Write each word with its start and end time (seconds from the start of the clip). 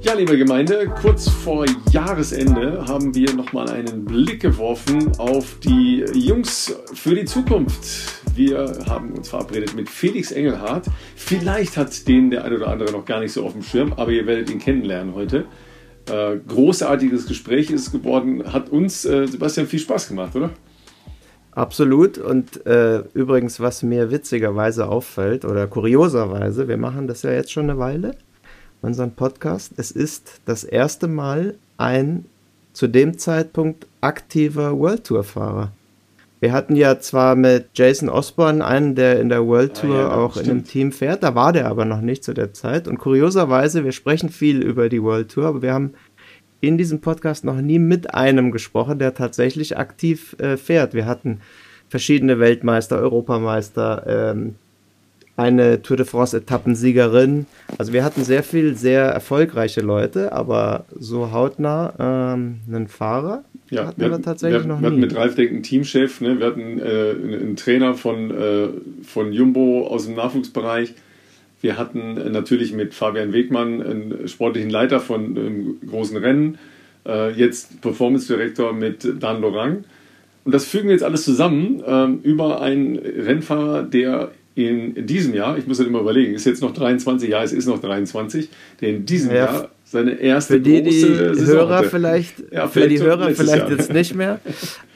Ja, 0.00 0.14
liebe 0.14 0.38
Gemeinde, 0.38 0.86
kurz 1.02 1.28
vor 1.28 1.66
Jahresende 1.90 2.84
haben 2.86 3.16
wir 3.16 3.34
nochmal 3.34 3.68
einen 3.68 4.04
Blick 4.04 4.40
geworfen 4.40 5.10
auf 5.18 5.58
die 5.58 6.04
Jungs 6.14 6.72
für 6.94 7.16
die 7.16 7.24
Zukunft. 7.24 8.22
Wir 8.36 8.78
haben 8.88 9.10
uns 9.14 9.28
verabredet 9.28 9.74
mit 9.74 9.88
Felix 9.88 10.30
Engelhardt. 10.30 10.86
Vielleicht 11.16 11.76
hat 11.76 12.06
den 12.06 12.30
der 12.30 12.44
eine 12.44 12.56
oder 12.56 12.68
andere 12.68 12.92
noch 12.92 13.06
gar 13.06 13.18
nicht 13.18 13.32
so 13.32 13.44
auf 13.44 13.54
dem 13.54 13.62
Schirm, 13.64 13.92
aber 13.94 14.12
ihr 14.12 14.24
werdet 14.26 14.50
ihn 14.50 14.60
kennenlernen 14.60 15.16
heute. 15.16 15.46
Äh, 16.08 16.36
großartiges 16.46 17.26
Gespräch 17.26 17.70
ist 17.72 17.90
geworden. 17.90 18.52
Hat 18.52 18.70
uns, 18.70 19.04
äh, 19.04 19.26
Sebastian, 19.26 19.66
viel 19.66 19.80
Spaß 19.80 20.08
gemacht, 20.08 20.36
oder? 20.36 20.50
Absolut. 21.50 22.18
Und 22.18 22.64
äh, 22.66 23.02
übrigens, 23.14 23.58
was 23.58 23.82
mir 23.82 24.12
witzigerweise 24.12 24.88
auffällt 24.88 25.44
oder 25.44 25.66
kurioserweise, 25.66 26.68
wir 26.68 26.76
machen 26.76 27.08
das 27.08 27.22
ja 27.22 27.32
jetzt 27.32 27.50
schon 27.50 27.68
eine 27.68 27.80
Weile 27.80 28.14
unseren 28.82 29.12
Podcast. 29.12 29.72
Es 29.76 29.90
ist 29.90 30.40
das 30.44 30.64
erste 30.64 31.08
Mal 31.08 31.54
ein 31.76 32.24
zu 32.72 32.86
dem 32.86 33.18
Zeitpunkt 33.18 33.86
aktiver 34.00 34.78
World 34.78 35.04
Tour 35.04 35.24
Fahrer. 35.24 35.72
Wir 36.40 36.52
hatten 36.52 36.76
ja 36.76 37.00
zwar 37.00 37.34
mit 37.34 37.70
Jason 37.74 38.08
Osborne 38.08 38.64
einen, 38.64 38.94
der 38.94 39.18
in 39.18 39.28
der 39.28 39.44
World 39.44 39.74
Tour 39.80 39.96
ah, 39.96 40.00
ja, 40.00 40.14
auch 40.14 40.32
stimmt. 40.32 40.46
in 40.46 40.50
einem 40.52 40.64
Team 40.64 40.92
fährt, 40.92 41.24
da 41.24 41.34
war 41.34 41.52
der 41.52 41.66
aber 41.66 41.84
noch 41.84 42.00
nicht 42.00 42.22
zu 42.22 42.32
der 42.32 42.52
Zeit. 42.52 42.86
Und 42.86 42.98
kurioserweise, 42.98 43.84
wir 43.84 43.90
sprechen 43.90 44.28
viel 44.28 44.62
über 44.62 44.88
die 44.88 45.02
World 45.02 45.32
Tour, 45.32 45.46
aber 45.46 45.62
wir 45.62 45.74
haben 45.74 45.94
in 46.60 46.78
diesem 46.78 47.00
Podcast 47.00 47.44
noch 47.44 47.60
nie 47.60 47.78
mit 47.78 48.14
einem 48.14 48.52
gesprochen, 48.52 48.98
der 48.98 49.14
tatsächlich 49.14 49.76
aktiv 49.76 50.36
äh, 50.38 50.56
fährt. 50.56 50.94
Wir 50.94 51.06
hatten 51.06 51.40
verschiedene 51.88 52.38
Weltmeister, 52.38 52.98
Europameister, 52.98 54.04
ähm, 54.06 54.54
eine 55.38 55.82
Tour 55.82 55.96
de 55.96 56.04
France 56.04 56.36
Etappensiegerin. 56.36 57.46
Also 57.78 57.92
wir 57.92 58.04
hatten 58.04 58.24
sehr 58.24 58.42
viel 58.42 58.76
sehr 58.76 59.04
erfolgreiche 59.04 59.80
Leute, 59.80 60.32
aber 60.32 60.84
so 60.98 61.30
hautnah 61.30 61.94
ähm, 62.34 62.60
einen 62.66 62.88
Fahrer 62.88 63.44
ja, 63.70 63.86
hatten 63.86 64.00
wir, 64.00 64.10
wir 64.10 64.20
tatsächlich 64.20 64.62
wir, 64.62 64.68
noch 64.68 64.76
nie. 64.78 64.82
Wir 64.82 64.90
hatten 64.90 65.00
mit 65.00 65.14
Ralf 65.14 65.36
Denk 65.36 65.50
einen 65.52 65.62
Teamchef, 65.62 66.20
ne? 66.20 66.40
wir 66.40 66.46
hatten 66.46 66.80
äh, 66.80 67.10
einen 67.12 67.54
Trainer 67.54 67.94
von, 67.94 68.32
äh, 68.32 68.68
von 69.04 69.32
Jumbo 69.32 69.86
aus 69.86 70.06
dem 70.06 70.16
Nachwuchsbereich. 70.16 70.94
Wir 71.60 71.78
hatten 71.78 72.16
äh, 72.16 72.30
natürlich 72.30 72.72
mit 72.72 72.92
Fabian 72.92 73.32
Wegmann 73.32 73.80
einen 73.80 74.26
sportlichen 74.26 74.70
Leiter 74.70 74.98
von 74.98 75.38
einem 75.38 75.76
großen 75.88 76.16
Rennen. 76.16 76.58
Äh, 77.06 77.30
jetzt 77.32 77.80
Performance 77.80 78.26
Director 78.26 78.72
mit 78.72 79.08
Dan 79.20 79.40
Lorang. 79.40 79.84
Und 80.44 80.52
das 80.52 80.64
fügen 80.64 80.88
wir 80.88 80.94
jetzt 80.94 81.04
alles 81.04 81.24
zusammen 81.24 81.80
ähm, 81.86 82.20
über 82.24 82.60
einen 82.60 82.96
Rennfahrer, 82.96 83.84
der 83.84 84.32
in 84.58 85.06
diesem 85.06 85.34
Jahr, 85.34 85.56
ich 85.56 85.68
muss 85.68 85.78
halt 85.78 85.88
immer 85.88 86.00
überlegen, 86.00 86.34
ist 86.34 86.44
jetzt 86.44 86.62
noch 86.62 86.74
23, 86.74 87.30
ja, 87.30 87.44
es 87.44 87.52
ist 87.52 87.66
noch 87.66 87.80
23, 87.80 88.48
der 88.80 88.88
in 88.88 89.06
diesem 89.06 89.30
ja, 89.30 89.36
Jahr 89.36 89.70
seine 89.84 90.12
erste 90.12 90.54
für 90.54 90.60
die, 90.60 90.82
große 90.82 91.30
die 91.30 91.38
Saison 91.38 91.56
Hörer 91.56 91.76
hatte. 91.76 91.90
vielleicht, 91.90 92.52
ja, 92.52 92.66
für 92.66 92.88
die 92.88 93.00
Hörer 93.00 93.30
vielleicht 93.30 93.70
jetzt 93.70 93.92
nicht 93.92 94.16
mehr, 94.16 94.40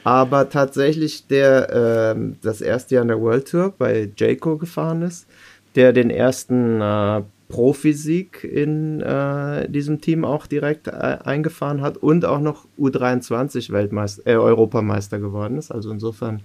aber 0.03 0.49
tatsächlich 0.49 1.27
der 1.27 2.15
äh, 2.15 2.19
das 2.41 2.59
erste 2.59 2.95
Jahr 2.95 3.03
in 3.03 3.07
der 3.07 3.21
World 3.21 3.47
Tour 3.47 3.73
bei 3.77 4.09
Jayco 4.17 4.57
gefahren 4.57 5.01
ist, 5.01 5.27
der 5.75 5.93
den 5.93 6.09
ersten 6.09 6.81
äh, 6.81 7.21
Profisieg 7.47 8.43
in 8.43 8.99
äh, 8.99 9.69
diesem 9.69 10.01
Team 10.01 10.25
auch 10.25 10.45
direkt 10.45 10.87
äh, 10.87 10.91
eingefahren 11.23 11.81
hat 11.81 11.95
und 11.95 12.25
auch 12.25 12.41
noch 12.41 12.65
U23 12.77 13.71
Weltmeister, 13.71 14.23
äh, 14.25 14.35
Europameister 14.35 15.19
geworden 15.19 15.57
ist. 15.57 15.71
Also 15.71 15.89
insofern 15.91 16.41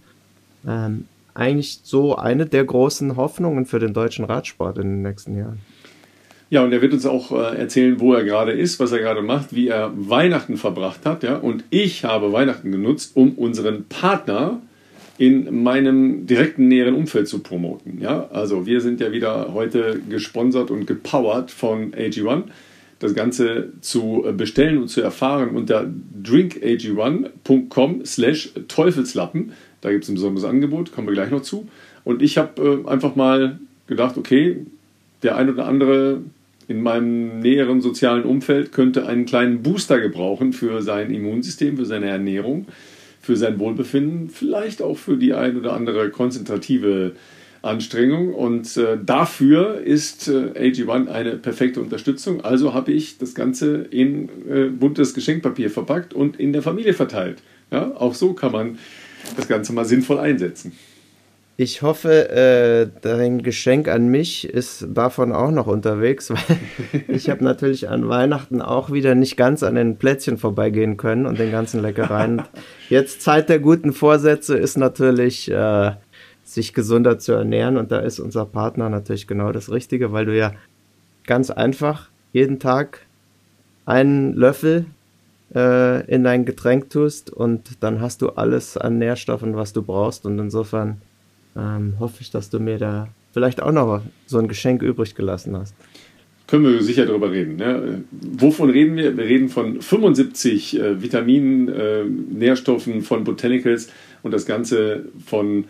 ähm, 0.66 1.06
eigentlich 1.38 1.80
so 1.84 2.16
eine 2.16 2.46
der 2.46 2.64
großen 2.64 3.16
Hoffnungen 3.16 3.64
für 3.64 3.78
den 3.78 3.94
deutschen 3.94 4.24
Radsport 4.24 4.78
in 4.78 4.88
den 4.88 5.02
nächsten 5.02 5.36
Jahren. 5.36 5.60
Ja, 6.50 6.64
und 6.64 6.72
er 6.72 6.80
wird 6.80 6.94
uns 6.94 7.04
auch 7.04 7.30
äh, 7.30 7.58
erzählen, 7.58 8.00
wo 8.00 8.14
er 8.14 8.24
gerade 8.24 8.52
ist, 8.52 8.80
was 8.80 8.90
er 8.90 9.00
gerade 9.00 9.20
macht, 9.20 9.54
wie 9.54 9.68
er 9.68 9.92
Weihnachten 9.94 10.56
verbracht 10.56 11.04
hat. 11.04 11.22
Ja? 11.22 11.36
Und 11.36 11.64
ich 11.68 12.04
habe 12.04 12.32
Weihnachten 12.32 12.72
genutzt, 12.72 13.12
um 13.14 13.32
unseren 13.32 13.84
Partner 13.84 14.62
in 15.18 15.62
meinem 15.62 16.26
direkten 16.26 16.68
näheren 16.68 16.94
Umfeld 16.94 17.28
zu 17.28 17.40
promoten. 17.40 18.00
Ja? 18.00 18.28
Also 18.32 18.64
wir 18.64 18.80
sind 18.80 19.00
ja 19.00 19.12
wieder 19.12 19.52
heute 19.52 20.00
gesponsert 20.08 20.70
und 20.70 20.86
gepowert 20.86 21.50
von 21.50 21.92
AG1. 21.92 22.44
Das 22.98 23.14
Ganze 23.14 23.74
zu 23.80 24.24
bestellen 24.36 24.78
und 24.78 24.88
zu 24.88 25.02
erfahren 25.02 25.50
unter 25.50 25.88
drinkag1.com 26.24 28.04
slash 28.04 28.50
Teufelslappen 28.66 29.52
da 29.80 29.90
gibt 29.90 30.04
es 30.04 30.10
ein 30.10 30.14
besonderes 30.14 30.48
Angebot, 30.48 30.92
kommen 30.92 31.06
wir 31.06 31.14
gleich 31.14 31.30
noch 31.30 31.42
zu. 31.42 31.68
Und 32.04 32.22
ich 32.22 32.38
habe 32.38 32.84
äh, 32.86 32.88
einfach 32.88 33.16
mal 33.16 33.58
gedacht, 33.86 34.16
okay, 34.16 34.66
der 35.22 35.36
ein 35.36 35.50
oder 35.50 35.66
andere 35.66 36.20
in 36.68 36.82
meinem 36.82 37.40
näheren 37.40 37.80
sozialen 37.80 38.24
Umfeld 38.24 38.72
könnte 38.72 39.06
einen 39.06 39.24
kleinen 39.24 39.62
Booster 39.62 40.00
gebrauchen 40.00 40.52
für 40.52 40.82
sein 40.82 41.10
Immunsystem, 41.10 41.78
für 41.78 41.86
seine 41.86 42.06
Ernährung, 42.06 42.66
für 43.20 43.36
sein 43.36 43.58
Wohlbefinden, 43.58 44.28
vielleicht 44.28 44.82
auch 44.82 44.98
für 44.98 45.16
die 45.16 45.32
ein 45.32 45.56
oder 45.56 45.72
andere 45.72 46.10
konzentrative 46.10 47.12
Anstrengung. 47.62 48.34
Und 48.34 48.76
äh, 48.76 48.98
dafür 49.04 49.80
ist 49.80 50.28
äh, 50.28 50.52
AG1 50.54 51.08
eine 51.08 51.36
perfekte 51.36 51.80
Unterstützung. 51.80 52.42
Also 52.42 52.74
habe 52.74 52.92
ich 52.92 53.18
das 53.18 53.34
Ganze 53.34 53.86
in 53.90 54.28
äh, 54.48 54.64
buntes 54.66 55.14
Geschenkpapier 55.14 55.70
verpackt 55.70 56.12
und 56.14 56.38
in 56.38 56.52
der 56.52 56.62
Familie 56.62 56.92
verteilt. 56.92 57.38
Ja, 57.70 57.92
auch 57.96 58.14
so 58.14 58.34
kann 58.34 58.52
man 58.52 58.78
das 59.36 59.48
Ganze 59.48 59.72
mal 59.72 59.84
sinnvoll 59.84 60.18
einsetzen. 60.18 60.72
Ich 61.60 61.82
hoffe, 61.82 62.28
äh, 62.30 62.88
dein 63.00 63.42
Geschenk 63.42 63.88
an 63.88 64.06
mich 64.06 64.48
ist 64.48 64.86
davon 64.90 65.32
auch 65.32 65.50
noch 65.50 65.66
unterwegs, 65.66 66.30
weil 66.30 66.58
ich 67.08 67.28
habe 67.28 67.42
natürlich 67.42 67.88
an 67.88 68.08
Weihnachten 68.08 68.62
auch 68.62 68.92
wieder 68.92 69.16
nicht 69.16 69.36
ganz 69.36 69.64
an 69.64 69.74
den 69.74 69.96
Plätzchen 69.96 70.38
vorbeigehen 70.38 70.96
können 70.96 71.26
und 71.26 71.40
den 71.40 71.50
ganzen 71.50 71.82
Leckereien. 71.82 72.42
Jetzt 72.88 73.22
Zeit 73.22 73.48
der 73.48 73.58
guten 73.58 73.92
Vorsätze 73.92 74.56
ist 74.56 74.76
natürlich, 74.76 75.50
äh, 75.50 75.92
sich 76.44 76.72
gesunder 76.72 77.18
zu 77.18 77.32
ernähren 77.32 77.76
und 77.76 77.92
da 77.92 77.98
ist 77.98 78.20
unser 78.20 78.46
Partner 78.46 78.88
natürlich 78.88 79.26
genau 79.26 79.52
das 79.52 79.70
Richtige, 79.70 80.12
weil 80.12 80.26
du 80.26 80.36
ja 80.36 80.52
ganz 81.26 81.50
einfach 81.50 82.08
jeden 82.32 82.58
Tag 82.58 83.00
einen 83.84 84.32
Löffel 84.34 84.86
äh, 85.54 86.06
in 86.06 86.24
dein 86.24 86.44
Getränk 86.44 86.90
tust 86.90 87.30
und 87.30 87.70
dann 87.80 88.00
hast 88.00 88.22
du 88.22 88.30
alles 88.30 88.76
an 88.76 88.98
Nährstoffen, 88.98 89.56
was 89.56 89.72
du 89.72 89.82
brauchst. 89.82 90.26
Und 90.26 90.38
insofern 90.38 91.00
ähm, 91.56 91.94
hoffe 91.98 92.18
ich, 92.20 92.30
dass 92.30 92.50
du 92.50 92.58
mir 92.60 92.78
da 92.78 93.08
vielleicht 93.32 93.62
auch 93.62 93.72
noch 93.72 94.02
so 94.26 94.38
ein 94.38 94.48
Geschenk 94.48 94.82
übrig 94.82 95.14
gelassen 95.14 95.56
hast. 95.56 95.74
Können 96.46 96.64
wir 96.64 96.82
sicher 96.82 97.04
darüber 97.04 97.30
reden. 97.30 97.56
Ne? 97.56 98.04
Wovon 98.10 98.70
reden 98.70 98.96
wir? 98.96 99.16
Wir 99.16 99.24
reden 99.24 99.50
von 99.50 99.82
75 99.82 100.80
äh, 100.80 101.02
Vitaminen, 101.02 101.68
äh, 101.68 102.04
Nährstoffen, 102.04 103.02
von 103.02 103.24
Botanicals 103.24 103.90
und 104.22 104.32
das 104.32 104.46
Ganze 104.46 105.04
von 105.26 105.64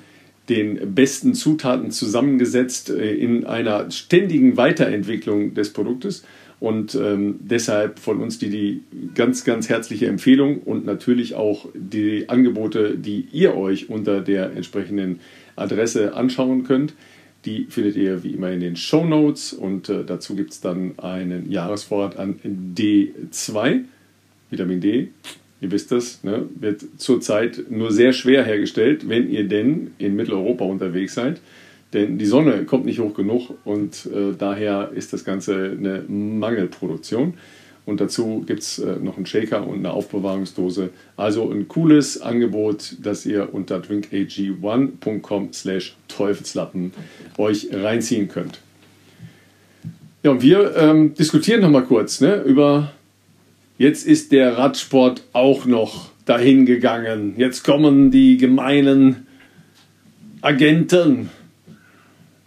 den 0.49 0.95
besten 0.95 1.35
Zutaten 1.35 1.91
zusammengesetzt 1.91 2.91
äh, 2.91 3.13
in 3.15 3.45
einer 3.45 3.91
ständigen 3.91 4.57
Weiterentwicklung 4.57 5.53
des 5.55 5.73
Produktes. 5.73 6.25
Und 6.61 6.97
ähm, 6.97 7.37
deshalb 7.41 8.01
von 8.01 8.21
uns 8.21 8.39
die, 8.39 8.51
die 8.51 8.83
ganz, 9.15 9.45
ganz 9.45 9.69
herzliche 9.69 10.07
Empfehlung 10.07 10.59
und 10.59 10.85
natürlich 10.85 11.35
auch 11.35 11.69
die 11.75 12.29
Angebote, 12.29 12.97
die 12.99 13.29
ihr 13.33 13.57
euch 13.57 13.91
unter 13.91 14.21
der 14.21 14.53
entsprechenden 14.53 15.21
Adresse 15.55 16.15
anschauen 16.15 16.65
könnt. 16.65 16.95
Die 17.45 17.67
findet 17.69 17.97
ihr 17.97 18.25
wie 18.25 18.31
immer 18.31 18.51
in 18.51 18.61
den 18.61 18.75
Show 18.75 19.05
Notes 19.05 19.53
und 19.53 19.89
äh, 19.89 20.05
dazu 20.05 20.35
gibt 20.35 20.51
es 20.51 20.61
dann 20.61 20.99
einen 20.99 21.51
Jahresvorrat 21.51 22.17
an 22.17 22.41
D2, 22.77 23.85
Vitamin 24.51 24.81
D. 24.81 25.09
Ihr 25.61 25.71
wisst 25.71 25.93
das, 25.93 26.23
ne, 26.25 26.47
wird 26.59 26.85
zurzeit 26.99 27.71
nur 27.71 27.93
sehr 27.93 28.13
schwer 28.13 28.45
hergestellt, 28.45 29.09
wenn 29.09 29.31
ihr 29.31 29.47
denn 29.47 29.93
in 29.99 30.17
Mitteleuropa 30.17 30.65
unterwegs 30.65 31.15
seid. 31.15 31.41
Denn 31.93 32.19
die 32.19 32.27
Sonne 32.27 32.65
kommt 32.65 32.85
nicht 32.85 32.99
hoch 32.99 33.15
genug 33.15 33.55
und 33.65 34.07
äh, 34.07 34.35
daher 34.39 34.91
ist 34.95 35.13
das 35.13 35.25
Ganze 35.25 35.77
eine 35.79 36.05
Mangelproduktion. 36.07 37.35
Und 37.87 38.03
dazu 38.03 38.45
gibt 38.47 38.61
es 38.61 38.79
äh, 38.79 38.97
noch 39.01 39.17
einen 39.17 39.25
Shaker 39.25 39.67
und 39.67 39.79
eine 39.79 39.93
Aufbewahrungsdose. 39.93 40.91
Also 41.17 41.51
ein 41.51 41.69
cooles 41.69 42.21
Angebot, 42.21 42.97
das 43.03 43.25
ihr 43.25 43.55
unter 43.55 43.79
drinkag1.com 43.79 45.55
slash 45.55 45.97
Teufelslappen 46.07 46.93
euch 47.39 47.69
reinziehen 47.73 48.29
könnt. 48.29 48.61
Ja, 50.23 50.33
und 50.33 50.43
wir 50.43 50.77
ähm, 50.77 51.15
diskutieren 51.15 51.63
nochmal 51.63 51.85
kurz 51.85 52.21
ne, 52.21 52.43
über, 52.43 52.93
jetzt 53.79 54.07
ist 54.07 54.33
der 54.33 54.59
Radsport 54.59 55.23
auch 55.33 55.65
noch 55.65 56.11
dahin 56.27 56.67
gegangen. 56.67 57.37
Jetzt 57.39 57.65
kommen 57.65 58.11
die 58.11 58.37
gemeinen 58.37 59.27
Agenten 60.43 61.31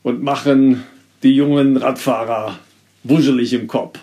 und 0.03 0.23
machen 0.23 0.83
die 1.23 1.35
jungen 1.35 1.77
Radfahrer 1.77 2.57
wuschelig 3.03 3.53
im 3.53 3.67
Kopf. 3.67 3.99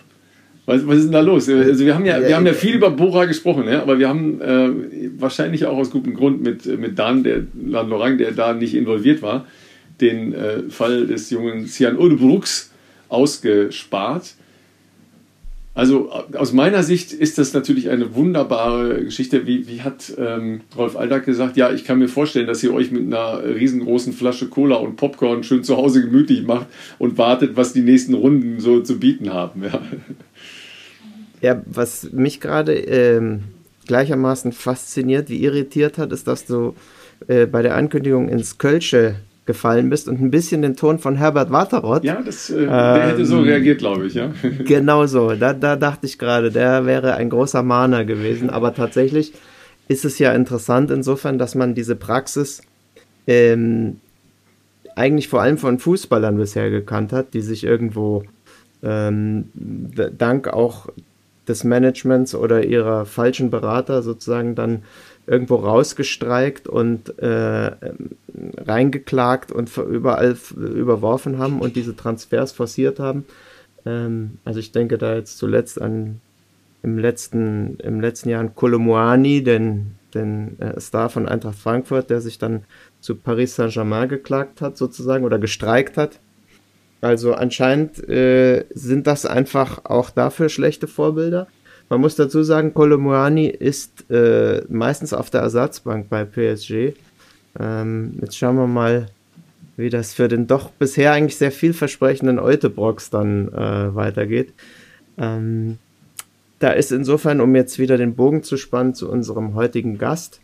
Was, 0.67 0.87
was 0.87 0.99
ist 0.99 1.05
denn 1.05 1.13
da 1.13 1.21
los? 1.21 1.49
Also 1.49 1.87
wir 1.87 1.95
haben 1.95 2.05
ja, 2.05 2.21
wir 2.21 2.37
haben 2.37 2.47
ja 2.47 2.53
viel 2.53 2.75
über 2.75 2.91
Bora 2.91 3.25
gesprochen, 3.25 3.67
ja, 3.67 3.81
aber 3.81 3.99
wir 3.99 4.09
haben 4.09 4.41
äh, 4.41 4.69
wahrscheinlich 5.19 5.65
auch 5.65 5.79
aus 5.79 5.91
gutem 5.91 6.15
Grund 6.15 6.43
mit, 6.43 6.67
mit 6.79 6.99
Dan, 6.99 7.25
der 7.25 7.45
Dan 7.55 7.89
Lorang, 7.89 8.19
der 8.19 8.33
da 8.33 8.53
nicht 8.53 8.75
involviert 8.75 9.23
war, 9.23 9.47
den 10.01 10.35
äh, 10.35 10.69
Fall 10.69 11.07
des 11.07 11.31
jungen 11.31 11.65
Sian 11.67 11.97
Udebrooks 11.97 12.71
ausgespart. 13.09 14.35
Also 15.79 16.11
aus 16.11 16.53
meiner 16.53 16.83
Sicht 16.83 17.13
ist 17.13 17.39
das 17.39 17.53
natürlich 17.53 17.89
eine 17.89 18.17
wunderbare 18.17 19.05
Geschichte. 19.05 19.47
Wie, 19.47 19.69
wie 19.69 19.83
hat 19.83 20.13
ähm, 20.19 20.63
Rolf 20.77 20.97
Aldag 20.97 21.25
gesagt, 21.25 21.57
ja, 21.57 21.71
ich 21.71 21.85
kann 21.85 22.01
mir 22.01 22.09
vorstellen, 22.09 22.49
dass 22.49 22.65
ihr 22.65 22.75
euch 22.75 22.91
mit 22.91 23.07
einer 23.07 23.45
riesengroßen 23.45 24.13
Flasche 24.13 24.49
Cola 24.49 24.75
und 24.75 24.97
Popcorn 24.97 25.45
schön 25.45 25.63
zu 25.63 25.77
Hause 25.77 26.03
gemütlich 26.03 26.45
macht 26.45 26.67
und 26.99 27.17
wartet, 27.17 27.57
was 27.57 27.75
die 27.75 27.83
nächsten 27.83 28.15
Runden 28.15 28.59
so 28.59 28.81
zu 28.81 28.99
bieten 28.99 29.33
haben. 29.33 29.63
Ja, 29.63 29.81
ja 31.43 31.63
was 31.65 32.11
mich 32.11 32.41
gerade 32.41 32.75
ähm, 32.75 33.45
gleichermaßen 33.87 34.51
fasziniert 34.51 35.31
wie 35.31 35.45
irritiert 35.45 35.97
hat, 35.97 36.11
ist, 36.11 36.27
dass 36.27 36.45
du 36.45 36.75
äh, 37.29 37.47
bei 37.47 37.63
der 37.63 37.77
Ankündigung 37.77 38.29
ins 38.29 38.59
Kölsche 38.59 39.15
gefallen 39.49 39.89
bist 39.89 40.09
und 40.09 40.21
ein 40.21 40.31
bisschen 40.31 40.61
den 40.61 40.77
Ton 40.77 40.99
von 40.99 41.17
Herbert 41.17 41.51
Waterrott. 41.51 42.05
Ja, 42.05 42.21
das, 42.23 42.51
äh, 42.51 42.67
der 42.67 43.03
ähm, 43.03 43.11
hätte 43.11 43.25
so 43.25 43.41
reagiert, 43.41 43.79
glaube 43.79 44.07
ich, 44.07 44.13
ja. 44.13 44.31
genau 44.65 45.07
so. 45.07 45.33
Da, 45.33 45.55
da 45.55 45.75
dachte 45.75 46.05
ich 46.07 46.19
gerade, 46.19 46.53
der 46.53 46.85
wäre 46.85 47.15
ein 47.15 47.31
großer 47.31 47.63
Mahner 47.63 48.05
gewesen. 48.05 48.51
Aber 48.51 48.75
tatsächlich 48.75 49.33
ist 49.89 50.05
es 50.05 50.19
ja 50.19 50.33
interessant 50.33 50.91
insofern, 50.91 51.39
dass 51.39 51.55
man 51.55 51.75
diese 51.75 51.97
Praxis 51.97 52.61
ähm, 53.27 54.01
eigentlich 54.95 55.29
vor 55.29 55.41
allem 55.41 55.57
von 55.57 55.79
Fußballern 55.79 56.37
bisher 56.37 56.69
gekannt 56.69 57.15
hat, 57.15 57.33
die 57.33 57.41
sich 57.41 57.65
irgendwo 57.65 58.25
ähm, 58.83 59.49
dank 60.19 60.49
auch 60.49 60.89
des 61.49 61.65
Managements 61.65 62.35
oder 62.35 62.65
ihrer 62.65 63.07
falschen 63.07 63.49
Berater 63.49 64.03
sozusagen 64.03 64.55
dann 64.55 64.83
irgendwo 65.29 65.57
rausgestreikt 65.57 66.69
und 66.69 67.19
äh, 67.19 67.71
reingeklagt 68.57 69.53
und 69.53 69.77
überall 69.77 70.37
überworfen 70.57 71.39
haben 71.39 71.61
und 71.61 71.77
diese 71.77 71.95
Transfers 71.95 72.53
forciert 72.53 72.99
haben. 72.99 73.27
Ähm, 73.85 74.39
also 74.45 74.59
ich 74.59 74.73
denke 74.73 74.97
da 74.97 75.15
jetzt 75.15 75.39
zuletzt 75.39 75.81
an 75.81 76.21
im 76.83 76.99
letzten, 76.99 77.77
im 77.81 78.01
letzten 78.01 78.31
Jahr 78.31 78.41
an 78.41 78.55
Kolomuani, 78.55 79.43
den, 79.43 79.97
den 80.15 80.59
äh, 80.61 80.81
Star 80.81 81.11
von 81.11 81.29
Eintracht 81.29 81.59
Frankfurt, 81.59 82.09
der 82.09 82.21
sich 82.21 82.39
dann 82.39 82.65
zu 83.01 83.17
Paris 83.17 83.57
Saint-Germain 83.57 84.09
geklagt 84.09 84.61
hat, 84.61 84.79
sozusagen, 84.79 85.25
oder 85.25 85.39
gestreikt 85.39 85.97
hat. 85.97 86.21
Also 87.01 87.35
anscheinend 87.35 88.09
äh, 88.09 88.65
sind 88.71 89.07
das 89.07 89.27
einfach 89.27 89.85
auch 89.85 90.11
dafür 90.11 90.49
schlechte 90.49 90.87
Vorbilder. 90.87 91.47
Man 91.89 92.01
muss 92.01 92.17
dazu 92.17 92.43
sagen, 92.43 92.75
Kolomuani 92.75 93.47
ist 93.47 94.11
äh, 94.11 94.63
meistens 94.69 95.13
auf 95.13 95.31
der 95.31 95.41
Ersatzbank 95.41 96.09
bei 96.09 96.25
PSG. 96.25 96.95
Ähm, 97.59 98.19
jetzt 98.21 98.37
schauen 98.37 98.57
wir 98.57 98.67
mal, 98.67 99.07
wie 99.77 99.91
das 99.91 100.13
für 100.13 100.29
den 100.29 100.47
doch 100.47 100.71
bisher 100.71 101.13
eigentlich 101.13 101.37
sehr 101.37 101.53
vielversprechenden 101.53 102.39
Eutebrox 102.39 103.11
dann 103.11 103.49
äh, 103.49 103.95
weitergeht. 103.95 104.53
Ähm, 105.17 105.79
da 106.59 106.71
ist 106.71 106.93
insofern, 106.93 107.41
um 107.41 107.55
jetzt 107.55 107.79
wieder 107.79 107.97
den 107.97 108.17
Bogen 108.17 108.43
zu 108.43 108.57
spannen 108.57 108.95
zu 108.95 109.11
unserem 109.11 109.55
heutigen 109.55 109.97
Gast, 109.97 110.41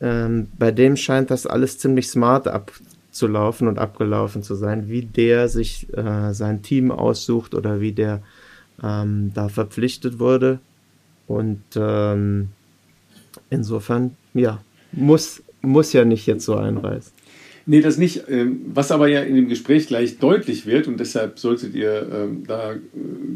ähm, 0.00 0.48
bei 0.58 0.70
dem 0.70 0.96
scheint 0.96 1.30
das 1.30 1.46
alles 1.46 1.78
ziemlich 1.78 2.08
smart 2.08 2.48
abzulaufen 2.48 3.66
und 3.66 3.78
abgelaufen 3.78 4.42
zu 4.42 4.54
sein, 4.54 4.88
wie 4.88 5.02
der 5.02 5.48
sich 5.48 5.92
äh, 5.96 6.32
sein 6.34 6.62
Team 6.62 6.90
aussucht 6.90 7.54
oder 7.54 7.80
wie 7.80 7.92
der 7.92 8.22
ähm, 8.82 9.32
da 9.34 9.48
verpflichtet 9.48 10.18
wurde. 10.18 10.60
Und 11.26 11.62
ähm, 11.76 12.48
insofern, 13.50 14.16
ja, 14.34 14.62
muss, 14.92 15.42
muss 15.62 15.92
ja 15.92 16.04
nicht 16.04 16.26
jetzt 16.26 16.44
so 16.44 16.56
einreißen. 16.56 17.12
Nee, 17.66 17.80
das 17.80 17.98
nicht. 17.98 18.22
Ähm, 18.28 18.60
was 18.72 18.92
aber 18.92 19.08
ja 19.08 19.22
in 19.22 19.34
dem 19.34 19.48
Gespräch 19.48 19.88
gleich 19.88 20.18
deutlich 20.18 20.66
wird, 20.66 20.86
und 20.86 21.00
deshalb 21.00 21.38
solltet 21.38 21.74
ihr 21.74 22.08
ähm, 22.12 22.44
da 22.46 22.74
äh, 22.74 22.78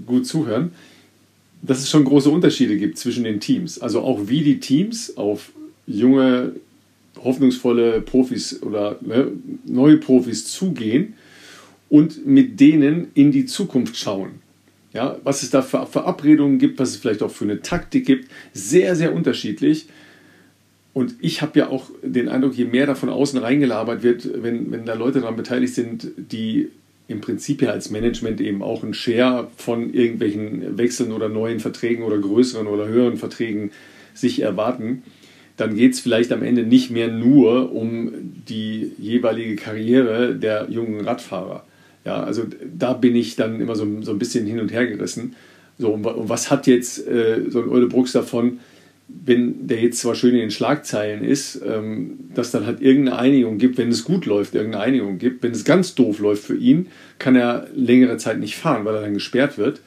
gut 0.06 0.26
zuhören, 0.26 0.70
dass 1.62 1.80
es 1.80 1.90
schon 1.90 2.04
große 2.04 2.30
Unterschiede 2.30 2.76
gibt 2.76 2.96
zwischen 2.96 3.24
den 3.24 3.40
Teams. 3.40 3.80
Also 3.80 4.00
auch 4.00 4.28
wie 4.28 4.42
die 4.42 4.60
Teams 4.60 5.16
auf 5.16 5.52
junge, 5.86 6.52
hoffnungsvolle 7.22 8.00
Profis 8.00 8.62
oder 8.62 8.98
ne, 9.00 9.32
neue 9.66 9.98
Profis 9.98 10.46
zugehen 10.46 11.14
und 11.88 12.24
mit 12.24 12.60
denen 12.60 13.08
in 13.14 13.32
die 13.32 13.46
Zukunft 13.46 13.96
schauen. 13.96 14.30
Ja, 14.92 15.16
was 15.22 15.42
es 15.42 15.50
da 15.50 15.62
für 15.62 15.86
Verabredungen 15.86 16.58
gibt, 16.58 16.78
was 16.78 16.90
es 16.90 16.96
vielleicht 16.96 17.22
auch 17.22 17.30
für 17.30 17.44
eine 17.44 17.62
Taktik 17.62 18.06
gibt, 18.06 18.30
sehr, 18.52 18.96
sehr 18.96 19.14
unterschiedlich. 19.14 19.86
Und 20.92 21.14
ich 21.20 21.42
habe 21.42 21.58
ja 21.58 21.68
auch 21.68 21.90
den 22.02 22.28
Eindruck, 22.28 22.54
je 22.56 22.64
mehr 22.64 22.86
da 22.86 22.96
von 22.96 23.08
außen 23.08 23.38
reingelabert 23.38 24.02
wird, 24.02 24.42
wenn, 24.42 24.72
wenn 24.72 24.86
da 24.86 24.94
Leute 24.94 25.20
daran 25.20 25.36
beteiligt 25.36 25.74
sind, 25.74 26.10
die 26.16 26.70
im 27.06 27.20
Prinzip 27.20 27.62
ja 27.62 27.70
als 27.70 27.90
Management 27.90 28.40
eben 28.40 28.62
auch 28.62 28.82
einen 28.82 28.94
Share 28.94 29.48
von 29.56 29.92
irgendwelchen 29.92 30.78
Wechseln 30.78 31.12
oder 31.12 31.28
neuen 31.28 31.60
Verträgen 31.60 32.04
oder 32.04 32.18
größeren 32.18 32.66
oder 32.66 32.88
höheren 32.88 33.16
Verträgen 33.16 33.70
sich 34.14 34.40
erwarten, 34.40 35.02
dann 35.56 35.74
geht 35.74 35.92
es 35.92 36.00
vielleicht 36.00 36.32
am 36.32 36.42
Ende 36.42 36.62
nicht 36.62 36.90
mehr 36.90 37.08
nur 37.08 37.72
um 37.72 38.10
die 38.48 38.92
jeweilige 38.98 39.56
Karriere 39.56 40.34
der 40.34 40.68
jungen 40.70 41.00
Radfahrer, 41.00 41.64
ja, 42.04 42.22
also 42.22 42.44
da 42.76 42.92
bin 42.94 43.14
ich 43.14 43.36
dann 43.36 43.60
immer 43.60 43.76
so, 43.76 43.86
so 44.02 44.12
ein 44.12 44.18
bisschen 44.18 44.46
hin 44.46 44.60
und 44.60 44.72
her 44.72 44.86
gerissen. 44.86 45.34
So, 45.78 45.92
und 45.92 46.04
was 46.04 46.50
hat 46.50 46.66
jetzt 46.66 47.06
äh, 47.06 47.42
so 47.48 47.62
ein 47.62 47.68
Ole 47.68 47.86
Brucks 47.86 48.12
davon, 48.12 48.60
wenn 49.24 49.66
der 49.66 49.80
jetzt 49.80 50.00
zwar 50.00 50.14
schön 50.14 50.34
in 50.34 50.40
den 50.40 50.50
Schlagzeilen 50.50 51.24
ist, 51.24 51.60
ähm, 51.66 52.18
dass 52.34 52.50
dann 52.50 52.66
halt 52.66 52.80
irgendeine 52.80 53.18
Einigung 53.18 53.58
gibt, 53.58 53.78
wenn 53.78 53.88
es 53.88 54.04
gut 54.04 54.26
läuft, 54.26 54.54
irgendeine 54.54 54.84
Einigung 54.84 55.18
gibt. 55.18 55.42
Wenn 55.42 55.52
es 55.52 55.64
ganz 55.64 55.94
doof 55.94 56.20
läuft 56.20 56.44
für 56.44 56.56
ihn, 56.56 56.86
kann 57.18 57.34
er 57.34 57.66
längere 57.74 58.16
Zeit 58.18 58.38
nicht 58.38 58.56
fahren, 58.56 58.84
weil 58.84 58.94
er 58.94 59.02
dann 59.02 59.14
gesperrt 59.14 59.58
wird. 59.58 59.80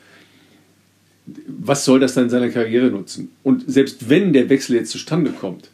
Was 1.47 1.85
soll 1.85 1.99
das 1.99 2.15
dann 2.15 2.25
in 2.25 2.29
seiner 2.29 2.49
Karriere 2.49 2.87
nutzen? 2.87 3.31
Und 3.43 3.63
selbst 3.71 4.09
wenn 4.09 4.33
der 4.33 4.49
Wechsel 4.49 4.75
jetzt 4.75 4.91
zustande 4.91 5.31
kommt, 5.31 5.69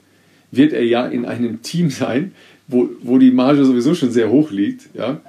wird 0.52 0.74
er 0.74 0.84
ja 0.84 1.08
in 1.08 1.26
einem 1.26 1.62
Team 1.62 1.90
sein, 1.90 2.34
wo, 2.68 2.90
wo 3.02 3.18
die 3.18 3.32
Marge 3.32 3.66
sowieso 3.66 3.96
schon 3.96 4.12
sehr 4.12 4.30
hoch 4.30 4.52
liegt, 4.52 4.90
ja, 4.94 5.22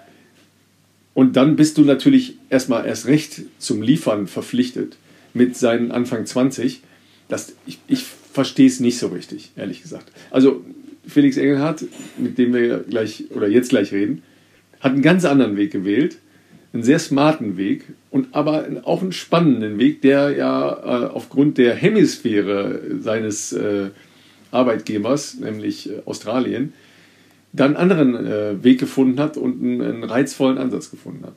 und 1.20 1.36
dann 1.36 1.54
bist 1.54 1.76
du 1.76 1.82
natürlich 1.82 2.38
erstmal 2.48 2.86
erst 2.86 3.06
recht 3.06 3.42
zum 3.58 3.82
Liefern 3.82 4.26
verpflichtet 4.26 4.96
mit 5.34 5.54
seinen 5.54 5.92
Anfang 5.92 6.24
20. 6.24 6.80
Das, 7.28 7.52
ich, 7.66 7.78
ich 7.88 8.04
verstehe 8.32 8.66
es 8.66 8.80
nicht 8.80 8.98
so 8.98 9.08
richtig, 9.08 9.52
ehrlich 9.54 9.82
gesagt. 9.82 10.10
Also 10.30 10.64
Felix 11.06 11.36
Engelhardt, 11.36 11.84
mit 12.16 12.38
dem 12.38 12.54
wir 12.54 12.78
gleich 12.88 13.24
oder 13.34 13.48
jetzt 13.48 13.68
gleich 13.68 13.92
reden, 13.92 14.22
hat 14.80 14.92
einen 14.92 15.02
ganz 15.02 15.26
anderen 15.26 15.58
Weg 15.58 15.72
gewählt, 15.72 16.16
einen 16.72 16.84
sehr 16.84 16.98
smarten 16.98 17.58
Weg 17.58 17.84
und 18.10 18.28
aber 18.34 18.66
auch 18.84 19.02
einen 19.02 19.12
spannenden 19.12 19.78
Weg, 19.78 20.00
der 20.00 20.30
ja 20.30 20.72
äh, 20.72 21.06
aufgrund 21.08 21.58
der 21.58 21.74
Hemisphäre 21.74 22.80
seines 22.98 23.52
äh, 23.52 23.90
Arbeitgebers, 24.52 25.34
nämlich 25.34 25.90
äh, 25.90 26.00
Australien, 26.06 26.72
dann 27.52 27.76
einen 27.76 27.90
anderen 27.90 28.26
äh, 28.26 28.62
Weg 28.62 28.78
gefunden 28.78 29.20
hat 29.20 29.36
und 29.36 29.62
einen, 29.62 29.82
einen, 29.82 30.04
reizvollen 30.04 30.58
Ansatz 30.58 30.90
gefunden 30.90 31.24
hat. 31.24 31.34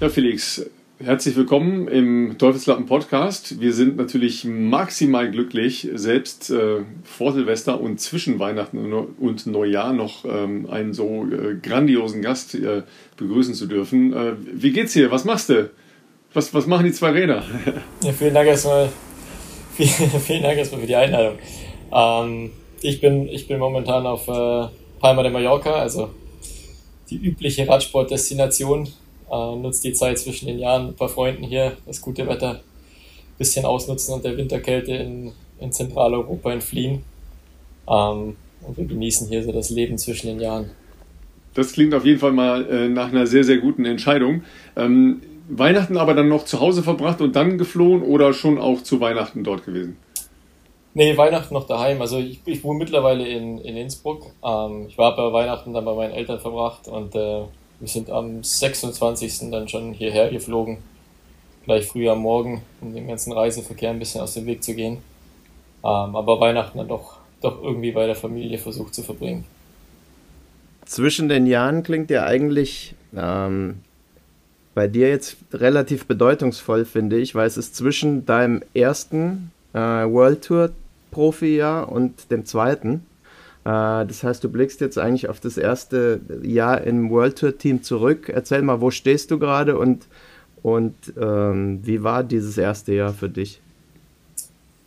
Ja, 0.00 0.08
Felix, 0.08 0.64
herzlich 1.02 1.36
willkommen 1.36 1.88
im 1.88 2.36
Teufelslappen 2.38 2.86
Podcast. 2.86 3.60
Wir 3.60 3.72
sind 3.72 3.96
natürlich 3.96 4.44
maximal 4.44 5.30
glücklich, 5.30 5.88
selbst 5.94 6.50
äh, 6.50 6.82
vor 7.02 7.32
Silvester 7.32 7.80
und 7.80 8.00
zwischen 8.00 8.38
Weihnachten 8.38 8.92
und 8.92 9.46
Neujahr 9.46 9.92
noch 9.92 10.24
ähm, 10.24 10.68
einen 10.70 10.92
so 10.92 11.26
äh, 11.26 11.56
grandiosen 11.60 12.22
Gast 12.22 12.54
äh, 12.54 12.82
begrüßen 13.16 13.54
zu 13.54 13.66
dürfen. 13.66 14.12
Äh, 14.12 14.32
wie 14.38 14.72
geht's 14.72 14.92
dir? 14.92 15.10
Was 15.10 15.24
machst 15.24 15.48
du? 15.48 15.70
Was, 16.32 16.52
was 16.54 16.66
machen 16.66 16.86
die 16.86 16.92
zwei 16.92 17.10
Räder? 17.10 17.44
Ja, 18.02 18.12
vielen 18.12 18.34
Dank 18.34 18.48
erstmal. 18.48 18.88
Vielen, 19.76 20.44
Dank 20.44 20.56
erstmal 20.56 20.82
für 20.82 20.86
die 20.86 20.94
Einladung. 20.94 21.36
Ähm, 21.92 22.52
ich 22.80 23.00
bin, 23.00 23.28
ich 23.28 23.48
bin 23.48 23.58
momentan 23.58 24.06
auf 24.06 24.28
äh, 24.28 24.68
Palma 25.04 25.22
de 25.22 25.30
Mallorca, 25.30 25.74
also 25.74 26.08
die 27.10 27.16
übliche 27.16 27.68
Radsportdestination. 27.68 28.88
Äh, 29.30 29.56
nutzt 29.56 29.84
die 29.84 29.92
Zeit 29.92 30.18
zwischen 30.18 30.46
den 30.46 30.58
Jahren 30.58 30.86
mit 30.86 30.94
ein 30.94 30.96
paar 30.96 31.10
Freunden 31.10 31.44
hier, 31.44 31.76
das 31.84 32.00
gute 32.00 32.26
Wetter 32.26 32.52
ein 32.52 32.60
bisschen 33.36 33.66
ausnutzen 33.66 34.14
und 34.14 34.24
der 34.24 34.38
Winterkälte 34.38 34.92
in, 34.92 35.32
in 35.60 35.72
Zentraleuropa 35.72 36.52
entfliehen. 36.52 37.02
Ähm, 37.86 38.36
und 38.66 38.78
wir 38.78 38.86
genießen 38.86 39.28
hier 39.28 39.42
so 39.42 39.52
das 39.52 39.68
Leben 39.68 39.98
zwischen 39.98 40.28
den 40.28 40.40
Jahren. 40.40 40.70
Das 41.52 41.72
klingt 41.72 41.92
auf 41.92 42.06
jeden 42.06 42.18
Fall 42.18 42.32
mal 42.32 42.64
äh, 42.70 42.88
nach 42.88 43.08
einer 43.08 43.26
sehr, 43.26 43.44
sehr 43.44 43.58
guten 43.58 43.84
Entscheidung. 43.84 44.42
Ähm, 44.74 45.20
Weihnachten 45.50 45.98
aber 45.98 46.14
dann 46.14 46.28
noch 46.28 46.46
zu 46.46 46.60
Hause 46.60 46.82
verbracht 46.82 47.20
und 47.20 47.36
dann 47.36 47.58
geflohen 47.58 48.00
oder 48.00 48.32
schon 48.32 48.56
auch 48.56 48.82
zu 48.82 49.00
Weihnachten 49.00 49.44
dort 49.44 49.66
gewesen? 49.66 49.98
Nee, 50.96 51.16
Weihnachten 51.16 51.52
noch 51.54 51.66
daheim. 51.66 52.00
Also 52.00 52.18
ich, 52.18 52.40
ich 52.46 52.62
wohne 52.62 52.78
mittlerweile 52.78 53.26
in, 53.26 53.58
in 53.58 53.76
Innsbruck. 53.76 54.26
Ähm, 54.44 54.86
ich 54.88 54.96
war 54.96 55.16
bei 55.16 55.32
Weihnachten 55.32 55.74
dann 55.74 55.84
bei 55.84 55.92
meinen 55.92 56.14
Eltern 56.14 56.38
verbracht 56.38 56.86
und 56.86 57.16
äh, 57.16 57.42
wir 57.80 57.88
sind 57.88 58.10
am 58.10 58.44
26. 58.44 59.50
dann 59.50 59.68
schon 59.68 59.92
hierher 59.92 60.30
geflogen. 60.30 60.78
Gleich 61.64 61.86
früh 61.86 62.08
am 62.08 62.20
Morgen, 62.20 62.62
um 62.80 62.94
den 62.94 63.08
ganzen 63.08 63.32
Reiseverkehr 63.32 63.90
ein 63.90 63.98
bisschen 63.98 64.20
aus 64.20 64.34
dem 64.34 64.46
Weg 64.46 64.62
zu 64.62 64.74
gehen. 64.74 64.98
Ähm, 65.82 66.16
aber 66.16 66.38
Weihnachten 66.38 66.78
dann 66.78 66.88
doch, 66.88 67.16
doch 67.40 67.60
irgendwie 67.60 67.90
bei 67.90 68.06
der 68.06 68.14
Familie 68.14 68.58
versucht 68.58 68.94
zu 68.94 69.02
verbringen. 69.02 69.44
Zwischen 70.86 71.28
den 71.28 71.46
Jahren 71.46 71.82
klingt 71.82 72.10
ja 72.10 72.24
eigentlich 72.24 72.94
ähm, 73.16 73.80
bei 74.74 74.86
dir 74.86 75.08
jetzt 75.08 75.38
relativ 75.52 76.06
bedeutungsvoll, 76.06 76.84
finde 76.84 77.18
ich, 77.18 77.34
weil 77.34 77.48
es 77.48 77.56
ist 77.56 77.74
zwischen 77.74 78.26
deinem 78.26 78.62
ersten 78.74 79.50
äh, 79.72 79.78
World 79.78 80.44
Tour 80.44 80.70
Profi-Jahr 81.14 81.90
und 81.90 82.30
dem 82.30 82.44
zweiten. 82.44 83.06
Äh, 83.64 84.04
das 84.04 84.22
heißt, 84.22 84.42
du 84.42 84.48
blickst 84.48 84.80
jetzt 84.80 84.98
eigentlich 84.98 85.28
auf 85.28 85.40
das 85.40 85.56
erste 85.56 86.20
Jahr 86.42 86.82
im 86.82 87.10
World 87.10 87.38
Tour 87.38 87.56
Team 87.56 87.82
zurück. 87.82 88.28
Erzähl 88.28 88.62
mal, 88.62 88.80
wo 88.80 88.90
stehst 88.90 89.30
du 89.30 89.38
gerade 89.38 89.78
und, 89.78 90.06
und 90.62 90.94
ähm, 91.18 91.80
wie 91.84 92.02
war 92.02 92.24
dieses 92.24 92.58
erste 92.58 92.92
Jahr 92.92 93.14
für 93.14 93.28
dich? 93.28 93.60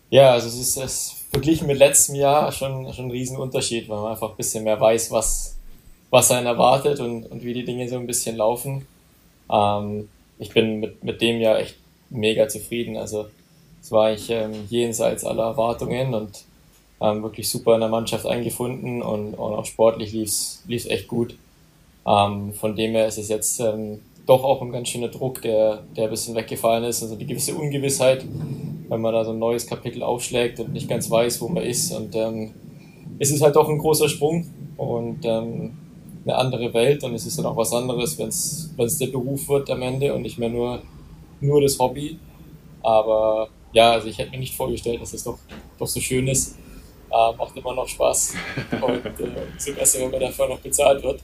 Ja, 0.09 0.31
also 0.31 0.47
es 0.47 0.59
ist, 0.59 0.77
es 0.77 1.15
verglichen 1.31 1.67
mit 1.67 1.77
letztem 1.77 2.15
Jahr 2.15 2.51
schon, 2.51 2.93
schon 2.93 3.05
ein 3.05 3.11
Riesenunterschied, 3.11 3.89
weil 3.89 4.01
man 4.01 4.11
einfach 4.11 4.31
ein 4.31 4.37
bisschen 4.37 4.63
mehr 4.63 4.79
weiß, 4.79 5.11
was, 5.11 5.55
was 6.09 6.31
einen 6.31 6.45
erwartet 6.45 6.99
und, 6.99 7.25
und 7.25 7.43
wie 7.43 7.53
die 7.53 7.65
Dinge 7.65 7.87
so 7.89 7.97
ein 7.97 8.07
bisschen 8.07 8.37
laufen. 8.37 8.85
Ähm, 9.51 10.09
ich 10.39 10.53
bin 10.53 10.79
mit, 10.79 11.03
mit 11.03 11.21
dem 11.21 11.39
Jahr 11.39 11.59
echt 11.59 11.77
mega 12.09 12.47
zufrieden. 12.47 12.97
Also 12.97 13.27
es 13.81 13.91
war 13.91 14.11
ich 14.11 14.29
ähm, 14.29 14.51
jenseits 14.69 15.23
aller 15.23 15.43
Erwartungen 15.43 16.13
und 16.13 16.43
ähm, 17.01 17.23
wirklich 17.23 17.49
super 17.49 17.75
in 17.75 17.81
der 17.81 17.89
Mannschaft 17.89 18.25
eingefunden 18.25 19.01
und, 19.01 19.33
und 19.33 19.53
auch 19.53 19.65
sportlich 19.65 20.13
lief 20.13 20.29
es 20.67 20.85
echt 20.87 21.07
gut. 21.07 21.35
Ähm, 22.05 22.53
von 22.53 22.75
dem 22.75 22.91
her 22.91 23.07
ist 23.07 23.17
es 23.17 23.29
jetzt 23.29 23.59
ähm, 23.59 23.99
doch 24.25 24.43
auch 24.43 24.61
ein 24.61 24.71
ganz 24.71 24.89
schöner 24.89 25.09
Druck, 25.09 25.41
der, 25.41 25.83
der 25.95 26.05
ein 26.05 26.09
bisschen 26.09 26.35
weggefallen 26.35 26.83
ist. 26.83 27.01
Also 27.01 27.15
die 27.15 27.25
gewisse 27.25 27.55
Ungewissheit, 27.55 28.25
wenn 28.89 29.01
man 29.01 29.13
da 29.13 29.25
so 29.25 29.31
ein 29.31 29.39
neues 29.39 29.67
Kapitel 29.67 30.03
aufschlägt 30.03 30.59
und 30.59 30.73
nicht 30.73 30.89
ganz 30.89 31.09
weiß, 31.09 31.41
wo 31.41 31.47
man 31.47 31.63
ist. 31.63 31.91
Und 31.91 32.15
ähm, 32.15 32.51
es 33.19 33.31
ist 33.31 33.41
halt 33.41 33.55
doch 33.55 33.69
ein 33.69 33.77
großer 33.77 34.09
Sprung 34.09 34.47
und 34.77 35.19
ähm, 35.23 35.77
eine 36.25 36.35
andere 36.35 36.73
Welt 36.73 37.03
und 37.03 37.13
es 37.13 37.25
ist 37.25 37.37
dann 37.39 37.45
auch 37.45 37.55
was 37.55 37.73
anderes, 37.73 38.17
wenn 38.19 38.27
es 38.27 38.97
der 38.97 39.07
Beruf 39.07 39.47
wird 39.47 39.69
am 39.69 39.81
Ende 39.81 40.13
und 40.13 40.23
nicht 40.23 40.37
mehr 40.37 40.49
nur, 40.49 40.81
nur 41.39 41.61
das 41.61 41.79
Hobby. 41.79 42.19
Aber 42.83 43.49
ja, 43.73 43.91
also 43.91 44.07
ich 44.07 44.17
hätte 44.17 44.31
mir 44.31 44.39
nicht 44.39 44.55
vorgestellt, 44.55 45.01
dass 45.01 45.13
es 45.13 45.23
doch, 45.23 45.37
doch 45.77 45.87
so 45.87 45.99
schön 45.99 46.27
ist. 46.27 46.57
Äh, 47.09 47.35
macht 47.37 47.55
immer 47.55 47.73
noch 47.73 47.87
Spaß. 47.87 48.33
Und 48.81 49.05
äh, 49.05 49.27
so 49.57 49.73
besser, 49.73 49.99
wenn 50.01 50.11
man 50.11 50.19
dafür 50.19 50.49
noch 50.49 50.59
bezahlt 50.59 51.03
wird. 51.03 51.21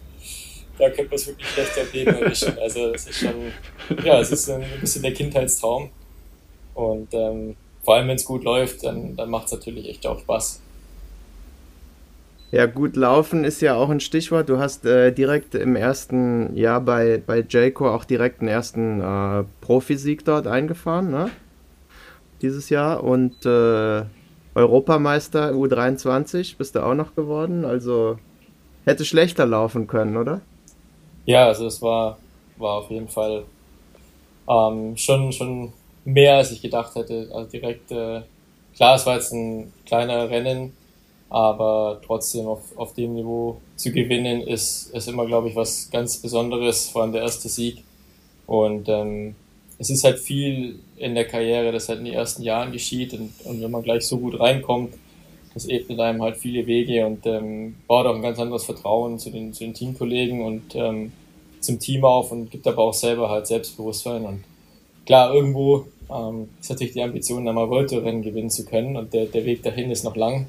Da 0.77 0.89
könnte 0.89 1.05
man 1.05 1.15
es 1.15 1.27
wirklich 1.27 1.47
schlecht 1.47 1.77
am 1.77 1.87
Leben 1.93 2.15
erwischen. 2.15 2.57
Also 2.59 2.91
das 2.91 3.07
ist 3.07 3.19
schon, 3.19 3.51
ja, 4.03 4.19
es 4.19 4.31
ist 4.31 4.49
ein 4.49 4.63
bisschen 4.81 5.03
der 5.03 5.13
Kindheitstraum. 5.13 5.89
Und 6.73 7.13
ähm, 7.13 7.55
vor 7.83 7.95
allem, 7.95 8.07
wenn 8.07 8.15
es 8.15 8.25
gut 8.25 8.43
läuft, 8.43 8.83
dann, 8.83 9.15
dann 9.15 9.29
macht 9.29 9.47
es 9.47 9.51
natürlich 9.51 9.87
echt 9.89 10.07
auch 10.07 10.19
Spaß. 10.19 10.61
Ja, 12.51 12.67
gut 12.67 12.95
laufen 12.95 13.45
ist 13.45 13.61
ja 13.61 13.75
auch 13.75 13.89
ein 13.89 13.99
Stichwort. 13.99 14.47
Du 14.47 14.59
hast 14.59 14.85
äh, 14.85 15.11
direkt 15.11 15.55
im 15.55 15.75
ersten 15.75 16.55
Jahr 16.55 16.81
bei, 16.81 17.21
bei 17.25 17.43
Jayco 17.47 17.89
auch 17.89 18.05
direkt 18.05 18.41
einen 18.41 18.49
ersten 18.49 19.01
äh, 19.01 19.43
Profisieg 19.59 20.23
dort 20.23 20.45
eingefahren, 20.47 21.09
ne? 21.09 21.31
Dieses 22.43 22.69
Jahr. 22.69 23.03
Und 23.03 23.45
äh, 23.45 24.03
Europameister 24.53 25.51
U23 25.51 26.57
bist 26.57 26.75
du 26.75 26.85
auch 26.85 26.93
noch 26.93 27.15
geworden. 27.15 27.65
Also 27.65 28.19
hätte 28.85 29.05
schlechter 29.05 29.45
laufen 29.47 29.87
können, 29.87 30.17
oder? 30.17 30.41
Ja, 31.25 31.47
also 31.47 31.65
es 31.65 31.81
war, 31.81 32.17
war 32.57 32.79
auf 32.79 32.91
jeden 32.91 33.07
Fall 33.07 33.45
ähm, 34.49 34.95
schon, 34.97 35.31
schon 35.31 35.73
mehr, 36.05 36.35
als 36.35 36.51
ich 36.51 36.61
gedacht 36.61 36.93
hätte. 36.95 37.29
Also 37.33 37.49
direkt, 37.49 37.91
äh, 37.91 38.21
klar, 38.75 38.95
es 38.95 39.05
war 39.05 39.15
jetzt 39.15 39.31
ein 39.31 39.71
kleiner 39.85 40.29
Rennen, 40.29 40.73
aber 41.29 42.01
trotzdem 42.05 42.45
auf, 42.47 42.77
auf 42.77 42.93
dem 42.93 43.13
Niveau 43.13 43.61
zu 43.75 43.91
gewinnen, 43.91 44.41
ist, 44.41 44.93
ist 44.93 45.07
immer, 45.07 45.25
glaube 45.25 45.49
ich, 45.49 45.55
was 45.55 45.89
ganz 45.89 46.17
Besonderes, 46.17 46.89
vor 46.89 47.03
allem 47.03 47.13
der 47.13 47.21
erste 47.21 47.49
Sieg. 47.49 47.83
Und 48.45 48.89
ähm, 48.89 49.35
es 49.79 49.89
ist 49.89 50.03
halt 50.03 50.19
viel 50.19 50.79
in 50.97 51.15
der 51.15 51.25
Karriere, 51.25 51.71
das 51.71 51.89
halt 51.89 51.99
in 51.99 52.05
den 52.05 52.13
ersten 52.13 52.43
Jahren 52.43 52.71
geschieht 52.71 53.13
und, 53.13 53.31
und 53.45 53.61
wenn 53.61 53.71
man 53.71 53.83
gleich 53.83 54.05
so 54.05 54.17
gut 54.17 54.39
reinkommt, 54.39 54.93
das 55.53 55.65
ebnet 55.65 55.99
einem 55.99 56.21
halt 56.21 56.37
viele 56.37 56.65
Wege 56.65 57.05
und 57.05 57.25
ähm, 57.25 57.75
baut 57.87 58.05
auch 58.05 58.15
ein 58.15 58.21
ganz 58.21 58.39
anderes 58.39 58.65
Vertrauen 58.65 59.19
zu 59.19 59.29
den, 59.29 59.53
zu 59.53 59.63
den 59.63 59.73
Teamkollegen 59.73 60.41
und 60.41 60.75
ähm, 60.75 61.11
zum 61.59 61.79
Team 61.79 62.03
auf 62.03 62.31
und 62.31 62.51
gibt 62.51 62.67
aber 62.67 62.83
auch 62.83 62.93
selber 62.93 63.29
halt 63.29 63.47
Selbstbewusstsein 63.47 64.25
und 64.25 64.43
klar, 65.05 65.33
irgendwo 65.33 65.85
ähm, 66.09 66.49
ist 66.59 66.69
natürlich 66.69 66.93
die 66.93 67.03
Ambition, 67.03 67.47
einmal 67.47 67.69
Volto-Rennen 67.69 68.21
gewinnen 68.21 68.49
zu 68.49 68.65
können 68.65 68.97
und 68.97 69.13
der, 69.13 69.25
der 69.25 69.45
Weg 69.45 69.63
dahin 69.63 69.91
ist 69.91 70.03
noch 70.03 70.15
lang. 70.15 70.47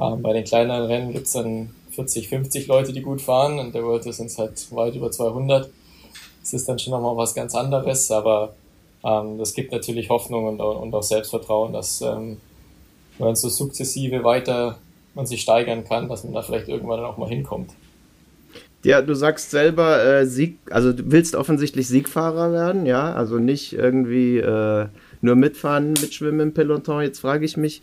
Ähm, 0.00 0.22
bei 0.22 0.32
den 0.32 0.44
kleineren 0.44 0.86
Rennen 0.86 1.12
gibt 1.12 1.26
es 1.26 1.32
dann 1.32 1.70
40, 1.92 2.28
50 2.28 2.66
Leute, 2.68 2.92
die 2.92 3.02
gut 3.02 3.20
fahren 3.20 3.58
und 3.58 3.74
der 3.74 3.84
World 3.84 4.04
sind 4.04 4.26
es 4.26 4.38
halt 4.38 4.72
weit 4.72 4.94
über 4.94 5.10
200. 5.10 5.70
Das 6.52 6.62
ist 6.62 6.68
dann 6.68 6.78
schon 6.78 6.92
nochmal 6.92 7.16
was 7.16 7.34
ganz 7.34 7.54
anderes, 7.54 8.10
aber 8.10 8.54
ähm, 9.04 9.38
das 9.38 9.52
gibt 9.52 9.70
natürlich 9.70 10.08
Hoffnung 10.08 10.46
und, 10.46 10.60
und 10.60 10.94
auch 10.94 11.02
Selbstvertrauen, 11.02 11.72
dass 11.72 12.00
ähm, 12.00 12.38
man 13.18 13.36
so 13.36 13.48
sukzessive 13.48 14.24
weiter 14.24 14.78
man 15.14 15.26
sich 15.26 15.42
steigern 15.42 15.84
kann, 15.84 16.08
dass 16.08 16.24
man 16.24 16.32
da 16.32 16.42
vielleicht 16.42 16.68
irgendwann 16.68 17.00
auch 17.00 17.18
mal 17.18 17.28
hinkommt. 17.28 17.72
Ja, 18.84 19.02
du 19.02 19.14
sagst 19.14 19.50
selber 19.50 20.02
äh, 20.04 20.26
Sieg, 20.26 20.58
also 20.70 20.92
du 20.92 21.10
willst 21.10 21.34
offensichtlich 21.34 21.88
Siegfahrer 21.88 22.52
werden, 22.52 22.86
ja, 22.86 23.12
also 23.12 23.38
nicht 23.38 23.72
irgendwie 23.72 24.38
äh, 24.38 24.86
nur 25.20 25.34
mitfahren, 25.34 25.92
mitschwimmen 25.92 26.40
im 26.40 26.54
Peloton. 26.54 27.02
Jetzt 27.02 27.18
frage 27.18 27.44
ich 27.44 27.56
mich, 27.56 27.82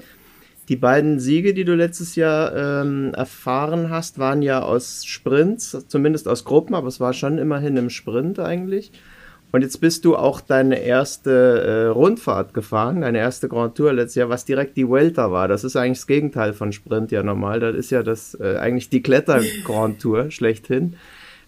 die 0.70 0.76
beiden 0.76 1.20
Siege, 1.20 1.54
die 1.54 1.66
du 1.66 1.76
letztes 1.76 2.16
Jahr 2.16 2.56
ähm, 2.56 3.14
erfahren 3.14 3.90
hast, 3.90 4.18
waren 4.18 4.42
ja 4.42 4.62
aus 4.62 5.06
Sprints, 5.06 5.86
zumindest 5.88 6.28
aus 6.28 6.44
Gruppen, 6.44 6.74
aber 6.74 6.88
es 6.88 7.00
war 7.00 7.14
schon 7.14 7.38
immerhin 7.38 7.78
im 7.78 7.90
Sprint 7.90 8.40
eigentlich. 8.40 8.92
Und 9.52 9.62
jetzt 9.62 9.80
bist 9.80 10.04
du 10.04 10.18
auch 10.18 10.42
deine 10.42 10.82
erste 10.82 11.32
äh, 11.32 11.86
Rundfahrt 11.86 12.54
gefahren, 12.54 13.02
deine 13.02 13.20
erste 13.20 13.48
Grand 13.48 13.76
Tour 13.76 13.94
letztes 13.94 14.16
Jahr, 14.16 14.30
was 14.30 14.44
direkt 14.44 14.76
die 14.76 14.90
Welter 14.90 15.32
war. 15.32 15.48
Das 15.48 15.64
ist 15.64 15.76
eigentlich 15.76 16.00
das 16.00 16.08
Gegenteil 16.08 16.54
von 16.54 16.74
Sprint 16.74 17.12
ja 17.12 17.24
normal. 17.24 17.62
Das 17.62 17.76
ist 17.76 17.90
ja 17.90 18.04
das 18.04 18.38
äh, 18.40 18.58
eigentlich 18.58 18.90
die 18.90 19.02
Kletter 19.02 19.42
Grand 19.64 20.02
Tour 20.02 20.30
schlechthin. 20.32 20.96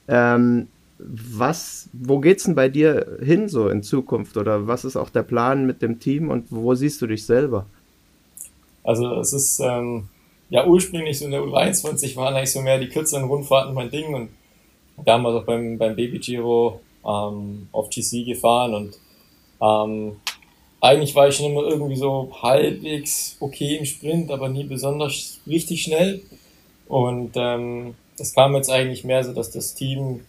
Ähm, 0.07 0.67
was, 0.99 1.89
wo 1.91 2.19
geht's 2.19 2.45
denn 2.45 2.55
bei 2.55 2.69
dir 2.69 3.17
hin 3.19 3.49
so 3.49 3.67
in 3.67 3.83
Zukunft? 3.83 4.37
Oder 4.37 4.67
was 4.67 4.85
ist 4.85 4.95
auch 4.95 5.09
der 5.09 5.23
Plan 5.23 5.65
mit 5.65 5.81
dem 5.81 5.99
Team 5.99 6.29
und 6.29 6.45
wo 6.49 6.75
siehst 6.75 7.01
du 7.01 7.07
dich 7.07 7.25
selber? 7.25 7.65
Also 8.87 9.15
es 9.15 9.33
ist 9.33 9.59
ähm, 9.59 10.07
ja 10.49 10.65
ursprünglich 10.65 11.19
so 11.19 11.25
in 11.25 11.31
der 11.31 11.41
U23 11.41 12.15
waren 12.15 12.35
eigentlich 12.35 12.53
so 12.53 12.61
mehr 12.61 12.79
die 12.79 12.87
kürzeren 12.87 13.25
Rundfahrten 13.25 13.73
mein 13.73 13.91
Ding 13.91 14.13
und 14.15 14.29
damals 15.03 15.35
auch 15.35 15.45
beim, 15.45 15.77
beim 15.77 15.93
Baby 15.93 16.19
Giro 16.19 16.79
ähm, 17.05 17.67
auf 17.73 17.89
GC 17.89 18.25
gefahren 18.25 18.73
und 18.73 18.97
ähm, 19.61 20.15
eigentlich 20.79 21.15
war 21.15 21.27
ich 21.27 21.35
schon 21.35 21.47
immer 21.47 21.63
irgendwie 21.63 21.97
so 21.97 22.31
halbwegs 22.41 23.35
okay 23.41 23.75
im 23.75 23.85
Sprint, 23.85 24.31
aber 24.31 24.47
nie 24.47 24.63
besonders 24.63 25.41
richtig 25.45 25.81
schnell. 25.81 26.21
Und 26.87 27.31
ähm, 27.35 27.95
das 28.17 28.33
kam 28.33 28.55
jetzt 28.55 28.69
eigentlich 28.69 29.03
mehr 29.03 29.23
so, 29.23 29.33
dass 29.33 29.51
das 29.51 29.73
Team 29.73 30.21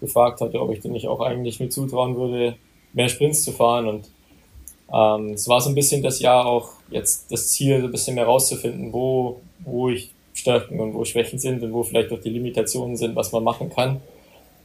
gefragt 0.00 0.40
hatte, 0.40 0.60
ob 0.60 0.70
ich 0.70 0.80
denn 0.80 0.92
nicht 0.92 1.08
auch 1.08 1.20
eigentlich 1.20 1.58
mir 1.58 1.70
zutrauen 1.70 2.14
würde, 2.14 2.56
mehr 2.92 3.08
Sprints 3.08 3.42
zu 3.42 3.52
fahren. 3.52 3.88
Und 3.88 4.08
ähm, 4.92 5.32
es 5.32 5.48
war 5.48 5.60
so 5.60 5.70
ein 5.70 5.74
bisschen 5.74 6.02
das 6.02 6.20
Jahr 6.20 6.46
auch 6.46 6.75
jetzt 6.90 7.30
das 7.30 7.48
Ziel, 7.48 7.80
so 7.80 7.86
ein 7.86 7.92
bisschen 7.92 8.14
mehr 8.14 8.26
rauszufinden, 8.26 8.92
wo, 8.92 9.40
wo 9.60 9.88
ich 9.88 10.10
Stärken 10.34 10.80
und 10.80 10.94
wo 10.94 11.04
Schwächen 11.04 11.38
sind 11.38 11.62
und 11.62 11.72
wo 11.72 11.82
vielleicht 11.82 12.12
auch 12.12 12.20
die 12.20 12.30
Limitationen 12.30 12.96
sind, 12.96 13.16
was 13.16 13.32
man 13.32 13.42
machen 13.44 13.70
kann 13.70 14.00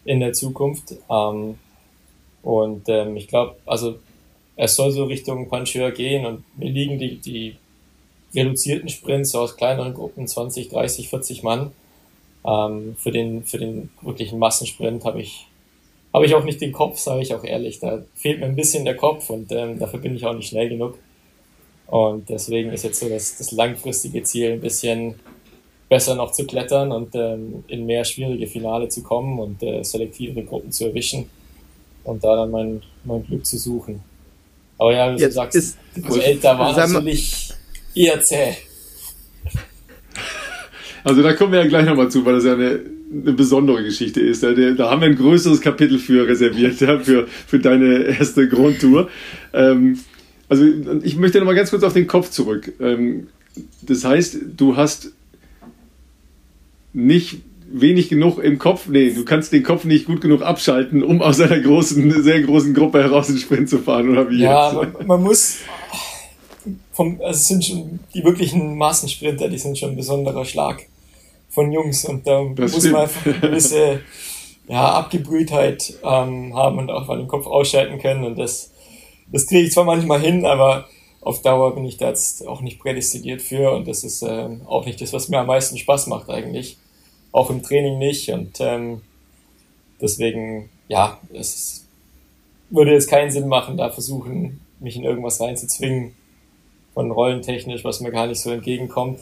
in 0.06 0.20
der 0.20 0.34
Zukunft. 0.34 0.96
Ähm, 1.10 1.58
und 2.44 2.90
ähm, 2.90 3.16
ich 3.16 3.28
glaube, 3.28 3.56
also 3.66 4.00
es 4.56 4.76
soll 4.76 4.92
so 4.92 5.06
Richtung 5.06 5.48
Puncheur 5.48 5.92
gehen 5.92 6.26
und 6.26 6.44
mir 6.58 6.70
liegen 6.70 7.00
die, 7.00 7.18
die 7.18 7.56
reduzierten 8.36 8.90
Sprints 8.90 9.32
so 9.32 9.40
aus 9.40 9.58
kleineren 9.58 9.94
Gruppen, 9.94 10.28
20, 10.28 10.70
30, 10.70 11.10
40 11.10 11.44
Mann. 11.44 11.72
Ähm, 12.46 12.96
für, 12.98 13.12
den, 13.12 13.44
für 13.44 13.60
den 13.60 13.90
wirklichen 14.02 14.40
Massensprint 14.40 15.06
habe 15.06 15.22
ich 15.22 15.48
habe 16.14 16.26
ich 16.26 16.36
auch 16.36 16.44
nicht 16.44 16.62
den 16.62 16.72
Kopf, 16.72 17.00
sage 17.00 17.22
ich 17.22 17.34
auch 17.34 17.44
ehrlich. 17.44 17.80
Da 17.80 18.04
fehlt 18.16 18.40
mir 18.40 18.46
ein 18.46 18.56
bisschen 18.56 18.86
der 18.86 18.98
Kopf 18.98 19.30
und 19.30 19.52
ähm, 19.52 19.80
dafür 19.80 20.00
bin 20.00 20.16
ich 20.16 20.26
auch 20.26 20.34
nicht 20.34 20.50
schnell 20.50 20.70
genug. 20.70 20.98
Und 21.92 22.30
deswegen 22.30 22.72
ist 22.72 22.86
jetzt 22.86 23.02
so 23.02 23.10
das, 23.10 23.38
das 23.38 23.52
langfristige 23.52 24.24
Ziel, 24.24 24.54
ein 24.54 24.62
bisschen 24.62 25.16
besser 25.90 26.16
noch 26.16 26.32
zu 26.32 26.46
klettern 26.46 26.90
und 26.94 27.14
ähm, 27.16 27.66
in 27.68 27.86
mehr 27.86 28.06
schwierige 28.06 28.48
Finale 28.48 28.88
zu 28.88 29.04
kommen 29.04 29.38
und 29.40 29.62
äh, 29.62 29.84
selektive 29.84 30.42
Gruppen 30.44 30.72
zu 30.72 30.86
erwischen 30.86 31.30
und 32.06 32.24
da 32.24 32.38
dann 32.38 32.50
mein, 32.50 32.82
mein 33.04 33.26
Glück 33.26 33.46
zu 33.46 33.58
suchen. 33.58 34.00
Aber 34.78 34.94
ja, 34.96 35.14
wie 35.14 35.22
du 35.22 35.30
sagst, 35.30 35.58
ist, 35.58 35.78
also, 36.02 36.22
älter 36.22 36.58
war 36.58 36.74
natürlich 36.74 37.50
eher 37.94 38.22
zäh. 38.22 38.56
Also 41.04 41.22
da 41.22 41.34
kommen 41.34 41.52
wir 41.52 41.64
ja 41.64 41.68
gleich 41.68 41.86
nochmal 41.86 42.10
zu, 42.10 42.26
weil 42.26 42.36
das 42.36 42.46
ja 42.46 42.54
eine 42.54 42.80
eine 43.12 43.34
besondere 43.34 43.84
Geschichte 43.84 44.22
ist. 44.22 44.42
Da, 44.42 44.54
da 44.54 44.90
haben 44.90 45.02
wir 45.02 45.10
ein 45.10 45.16
größeres 45.16 45.60
Kapitel 45.60 46.00
für 46.00 46.28
reserviert, 46.28 46.80
ja, 46.80 46.98
für, 47.00 47.28
für 47.28 47.60
deine 47.60 48.04
erste 48.04 48.48
Grundtour. 48.48 49.10
Ähm, 49.54 50.00
also 50.52 50.66
ich 51.02 51.16
möchte 51.16 51.40
nochmal 51.40 51.56
ganz 51.56 51.70
kurz 51.70 51.82
auf 51.84 51.94
den 51.94 52.08
Kopf 52.08 52.30
zurück. 52.30 52.74
Ähm, 52.82 53.28
das 53.84 54.04
heißt, 54.04 54.38
du 54.58 54.76
hast 54.76 55.14
nicht 56.92 57.38
wenig 57.72 58.10
genug 58.10 58.38
im 58.38 58.60
Kopf, 58.60 58.90
nee, 58.90 59.12
du 59.12 59.24
kannst 59.24 59.54
den 59.54 59.64
Kopf 59.64 59.86
nicht 59.86 60.08
gut 60.08 60.20
genug 60.20 60.42
abschalten, 60.42 61.04
um 61.04 61.22
aus 61.22 61.40
einer 61.40 61.58
großen, 61.58 62.22
sehr 62.22 62.42
großen 62.42 62.74
Gruppe 62.74 63.02
heraus 63.02 63.30
in 63.30 63.36
den 63.36 63.42
Sprint 63.42 63.70
zu 63.70 63.80
fahren, 63.80 64.10
oder 64.10 64.30
wie 64.30 64.42
ja, 64.42 64.74
jetzt? 64.74 64.94
Man, 64.98 65.08
man 65.08 65.24
muss, 65.24 65.60
vom, 66.92 67.22
also 67.22 67.38
es 67.38 67.48
sind 67.48 67.64
schon 67.64 68.00
die 68.14 68.22
wirklichen 68.26 68.78
Massensprinter, 68.78 69.48
die 69.48 69.58
sind 69.58 69.78
schon 69.78 69.92
ein 69.92 69.96
besonderer 69.96 70.44
Schlag 70.44 70.86
von 71.50 71.72
Jungs 71.72 72.04
und 72.04 72.28
da 72.28 72.44
das 72.58 72.74
muss 72.74 72.82
stimmt. 72.82 72.94
man 72.94 73.02
einfach 73.04 73.26
eine 73.26 73.40
gewisse 73.40 74.02
ja, 74.68 74.92
Abgebrühtheit 74.96 75.94
ähm, 76.04 76.54
haben 76.54 76.78
und 76.78 76.92
auch 76.92 77.08
mal 77.08 77.20
den 77.20 77.30
Kopf 77.30 77.48
ausschalten 77.48 78.00
können 78.00 78.26
und 78.26 78.38
das, 78.38 78.71
das 79.32 79.48
kriege 79.48 79.68
ich 79.68 79.74
zwar 79.74 79.86
manchmal 79.86 80.20
hin, 80.20 80.46
aber 80.46 80.88
auf 81.22 81.42
Dauer 81.42 81.76
bin 81.76 81.86
ich 81.86 81.98
da 81.98 82.10
jetzt 82.10 82.46
auch 82.48 82.62
nicht 82.62 82.80
prädestiniert 82.80 83.42
für 83.42 83.72
und 83.72 83.88
das 83.88 84.04
ist 84.04 84.24
ähm, 84.24 84.62
auch 84.66 84.86
nicht 84.86 85.02
das, 85.02 85.14
was 85.14 85.30
mir 85.30 85.40
am 85.40 85.48
meisten 85.48 85.78
Spaß 85.78 86.08
macht 86.08 86.30
eigentlich. 86.30 86.78
Auch 87.32 87.50
im 87.50 87.64
Training 87.64 87.98
nicht 87.98 88.30
und 88.30 88.60
ähm, 88.60 89.02
deswegen, 90.02 90.70
ja, 90.88 91.20
es 91.34 91.86
würde 92.70 92.92
jetzt 92.92 93.10
keinen 93.10 93.32
Sinn 93.32 93.48
machen, 93.48 93.78
da 93.78 93.90
versuchen, 93.90 94.60
mich 94.80 94.96
in 94.96 95.04
irgendwas 95.04 95.40
reinzuzwingen, 95.40 96.14
von 96.94 97.12
rollentechnisch, 97.12 97.84
was 97.84 98.02
mir 98.02 98.12
gar 98.12 98.28
nicht 98.28 98.42
so 98.42 98.52
entgegenkommt. 98.52 99.20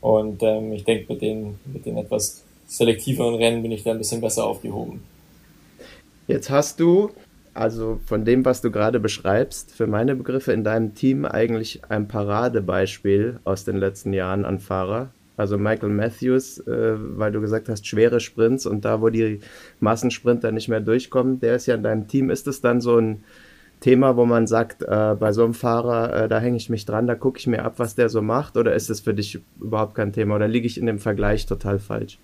Und 0.00 0.42
ähm, 0.42 0.72
ich 0.72 0.84
denke, 0.84 1.12
mit 1.12 1.22
den, 1.22 1.58
mit 1.66 1.84
den 1.84 1.96
etwas 1.96 2.42
selektiveren 2.66 3.34
Rennen 3.34 3.62
bin 3.62 3.72
ich 3.72 3.82
da 3.82 3.90
ein 3.90 3.98
bisschen 3.98 4.20
besser 4.20 4.44
aufgehoben. 4.44 5.02
Jetzt 6.26 6.50
hast 6.50 6.80
du 6.80 7.10
also 7.56 8.00
von 8.06 8.24
dem, 8.24 8.44
was 8.44 8.60
du 8.60 8.70
gerade 8.70 9.00
beschreibst, 9.00 9.74
für 9.74 9.86
meine 9.86 10.14
Begriffe 10.14 10.52
in 10.52 10.64
deinem 10.64 10.94
Team 10.94 11.24
eigentlich 11.24 11.82
ein 11.88 12.08
Paradebeispiel 12.08 13.40
aus 13.44 13.64
den 13.64 13.76
letzten 13.76 14.12
Jahren 14.12 14.44
an 14.44 14.60
Fahrer. 14.60 15.10
Also 15.36 15.58
Michael 15.58 15.90
Matthews, 15.90 16.58
äh, 16.60 16.94
weil 16.96 17.32
du 17.32 17.40
gesagt 17.40 17.68
hast, 17.68 17.86
schwere 17.86 18.20
Sprints 18.20 18.64
und 18.66 18.84
da, 18.84 19.02
wo 19.02 19.10
die 19.10 19.40
Massensprinter 19.80 20.50
nicht 20.50 20.68
mehr 20.68 20.80
durchkommen, 20.80 21.40
der 21.40 21.56
ist 21.56 21.66
ja 21.66 21.74
in 21.74 21.82
deinem 21.82 22.08
Team. 22.08 22.30
Ist 22.30 22.46
es 22.46 22.60
dann 22.60 22.80
so 22.80 22.96
ein 22.98 23.24
Thema, 23.80 24.16
wo 24.16 24.24
man 24.24 24.46
sagt, 24.46 24.82
äh, 24.82 25.14
bei 25.18 25.32
so 25.32 25.44
einem 25.44 25.52
Fahrer, 25.52 26.24
äh, 26.24 26.28
da 26.28 26.40
hänge 26.40 26.56
ich 26.56 26.70
mich 26.70 26.86
dran, 26.86 27.06
da 27.06 27.14
gucke 27.14 27.38
ich 27.38 27.46
mir 27.46 27.64
ab, 27.64 27.74
was 27.76 27.94
der 27.94 28.08
so 28.08 28.22
macht? 28.22 28.56
Oder 28.56 28.74
ist 28.74 28.88
es 28.88 29.00
für 29.00 29.12
dich 29.12 29.38
überhaupt 29.60 29.94
kein 29.94 30.12
Thema? 30.12 30.36
Oder 30.36 30.48
liege 30.48 30.66
ich 30.66 30.78
in 30.78 30.86
dem 30.86 30.98
Vergleich 30.98 31.44
total 31.44 31.78
falsch? 31.78 32.18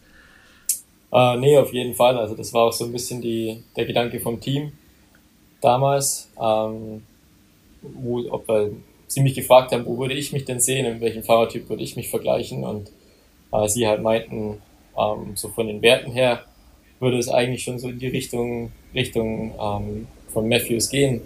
Äh, 1.12 1.36
nee, 1.36 1.58
auf 1.58 1.74
jeden 1.74 1.94
Fall. 1.94 2.16
Also 2.16 2.34
das 2.34 2.54
war 2.54 2.62
auch 2.62 2.72
so 2.72 2.86
ein 2.86 2.92
bisschen 2.92 3.20
die, 3.20 3.62
der 3.76 3.84
Gedanke 3.84 4.20
vom 4.20 4.40
Team 4.40 4.72
damals, 5.62 6.28
ähm, 6.40 7.02
wo, 7.81 8.28
ob 8.31 8.49
wir, 8.49 8.73
sie 9.07 9.23
mich 9.23 9.35
gefragt 9.35 9.73
haben, 9.73 9.87
wo 9.87 9.99
würde 9.99 10.14
ich 10.14 10.33
mich 10.33 10.45
denn 10.45 10.61
sehen, 10.61 10.87
in 10.87 11.00
welchem 11.00 11.23
Fahrertyp 11.23 11.69
würde 11.69 11.83
ich 11.83 11.97
mich 11.97 12.09
vergleichen 12.09 12.64
und 12.64 12.90
äh, 13.52 13.69
sie 13.69 13.87
halt 13.87 14.02
meinten, 14.02 14.62
ähm, 14.99 15.33
so 15.35 15.49
von 15.49 15.66
den 15.66 15.83
Werten 15.83 16.12
her 16.12 16.45
würde 17.00 17.19
es 17.19 17.28
eigentlich 17.28 17.62
schon 17.62 17.78
so 17.78 17.88
in 17.88 17.99
die 17.99 18.09
Richtung, 18.09 18.73
Richtung 18.95 19.54
ähm, 19.61 20.07
von 20.28 20.49
Matthews 20.49 20.88
gehen. 20.88 21.21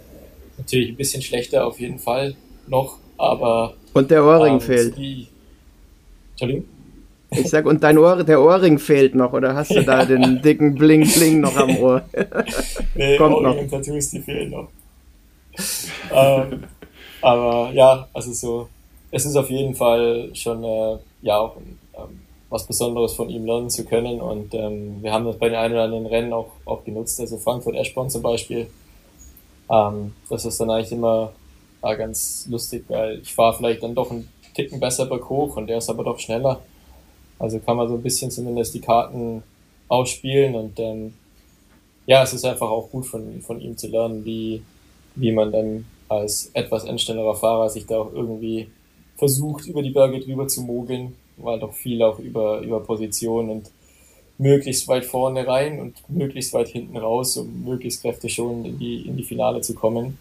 Natürlich 0.59 0.91
ein 0.91 0.97
bisschen 0.97 1.23
schlechter 1.23 1.67
auf 1.67 1.79
jeden 1.79 1.99
Fall 1.99 2.35
noch, 2.67 2.99
aber... 3.19 3.75
Und 3.93 4.11
der 4.11 4.25
Ohrring 4.25 4.55
ähm, 4.55 4.61
fehlt. 4.61 4.97
Die, 4.97 5.29
Entschuldigung? 6.33 6.65
Ich 7.31 7.49
sag, 7.51 7.67
und 7.67 7.83
dein 7.83 7.99
Ohr, 7.99 8.23
der 8.23 8.41
Ohrring 8.41 8.79
fehlt 8.79 9.15
noch, 9.15 9.33
oder 9.33 9.55
hast 9.55 9.71
du 9.73 9.83
da 9.83 10.05
den 10.05 10.41
dicken 10.43 10.75
Bling-Bling 10.77 11.41
noch 11.41 11.57
am 11.57 11.77
Ohr? 11.79 12.03
nee, 12.95 13.17
Kommt 13.17 13.35
Ohrring 13.35 13.47
noch. 13.47 13.59
und 13.63 13.71
Tattoos, 13.71 14.11
die 14.11 14.21
fehlen 14.21 14.51
noch. 14.51 14.69
ähm, 16.15 16.63
aber 17.23 17.71
ja, 17.73 18.09
also 18.13 18.33
so, 18.33 18.69
es 19.11 19.25
ist 19.27 19.37
auf 19.37 19.51
jeden 19.51 19.75
Fall 19.75 20.31
schon, 20.35 20.63
äh, 20.63 20.97
ja, 21.23 21.39
auch 21.39 21.57
ähm, 21.97 22.21
was 22.49 22.67
Besonderes 22.67 23.15
von 23.15 23.29
ihm 23.29 23.45
lernen 23.45 23.71
zu 23.71 23.85
können 23.85 24.21
und 24.21 24.55
ähm, 24.55 24.99
wir 25.03 25.13
haben 25.13 25.25
das 25.25 25.37
bei 25.37 25.49
den 25.49 25.59
ein 25.59 25.73
oder 25.73 25.83
anderen 25.85 26.07
Rennen 26.07 26.33
auch, 26.33 26.53
auch 26.65 26.85
genutzt, 26.85 27.19
also 27.21 27.39
Frankfurt-Eschborn 27.39 28.09
zum 28.11 28.23
Beispiel. 28.23 28.69
Ähm, 29.69 30.13
das 30.31 30.45
ist 30.45 30.61
dann 30.61 30.71
eigentlich 30.71 30.93
immer 30.93 31.33
äh, 31.83 31.97
ganz 31.97 32.47
lustig, 32.49 32.85
weil 32.89 33.19
ich 33.21 33.35
fahre 33.35 33.57
vielleicht 33.57 33.83
dann 33.83 33.95
doch 33.97 34.11
einen 34.13 34.29
Ticken 34.55 34.79
besser 34.79 35.07
berghoch 35.07 35.57
und 35.57 35.67
der 35.67 35.79
ist 35.79 35.91
aber 35.91 36.05
doch 36.05 36.19
schneller. 36.21 36.61
Also 37.39 37.59
kann 37.59 37.77
man 37.77 37.89
so 37.89 37.95
ein 37.95 38.03
bisschen 38.03 38.31
zumindest 38.31 38.75
die 38.75 38.81
Karten 38.81 39.43
ausspielen 39.89 40.55
und 40.55 40.79
ähm, 40.81 41.15
ja, 42.07 42.23
es 42.23 42.33
ist 42.33 42.45
einfach 42.45 42.69
auch 42.71 42.91
gut 42.91 43.07
von, 43.07 43.41
von 43.43 43.61
ihm 43.61 43.77
zu 43.77 43.89
lernen, 43.89 44.25
wie, 44.25 44.63
wie 45.17 45.33
man 45.33 45.53
dann 45.53 45.87
als 46.09 46.51
etwas 46.55 46.85
endschnellerer 46.85 47.35
Fahrer 47.35 47.69
sich 47.69 47.87
da 47.87 47.99
auch 47.99 48.13
irgendwie 48.13 48.69
versucht, 49.17 49.67
über 49.67 49.83
die 49.83 49.91
Berge 49.91 50.21
drüber 50.21 50.47
zu 50.47 50.63
mogeln, 50.63 51.17
weil 51.37 51.59
doch 51.59 51.73
viel 51.73 52.03
auch 52.03 52.19
über, 52.19 52.61
über 52.61 52.81
Position 52.81 53.51
und 53.51 53.71
möglichst 54.39 54.87
weit 54.89 55.05
vorne 55.05 55.47
rein 55.47 55.81
und 55.81 55.95
möglichst 56.09 56.53
weit 56.53 56.69
hinten 56.69 56.97
raus, 56.97 57.37
um 57.37 57.65
möglichst 57.65 58.05
schon 58.31 58.65
in 58.65 58.79
die, 58.79 59.07
in 59.07 59.17
die 59.17 59.25
Finale 59.25 59.61
zu 59.63 59.75
kommen. 59.75 60.19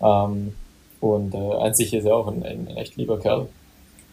Ähm, 0.00 0.54
und 1.00 1.34
äh, 1.34 1.38
an 1.38 1.74
sich 1.74 1.94
ist 1.94 2.04
er 2.04 2.16
auch 2.16 2.28
ein, 2.28 2.42
ein 2.42 2.68
echt 2.76 2.96
lieber 2.96 3.18
Kerl. 3.18 3.48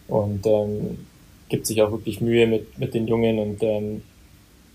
Und 0.08 0.46
ähm, 0.46 1.06
gibt 1.50 1.68
sich 1.68 1.82
auch 1.82 1.92
wirklich 1.92 2.22
Mühe 2.22 2.48
mit, 2.48 2.78
mit 2.80 2.94
den 2.94 3.08
Jungen 3.08 3.40
und 3.40 3.62
ähm, 3.62 4.02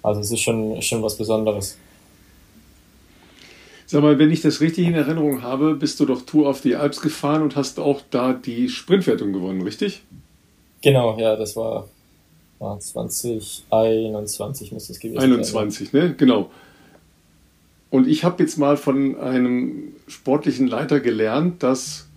also 0.03 0.21
es 0.21 0.31
ist 0.31 0.41
schon, 0.41 0.81
schon 0.83 1.03
was 1.03 1.17
Besonderes. 1.17 1.79
Sag 3.87 4.03
mal, 4.03 4.19
wenn 4.19 4.31
ich 4.31 4.41
das 4.41 4.61
richtig 4.61 4.87
in 4.87 4.95
Erinnerung 4.95 5.43
habe, 5.43 5.75
bist 5.75 5.99
du 5.99 6.07
doch 6.07 6.23
Tour 6.23 6.49
of 6.49 6.61
the 6.61 6.77
Alps 6.77 7.01
gefahren 7.01 7.43
und 7.43 7.57
hast 7.57 7.81
auch 7.81 8.01
da 8.11 8.33
die 8.33 8.69
Sprintwertung 8.69 9.33
gewonnen, 9.33 9.63
richtig? 9.63 10.03
Genau, 10.81 11.19
ja, 11.19 11.35
das 11.37 11.57
war, 11.57 11.89
war 12.61 12.79
2021 12.79 14.71
müsste 14.73 14.93
es 14.93 15.01
gewesen 15.01 15.19
21, 15.19 15.53
sein. 15.53 15.63
21, 15.63 15.93
ne? 15.93 16.15
Genau. 16.17 16.51
Und 17.91 18.07
ich 18.07 18.23
habe 18.23 18.43
jetzt 18.43 18.57
mal 18.57 18.77
von 18.77 19.19
einem 19.19 19.95
sportlichen 20.07 20.69
Leiter 20.69 21.01
gelernt, 21.01 21.65
dass 21.65 22.09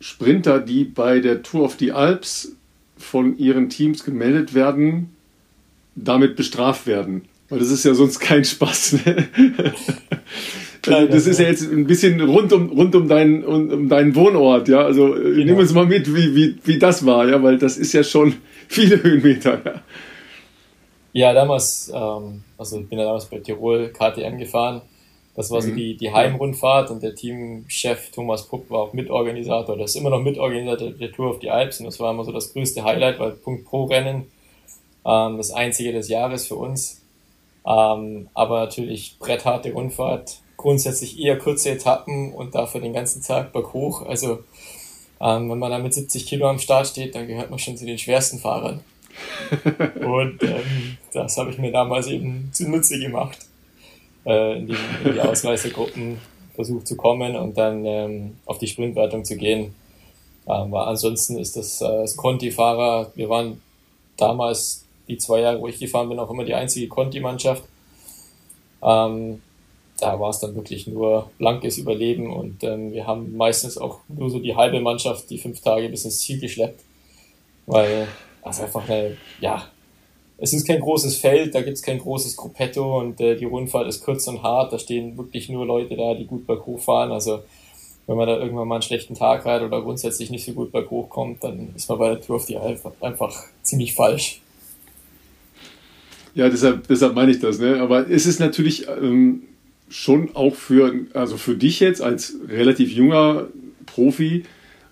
Sprinter, 0.00 0.58
die 0.58 0.82
bei 0.84 1.20
der 1.20 1.42
Tour 1.42 1.64
of 1.64 1.76
the 1.78 1.92
Alps 1.92 2.56
von 2.98 3.38
ihren 3.38 3.68
Teams 3.68 4.04
gemeldet 4.04 4.54
werden, 4.54 5.14
damit 5.94 6.36
bestraft 6.36 6.86
werden. 6.86 7.22
Weil 7.48 7.60
das 7.60 7.70
ist 7.70 7.84
ja 7.84 7.94
sonst 7.94 8.20
kein 8.20 8.44
Spaß. 8.44 9.04
Ne? 9.04 9.28
Also 10.86 11.06
das 11.08 11.26
ist 11.26 11.38
ja 11.38 11.46
jetzt 11.46 11.70
ein 11.70 11.86
bisschen 11.86 12.18
rund 12.20 12.50
um, 12.52 12.70
rund 12.70 12.94
um, 12.94 13.08
deinen, 13.08 13.44
um, 13.44 13.90
deinen 13.90 14.14
Wohnort, 14.14 14.68
ja. 14.68 14.80
Also 14.80 15.14
äh, 15.14 15.34
genau. 15.34 15.44
nimm 15.44 15.56
uns 15.58 15.74
mal 15.74 15.84
mit, 15.84 16.14
wie, 16.14 16.34
wie, 16.34 16.56
wie 16.64 16.78
das 16.78 17.04
war, 17.04 17.28
ja, 17.28 17.42
weil 17.42 17.58
das 17.58 17.76
ist 17.76 17.92
ja 17.92 18.02
schon 18.02 18.36
viele 18.68 19.02
Höhenmeter. 19.02 19.60
Ja, 19.64 19.82
ja 21.12 21.34
damals, 21.34 21.92
ähm, 21.94 22.42
also 22.56 22.80
ich 22.80 22.88
bin 22.88 22.98
ja 22.98 23.04
damals 23.04 23.26
bei 23.26 23.38
Tirol 23.40 23.88
KTM 23.92 24.38
gefahren 24.38 24.80
das 25.38 25.52
war 25.52 25.62
so 25.62 25.68
mhm. 25.68 25.76
die, 25.76 25.96
die 25.96 26.12
Heimrundfahrt 26.12 26.90
und 26.90 27.00
der 27.00 27.14
Teamchef 27.14 28.10
Thomas 28.10 28.48
Pupp 28.48 28.68
war 28.70 28.80
auch 28.80 28.92
Mitorganisator. 28.92 29.76
Der 29.76 29.84
ist 29.84 29.94
immer 29.94 30.10
noch 30.10 30.20
Mitorganisator 30.20 30.90
der 30.90 31.12
Tour 31.12 31.30
of 31.30 31.40
the 31.40 31.48
Alps 31.48 31.78
und 31.78 31.86
das 31.86 32.00
war 32.00 32.10
immer 32.10 32.24
so 32.24 32.32
das 32.32 32.52
größte 32.52 32.82
Highlight, 32.82 33.20
weil 33.20 33.30
Punkt 33.30 33.64
pro 33.64 33.84
Rennen 33.84 34.26
ähm, 35.06 35.36
das 35.36 35.52
einzige 35.52 35.92
des 35.92 36.08
Jahres 36.08 36.48
für 36.48 36.56
uns. 36.56 37.02
Ähm, 37.64 38.28
aber 38.34 38.64
natürlich 38.64 39.16
brettharte 39.20 39.72
Rundfahrt, 39.72 40.40
grundsätzlich 40.56 41.20
eher 41.20 41.38
kurze 41.38 41.70
Etappen 41.70 42.32
und 42.32 42.56
dafür 42.56 42.80
den 42.80 42.92
ganzen 42.92 43.22
Tag 43.22 43.52
berghoch. 43.52 44.04
Also 44.06 44.40
ähm, 45.20 45.48
wenn 45.48 45.58
man 45.60 45.70
da 45.70 45.78
mit 45.78 45.94
70 45.94 46.26
Kilo 46.26 46.48
am 46.48 46.58
Start 46.58 46.88
steht, 46.88 47.14
dann 47.14 47.28
gehört 47.28 47.50
man 47.50 47.60
schon 47.60 47.76
zu 47.76 47.86
den 47.86 47.98
schwersten 47.98 48.40
Fahrern. 48.40 48.80
und 50.00 50.42
ähm, 50.42 50.98
das 51.12 51.36
habe 51.36 51.50
ich 51.50 51.58
mir 51.58 51.70
damals 51.70 52.08
eben 52.08 52.50
zunutze 52.52 52.98
gemacht 52.98 53.47
äh, 54.24 54.58
in, 54.58 54.66
die, 54.66 54.76
in 55.04 55.14
die 55.14 55.20
Ausreißergruppen 55.20 56.18
versucht 56.54 56.86
zu 56.86 56.96
kommen 56.96 57.36
und 57.36 57.56
dann 57.56 57.84
ähm, 57.84 58.36
auf 58.44 58.58
die 58.58 58.66
Sprintwertung 58.66 59.24
zu 59.24 59.36
gehen. 59.36 59.74
Ähm, 60.48 60.72
weil 60.72 60.86
ansonsten 60.86 61.38
ist 61.38 61.56
das, 61.56 61.80
äh, 61.80 61.86
das 61.86 62.16
Conti-Fahrer, 62.16 63.12
wir 63.14 63.28
waren 63.28 63.60
damals 64.16 64.84
die 65.06 65.18
zwei 65.18 65.40
Jahre, 65.40 65.60
wo 65.60 65.68
ich 65.68 65.78
gefahren 65.78 66.08
bin, 66.08 66.18
auch 66.18 66.30
immer 66.30 66.44
die 66.44 66.54
einzige 66.54 66.88
Conti-Mannschaft. 66.88 67.62
Ähm, 68.82 69.42
da 70.00 70.18
war 70.18 70.30
es 70.30 70.38
dann 70.38 70.54
wirklich 70.54 70.86
nur 70.86 71.30
blankes 71.38 71.78
Überleben 71.78 72.32
und 72.32 72.62
ähm, 72.62 72.92
wir 72.92 73.06
haben 73.06 73.36
meistens 73.36 73.76
auch 73.78 74.00
nur 74.08 74.30
so 74.30 74.38
die 74.38 74.54
halbe 74.54 74.80
Mannschaft 74.80 75.28
die 75.30 75.38
fünf 75.38 75.60
Tage 75.60 75.88
bis 75.88 76.04
ins 76.04 76.18
Ziel 76.20 76.40
geschleppt, 76.40 76.80
weil 77.66 78.06
das 78.44 78.60
einfach 78.60 78.88
eine, 78.88 79.16
ja, 79.40 79.68
es 80.38 80.52
ist 80.52 80.66
kein 80.66 80.80
großes 80.80 81.16
Feld, 81.16 81.54
da 81.54 81.62
gibt 81.62 81.76
es 81.76 81.82
kein 81.82 81.98
großes 81.98 82.36
Gruppetto 82.36 83.00
und 83.00 83.20
äh, 83.20 83.36
die 83.36 83.44
Rundfahrt 83.44 83.88
ist 83.88 84.04
kurz 84.04 84.26
und 84.28 84.42
hart. 84.42 84.72
Da 84.72 84.78
stehen 84.78 85.18
wirklich 85.18 85.48
nur 85.48 85.66
Leute 85.66 85.96
da, 85.96 86.14
die 86.14 86.26
gut 86.26 86.46
berghoch 86.46 86.80
fahren. 86.80 87.10
Also 87.10 87.40
wenn 88.06 88.16
man 88.16 88.28
da 88.28 88.38
irgendwann 88.38 88.68
mal 88.68 88.76
einen 88.76 88.82
schlechten 88.82 89.14
Tag 89.14 89.44
hat 89.44 89.62
oder 89.62 89.82
grundsätzlich 89.82 90.30
nicht 90.30 90.44
so 90.44 90.52
gut 90.52 90.70
berghoch 90.70 91.10
kommt, 91.10 91.42
dann 91.42 91.70
ist 91.74 91.88
man 91.88 91.98
bei 91.98 92.08
der 92.10 92.20
Tour 92.20 92.36
of 92.36 92.44
the 92.44 92.56
Alp 92.56 92.80
einfach 93.00 93.34
ziemlich 93.62 93.94
falsch. 93.94 94.40
Ja, 96.34 96.48
deshalb, 96.48 96.86
deshalb 96.86 97.14
meine 97.16 97.32
ich 97.32 97.40
das. 97.40 97.58
Ne? 97.58 97.80
Aber 97.80 98.08
es 98.08 98.24
ist 98.24 98.38
natürlich 98.38 98.86
ähm, 98.88 99.42
schon 99.88 100.36
auch 100.36 100.54
für, 100.54 101.06
also 101.14 101.36
für 101.36 101.56
dich 101.56 101.80
jetzt 101.80 102.00
als 102.00 102.36
relativ 102.48 102.92
junger 102.92 103.48
Profi 103.86 104.44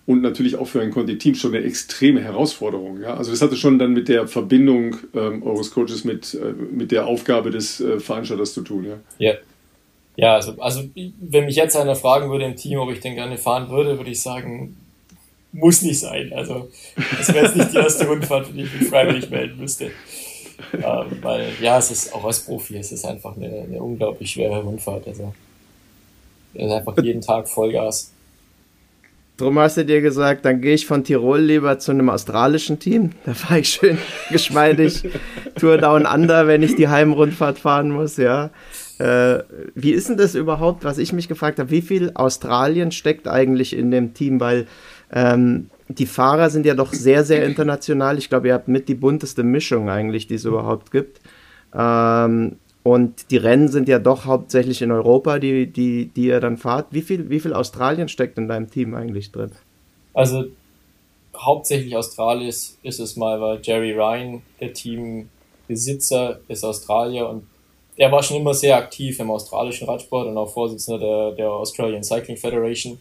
und 0.07 0.21
natürlich 0.21 0.55
auch 0.55 0.67
für 0.67 0.81
ein 0.81 0.89
Conti-Team 0.89 1.35
schon 1.35 1.53
eine 1.53 1.65
extreme 1.65 2.23
Herausforderung. 2.23 3.01
Ja? 3.01 3.15
Also 3.15 3.29
das 3.31 3.41
hatte 3.41 3.57
schon 3.57 3.77
dann 3.77 3.91
mit 3.91 4.07
der 4.07 4.27
Verbindung 4.27 4.95
ähm, 5.13 5.43
eures 5.43 5.69
Coaches 5.71 6.05
mit, 6.05 6.33
äh, 6.33 6.53
mit 6.53 6.91
der 6.91 7.05
Aufgabe 7.05 7.51
des 7.51 7.81
äh, 7.81 7.99
Veranstalters 7.99 8.53
zu 8.53 8.61
tun. 8.61 8.85
Ja, 8.85 8.95
ja. 9.19 9.33
ja 10.15 10.35
also, 10.35 10.53
also 10.59 10.83
wenn 10.95 11.45
mich 11.45 11.57
jetzt 11.57 11.75
einer 11.75 11.95
fragen 11.95 12.31
würde 12.31 12.45
im 12.45 12.55
Team, 12.55 12.79
ob 12.79 12.89
ich 12.89 13.01
denn 13.01 13.15
gerne 13.15 13.37
fahren 13.37 13.69
würde, 13.69 13.97
würde 13.97 14.09
ich 14.09 14.21
sagen, 14.21 14.77
muss 15.51 15.81
nicht 15.81 15.99
sein. 15.99 16.31
Also 16.33 16.69
das 17.17 17.33
wäre 17.33 17.45
jetzt 17.45 17.57
nicht 17.57 17.73
die 17.73 17.77
erste 17.77 18.07
Rundfahrt, 18.07 18.47
die 18.55 18.61
ich 18.61 18.73
mich 18.79 18.89
freiwillig 18.89 19.29
melden 19.29 19.59
müsste. 19.59 19.91
Ähm, 20.73 21.17
weil 21.21 21.49
ja, 21.61 21.77
es 21.79 21.91
ist 21.91 22.15
auch 22.15 22.23
als 22.23 22.39
Profi, 22.45 22.77
es 22.77 22.93
ist 22.93 23.05
einfach 23.05 23.35
eine, 23.35 23.47
eine 23.47 23.83
unglaublich 23.83 24.31
schwere 24.31 24.63
Rundfahrt. 24.63 25.05
Also 25.07 25.33
einfach 26.57 26.95
jeden 27.03 27.21
Tag 27.21 27.49
Vollgas. 27.49 28.13
Drum 29.37 29.59
hast 29.59 29.77
du 29.77 29.85
dir 29.85 30.01
gesagt, 30.01 30.45
dann 30.45 30.61
gehe 30.61 30.73
ich 30.73 30.87
von 30.87 31.03
Tirol 31.03 31.39
lieber 31.39 31.77
zu 31.77 31.91
einem 31.91 32.09
australischen 32.09 32.79
Team. 32.79 33.11
Da 33.23 33.35
fahre 33.35 33.59
ich 33.59 33.69
schön 33.69 33.99
geschmeidig 34.31 35.03
Tour 35.59 35.77
Down 35.77 36.07
Under, 36.07 36.47
wenn 36.47 36.63
ich 36.63 36.75
die 36.75 36.87
Heimrundfahrt 36.87 37.59
fahren 37.59 37.91
muss, 37.91 38.17
ja. 38.17 38.49
Äh, 38.97 39.43
wie 39.75 39.91
ist 39.91 40.09
denn 40.09 40.17
das 40.17 40.33
überhaupt, 40.33 40.83
was 40.83 40.97
ich 40.97 41.13
mich 41.13 41.27
gefragt 41.27 41.59
habe, 41.59 41.69
wie 41.69 41.83
viel 41.83 42.11
Australien 42.15 42.91
steckt 42.91 43.27
eigentlich 43.27 43.77
in 43.77 43.91
dem 43.91 44.15
Team? 44.15 44.39
Weil 44.39 44.65
ähm, 45.11 45.69
die 45.87 46.07
Fahrer 46.07 46.49
sind 46.49 46.65
ja 46.65 46.73
doch 46.73 46.91
sehr, 46.91 47.23
sehr 47.23 47.45
international. 47.45 48.17
Ich 48.17 48.29
glaube, 48.29 48.47
ihr 48.47 48.55
habt 48.55 48.67
mit 48.67 48.89
die 48.89 48.95
bunteste 48.95 49.43
Mischung 49.43 49.87
eigentlich, 49.89 50.25
die 50.25 50.35
es 50.35 50.45
überhaupt 50.45 50.91
gibt. 50.91 51.21
Ähm, 51.75 52.57
und 52.87 53.31
die 53.31 53.37
Rennen 53.37 53.67
sind 53.67 53.89
ja 53.89 53.99
doch 53.99 54.23
hauptsächlich 54.23 54.81
in 54.81 54.91
Europa, 54.91 55.39
die, 55.39 55.67
die, 55.67 56.05
die 56.05 56.27
ihr 56.27 56.39
dann 56.39 56.55
fahrt. 56.55 56.87
Wie 56.91 57.01
viel, 57.01 57.29
wie 57.29 57.41
viel 57.41 57.51
Australien 57.51 58.07
steckt 58.07 58.37
in 58.37 58.47
deinem 58.47 58.71
Team 58.71 58.95
eigentlich 58.95 59.29
drin? 59.33 59.51
Also 60.13 60.45
hauptsächlich 61.35 61.97
Australien 61.97 62.47
ist, 62.47 62.79
ist 62.83 63.01
es 63.01 63.17
mal, 63.17 63.41
weil 63.41 63.59
Jerry 63.61 63.91
Ryan, 63.91 64.41
der 64.61 64.71
Teambesitzer, 64.71 66.39
ist 66.47 66.63
Australier 66.63 67.27
und 67.27 67.45
er 67.97 68.09
war 68.09 68.23
schon 68.23 68.37
immer 68.37 68.53
sehr 68.53 68.77
aktiv 68.77 69.19
im 69.19 69.31
australischen 69.31 69.85
Radsport 69.85 70.27
und 70.27 70.37
auch 70.37 70.53
Vorsitzender 70.53 70.99
der, 70.99 71.31
der 71.33 71.51
Australian 71.51 72.05
Cycling 72.05 72.37
Federation. 72.37 72.97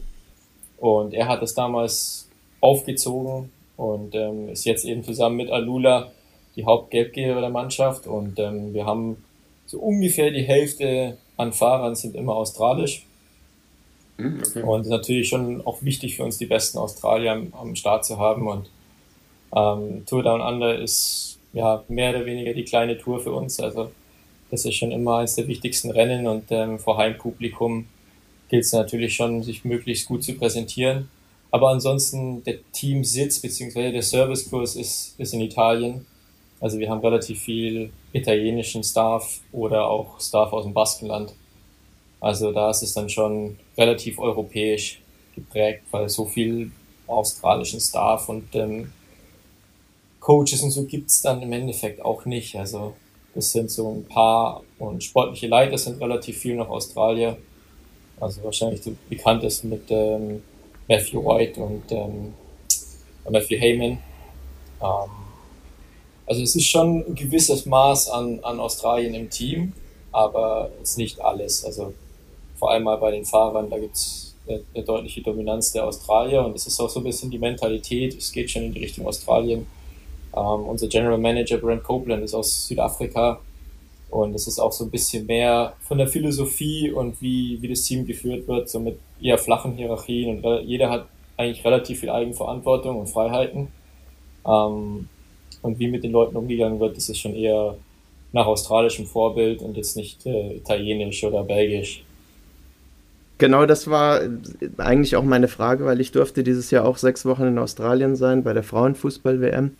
Und 0.78 1.14
er 1.14 1.28
hat 1.28 1.44
es 1.44 1.54
damals 1.54 2.28
aufgezogen 2.60 3.52
und 3.76 4.16
ähm, 4.16 4.48
ist 4.48 4.64
jetzt 4.64 4.84
eben 4.84 5.04
zusammen 5.04 5.36
mit 5.36 5.48
Alula 5.48 6.10
die 6.56 6.64
Hauptgeldgeber 6.64 7.40
der 7.40 7.50
Mannschaft. 7.50 8.08
Und 8.08 8.40
ähm, 8.40 8.74
wir 8.74 8.84
haben 8.84 9.18
so 9.66 9.78
ungefähr 9.80 10.30
die 10.30 10.42
Hälfte 10.42 11.18
an 11.36 11.52
Fahrern 11.52 11.94
sind 11.94 12.14
immer 12.14 12.34
australisch. 12.34 13.04
Hm, 14.16 14.42
okay. 14.46 14.62
Und 14.62 14.86
natürlich 14.86 15.28
schon 15.28 15.64
auch 15.66 15.82
wichtig 15.82 16.16
für 16.16 16.24
uns, 16.24 16.38
die 16.38 16.46
besten 16.46 16.78
Australier 16.78 17.32
am, 17.32 17.52
am 17.52 17.76
Start 17.76 18.04
zu 18.04 18.18
haben. 18.18 18.48
Und 18.48 18.70
ähm, 19.54 20.04
Tour 20.06 20.22
Down 20.22 20.40
Under 20.40 20.78
ist 20.78 21.38
ja 21.52 21.84
mehr 21.88 22.10
oder 22.10 22.26
weniger 22.26 22.54
die 22.54 22.64
kleine 22.64 22.98
Tour 22.98 23.20
für 23.20 23.32
uns. 23.32 23.60
Also 23.60 23.90
das 24.50 24.64
ist 24.64 24.76
schon 24.76 24.92
immer 24.92 25.18
eines 25.18 25.34
der 25.34 25.48
wichtigsten 25.48 25.90
Rennen 25.90 26.26
und 26.26 26.44
ähm, 26.50 26.78
vor 26.78 26.96
Heimpublikum 26.98 27.86
gilt 28.48 28.64
es 28.64 28.72
natürlich 28.72 29.14
schon, 29.16 29.42
sich 29.42 29.64
möglichst 29.64 30.06
gut 30.06 30.22
zu 30.22 30.34
präsentieren. 30.34 31.08
Aber 31.50 31.70
ansonsten 31.70 32.44
der 32.44 32.58
Teamsitz 32.72 33.40
bzw. 33.40 33.92
der 33.92 34.02
Servicekurs 34.02 34.76
ist, 34.76 35.14
ist 35.18 35.34
in 35.34 35.40
Italien. 35.40 36.06
Also 36.60 36.78
wir 36.78 36.88
haben 36.88 37.00
relativ 37.00 37.42
viel 37.42 37.90
italienischen 38.12 38.82
Staff 38.82 39.40
oder 39.52 39.86
auch 39.88 40.20
Staff 40.20 40.52
aus 40.52 40.64
dem 40.64 40.72
Baskenland. 40.72 41.34
Also 42.20 42.52
da 42.52 42.70
ist 42.70 42.82
es 42.82 42.94
dann 42.94 43.08
schon 43.08 43.58
relativ 43.76 44.18
europäisch 44.18 45.00
geprägt, 45.34 45.82
weil 45.90 46.08
so 46.08 46.24
viel 46.24 46.70
australischen 47.06 47.80
Staff 47.80 48.28
und 48.28 48.54
ähm, 48.54 48.92
Coaches 50.18 50.62
und 50.62 50.70
so 50.70 50.84
gibt's 50.84 51.22
dann 51.22 51.42
im 51.42 51.52
Endeffekt 51.52 52.04
auch 52.04 52.24
nicht. 52.24 52.56
Also 52.56 52.94
das 53.34 53.52
sind 53.52 53.70
so 53.70 53.92
ein 53.92 54.04
paar 54.06 54.62
und 54.78 55.04
sportliche 55.04 55.46
Leiter 55.46 55.76
sind 55.78 56.00
relativ 56.00 56.38
viel 56.38 56.56
nach 56.56 56.68
Australien. 56.68 57.36
Also 58.18 58.42
wahrscheinlich 58.42 58.80
die 58.80 58.96
bekanntesten 59.10 59.68
mit 59.68 59.84
ähm, 59.90 60.42
Matthew 60.88 61.22
White 61.22 61.60
und 61.60 61.92
ähm, 61.92 62.32
Matthew 63.28 63.58
Heyman. 63.58 63.98
Ähm, 64.80 65.25
also 66.26 66.42
es 66.42 66.56
ist 66.56 66.66
schon 66.66 67.04
ein 67.06 67.14
gewisses 67.14 67.66
Maß 67.66 68.10
an, 68.10 68.40
an 68.42 68.58
Australien 68.58 69.14
im 69.14 69.30
Team, 69.30 69.72
aber 70.12 70.70
es 70.82 70.90
ist 70.90 70.98
nicht 70.98 71.20
alles. 71.20 71.64
Also 71.64 71.94
vor 72.56 72.72
allem 72.72 72.84
mal 72.84 72.96
bei 72.96 73.12
den 73.12 73.24
Fahrern, 73.24 73.70
da 73.70 73.78
gibt 73.78 73.94
es 73.94 74.34
eine, 74.48 74.60
eine, 74.74 74.84
deutliche 74.84 75.22
Dominanz 75.22 75.72
der 75.72 75.86
Australier 75.86 76.44
und 76.44 76.56
es 76.56 76.66
ist 76.66 76.80
auch 76.80 76.88
so 76.88 77.00
ein 77.00 77.04
bisschen 77.04 77.30
die 77.30 77.38
Mentalität, 77.38 78.16
es 78.16 78.32
geht 78.32 78.50
schon 78.50 78.62
in 78.64 78.72
die 78.72 78.80
Richtung 78.80 79.06
Australien. 79.06 79.66
Ähm, 80.36 80.64
unser 80.66 80.88
General 80.88 81.18
Manager 81.18 81.58
Brent 81.58 81.84
Copeland 81.84 82.24
ist 82.24 82.34
aus 82.34 82.66
Südafrika 82.66 83.40
und 84.10 84.34
es 84.34 84.46
ist 84.46 84.58
auch 84.58 84.72
so 84.72 84.84
ein 84.84 84.90
bisschen 84.90 85.26
mehr 85.26 85.74
von 85.80 85.98
der 85.98 86.08
Philosophie 86.08 86.90
und 86.90 87.20
wie, 87.20 87.58
wie 87.60 87.68
das 87.68 87.82
Team 87.82 88.06
geführt 88.06 88.48
wird, 88.48 88.68
so 88.68 88.80
mit 88.80 88.98
eher 89.20 89.38
flachen 89.38 89.76
Hierarchien 89.76 90.44
und 90.44 90.66
jeder 90.66 90.90
hat 90.90 91.06
eigentlich 91.36 91.64
relativ 91.64 92.00
viel 92.00 92.10
Eigenverantwortung 92.10 92.98
und 92.98 93.08
Freiheiten. 93.08 93.68
Ähm, 94.46 95.08
und 95.62 95.78
wie 95.78 95.88
mit 95.88 96.04
den 96.04 96.12
Leuten 96.12 96.36
umgegangen 96.36 96.80
wird, 96.80 96.96
das 96.96 97.08
ist 97.08 97.18
schon 97.18 97.34
eher 97.34 97.76
nach 98.32 98.46
australischem 98.46 99.06
Vorbild 99.06 99.62
und 99.62 99.76
jetzt 99.76 99.96
nicht 99.96 100.26
äh, 100.26 100.56
italienisch 100.56 101.24
oder 101.24 101.42
belgisch. 101.42 102.02
Genau, 103.38 103.66
das 103.66 103.88
war 103.88 104.20
eigentlich 104.78 105.16
auch 105.16 105.24
meine 105.24 105.48
Frage, 105.48 105.84
weil 105.84 106.00
ich 106.00 106.10
durfte 106.10 106.42
dieses 106.42 106.70
Jahr 106.70 106.86
auch 106.86 106.96
sechs 106.96 107.26
Wochen 107.26 107.44
in 107.44 107.58
Australien 107.58 108.16
sein 108.16 108.42
bei 108.42 108.54
der 108.54 108.62
Frauenfußball-WM 108.62 109.72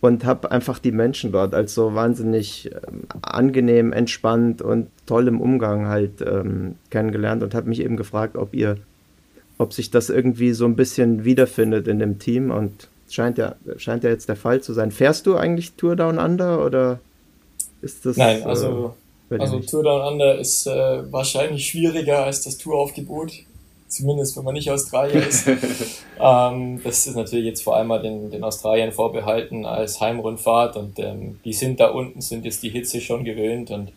und 0.00 0.24
habe 0.24 0.50
einfach 0.50 0.78
die 0.78 0.92
Menschen 0.92 1.32
dort 1.32 1.54
als 1.54 1.74
so 1.74 1.94
wahnsinnig 1.94 2.70
ähm, 2.72 3.04
angenehm, 3.22 3.92
entspannt 3.92 4.62
und 4.62 4.88
toll 5.06 5.28
im 5.28 5.40
Umgang 5.40 5.86
halt 5.86 6.22
ähm, 6.22 6.76
kennengelernt 6.90 7.42
und 7.42 7.54
habe 7.54 7.68
mich 7.68 7.80
eben 7.80 7.96
gefragt, 7.96 8.36
ob 8.36 8.54
ihr, 8.54 8.78
ob 9.58 9.74
sich 9.74 9.90
das 9.90 10.08
irgendwie 10.08 10.52
so 10.52 10.64
ein 10.64 10.76
bisschen 10.76 11.24
wiederfindet 11.24 11.88
in 11.88 11.98
dem 11.98 12.18
Team 12.18 12.50
und 12.50 12.88
scheint 13.08 13.38
ja, 13.38 13.54
scheint 13.76 14.04
ja 14.04 14.10
jetzt 14.10 14.28
der 14.28 14.36
Fall 14.36 14.60
zu 14.60 14.72
sein. 14.72 14.90
Fährst 14.90 15.26
du 15.26 15.36
eigentlich 15.36 15.72
Tour 15.74 15.96
Down 15.96 16.18
Under 16.18 16.64
oder 16.64 17.00
ist 17.82 18.04
das. 18.06 18.16
Nein, 18.16 18.42
also, 18.44 18.94
äh, 19.30 19.38
also 19.38 19.60
Tour 19.60 19.82
Down 19.82 20.12
Under 20.12 20.38
ist 20.38 20.66
äh, 20.66 21.12
wahrscheinlich 21.12 21.66
schwieriger 21.66 22.24
als 22.24 22.42
das 22.42 22.58
Touraufgebot. 22.58 23.32
Zumindest 23.88 24.36
wenn 24.36 24.44
man 24.44 24.54
nicht 24.54 24.70
Australier 24.70 25.24
ist. 25.26 25.46
ähm, 26.20 26.80
das 26.82 27.06
ist 27.06 27.14
natürlich 27.14 27.44
jetzt 27.44 27.62
vor 27.62 27.76
allem 27.76 27.88
mal 27.88 28.02
den, 28.02 28.30
den 28.30 28.42
Australiern 28.42 28.90
vorbehalten 28.90 29.66
als 29.66 30.00
Heimrundfahrt 30.00 30.76
und 30.76 30.98
ähm, 30.98 31.38
die 31.44 31.52
sind 31.52 31.78
da 31.78 31.90
unten, 31.90 32.20
sind 32.20 32.44
jetzt 32.44 32.64
die 32.64 32.70
Hitze 32.70 33.00
schon 33.00 33.22
gewöhnt 33.24 33.70
und 33.70 33.92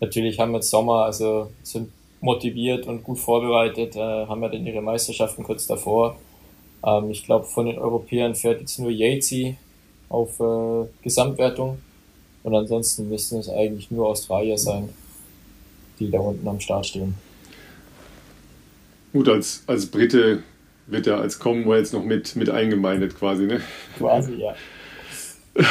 natürlich 0.00 0.40
haben 0.40 0.50
wir 0.50 0.58
jetzt 0.58 0.70
Sommer, 0.70 1.04
also 1.04 1.50
sind 1.62 1.92
motiviert 2.20 2.88
und 2.88 3.04
gut 3.04 3.20
vorbereitet, 3.20 3.94
äh, 3.94 4.00
haben 4.00 4.40
wir 4.40 4.48
dann 4.48 4.66
ihre 4.66 4.80
Meisterschaften 4.80 5.44
kurz 5.44 5.68
davor 5.68 6.16
ähm, 6.84 7.10
ich 7.10 7.24
glaube, 7.24 7.46
von 7.46 7.66
den 7.66 7.78
Europäern 7.78 8.34
fährt 8.34 8.60
jetzt 8.60 8.78
nur 8.78 8.90
Yatesy 8.90 9.56
auf 10.08 10.40
äh, 10.40 10.88
Gesamtwertung. 11.02 11.78
Und 12.42 12.54
ansonsten 12.54 13.08
müssten 13.08 13.38
es 13.38 13.48
eigentlich 13.48 13.90
nur 13.90 14.06
Australier 14.06 14.56
sein, 14.56 14.88
die 15.98 16.10
da 16.10 16.20
unten 16.20 16.46
am 16.46 16.60
Start 16.60 16.86
stehen. 16.86 17.14
Gut, 19.12 19.28
als, 19.28 19.64
als 19.66 19.86
Brite 19.86 20.42
wird 20.86 21.06
er 21.06 21.20
als 21.20 21.38
Commonwealth 21.38 21.92
noch 21.92 22.04
mit, 22.04 22.36
mit 22.36 22.50
eingemeindet 22.50 23.18
quasi, 23.18 23.46
ne? 23.46 23.60
Quasi, 23.98 24.34
ja. 24.34 24.54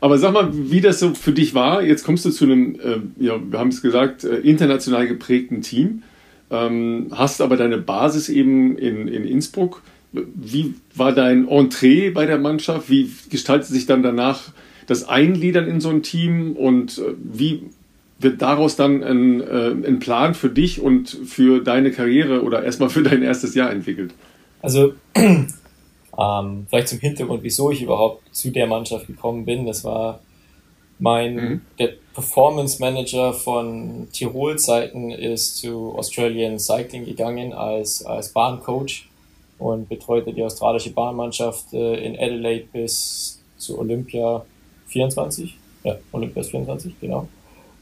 Aber 0.00 0.18
sag 0.18 0.32
mal, 0.32 0.50
wie 0.52 0.80
das 0.80 0.98
so 0.98 1.14
für 1.14 1.32
dich 1.32 1.54
war. 1.54 1.82
Jetzt 1.82 2.04
kommst 2.04 2.24
du 2.24 2.30
zu 2.30 2.44
einem, 2.44 2.74
äh, 2.80 3.24
ja, 3.24 3.40
wir 3.40 3.58
haben 3.58 3.68
es 3.68 3.80
gesagt, 3.80 4.24
äh, 4.24 4.38
international 4.38 5.06
geprägten 5.06 5.62
Team 5.62 6.02
ähm, 6.52 7.08
hast 7.10 7.40
aber 7.40 7.56
deine 7.56 7.78
Basis 7.78 8.28
eben 8.28 8.76
in, 8.76 9.08
in 9.08 9.24
Innsbruck. 9.24 9.82
Wie 10.12 10.74
war 10.94 11.12
dein 11.12 11.48
Entree 11.48 12.10
bei 12.10 12.26
der 12.26 12.38
Mannschaft? 12.38 12.90
Wie 12.90 13.10
gestaltet 13.30 13.68
sich 13.68 13.86
dann 13.86 14.02
danach 14.02 14.52
das 14.86 15.08
Eingliedern 15.08 15.66
in 15.66 15.80
so 15.80 15.88
ein 15.88 16.02
Team 16.02 16.52
und 16.52 16.98
äh, 16.98 17.14
wie 17.16 17.62
wird 18.18 18.42
daraus 18.42 18.76
dann 18.76 19.02
ein, 19.02 19.40
äh, 19.40 19.70
ein 19.70 19.98
Plan 19.98 20.34
für 20.34 20.50
dich 20.50 20.80
und 20.80 21.08
für 21.08 21.60
deine 21.60 21.90
Karriere 21.90 22.42
oder 22.42 22.62
erstmal 22.62 22.90
für 22.90 23.02
dein 23.02 23.22
erstes 23.22 23.54
Jahr 23.54 23.70
entwickelt? 23.70 24.12
Also 24.60 24.92
ähm, 25.16 25.46
vielleicht 26.68 26.88
zum 26.88 26.98
Hintergrund, 27.00 27.42
wieso 27.42 27.70
ich 27.70 27.82
überhaupt 27.82 28.22
zu 28.34 28.50
der 28.50 28.66
Mannschaft 28.66 29.06
gekommen 29.06 29.44
bin. 29.44 29.66
Das 29.66 29.82
war 29.82 30.20
mein, 30.98 31.34
mhm. 31.34 31.60
der 31.78 31.94
Performance 32.14 32.78
Manager 32.80 33.32
von 33.32 34.08
Tirol-Zeiten 34.12 35.10
ist 35.10 35.58
zu 35.58 35.94
Australian 35.96 36.58
Cycling 36.58 37.04
gegangen 37.04 37.52
als, 37.52 38.04
als 38.04 38.32
Bahncoach 38.32 39.08
und 39.58 39.88
betreute 39.88 40.32
die 40.32 40.42
australische 40.42 40.90
Bahnmannschaft 40.90 41.72
äh, 41.72 42.04
in 42.04 42.16
Adelaide 42.16 42.66
bis 42.72 43.40
zu 43.56 43.78
Olympia 43.78 44.44
24. 44.88 45.56
Ja, 45.84 45.96
Olympia 46.12 46.42
24, 46.42 47.00
genau. 47.00 47.28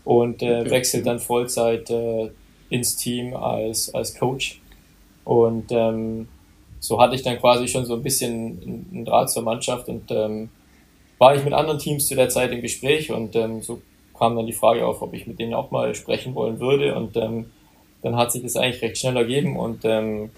Und 0.05 0.43
äh, 0.43 0.61
okay. 0.61 0.71
wechselt 0.71 1.07
dann 1.07 1.19
Vollzeit 1.19 1.91
äh, 1.91 2.31
ins 2.69 2.97
Team 2.97 3.35
als, 3.35 3.93
als 3.95 4.15
Coach. 4.19 4.61
Und 5.25 5.71
ähm, 5.71 6.29
so 6.79 7.01
hatte 7.01 7.15
ich 7.15 7.23
dann 7.23 7.39
quasi 7.39 7.69
schon 7.69 7.85
so 7.85 7.95
ein 7.95 8.03
bisschen 8.03 8.87
einen 8.93 9.05
Draht 9.05 9.31
zur 9.31 9.43
Mannschaft 9.43 9.89
und 9.89 10.11
ähm, 10.11 10.49
war 11.19 11.37
ich 11.37 11.45
mit 11.45 11.53
anderen 11.53 11.79
Teams 11.79 12.07
zu 12.07 12.15
der 12.15 12.31
Zeit 12.31 12.51
im 12.53 12.63
Gespräch 12.63 13.11
und 13.11 13.37
ähm, 13.37 13.61
so 13.61 13.83
kam 14.21 14.37
dann 14.37 14.47
die 14.47 14.53
Frage 14.53 14.87
auf, 14.87 15.01
ob 15.01 15.15
ich 15.15 15.27
mit 15.27 15.41
denen 15.41 15.55
auch 15.55 15.71
mal 15.71 15.95
sprechen 15.95 16.35
wollen 16.35 16.61
würde 16.61 16.95
und 16.95 17.17
ähm, 17.17 17.47
dann 18.03 18.17
hat 18.17 18.33
sich 18.33 18.43
das 18.43 18.55
eigentlich 18.55 18.83
recht 18.83 18.99
schnell 18.99 19.17
ergeben 19.17 19.57
und 19.57 19.81
ähm, 19.85 20.29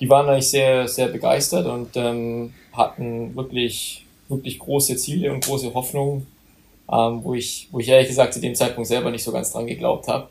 die 0.00 0.08
waren 0.08 0.26
eigentlich 0.28 0.48
sehr, 0.48 0.88
sehr 0.88 1.08
begeistert 1.08 1.66
und 1.66 1.90
ähm, 1.96 2.54
hatten 2.72 3.36
wirklich, 3.36 4.06
wirklich 4.28 4.58
große 4.58 4.96
Ziele 4.96 5.30
und 5.32 5.44
große 5.44 5.74
Hoffnungen, 5.74 6.26
ähm, 6.90 7.22
wo, 7.22 7.34
ich, 7.34 7.68
wo 7.70 7.78
ich 7.78 7.88
ehrlich 7.88 8.08
gesagt 8.08 8.32
zu 8.32 8.40
dem 8.40 8.54
Zeitpunkt 8.54 8.88
selber 8.88 9.10
nicht 9.10 9.22
so 9.22 9.32
ganz 9.32 9.52
dran 9.52 9.66
geglaubt 9.66 10.08
habe. 10.08 10.28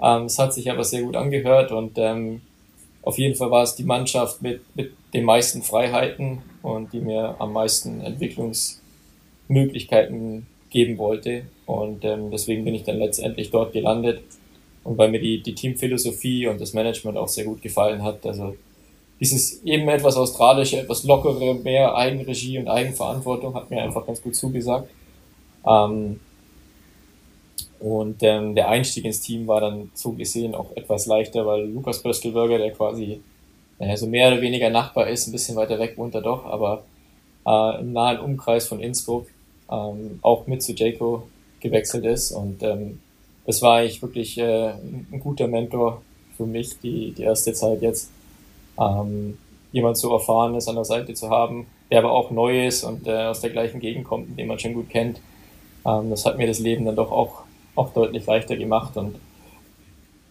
Ähm, 0.00 0.24
es 0.24 0.38
hat 0.38 0.54
sich 0.54 0.70
aber 0.70 0.84
sehr 0.84 1.02
gut 1.02 1.14
angehört 1.14 1.72
und 1.72 1.98
ähm, 1.98 2.40
auf 3.02 3.18
jeden 3.18 3.34
Fall 3.34 3.50
war 3.50 3.64
es 3.64 3.74
die 3.74 3.84
Mannschaft 3.84 4.40
mit, 4.40 4.62
mit 4.74 4.94
den 5.12 5.24
meisten 5.24 5.62
Freiheiten 5.62 6.38
und 6.62 6.94
die 6.94 7.00
mir 7.00 7.36
am 7.38 7.52
meisten 7.52 8.00
Entwicklungsmöglichkeiten 8.00 10.46
geben 10.72 10.98
wollte. 10.98 11.44
Und 11.66 12.04
ähm, 12.04 12.30
deswegen 12.30 12.64
bin 12.64 12.74
ich 12.74 12.84
dann 12.84 12.98
letztendlich 12.98 13.50
dort 13.50 13.72
gelandet. 13.72 14.22
Und 14.84 14.98
weil 14.98 15.10
mir 15.10 15.20
die, 15.20 15.42
die 15.42 15.54
Teamphilosophie 15.54 16.48
und 16.48 16.60
das 16.60 16.72
Management 16.72 17.16
auch 17.16 17.28
sehr 17.28 17.44
gut 17.44 17.62
gefallen 17.62 18.02
hat. 18.02 18.26
Also 18.26 18.56
dieses 19.20 19.62
eben 19.62 19.88
etwas 19.88 20.16
australische, 20.16 20.80
etwas 20.80 21.04
lockere, 21.04 21.54
mehr 21.54 21.94
Eigenregie 21.94 22.58
und 22.58 22.66
Eigenverantwortung 22.66 23.54
hat 23.54 23.70
mir 23.70 23.82
einfach 23.82 24.04
ganz 24.04 24.20
gut 24.20 24.34
zugesagt. 24.34 24.90
Ähm, 25.64 26.18
und 27.78 28.22
ähm, 28.22 28.54
der 28.54 28.68
Einstieg 28.68 29.04
ins 29.04 29.20
Team 29.20 29.46
war 29.46 29.60
dann 29.60 29.90
so 29.94 30.12
gesehen 30.12 30.54
auch 30.54 30.74
etwas 30.76 31.06
leichter, 31.06 31.46
weil 31.46 31.66
Lukas 31.66 32.02
Böstelberger, 32.02 32.58
der 32.58 32.72
quasi 32.72 33.20
naja, 33.78 33.96
so 33.96 34.06
mehr 34.06 34.28
oder 34.28 34.40
weniger 34.40 34.70
Nachbar 34.70 35.08
ist, 35.08 35.26
ein 35.26 35.32
bisschen 35.32 35.56
weiter 35.56 35.78
weg 35.80 35.98
wohnt 35.98 36.14
er 36.14 36.22
doch, 36.22 36.44
aber 36.44 36.84
äh, 37.44 37.80
im 37.80 37.92
nahen 37.92 38.20
Umkreis 38.20 38.68
von 38.68 38.78
Innsbruck 38.78 39.26
ähm, 39.72 40.18
auch 40.22 40.46
mit 40.46 40.62
zu 40.62 40.72
Jaco 40.72 41.22
gewechselt 41.60 42.04
ist. 42.04 42.32
Und 42.32 42.62
ähm, 42.62 43.00
das 43.46 43.62
war 43.62 43.78
eigentlich 43.78 44.02
wirklich 44.02 44.38
äh, 44.38 44.70
ein 44.72 45.20
guter 45.20 45.48
Mentor 45.48 46.02
für 46.36 46.46
mich, 46.46 46.78
die, 46.80 47.12
die 47.12 47.22
erste 47.22 47.52
Zeit 47.52 47.82
jetzt. 47.82 48.10
Ähm, 48.78 49.38
jemand 49.72 49.96
so 49.96 50.12
erfahren 50.12 50.54
ist 50.54 50.68
an 50.68 50.74
der 50.74 50.84
Seite 50.84 51.14
zu 51.14 51.30
haben, 51.30 51.66
der 51.90 52.00
aber 52.00 52.12
auch 52.12 52.30
neu 52.30 52.66
ist 52.66 52.84
und 52.84 53.06
äh, 53.06 53.24
aus 53.24 53.40
der 53.40 53.50
gleichen 53.50 53.80
Gegend 53.80 54.04
kommt, 54.04 54.38
den 54.38 54.46
man 54.46 54.58
schon 54.58 54.74
gut 54.74 54.90
kennt. 54.90 55.20
Ähm, 55.86 56.10
das 56.10 56.26
hat 56.26 56.36
mir 56.36 56.46
das 56.46 56.58
Leben 56.58 56.84
dann 56.84 56.96
doch 56.96 57.10
auch 57.10 57.42
auch 57.74 57.92
deutlich 57.92 58.26
leichter 58.26 58.56
gemacht. 58.56 58.96
Und 58.96 59.16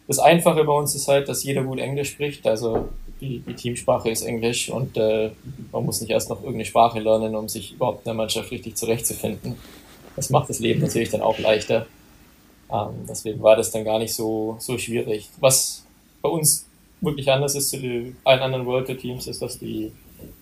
das 0.07 0.19
Einfache 0.19 0.63
bei 0.63 0.73
uns 0.73 0.95
ist 0.95 1.07
halt, 1.07 1.29
dass 1.29 1.43
jeder 1.43 1.63
gut 1.63 1.79
Englisch 1.79 2.11
spricht. 2.11 2.45
Also 2.47 2.89
die, 3.21 3.39
die 3.39 3.53
Teamsprache 3.53 4.09
ist 4.09 4.23
Englisch 4.23 4.69
und 4.69 4.97
äh, 4.97 5.31
man 5.71 5.85
muss 5.85 6.01
nicht 6.01 6.09
erst 6.09 6.29
noch 6.29 6.39
irgendeine 6.39 6.65
Sprache 6.65 6.99
lernen, 6.99 7.35
um 7.35 7.47
sich 7.47 7.73
überhaupt 7.73 7.99
in 7.99 8.05
der 8.05 8.13
Mannschaft 8.15 8.51
richtig 8.51 8.75
zurechtzufinden. 8.75 9.55
Das 10.15 10.29
macht 10.29 10.49
das 10.49 10.59
Leben 10.59 10.81
natürlich 10.81 11.09
dann 11.09 11.21
auch 11.21 11.37
leichter. 11.39 11.85
Ähm, 12.71 13.05
deswegen 13.07 13.41
war 13.41 13.55
das 13.55 13.71
dann 13.71 13.85
gar 13.85 13.99
nicht 13.99 14.13
so, 14.13 14.55
so 14.59 14.77
schwierig. 14.77 15.29
Was 15.39 15.85
bei 16.21 16.29
uns 16.29 16.65
wirklich 17.01 17.31
anders 17.31 17.55
ist 17.55 17.69
zu 17.69 17.77
den, 17.77 18.17
allen 18.23 18.41
anderen 18.41 18.65
World 18.65 18.87
Tour 18.87 18.97
Teams, 18.97 19.27
ist, 19.27 19.41
dass 19.41 19.59
die, 19.59 19.91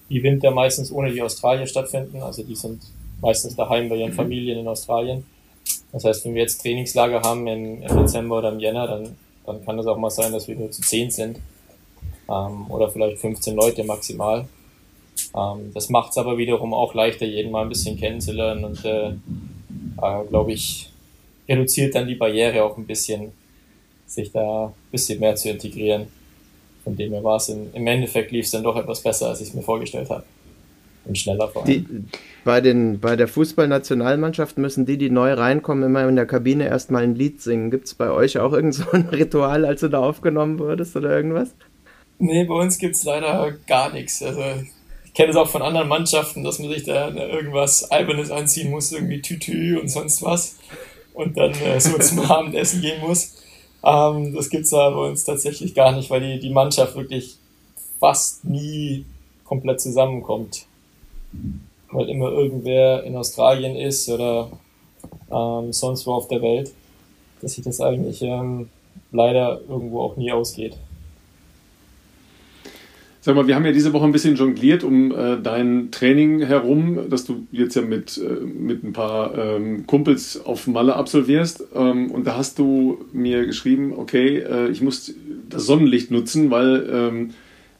die 0.09 0.23
Winter 0.23 0.51
meistens 0.51 0.91
ohne 0.91 1.11
die 1.11 1.21
Australier 1.21 1.67
stattfinden. 1.67 2.21
Also 2.21 2.43
die 2.43 2.55
sind 2.55 2.81
meistens 3.21 3.55
daheim 3.55 3.89
bei 3.89 3.95
ihren 3.95 4.11
mhm. 4.11 4.15
Familien 4.15 4.59
in 4.59 4.67
Australien. 4.67 5.25
Das 5.91 6.03
heißt, 6.05 6.25
wenn 6.25 6.35
wir 6.35 6.43
jetzt 6.43 6.61
Trainingslager 6.61 7.21
haben 7.21 7.47
im, 7.47 7.81
im 7.81 7.97
Dezember 7.97 8.39
oder 8.39 8.51
im 8.51 8.59
Jänner, 8.59 8.87
dann, 8.87 9.15
dann 9.49 9.65
kann 9.65 9.79
es 9.79 9.87
auch 9.87 9.97
mal 9.97 10.09
sein, 10.09 10.31
dass 10.31 10.47
wir 10.47 10.55
nur 10.55 10.71
zu 10.71 10.81
10 10.81 11.11
sind. 11.11 11.39
Ähm, 12.29 12.69
oder 12.69 12.89
vielleicht 12.89 13.19
15 13.19 13.55
Leute 13.55 13.83
maximal. 13.83 14.47
Ähm, 15.35 15.71
das 15.73 15.89
macht 15.89 16.11
es 16.11 16.17
aber 16.17 16.37
wiederum 16.37 16.73
auch 16.73 16.93
leichter, 16.93 17.25
jeden 17.25 17.51
mal 17.51 17.63
ein 17.63 17.69
bisschen 17.69 17.97
kennenzulernen 17.97 18.63
und 18.63 18.85
äh, 18.85 19.09
äh, 19.09 20.25
glaube 20.29 20.53
ich, 20.53 20.89
reduziert 21.47 21.95
dann 21.95 22.07
die 22.07 22.15
Barriere 22.15 22.63
auch 22.63 22.77
ein 22.77 22.85
bisschen, 22.85 23.31
sich 24.05 24.31
da 24.31 24.67
ein 24.67 24.91
bisschen 24.91 25.19
mehr 25.19 25.35
zu 25.35 25.49
integrieren. 25.49 26.07
Von 26.83 26.95
dem 26.95 27.11
her 27.11 27.23
war 27.23 27.37
es 27.37 27.49
im, 27.49 27.73
im 27.73 27.87
Endeffekt 27.87 28.31
lief 28.31 28.45
es 28.45 28.51
dann 28.51 28.63
doch 28.63 28.75
etwas 28.75 29.01
besser, 29.01 29.29
als 29.29 29.41
ich 29.41 29.49
es 29.49 29.53
mir 29.53 29.63
vorgestellt 29.63 30.09
habe 30.09 30.23
und 31.09 31.17
schneller 31.17 31.49
vor 31.49 31.65
allem. 31.65 31.85
Die, 31.85 32.03
bei, 32.45 32.61
den, 32.61 32.99
bei 32.99 33.15
der 33.15 33.27
Fußballnationalmannschaft 33.27 34.57
müssen 34.57 34.85
die, 34.85 34.97
die 34.97 35.09
neu 35.09 35.33
reinkommen, 35.33 35.83
immer 35.83 36.07
in 36.07 36.15
der 36.15 36.27
Kabine 36.27 36.67
erstmal 36.67 37.03
ein 37.03 37.15
Lied 37.15 37.41
singen. 37.41 37.71
Gibt 37.71 37.87
es 37.87 37.95
bei 37.95 38.11
euch 38.11 38.37
auch 38.37 38.53
irgend 38.53 38.75
so 38.75 38.89
ein 38.91 39.09
Ritual, 39.11 39.65
als 39.65 39.81
du 39.81 39.89
da 39.89 39.99
aufgenommen 39.99 40.59
wurdest 40.59 40.95
oder 40.95 41.09
irgendwas? 41.09 41.53
Nee, 42.19 42.45
bei 42.45 42.53
uns 42.53 42.77
gibt 42.77 42.95
es 42.95 43.03
leider 43.03 43.53
gar 43.67 43.91
nichts. 43.91 44.21
Also 44.21 44.41
ich 45.03 45.13
kenne 45.13 45.31
es 45.31 45.35
auch 45.35 45.49
von 45.49 45.61
anderen 45.61 45.87
Mannschaften, 45.87 46.43
dass 46.43 46.59
man 46.59 46.69
sich 46.69 46.83
da 46.83 47.09
irgendwas 47.09 47.89
Albernes 47.91 48.31
anziehen 48.31 48.69
muss, 48.69 48.91
irgendwie 48.91 49.21
Tütü 49.21 49.77
und 49.79 49.89
sonst 49.89 50.21
was. 50.21 50.57
Und 51.13 51.37
dann 51.37 51.51
äh, 51.53 51.79
so 51.81 51.97
zum 51.99 52.19
Abendessen 52.19 52.81
gehen 52.81 53.01
muss. 53.01 53.41
Ähm, 53.83 54.33
das 54.35 54.49
gibt 54.49 54.65
es 54.65 54.73
aber 54.73 54.95
bei 54.95 55.09
uns 55.09 55.23
tatsächlich 55.23 55.73
gar 55.73 55.91
nicht, 55.93 56.09
weil 56.09 56.21
die, 56.21 56.39
die 56.39 56.51
Mannschaft 56.51 56.95
wirklich 56.95 57.37
fast 57.99 58.45
nie 58.45 59.05
komplett 59.43 59.81
zusammenkommt 59.81 60.68
weil 61.91 62.09
immer 62.09 62.31
irgendwer 62.31 63.03
in 63.03 63.15
Australien 63.15 63.75
ist 63.75 64.09
oder 64.09 64.51
ähm, 65.31 65.71
sonst 65.73 66.05
wo 66.05 66.13
auf 66.13 66.27
der 66.27 66.41
Welt, 66.41 66.71
dass 67.41 67.53
sich 67.53 67.63
das 67.63 67.81
eigentlich 67.81 68.21
ähm, 68.21 68.69
leider 69.11 69.61
irgendwo 69.67 70.01
auch 70.01 70.17
nie 70.17 70.31
ausgeht. 70.31 70.75
Sag 73.21 73.35
mal, 73.35 73.47
wir 73.47 73.55
haben 73.55 73.65
ja 73.65 73.73
diese 73.73 73.91
Woche 73.91 74.05
ein 74.05 74.13
bisschen 74.13 74.37
jongliert 74.37 74.83
um 74.83 75.11
äh, 75.11 75.37
dein 75.41 75.91
Training 75.91 76.41
herum, 76.41 77.09
dass 77.09 77.25
du 77.25 77.47
jetzt 77.51 77.75
ja 77.75 77.81
mit, 77.81 78.17
äh, 78.17 78.45
mit 78.45 78.83
ein 78.83 78.93
paar 78.93 79.37
ähm, 79.37 79.85
Kumpels 79.85 80.45
auf 80.45 80.67
Malle 80.67 80.95
absolvierst. 80.95 81.65
Ähm, 81.75 82.11
und 82.11 82.25
da 82.25 82.37
hast 82.37 82.59
du 82.59 83.05
mir 83.11 83.45
geschrieben, 83.45 83.93
okay, 83.95 84.37
äh, 84.37 84.69
ich 84.69 84.81
muss 84.81 85.13
das 85.49 85.65
Sonnenlicht 85.65 86.11
nutzen, 86.11 86.49
weil 86.49 86.89
ähm, 86.91 87.29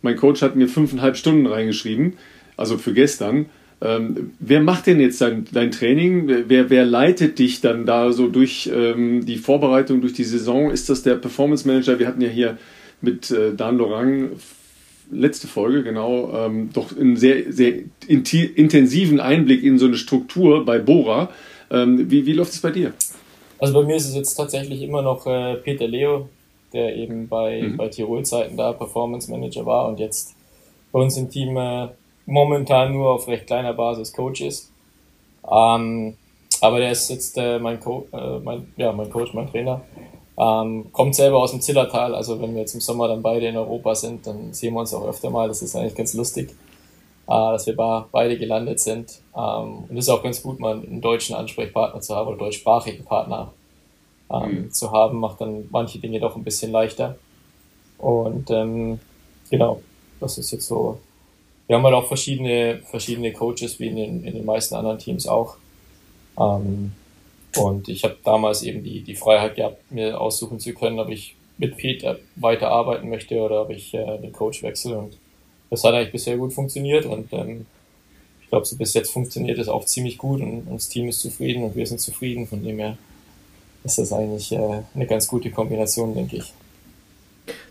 mein 0.02 0.18
Coach 0.18 0.42
hat 0.42 0.58
mir 0.58 0.68
fünfeinhalb 0.68 1.16
Stunden 1.16 1.48
reingeschrieben 1.48 2.14
also 2.60 2.78
für 2.78 2.93
gestern. 2.93 3.48
Ähm, 3.82 4.34
wer 4.39 4.62
macht 4.62 4.88
denn 4.88 5.00
jetzt 5.00 5.22
dein, 5.22 5.45
dein 5.52 5.72
Training? 5.72 6.28
Wer, 6.48 6.69
wer 6.69 6.86
leitet 6.86 7.39
dich 7.39 7.62
dann 7.62 7.86
da 7.86 8.12
so 8.12 8.28
durch 8.28 8.69
ähm, 8.74 9.26
die 9.26 9.38
Vorbereitung, 9.38 10.02
durch 10.02 10.13
die 10.13 10.26
Saison? 10.26 10.69
Ist 10.69 10.89
das 10.89 11.02
der 11.02 11.15
Performance 11.15 11.65
Manager? 11.65 11.98
Wir 11.98 12.08
hatten 12.08 12.22
ja 12.22 12.28
hier 12.30 12.58
mit 13.02 13.32
äh, 13.32 13.54
Dan 13.56 13.78
Lorang 13.78 14.32
letzte 15.12 15.48
Folge, 15.48 15.84
genau, 15.84 16.32
ähm, 16.34 16.69
doch 16.74 16.95
einen 16.95 17.17
sehr, 17.17 17.52
sehr 17.52 17.74
intensiven 18.08 19.19
Einblick 19.19 19.63
in 19.63 19.80
so 19.80 19.88
eine 19.88 19.95
Struktur 19.95 20.65
bei 20.65 20.78
Bora. 20.78 21.30
Ähm, 21.72 22.12
wie, 22.12 22.26
wie 22.26 22.34
läuft 22.34 22.54
es 22.54 22.62
bei 22.62 22.72
dir? 22.72 22.93
Also 23.60 23.74
bei 23.74 23.84
mir 23.84 23.95
ist 23.95 24.08
es 24.08 24.15
jetzt 24.15 24.36
tatsächlich 24.36 24.82
immer 24.82 25.02
noch 25.02 25.26
äh, 25.26 25.56
Peter 25.56 25.88
Leo, 25.88 26.30
der 26.74 26.95
eben 26.95 27.28
bei, 27.28 27.62
mhm. 27.62 27.78
bei 27.78 27.88
Tirol-Zeiten 27.88 28.56
da 28.56 28.74
Performance 28.74 29.32
Manager 29.32 29.65
war 29.65 29.88
und 29.88 30.00
jetzt 30.00 30.36
bei 30.91 31.00
uns 31.00 31.17
im 31.17 31.30
Team 31.30 31.58
äh, 31.58 31.88
momentan 32.30 32.94
nur 32.94 33.10
auf 33.12 33.28
recht 33.28 33.48
kleiner 33.48 33.74
Basis 33.74 34.13
Coach 34.13 34.42
ist. 34.42 34.72
Ähm, 35.50 36.15
aber 36.62 36.80
der 36.80 36.92
ist 36.92 37.10
jetzt 37.10 37.38
äh, 37.38 37.60
mein, 37.60 37.80
Co 37.80 38.08
äh, 38.13 38.39
mein, 38.39 38.72
ja, 38.78 38.92
mein 38.92 39.10
Coach, 39.10 39.34
mein 39.34 39.50
Trainer. 39.50 39.82
Ähm, 40.38 40.92
kommt 40.94 41.15
selber 41.15 41.39
aus 41.39 41.52
dem 41.52 41.60
Zillertal, 41.60 42.15
also 42.15 42.42
wenn 42.42 42.54
wir 42.54 42.62
jetzt 42.62 42.74
im 42.74 42.80
Sommer 42.80 43.10
dann 43.10 43.22
beide 43.22 43.48
in 43.48 43.58
Europa 43.58 43.94
sind, 43.96 44.26
dann 44.26 44.54
sehen 44.54 44.74
wir 44.74 44.82
uns 44.82 44.94
auch 44.94 45.06
öfter 45.06 45.30
mal. 45.30 45.48
Das 45.48 45.62
ist 45.62 45.76
eigentlich 45.76 45.96
ganz 45.96 46.13
lustig, 46.13 46.52
äh, 47.28 47.32
dass 47.32 47.65
wir 47.68 47.76
beide 48.12 48.38
gelandet 48.38 48.80
sind. 48.80 49.22
Ähm, 49.36 49.86
und 49.89 49.98
es 49.98 50.06
ist 50.06 50.10
auch 50.10 50.24
ganz 50.24 50.42
gut, 50.42 50.60
mal 50.60 50.76
einen 50.76 51.02
deutschen 51.02 51.36
Ansprechpartner 51.36 52.00
zu 52.02 52.15
haben 52.15 52.28
oder 52.28 52.38
deutschsprachigen 52.38 53.06
Partner 53.06 53.52
ähm, 54.32 54.63
mhm. 54.63 54.72
zu 54.72 54.92
haben, 54.92 55.20
macht 55.20 55.42
dann 55.42 55.68
manche 55.72 56.00
Dinge 56.00 56.20
doch 56.20 56.36
ein 56.36 56.44
bisschen 56.44 56.72
leichter. 56.72 57.18
Und 57.98 58.50
ähm, 58.52 59.00
genau, 59.50 59.82
das 60.20 60.38
ist 60.38 60.52
jetzt 60.52 60.68
so 60.68 61.00
wir 61.69 61.75
haben 61.75 61.84
halt 61.84 61.93
auch 61.93 62.08
verschiedene, 62.08 62.82
verschiedene 62.84 63.32
Coaches, 63.32 63.79
wie 63.79 63.88
in 63.89 63.95
den, 63.95 64.23
in 64.25 64.34
den 64.34 64.43
meisten 64.43 64.73
anderen 64.73 64.97
Teams 64.97 65.27
auch. 65.27 65.58
Ähm, 66.39 66.93
und 67.58 67.88
ich 67.88 68.03
habe 68.03 68.17
damals 68.23 68.63
eben 68.63 68.84
die, 68.84 69.01
die 69.01 69.13
Freiheit 69.13 69.55
gehabt, 69.55 69.91
mir 69.91 70.19
aussuchen 70.19 70.60
zu 70.60 70.73
können, 70.73 70.99
ob 70.99 71.10
ich 71.10 71.36
mit 71.60 71.77
Peter 71.77 72.17
weiterarbeiten 72.38 73.08
möchte 73.08 73.38
oder 73.39 73.62
ob 73.62 73.69
ich 73.69 73.93
äh, 73.93 74.17
den 74.17 74.34
Coach 74.34 74.63
wechsle. 74.63 74.97
Und 74.97 75.17
das 75.69 75.84
hat 75.84 75.93
eigentlich 75.93 76.12
bisher 76.12 76.38
gut 76.38 76.53
funktioniert 76.53 77.05
und 77.05 77.32
ähm, 77.34 77.67
ich 78.41 78.49
glaube, 78.49 78.65
so 78.65 78.75
bis 78.75 78.95
jetzt 78.95 79.12
funktioniert 79.12 79.60
es 79.60 79.67
auch 79.67 79.86
ziemlich 79.86 80.17
gut 80.17 80.41
und, 80.41 80.62
und 80.62 80.73
das 80.73 80.89
Team 80.89 81.08
ist 81.08 81.19
zufrieden 81.19 81.63
und 81.63 81.75
wir 81.75 81.86
sind 81.86 82.01
zufrieden. 82.01 82.47
Von 82.47 82.63
dem 82.63 82.79
her 82.79 82.97
ist 83.84 83.99
das 83.99 84.12
eigentlich 84.12 84.51
äh, 84.53 84.82
eine 84.95 85.05
ganz 85.05 85.27
gute 85.27 85.51
Kombination, 85.51 86.15
denke 86.15 86.38
ich. 86.38 86.51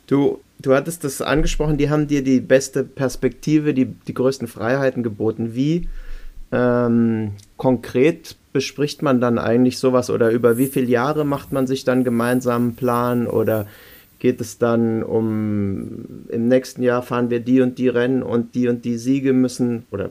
Du, 0.09 0.41
du 0.59 0.75
hattest 0.75 1.05
das 1.05 1.23
angesprochen, 1.23 1.77
die 1.77 1.91
haben 1.91 2.09
dir 2.09 2.25
die 2.25 2.41
beste 2.41 2.83
Perspektive, 2.83 3.75
die, 3.75 3.85
die 3.85 4.15
größten 4.15 4.49
Freiheiten 4.49 5.03
geboten. 5.05 5.55
Wie 5.55 5.89
ähm, 6.51 7.33
konkret 7.59 8.35
bespricht 8.55 9.03
man 9.03 9.21
dann 9.21 9.39
eigentlich 9.39 9.79
sowas 9.79 10.09
oder 10.09 10.31
über 10.31 10.57
wie 10.57 10.67
viele 10.67 10.87
Jahre 10.87 11.25
macht 11.25 11.53
man 11.53 11.67
sich 11.67 11.85
dann 11.85 12.05
gemeinsam 12.05 12.63
einen 12.63 12.75
Plan 12.75 13.27
oder 13.27 13.67
geht 14.19 14.41
es 14.41 14.59
dann 14.59 15.03
um, 15.03 16.25
im 16.29 16.49
nächsten 16.49 16.83
Jahr 16.83 17.03
fahren 17.03 17.31
wir 17.31 17.41
die 17.41 17.61
und 17.61 17.79
die 17.79 17.89
Rennen 17.89 18.23
und 18.23 18.55
die 18.55 18.67
und 18.67 18.85
die 18.87 18.97
Siege 18.97 19.35
müssen 19.35 19.85
oder 19.91 20.11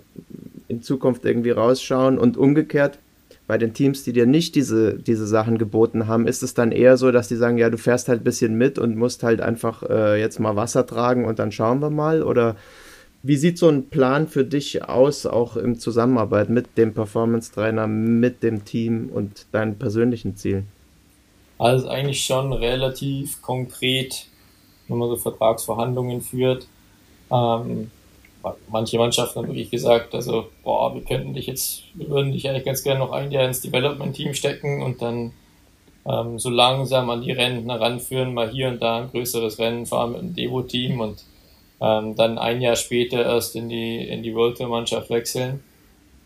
in 0.67 0.81
Zukunft 0.83 1.25
irgendwie 1.25 1.51
rausschauen 1.51 2.19
und 2.19 2.37
umgekehrt 2.37 2.99
bei 3.47 3.57
den 3.57 3.73
Teams, 3.73 4.03
die 4.03 4.11
dir 4.11 4.25
nicht 4.25 4.55
diese, 4.55 4.95
diese 4.95 5.25
Sachen 5.25 5.57
geboten 5.57 6.07
haben, 6.07 6.27
ist 6.27 6.43
es 6.43 6.53
dann 6.53 6.73
eher 6.73 6.97
so, 6.97 7.11
dass 7.11 7.29
die 7.29 7.37
sagen, 7.37 7.57
ja, 7.57 7.69
du 7.69 7.77
fährst 7.77 8.09
halt 8.09 8.21
ein 8.21 8.25
bisschen 8.25 8.57
mit 8.57 8.77
und 8.77 8.97
musst 8.97 9.23
halt 9.23 9.39
einfach 9.39 9.83
äh, 9.83 10.19
jetzt 10.19 10.39
mal 10.39 10.57
Wasser 10.57 10.85
tragen 10.85 11.25
und 11.25 11.39
dann 11.39 11.53
schauen 11.53 11.79
wir 11.79 11.89
mal? 11.89 12.23
Oder 12.23 12.57
wie 13.23 13.37
sieht 13.37 13.57
so 13.57 13.69
ein 13.69 13.89
Plan 13.89 14.27
für 14.27 14.43
dich 14.43 14.83
aus, 14.83 15.25
auch 15.25 15.55
im 15.55 15.79
Zusammenarbeit 15.79 16.49
mit 16.49 16.77
dem 16.77 16.93
Performance-Trainer, 16.93 17.87
mit 17.87 18.43
dem 18.43 18.65
Team 18.65 19.09
und 19.13 19.45
deinen 19.53 19.79
persönlichen 19.79 20.35
Zielen? 20.35 20.67
Also 21.57 21.87
eigentlich 21.87 22.23
schon 22.25 22.51
relativ 22.51 23.41
konkret, 23.41 24.27
wenn 24.87 24.97
man 24.97 25.09
so 25.09 25.15
Vertragsverhandlungen 25.15 26.21
führt. 26.21 26.67
Ähm, 27.31 27.91
manche 28.69 28.97
Mannschaften 28.97 29.39
haben 29.39 29.47
wirklich 29.47 29.71
gesagt, 29.71 30.13
also, 30.15 30.47
boah, 30.63 30.93
wir 30.93 31.03
könnten 31.03 31.33
dich 31.33 31.47
jetzt, 31.47 31.83
wir 31.93 32.09
würden 32.09 32.31
dich 32.31 32.47
eigentlich 32.47 32.65
ganz 32.65 32.83
gerne 32.83 32.99
noch 32.99 33.11
ein 33.11 33.31
Jahr 33.31 33.45
ins 33.45 33.61
Development-Team 33.61 34.33
stecken 34.33 34.81
und 34.81 35.01
dann 35.01 35.33
ähm, 36.07 36.39
so 36.39 36.49
langsam 36.49 37.09
an 37.09 37.21
die 37.21 37.31
Rennen 37.31 37.69
heranführen, 37.69 38.33
mal 38.33 38.49
hier 38.49 38.69
und 38.69 38.81
da 38.81 38.97
ein 38.97 39.09
größeres 39.11 39.59
Rennen 39.59 39.85
fahren 39.85 40.13
mit 40.13 40.21
dem 40.21 40.35
Devo-Team 40.35 40.99
und 40.99 41.23
ähm, 41.81 42.15
dann 42.15 42.37
ein 42.37 42.61
Jahr 42.61 42.75
später 42.75 43.23
erst 43.23 43.55
in 43.55 43.69
die, 43.69 44.07
in 44.07 44.23
die 44.23 44.33
World 44.33 44.57
Tour-Mannschaft 44.57 45.09
wechseln. 45.09 45.63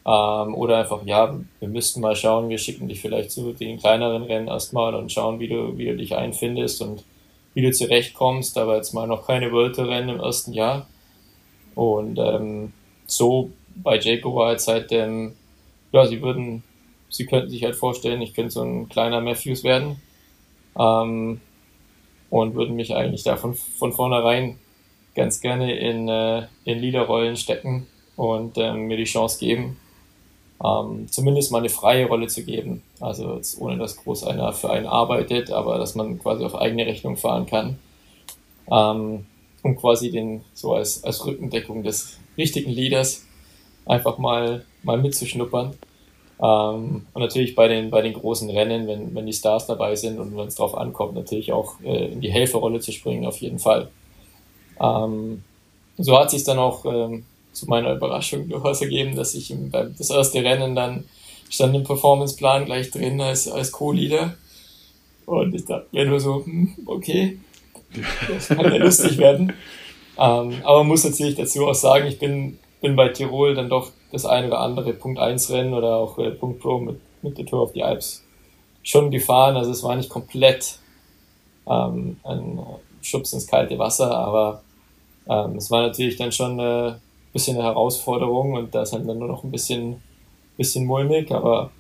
Ähm, 0.05 0.55
oder 0.55 0.77
einfach, 0.77 1.03
ja, 1.05 1.35
wir 1.59 1.67
müssten 1.67 2.01
mal 2.01 2.15
schauen, 2.15 2.49
wir 2.49 2.57
schicken 2.57 2.87
dich 2.87 3.01
vielleicht 3.01 3.31
zu 3.31 3.53
den 3.53 3.79
kleineren 3.79 4.23
Rennen 4.23 4.47
erstmal 4.47 4.95
und 4.95 5.11
schauen, 5.11 5.39
wie 5.39 5.47
du, 5.47 5.77
wie 5.77 5.85
du 5.85 5.97
dich 5.97 6.15
einfindest 6.15 6.81
und 6.81 7.03
wie 7.53 7.61
du 7.61 7.71
zurechtkommst, 7.71 8.57
aber 8.57 8.77
jetzt 8.77 8.93
mal 8.93 9.07
noch 9.07 9.27
keine 9.27 9.51
World 9.51 9.75
Tour 9.75 9.89
Rennen 9.89 10.09
im 10.09 10.19
ersten 10.19 10.53
Jahr. 10.53 10.87
Und 11.75 12.17
ähm, 12.19 12.73
so 13.05 13.51
bei 13.75 13.99
Jaco 13.99 14.35
war 14.35 14.51
jetzt 14.51 14.67
halt, 14.67 14.91
ähm, 14.91 15.33
ja, 15.91 16.05
sie 16.05 16.21
würden, 16.21 16.63
sie 17.09 17.25
könnten 17.25 17.49
sich 17.49 17.63
halt 17.63 17.75
vorstellen, 17.75 18.21
ich 18.21 18.33
könnte 18.33 18.51
so 18.51 18.61
ein 18.61 18.89
kleiner 18.89 19.21
Matthews 19.21 19.63
werden. 19.63 20.01
Ähm, 20.77 21.41
und 22.29 22.55
würden 22.55 22.75
mich 22.75 22.95
eigentlich 22.95 23.23
da 23.23 23.35
von, 23.35 23.53
von 23.53 23.91
vornherein 23.91 24.57
ganz 25.15 25.41
gerne 25.41 25.77
in, 25.77 26.07
äh, 26.07 26.47
in 26.63 26.79
Liederrollen 26.79 27.35
stecken 27.35 27.87
und 28.15 28.57
ähm, 28.57 28.87
mir 28.87 28.97
die 28.97 29.03
Chance 29.03 29.37
geben, 29.37 29.77
ähm, 30.63 31.07
zumindest 31.09 31.51
mal 31.51 31.59
eine 31.59 31.69
freie 31.69 32.07
Rolle 32.07 32.27
zu 32.27 32.43
geben. 32.43 32.81
Also 33.01 33.35
jetzt 33.35 33.59
ohne 33.59 33.77
dass 33.77 33.97
groß 33.97 34.23
einer 34.23 34.53
für 34.53 34.69
einen 34.69 34.87
arbeitet, 34.87 35.51
aber 35.51 35.77
dass 35.77 35.95
man 35.95 36.19
quasi 36.19 36.45
auf 36.45 36.55
eigene 36.55 36.85
Rechnung 36.85 37.17
fahren 37.17 37.45
kann. 37.45 37.79
Ähm, 38.71 39.25
um 39.63 39.75
quasi 39.75 40.11
den, 40.11 40.41
so 40.53 40.73
als, 40.73 41.03
als 41.03 41.25
Rückendeckung 41.25 41.83
des 41.83 42.17
richtigen 42.37 42.71
Leaders 42.71 43.25
einfach 43.85 44.17
mal, 44.17 44.65
mal 44.83 44.97
mitzuschnuppern. 44.97 45.73
Ähm, 46.41 47.05
und 47.13 47.21
natürlich 47.21 47.55
bei 47.55 47.67
den, 47.67 47.89
bei 47.89 48.01
den 48.01 48.13
großen 48.13 48.49
Rennen, 48.49 48.87
wenn, 48.87 49.13
wenn 49.13 49.25
die 49.25 49.33
Stars 49.33 49.67
dabei 49.67 49.95
sind 49.95 50.19
und 50.19 50.35
wenn 50.35 50.47
es 50.47 50.55
darauf 50.55 50.75
ankommt, 50.75 51.13
natürlich 51.13 51.53
auch 51.53 51.75
äh, 51.83 52.11
in 52.11 52.21
die 52.21 52.31
Helferrolle 52.31 52.79
zu 52.79 52.91
springen, 52.91 53.25
auf 53.25 53.37
jeden 53.37 53.59
Fall. 53.59 53.89
Ähm, 54.79 55.43
so 55.97 56.17
hat 56.17 56.31
sich 56.31 56.43
dann 56.43 56.57
auch 56.57 56.85
ähm, 56.85 57.25
zu 57.53 57.67
meiner 57.67 57.93
Überraschung 57.93 58.49
durchaus 58.49 58.81
ergeben, 58.81 59.15
dass 59.15 59.35
ich 59.35 59.51
im, 59.51 59.69
beim, 59.69 59.95
das 59.97 60.09
erste 60.09 60.43
Rennen 60.43 60.75
dann 60.75 61.05
stand 61.49 61.75
im 61.75 61.83
Performanceplan 61.83 62.65
gleich 62.65 62.89
drin 62.91 63.21
als, 63.21 63.47
als 63.47 63.71
Co-Leader. 63.71 64.35
Und 65.25 65.53
ich 65.53 65.65
dachte 65.65 65.87
mir 65.91 66.05
nur 66.05 66.19
so, 66.19 66.43
hm, 66.43 66.75
okay, 66.85 67.37
das 68.29 68.47
kann 68.47 68.71
ja 68.71 68.77
lustig 68.77 69.17
werden. 69.17 69.53
Ähm, 70.17 70.61
aber 70.63 70.79
man 70.79 70.87
muss 70.87 71.03
natürlich 71.03 71.35
dazu 71.35 71.67
auch 71.67 71.75
sagen, 71.75 72.07
ich 72.07 72.19
bin, 72.19 72.59
bin 72.81 72.95
bei 72.95 73.09
Tirol 73.09 73.55
dann 73.55 73.69
doch 73.69 73.91
das 74.11 74.25
eine 74.25 74.47
oder 74.47 74.59
andere 74.59 74.93
Punkt 74.93 75.19
1 75.19 75.49
Rennen 75.51 75.73
oder 75.73 75.95
auch 75.95 76.17
äh, 76.19 76.31
Punkt 76.31 76.59
Pro 76.59 76.79
mit, 76.79 76.99
mit 77.21 77.37
der 77.37 77.45
Tour 77.45 77.63
of 77.63 77.71
the 77.73 77.83
Alps 77.83 78.23
schon 78.83 79.11
gefahren. 79.11 79.55
Also 79.57 79.71
es 79.71 79.83
war 79.83 79.95
nicht 79.95 80.09
komplett 80.09 80.79
ähm, 81.67 82.17
ein 82.23 82.59
Schubs 83.01 83.33
ins 83.33 83.47
kalte 83.47 83.79
Wasser, 83.79 84.11
aber 84.11 84.63
ähm, 85.27 85.55
es 85.55 85.71
war 85.71 85.81
natürlich 85.81 86.17
dann 86.17 86.31
schon 86.31 86.59
ein 86.59 86.99
bisschen 87.33 87.57
eine 87.57 87.65
Herausforderung 87.65 88.53
und 88.53 88.75
da 88.75 88.83
ist 88.83 88.93
halt 88.93 89.07
dann 89.07 89.19
nur 89.19 89.27
noch 89.27 89.43
ein 89.43 89.51
bisschen, 89.51 90.01
bisschen 90.57 90.85
mulmig, 90.85 91.31
aber 91.31 91.71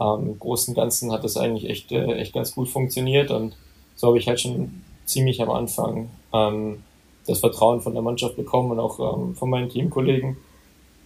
ähm, 0.00 0.30
im 0.30 0.38
Großen 0.38 0.72
und 0.72 0.80
Ganzen 0.80 1.12
hat 1.12 1.24
das 1.24 1.36
eigentlich 1.36 1.68
echt, 1.68 1.92
äh, 1.92 2.14
echt 2.14 2.32
ganz 2.32 2.54
gut 2.54 2.68
funktioniert 2.68 3.30
und 3.30 3.56
so 3.96 4.08
habe 4.08 4.18
ich 4.18 4.28
halt 4.28 4.40
schon 4.40 4.82
ziemlich 5.12 5.40
am 5.42 5.50
Anfang 5.50 6.10
ähm, 6.32 6.82
das 7.26 7.40
Vertrauen 7.40 7.80
von 7.80 7.92
der 7.92 8.02
Mannschaft 8.02 8.36
bekommen 8.36 8.72
und 8.72 8.80
auch 8.80 8.98
ähm, 8.98 9.34
von 9.34 9.50
meinen 9.50 9.68
Teamkollegen, 9.68 10.36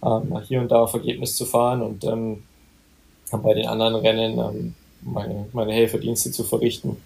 ähm, 0.03 0.39
hier 0.47 0.61
und 0.61 0.71
da 0.71 0.83
auf 0.83 0.93
Ergebnis 0.93 1.35
zu 1.35 1.45
fahren 1.45 1.81
und 1.81 2.03
ähm, 2.03 2.43
bei 3.31 3.53
den 3.53 3.67
anderen 3.67 3.95
Rennen 3.95 4.39
ähm, 4.39 4.73
meine, 5.01 5.47
meine 5.53 5.73
Helferdienste 5.73 6.31
zu 6.31 6.43
verrichten, 6.43 6.97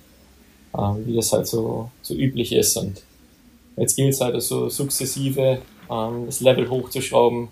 ähm, 0.78 1.06
wie 1.06 1.16
das 1.16 1.34
halt 1.34 1.48
so, 1.48 1.90
so 2.02 2.14
üblich 2.14 2.54
ist. 2.54 2.78
Und 2.78 3.04
jetzt 3.76 3.96
gilt 3.96 4.14
es 4.14 4.22
halt 4.22 4.42
so 4.42 4.70
sukzessive 4.70 5.62
ähm, 5.90 6.26
das 6.26 6.42
Level 6.42 6.70
hochzuschrauben 6.70 7.50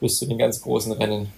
bis 0.00 0.18
zu 0.18 0.26
den 0.26 0.38
ganz 0.38 0.60
großen 0.60 0.92
Rennen. 0.92 1.28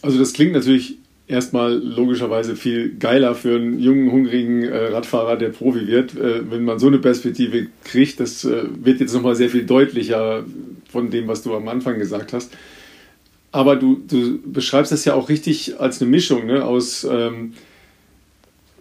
Also 0.00 0.18
das 0.18 0.32
klingt 0.32 0.52
natürlich 0.52 0.96
erstmal 1.28 1.74
logischerweise 1.74 2.56
viel 2.56 2.96
geiler 2.98 3.34
für 3.34 3.56
einen 3.56 3.78
jungen, 3.78 4.10
hungrigen 4.10 4.64
äh, 4.64 4.86
Radfahrer, 4.88 5.36
der 5.36 5.50
Profi 5.50 5.86
wird, 5.86 6.16
äh, 6.16 6.50
wenn 6.50 6.64
man 6.64 6.78
so 6.78 6.86
eine 6.86 6.98
Perspektive 6.98 7.66
kriegt. 7.84 8.18
Das 8.18 8.44
äh, 8.44 8.64
wird 8.82 9.00
jetzt 9.00 9.14
nochmal 9.14 9.36
sehr 9.36 9.50
viel 9.50 9.64
deutlicher 9.64 10.44
von 10.90 11.10
dem, 11.10 11.28
was 11.28 11.42
du 11.42 11.54
am 11.54 11.68
Anfang 11.68 11.98
gesagt 11.98 12.32
hast. 12.32 12.56
Aber 13.52 13.76
du, 13.76 14.00
du 14.08 14.40
beschreibst 14.44 14.90
das 14.90 15.04
ja 15.04 15.14
auch 15.14 15.28
richtig 15.28 15.78
als 15.78 16.00
eine 16.00 16.10
Mischung 16.10 16.46
ne, 16.46 16.64
aus 16.64 17.04
ähm, 17.04 17.52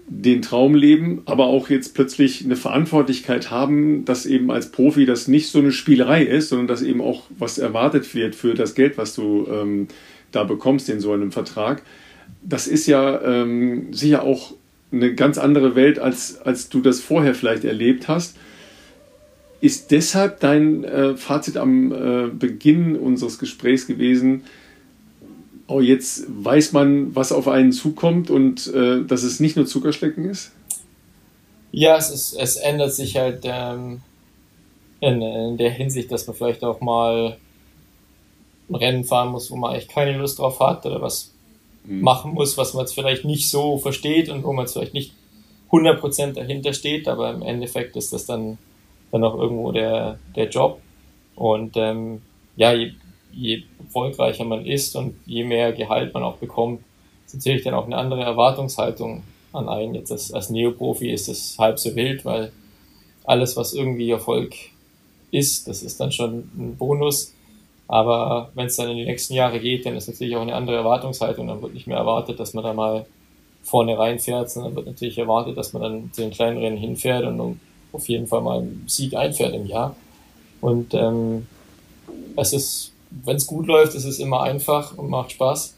den 0.09 0.41
Traum 0.41 0.73
leben, 0.73 1.21
aber 1.25 1.47
auch 1.47 1.69
jetzt 1.69 1.93
plötzlich 1.93 2.45
eine 2.45 2.55
Verantwortlichkeit 2.55 3.51
haben, 3.51 4.05
dass 4.05 4.25
eben 4.25 4.51
als 4.51 4.71
Profi 4.71 5.05
das 5.05 5.27
nicht 5.27 5.49
so 5.49 5.59
eine 5.59 5.73
Spielerei 5.73 6.23
ist, 6.23 6.49
sondern 6.49 6.67
dass 6.67 6.81
eben 6.81 7.01
auch 7.01 7.23
was 7.37 7.57
erwartet 7.57 8.15
wird 8.15 8.35
für 8.35 8.53
das 8.53 8.73
Geld, 8.73 8.97
was 8.97 9.15
du 9.15 9.47
ähm, 9.51 9.87
da 10.31 10.45
bekommst 10.45 10.89
in 10.89 11.01
so 11.01 11.11
einem 11.11 11.33
Vertrag 11.33 11.81
das 12.41 12.67
ist 12.67 12.87
ja 12.87 13.21
ähm, 13.21 13.93
sicher 13.93 14.23
auch 14.23 14.53
eine 14.91 15.13
ganz 15.15 15.37
andere 15.37 15.75
Welt, 15.75 15.99
als, 15.99 16.39
als 16.41 16.69
du 16.69 16.81
das 16.81 16.99
vorher 16.99 17.35
vielleicht 17.35 17.65
erlebt 17.65 18.07
hast. 18.07 18.37
Ist 19.59 19.91
deshalb 19.91 20.39
dein 20.39 20.83
äh, 20.83 21.17
Fazit 21.17 21.57
am 21.57 21.91
äh, 21.91 22.27
Beginn 22.27 22.95
unseres 22.95 23.39
Gesprächs 23.39 23.87
gewesen, 23.87 24.43
oh, 25.67 25.81
jetzt 25.81 26.25
weiß 26.29 26.73
man, 26.73 27.15
was 27.15 27.31
auf 27.31 27.47
einen 27.47 27.71
zukommt 27.71 28.29
und 28.29 28.67
äh, 28.73 29.03
dass 29.03 29.23
es 29.23 29.39
nicht 29.39 29.55
nur 29.55 29.65
Zuckerschlecken 29.65 30.29
ist? 30.29 30.51
Ja, 31.71 31.97
es, 31.97 32.09
ist, 32.09 32.33
es 32.33 32.55
ändert 32.55 32.93
sich 32.93 33.17
halt 33.17 33.41
ähm, 33.43 34.01
in, 35.01 35.21
in, 35.21 35.57
der 35.57 35.71
Hinsicht, 35.71 36.11
dass 36.11 36.27
man 36.27 36.35
vielleicht 36.35 36.63
auch 36.63 36.79
mal 36.79 37.37
ein 38.69 38.75
Rennen 38.75 39.03
fahren 39.03 39.31
muss, 39.31 39.51
wo 39.51 39.57
man 39.57 39.71
eigentlich 39.71 39.89
keine 39.89 40.17
Lust 40.17 40.39
drauf 40.39 40.59
hat 40.59 40.85
oder 40.85 41.01
was 41.01 41.33
mhm. 41.87 42.01
machen 42.01 42.33
muss, 42.33 42.57
was 42.57 42.73
man 42.73 42.83
jetzt 42.83 42.93
vielleicht 42.93 43.25
nicht 43.25 43.49
so 43.49 43.77
versteht 43.77 44.29
und 44.29 44.43
wo 44.43 44.53
man 44.53 44.65
jetzt 44.65 44.73
vielleicht 44.73 44.93
nicht 44.93 45.13
100% 45.71 46.33
dahinter 46.33 46.73
steht, 46.73 47.07
aber 47.07 47.33
im 47.33 47.41
Endeffekt 47.41 47.95
ist 47.95 48.13
das 48.13 48.25
dann, 48.25 48.57
dann 49.11 49.23
auch 49.23 49.37
irgendwo 49.37 49.71
der, 49.71 50.19
der 50.35 50.49
Job. 50.49 50.79
Und 51.35 51.75
ähm, 51.75 52.21
ja, 52.55 52.73
je, 52.73 52.93
je 53.33 53.63
erfolgreicher 53.79 54.45
man 54.45 54.65
ist 54.65 54.95
und 54.95 55.15
je 55.25 55.43
mehr 55.43 55.73
Gehalt 55.73 56.13
man 56.13 56.23
auch 56.23 56.37
bekommt, 56.37 56.81
ist 57.25 57.35
natürlich 57.35 57.63
dann 57.63 57.73
auch 57.73 57.85
eine 57.85 57.97
andere 57.97 58.23
Erwartungshaltung 58.23 59.23
an 59.51 59.69
einen. 59.69 59.95
Jetzt 59.95 60.11
als, 60.11 60.31
als 60.31 60.49
Neoprofi 60.49 61.11
ist 61.11 61.27
es 61.27 61.57
halb 61.57 61.79
so 61.79 61.95
wild, 61.95 62.23
weil 62.25 62.51
alles, 63.25 63.57
was 63.57 63.73
irgendwie 63.73 64.09
Erfolg 64.09 64.55
ist, 65.31 65.67
das 65.67 65.83
ist 65.83 65.99
dann 65.99 66.11
schon 66.11 66.49
ein 66.57 66.77
Bonus. 66.77 67.33
Aber 67.87 68.51
wenn 68.53 68.67
es 68.67 68.75
dann 68.75 68.89
in 68.89 68.97
die 68.97 69.05
nächsten 69.05 69.33
Jahre 69.33 69.59
geht, 69.59 69.85
dann 69.85 69.95
ist 69.95 70.07
natürlich 70.07 70.35
auch 70.35 70.41
eine 70.41 70.55
andere 70.55 70.75
Erwartungshaltung. 70.77 71.47
Dann 71.47 71.61
wird 71.61 71.73
nicht 71.73 71.87
mehr 71.87 71.97
erwartet, 71.97 72.39
dass 72.39 72.53
man 72.53 72.63
da 72.63 72.73
mal 72.73 73.05
vorne 73.63 73.97
reinfährt, 73.97 74.49
sondern 74.49 74.75
wird 74.75 74.87
natürlich 74.87 75.17
erwartet, 75.17 75.57
dass 75.57 75.73
man 75.73 75.81
dann 75.81 76.13
zu 76.13 76.21
den 76.21 76.31
kleinen 76.31 76.57
Rennen 76.57 76.77
hinfährt 76.77 77.25
und 77.25 77.59
auf 77.93 78.07
jeden 78.09 78.27
Fall 78.27 78.41
mal 78.41 78.59
einen 78.59 78.83
Sieg 78.87 79.15
einfährt 79.15 79.53
im 79.53 79.65
Jahr. 79.65 79.95
Und 80.61 80.93
ähm, 80.93 81.47
es 82.35 82.53
ist, 82.53 82.93
wenn 83.09 83.37
es 83.37 83.47
gut 83.47 83.67
läuft, 83.67 83.95
ist 83.95 84.05
es 84.05 84.19
immer 84.19 84.41
einfach 84.41 84.97
und 84.97 85.09
macht 85.09 85.31
Spaß. 85.31 85.75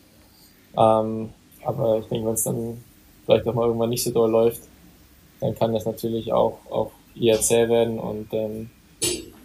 Ähm, 0.77 1.29
aber 1.63 1.99
ich 1.99 2.05
denke, 2.07 2.27
wenn 2.27 2.33
es 2.33 2.43
dann 2.43 2.83
vielleicht 3.25 3.47
auch 3.47 3.53
mal 3.53 3.67
irgendwann 3.67 3.89
nicht 3.89 4.03
so 4.03 4.11
doll 4.11 4.29
läuft, 4.29 4.61
dann 5.41 5.55
kann 5.55 5.73
das 5.73 5.85
natürlich 5.85 6.33
auch, 6.33 6.57
auch 6.69 6.91
eher 7.19 7.39
zäh 7.39 7.69
werden 7.69 7.99
und 7.99 8.27
ähm, 8.33 8.69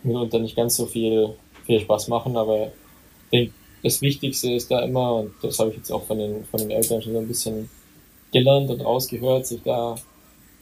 mitunter 0.02 0.38
nicht 0.38 0.56
ganz 0.56 0.76
so 0.76 0.86
viel 0.86 1.34
viel 1.66 1.80
Spaß 1.80 2.08
machen, 2.08 2.36
aber 2.36 2.66
ich 2.66 3.30
denke, 3.30 3.52
das 3.82 4.00
Wichtigste 4.00 4.52
ist 4.52 4.70
da 4.70 4.80
immer, 4.80 5.14
und 5.16 5.32
das 5.42 5.58
habe 5.58 5.70
ich 5.70 5.76
jetzt 5.76 5.90
auch 5.90 6.04
von 6.04 6.18
den, 6.18 6.44
von 6.46 6.60
den 6.60 6.70
Eltern 6.70 7.02
schon 7.02 7.12
so 7.12 7.18
ein 7.18 7.28
bisschen 7.28 7.68
gelernt 8.32 8.70
und 8.70 8.80
rausgehört, 8.80 9.46
sich 9.46 9.60
da 9.62 9.96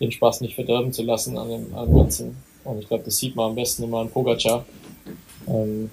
den 0.00 0.10
Spaß 0.10 0.40
nicht 0.40 0.56
verderben 0.56 0.92
zu 0.92 1.02
lassen 1.02 1.38
an 1.38 1.48
dem, 1.48 1.74
an 1.74 1.94
Ganzen. 1.94 2.36
Und 2.64 2.80
ich 2.80 2.88
glaube, 2.88 3.04
das 3.04 3.16
sieht 3.16 3.36
man 3.36 3.50
am 3.50 3.54
besten 3.54 3.84
immer 3.84 4.00
an 4.00 4.10
Pogacar. 4.10 4.64
Ähm, 5.48 5.90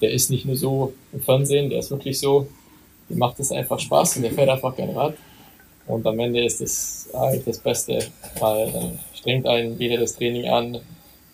der 0.00 0.10
ist 0.10 0.30
nicht 0.30 0.44
nur 0.44 0.56
so 0.56 0.92
im 1.12 1.20
Fernsehen, 1.20 1.70
der 1.70 1.78
ist 1.78 1.90
wirklich 1.90 2.18
so, 2.18 2.48
dem 3.08 3.18
macht 3.18 3.38
es 3.38 3.52
einfach 3.52 3.78
Spaß 3.78 4.16
und 4.16 4.22
der 4.22 4.32
fährt 4.32 4.48
einfach 4.48 4.74
gerne 4.74 4.96
Rad. 4.96 5.14
Und 5.86 6.06
am 6.06 6.18
Ende 6.18 6.44
ist 6.44 6.60
das 6.60 7.08
eigentlich 7.14 7.44
das 7.44 7.58
Beste, 7.58 7.98
weil 8.40 8.72
dann 8.72 8.98
strengt 9.14 9.46
einen 9.46 9.78
weder 9.78 9.98
das 9.98 10.16
Training 10.16 10.48
an, 10.48 10.80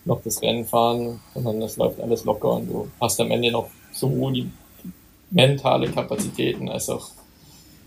noch 0.09 0.23
das 0.23 0.43
Rennen 0.43 0.65
fahren, 0.65 1.21
sondern 1.35 1.63
es 1.63 1.77
läuft 1.77 2.01
alles 2.01 2.25
locker 2.25 2.55
und 2.55 2.69
du 2.69 2.89
hast 3.01 3.21
am 3.21 3.31
Ende 3.31 3.53
noch 3.53 3.69
sowohl 3.93 4.33
die 4.33 4.51
mentale 5.31 5.89
Kapazitäten 5.89 6.69
als 6.69 6.89
auch 6.89 7.11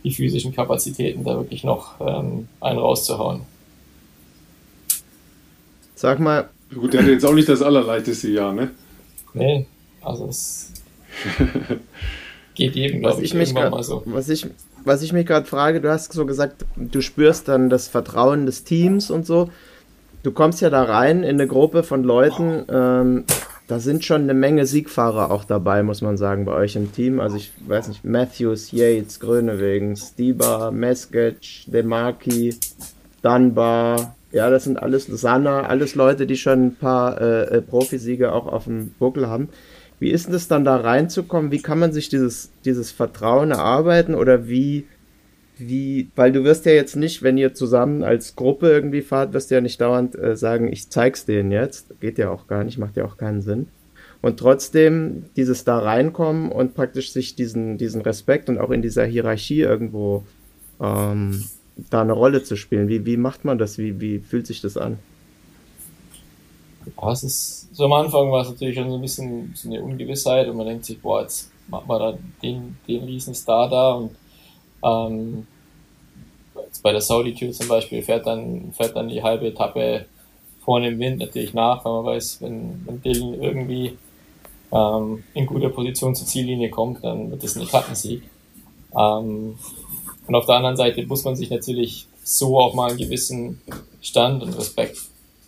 die 0.03 0.11
physischen 0.11 0.53
Kapazitäten, 0.53 1.23
da 1.23 1.35
wirklich 1.35 1.63
noch 1.63 1.99
ähm, 1.99 2.47
einen 2.59 2.79
rauszuhauen. 2.79 3.41
Sag 5.95 6.19
mal. 6.19 6.49
Gut, 6.73 6.93
der 6.93 7.01
hatte 7.01 7.11
jetzt 7.11 7.25
auch 7.25 7.33
nicht 7.33 7.49
das 7.49 7.61
allerleichteste 7.61 8.29
Jahr, 8.29 8.53
ne? 8.53 8.71
Nee, 9.33 9.67
also 10.01 10.27
es 10.27 10.71
geht 12.55 12.75
jedem, 12.75 13.01
glaube 13.01 13.21
ich, 13.23 13.33
ich 13.33 13.39
irgendwann 13.39 13.71
mal 13.71 13.83
so. 13.83 14.01
Was 14.05 14.29
ich, 14.29 14.47
was 14.83 15.01
ich 15.01 15.13
mich 15.13 15.25
gerade 15.25 15.45
frage, 15.45 15.81
du 15.81 15.91
hast 15.91 16.13
so 16.13 16.25
gesagt, 16.25 16.65
du 16.75 17.01
spürst 17.01 17.47
dann 17.47 17.69
das 17.69 17.87
Vertrauen 17.87 18.45
des 18.45 18.63
Teams 18.63 19.11
und 19.11 19.25
so. 19.25 19.49
Du 20.23 20.31
kommst 20.31 20.61
ja 20.61 20.69
da 20.69 20.83
rein 20.83 21.23
in 21.23 21.35
eine 21.35 21.47
Gruppe 21.47 21.83
von 21.83 22.03
Leuten, 22.03 22.63
ähm, 22.69 23.23
da 23.67 23.79
sind 23.79 24.03
schon 24.03 24.23
eine 24.23 24.33
Menge 24.33 24.65
Siegfahrer 24.65 25.31
auch 25.31 25.45
dabei, 25.45 25.81
muss 25.81 26.01
man 26.01 26.17
sagen, 26.17 26.45
bei 26.45 26.51
euch 26.51 26.75
im 26.75 26.91
Team. 26.91 27.19
Also 27.19 27.37
ich 27.37 27.53
weiß 27.65 27.87
nicht, 27.87 28.03
Matthews, 28.03 28.71
Yates, 28.71 29.19
Grönewegen, 29.19 29.95
Stieber, 29.95 30.71
Meskic, 30.71 31.65
Demarki, 31.67 32.53
Dunbar, 33.21 34.15
ja, 34.31 34.49
das 34.49 34.63
sind 34.63 34.81
alles 34.81 35.07
Sanna, 35.07 35.63
alles 35.63 35.95
Leute, 35.95 36.25
die 36.25 36.37
schon 36.37 36.67
ein 36.67 36.75
paar 36.75 37.19
äh, 37.19 37.57
äh, 37.57 37.61
Profisiege 37.61 38.31
auch 38.31 38.47
auf 38.47 38.65
dem 38.65 38.91
Buckel 38.99 39.27
haben. 39.27 39.49
Wie 39.99 40.09
ist 40.09 40.29
es 40.29 40.47
dann 40.47 40.63
da 40.63 40.77
reinzukommen? 40.77 41.51
Wie 41.51 41.61
kann 41.61 41.79
man 41.79 41.93
sich 41.93 42.09
dieses, 42.09 42.49
dieses 42.65 42.91
Vertrauen 42.91 43.51
erarbeiten 43.51 44.15
oder 44.15 44.47
wie, 44.47 44.85
wie, 45.67 46.09
weil 46.15 46.31
du 46.31 46.43
wirst 46.43 46.65
ja 46.65 46.71
jetzt 46.71 46.95
nicht, 46.95 47.23
wenn 47.23 47.37
ihr 47.37 47.53
zusammen 47.53 48.03
als 48.03 48.35
Gruppe 48.35 48.69
irgendwie 48.69 49.01
fahrt, 49.01 49.33
wirst 49.33 49.51
du 49.51 49.55
ja 49.55 49.61
nicht 49.61 49.79
dauernd 49.79 50.15
äh, 50.15 50.35
sagen, 50.35 50.71
ich 50.71 50.89
zeig's 50.89 51.25
denen 51.25 51.51
jetzt. 51.51 51.99
Geht 51.99 52.17
ja 52.17 52.29
auch 52.29 52.47
gar 52.47 52.63
nicht, 52.63 52.77
macht 52.77 52.97
ja 52.97 53.05
auch 53.05 53.17
keinen 53.17 53.41
Sinn. 53.41 53.67
Und 54.21 54.37
trotzdem 54.37 55.25
dieses 55.35 55.63
da 55.63 55.79
reinkommen 55.79 56.51
und 56.51 56.75
praktisch 56.75 57.11
sich 57.11 57.35
diesen, 57.35 57.77
diesen 57.77 58.01
Respekt 58.01 58.49
und 58.49 58.59
auch 58.59 58.69
in 58.69 58.81
dieser 58.81 59.05
Hierarchie 59.05 59.61
irgendwo 59.61 60.23
ähm, 60.79 61.43
da 61.89 62.01
eine 62.01 62.13
Rolle 62.13 62.43
zu 62.43 62.55
spielen. 62.55 62.87
Wie, 62.87 63.05
wie 63.05 63.17
macht 63.17 63.45
man 63.45 63.57
das? 63.57 63.77
Wie, 63.77 63.99
wie 63.99 64.19
fühlt 64.19 64.45
sich 64.45 64.61
das 64.61 64.77
an? 64.77 64.99
Ja, 66.85 67.11
es 67.11 67.23
ist 67.23 67.75
so 67.75 67.85
am 67.85 67.93
Anfang 67.93 68.31
war 68.31 68.41
es 68.41 68.49
natürlich 68.49 68.75
schon 68.75 68.89
so 68.89 68.95
ein 68.95 69.01
bisschen 69.01 69.53
so 69.55 69.69
eine 69.69 69.81
Ungewissheit 69.81 70.47
und 70.47 70.57
man 70.57 70.67
denkt 70.67 70.85
sich, 70.85 70.99
boah, 70.99 71.21
jetzt 71.21 71.51
machen 71.67 71.87
wir 71.87 71.99
da 71.99 72.17
den, 72.43 72.77
den 72.87 73.03
riesen 73.03 73.33
Star 73.33 73.69
da 73.69 73.93
und 73.93 74.11
ähm, 74.83 75.47
bei 76.83 76.91
der 76.91 77.01
Tour 77.01 77.51
zum 77.51 77.67
Beispiel 77.67 78.01
fährt 78.01 78.25
dann, 78.25 78.73
fährt 78.73 78.95
dann 78.95 79.09
die 79.09 79.21
halbe 79.21 79.47
Etappe 79.47 80.05
vorne 80.63 80.89
im 80.89 80.99
Wind 80.99 81.19
natürlich 81.19 81.53
nach, 81.53 81.83
weil 81.83 81.93
man 81.93 82.05
weiß, 82.05 82.41
wenn, 82.41 82.85
wenn 82.85 83.01
Dylan 83.01 83.41
irgendwie 83.41 83.97
ähm, 84.71 85.23
in 85.33 85.45
guter 85.45 85.69
Position 85.69 86.15
zur 86.15 86.27
Ziellinie 86.27 86.69
kommt, 86.69 87.03
dann 87.03 87.31
wird 87.31 87.43
es 87.43 87.55
ein 87.55 87.63
Etappensieg. 87.63 88.23
Ähm, 88.97 89.57
und 90.27 90.35
auf 90.35 90.45
der 90.45 90.55
anderen 90.55 90.77
Seite 90.77 91.05
muss 91.05 91.23
man 91.23 91.35
sich 91.35 91.49
natürlich 91.49 92.07
so 92.23 92.59
auch 92.59 92.73
mal 92.73 92.89
einen 92.89 92.97
gewissen 92.97 93.61
Stand 94.01 94.43
und 94.43 94.57
Respekt 94.57 94.97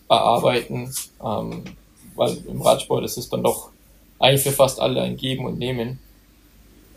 erarbeiten, 0.09 0.93
ähm, 1.23 1.63
weil 2.15 2.37
im 2.47 2.61
Radsport 2.61 3.05
ist 3.05 3.17
es 3.17 3.29
dann 3.29 3.43
doch 3.43 3.69
eigentlich 4.19 4.41
für 4.41 4.51
fast 4.51 4.79
alle 4.79 5.01
ein 5.01 5.17
Geben 5.17 5.45
und 5.45 5.59
Nehmen. 5.59 5.99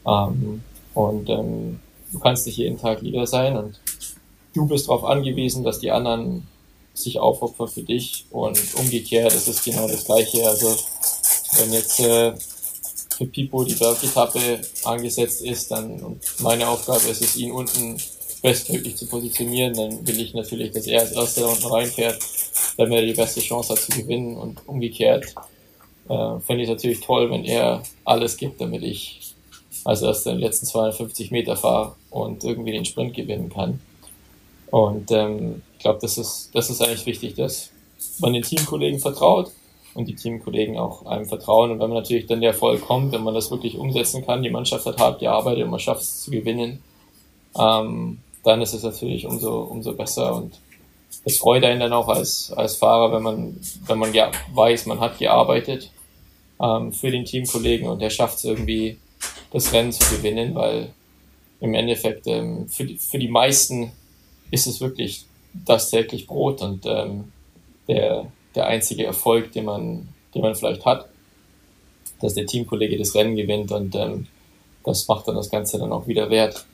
Ähm, 0.07 0.63
und 0.95 1.29
ähm, 1.29 1.81
du 2.13 2.19
kannst 2.19 2.47
nicht 2.47 2.57
jeden 2.57 2.79
Tag 2.79 3.03
Leader 3.03 3.27
sein 3.27 3.57
und 3.57 3.81
du 4.55 4.67
bist 4.67 4.89
darauf 4.89 5.05
angewiesen, 5.05 5.65
dass 5.65 5.81
die 5.81 5.91
anderen 5.91 6.47
sich 6.95 7.19
aufopfern 7.19 7.69
für 7.69 7.83
dich 7.83 8.25
und 8.31 8.59
umgekehrt, 8.75 9.33
das 9.33 9.49
ist 9.49 9.65
genau 9.65 9.87
das 9.87 10.05
Gleiche. 10.05 10.47
Also 10.47 10.75
wenn 11.59 11.73
jetzt 11.73 12.01
äh, 12.01 12.33
für 13.17 13.27
Pipo 13.27 13.65
die 13.65 13.75
Bergetappe 13.75 14.61
angesetzt 14.85 15.43
ist, 15.43 15.71
dann 15.71 16.21
meine 16.41 16.69
Aufgabe 16.69 17.09
ist 17.09 17.23
es, 17.23 17.37
ihn 17.37 17.53
unten 17.53 17.99
bestmöglich 18.43 18.97
zu 18.97 19.07
positionieren, 19.07 19.75
dann 19.75 20.07
will 20.07 20.21
ich 20.21 20.35
natürlich, 20.35 20.73
dass 20.73 20.87
er 20.87 21.01
als 21.01 21.13
erster 21.13 21.43
da 21.43 21.49
unten 21.49 21.67
reinfährt, 21.67 22.19
damit 22.77 22.99
er 22.99 23.07
die 23.07 23.15
beste 23.15 23.41
Chance 23.41 23.73
hat 23.73 23.81
zu 23.81 23.93
gewinnen 23.93 24.37
und 24.37 24.67
umgekehrt 24.67 25.35
äh, 26.09 26.41
fände 26.41 26.63
ich 26.63 26.69
es 26.69 26.75
natürlich 26.75 27.01
toll, 27.01 27.31
wenn 27.31 27.45
er 27.45 27.83
alles 28.05 28.37
gibt, 28.37 28.61
damit 28.61 28.83
ich 28.83 29.26
als 29.87 30.03
erster 30.03 30.35
die 30.35 30.43
letzten 30.43 30.67
250 30.67 31.31
Meter 31.31 31.57
fahre 31.57 31.95
und 32.11 32.43
irgendwie 32.43 32.73
den 32.73 32.85
Sprint 32.85 33.15
gewinnen 33.15 33.51
kann. 33.51 33.81
Und 34.71 35.11
ähm, 35.13 35.63
ich 35.75 35.79
glaube, 35.79 36.01
das 36.03 36.19
ist, 36.19 36.51
das 36.55 36.71
ist 36.71 36.83
eigentlich 36.83 37.07
wichtig, 37.07 37.37
dass 37.37 37.71
man 38.19 38.33
den 38.33 38.43
Teamkollegen 38.43 38.99
vertraut 38.99 39.53
und 39.95 40.09
die 40.09 40.17
Teamkollegen 40.17 40.77
auch 40.77 41.07
einem 41.07 41.27
vertrauen. 41.27 41.71
Und 41.71 41.79
wenn 41.79 41.89
man 41.89 41.99
natürlich 41.99 42.27
dann 42.27 42.41
der 42.41 42.51
Erfolg 42.51 42.83
kommt, 42.83 43.13
wenn 43.13 43.23
man 43.23 43.35
das 43.35 43.51
wirklich 43.51 43.79
umsetzen 43.79 44.27
kann, 44.27 44.43
die 44.43 44.51
Mannschaft 44.51 44.87
hat 44.87 44.99
hart 44.99 45.21
gearbeitet 45.21 45.65
und 45.65 45.71
man 45.71 45.81
schafft 45.81 46.03
es 46.03 46.23
zu 46.23 46.33
gewinnen, 46.33 46.83
ähm, 47.57 48.19
dann 48.43 48.61
ist 48.61 48.75
es 48.75 48.83
natürlich 48.83 49.25
umso, 49.27 49.61
umso 49.61 49.93
besser 49.95 50.35
und 50.35 50.53
es 51.25 51.39
freut 51.39 51.65
einen 51.65 51.81
dann 51.81 51.93
auch 51.93 52.09
als, 52.09 52.53
als 52.53 52.77
Fahrer, 52.77 53.13
wenn 53.13 53.23
man, 53.23 53.61
wenn 53.87 53.99
man 53.99 54.13
ja 54.13 54.31
weiß, 54.53 54.87
man 54.87 55.01
hat 55.01 55.19
gearbeitet 55.19 55.91
ähm, 56.61 56.93
für 56.93 57.11
den 57.11 57.25
Teamkollegen 57.25 57.89
und 57.89 58.01
der 58.01 58.11
schafft 58.11 58.39
es 58.39 58.45
irgendwie, 58.45 58.99
das 59.53 59.73
Rennen 59.73 59.93
zu 59.93 60.17
gewinnen, 60.17 60.55
weil 60.55 60.93
im 61.61 61.75
Endeffekt 61.75 62.27
ähm, 62.27 62.69
für, 62.69 62.85
die, 62.85 62.99
für 62.99 63.19
die 63.19 63.29
meisten 63.29 63.93
ist 64.51 64.67
es 64.67 64.81
wirklich 64.81 65.25
das 65.53 65.91
täglich 65.91 66.27
Brot 66.27 66.61
und 66.63 66.85
ähm, 66.87 67.33
der, 67.89 68.27
der 68.55 68.67
einzige 68.67 69.07
Erfolg, 69.07 69.53
den 69.53 69.65
man, 69.65 70.09
den 70.35 70.43
man 70.43 70.55
vielleicht 70.55 70.85
hat, 70.85 71.09
dass 72.21 72.35
der 72.35 72.47
Teamkollege 72.47 72.99
das 72.99 73.15
Rennen 73.15 73.37
gewinnt 73.37 73.73
und 73.73 73.95
ähm, 73.95 74.27
das 74.85 75.09
macht 75.09 75.27
dann 75.29 75.35
das 75.35 75.51
Ganze 75.51 75.79
dann 75.79 75.93
auch 75.93 76.07
wieder 76.07 76.31
wert. 76.31 76.65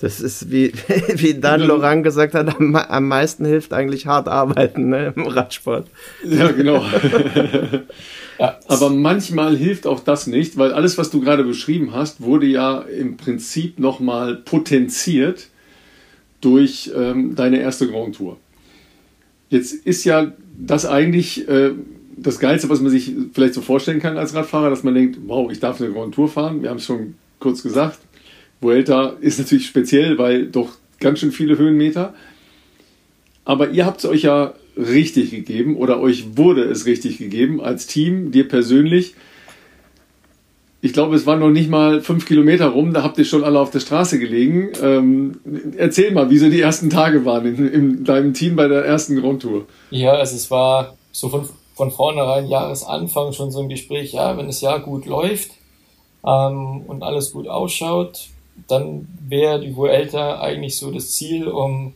Das 0.00 0.20
ist 0.20 0.50
wie, 0.50 0.72
wie 1.14 1.40
Dan 1.40 1.60
Laurent 1.60 2.04
gesagt 2.04 2.34
hat, 2.34 2.48
am, 2.56 2.76
am 2.76 3.08
meisten 3.08 3.44
hilft 3.44 3.72
eigentlich 3.72 4.06
hart 4.06 4.28
arbeiten 4.28 4.90
ne, 4.90 5.12
im 5.16 5.26
Radsport. 5.26 5.88
Ja, 6.24 6.48
genau. 6.52 6.84
ja. 8.38 8.58
Aber 8.68 8.90
manchmal 8.90 9.56
hilft 9.56 9.86
auch 9.86 10.00
das 10.00 10.26
nicht, 10.26 10.56
weil 10.56 10.72
alles, 10.72 10.96
was 10.98 11.10
du 11.10 11.20
gerade 11.20 11.44
beschrieben 11.44 11.92
hast, 11.92 12.20
wurde 12.20 12.46
ja 12.46 12.80
im 12.80 13.16
Prinzip 13.16 13.78
nochmal 13.78 14.36
potenziert 14.36 15.48
durch 16.40 16.90
ähm, 16.94 17.34
deine 17.34 17.60
erste 17.60 17.88
Grand 17.88 18.16
Tour. 18.16 18.36
Jetzt 19.50 19.72
ist 19.72 20.04
ja 20.04 20.32
das 20.58 20.86
eigentlich 20.86 21.48
äh, 21.48 21.72
das 22.16 22.38
Geilste, 22.38 22.68
was 22.68 22.80
man 22.80 22.90
sich 22.90 23.12
vielleicht 23.32 23.54
so 23.54 23.60
vorstellen 23.60 24.00
kann 24.00 24.18
als 24.18 24.34
Radfahrer, 24.34 24.70
dass 24.70 24.82
man 24.82 24.94
denkt, 24.94 25.18
wow, 25.26 25.50
ich 25.50 25.60
darf 25.60 25.80
eine 25.80 25.92
Grand 25.92 26.14
Tour 26.14 26.28
fahren. 26.28 26.62
Wir 26.62 26.70
haben 26.70 26.78
es 26.78 26.84
schon 26.84 27.14
kurz 27.38 27.62
gesagt. 27.62 27.98
Vuelta 28.60 29.16
ist 29.20 29.38
natürlich 29.38 29.66
speziell, 29.66 30.18
weil 30.18 30.46
doch 30.46 30.70
ganz 31.00 31.20
schön 31.20 31.32
viele 31.32 31.58
Höhenmeter. 31.58 32.14
Aber 33.44 33.70
ihr 33.70 33.86
habt 33.86 33.98
es 33.98 34.04
euch 34.04 34.22
ja 34.22 34.54
richtig 34.78 35.30
gegeben 35.30 35.76
oder 35.76 36.00
euch 36.00 36.36
wurde 36.36 36.62
es 36.62 36.86
richtig 36.86 37.18
gegeben 37.18 37.60
als 37.60 37.86
Team, 37.86 38.30
dir 38.30 38.48
persönlich 38.48 39.14
ich 40.80 40.92
glaube, 40.92 41.16
es 41.16 41.26
waren 41.26 41.40
noch 41.40 41.50
nicht 41.50 41.68
mal 41.68 42.00
fünf 42.00 42.26
Kilometer 42.26 42.68
rum, 42.68 42.92
da 42.92 43.02
habt 43.02 43.18
ihr 43.18 43.24
schon 43.24 43.42
alle 43.42 43.58
auf 43.58 43.70
der 43.70 43.80
Straße 43.80 44.18
gelegen. 44.18 44.70
Ähm, 44.80 45.40
erzähl 45.76 46.12
mal, 46.12 46.30
wie 46.30 46.38
so 46.38 46.48
die 46.48 46.60
ersten 46.60 46.88
Tage 46.88 47.24
waren 47.24 47.46
in, 47.46 47.68
in 47.68 48.04
deinem 48.04 48.32
Team 48.32 48.54
bei 48.54 48.68
der 48.68 48.84
ersten 48.84 49.20
Grand 49.20 49.42
Tour. 49.42 49.66
Ja, 49.90 50.12
also 50.12 50.36
es 50.36 50.50
war 50.50 50.96
so 51.10 51.30
von, 51.30 51.48
von 51.74 51.90
vornherein 51.90 52.46
Jahresanfang 52.46 53.32
schon 53.32 53.50
so 53.50 53.60
ein 53.60 53.68
Gespräch, 53.68 54.12
ja, 54.12 54.36
wenn 54.36 54.46
das 54.46 54.60
Jahr 54.60 54.78
gut 54.78 55.06
läuft 55.06 55.50
ähm, 56.24 56.82
und 56.86 57.02
alles 57.02 57.32
gut 57.32 57.48
ausschaut, 57.48 58.28
dann 58.68 59.08
wäre 59.28 59.60
die 59.60 59.74
Vuelta 59.74 60.40
eigentlich 60.40 60.78
so 60.78 60.92
das 60.92 61.10
Ziel, 61.10 61.48
um 61.48 61.94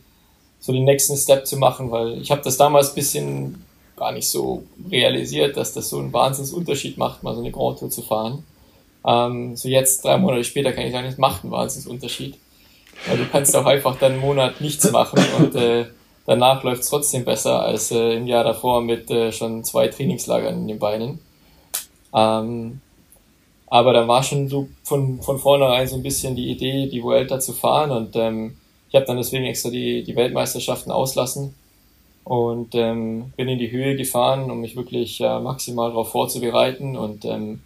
so 0.63 0.71
den 0.71 0.85
nächsten 0.85 1.17
Step 1.17 1.45
zu 1.45 1.57
machen, 1.57 1.91
weil 1.91 2.21
ich 2.21 2.31
habe 2.31 2.41
das 2.41 2.55
damals 2.55 2.89
ein 2.89 2.95
bisschen 2.95 3.65
gar 3.97 4.13
nicht 4.13 4.29
so 4.29 4.63
realisiert, 4.89 5.57
dass 5.57 5.73
das 5.73 5.89
so 5.89 5.99
einen 5.99 6.13
Wahnsinnsunterschied 6.13 6.97
macht, 6.97 7.21
mal 7.21 7.35
so 7.35 7.41
eine 7.41 7.51
Grand 7.51 7.79
Tour 7.79 7.89
zu 7.89 8.01
fahren. 8.01 8.45
Ähm, 9.05 9.57
so 9.57 9.67
jetzt, 9.67 10.05
drei 10.05 10.17
Monate 10.17 10.45
später, 10.45 10.71
kann 10.71 10.85
ich 10.85 10.93
sagen, 10.93 11.07
es 11.07 11.17
macht 11.17 11.43
einen 11.43 11.51
Wahnsinnsunterschied. 11.51 12.37
Weil 13.07 13.17
du 13.17 13.25
kannst 13.29 13.53
auch 13.57 13.65
einfach 13.65 13.97
dann 13.99 14.13
einen 14.13 14.21
Monat 14.21 14.61
nichts 14.61 14.89
machen 14.89 15.19
und 15.37 15.53
äh, 15.55 15.87
danach 16.25 16.63
läuft 16.63 16.83
es 16.83 16.89
trotzdem 16.89 17.25
besser 17.25 17.61
als 17.61 17.91
äh, 17.91 18.13
im 18.15 18.25
Jahr 18.25 18.45
davor 18.45 18.79
mit 18.79 19.11
äh, 19.11 19.33
schon 19.33 19.65
zwei 19.65 19.89
Trainingslagern 19.89 20.59
in 20.59 20.67
den 20.69 20.79
Beinen. 20.79 21.19
Ähm, 22.15 22.79
aber 23.67 23.91
da 23.91 24.07
war 24.07 24.23
schon 24.23 24.47
so 24.47 24.69
von, 24.83 25.21
von 25.21 25.39
vornherein 25.39 25.89
so 25.89 25.97
ein 25.97 26.03
bisschen 26.03 26.37
die 26.37 26.49
Idee, 26.51 26.87
die 26.87 27.03
Vuelta 27.03 27.41
zu 27.41 27.51
fahren 27.51 27.91
und 27.91 28.15
ähm, 28.15 28.55
ich 28.93 28.95
habe 28.95 29.07
dann 29.07 29.17
deswegen 29.17 29.45
extra 29.45 29.71
die, 29.71 30.03
die 30.03 30.15
Weltmeisterschaften 30.15 30.91
auslassen 30.91 31.55
und 32.25 32.75
ähm, 32.75 33.33
bin 33.35 33.49
in 33.49 33.57
die 33.57 33.71
Höhe 33.71 33.95
gefahren, 33.95 34.51
um 34.51 34.61
mich 34.61 34.75
wirklich 34.75 35.19
äh, 35.19 35.39
maximal 35.39 35.89
darauf 35.89 36.11
vorzubereiten 36.11 36.95
und 36.95 37.25
ähm, 37.25 37.61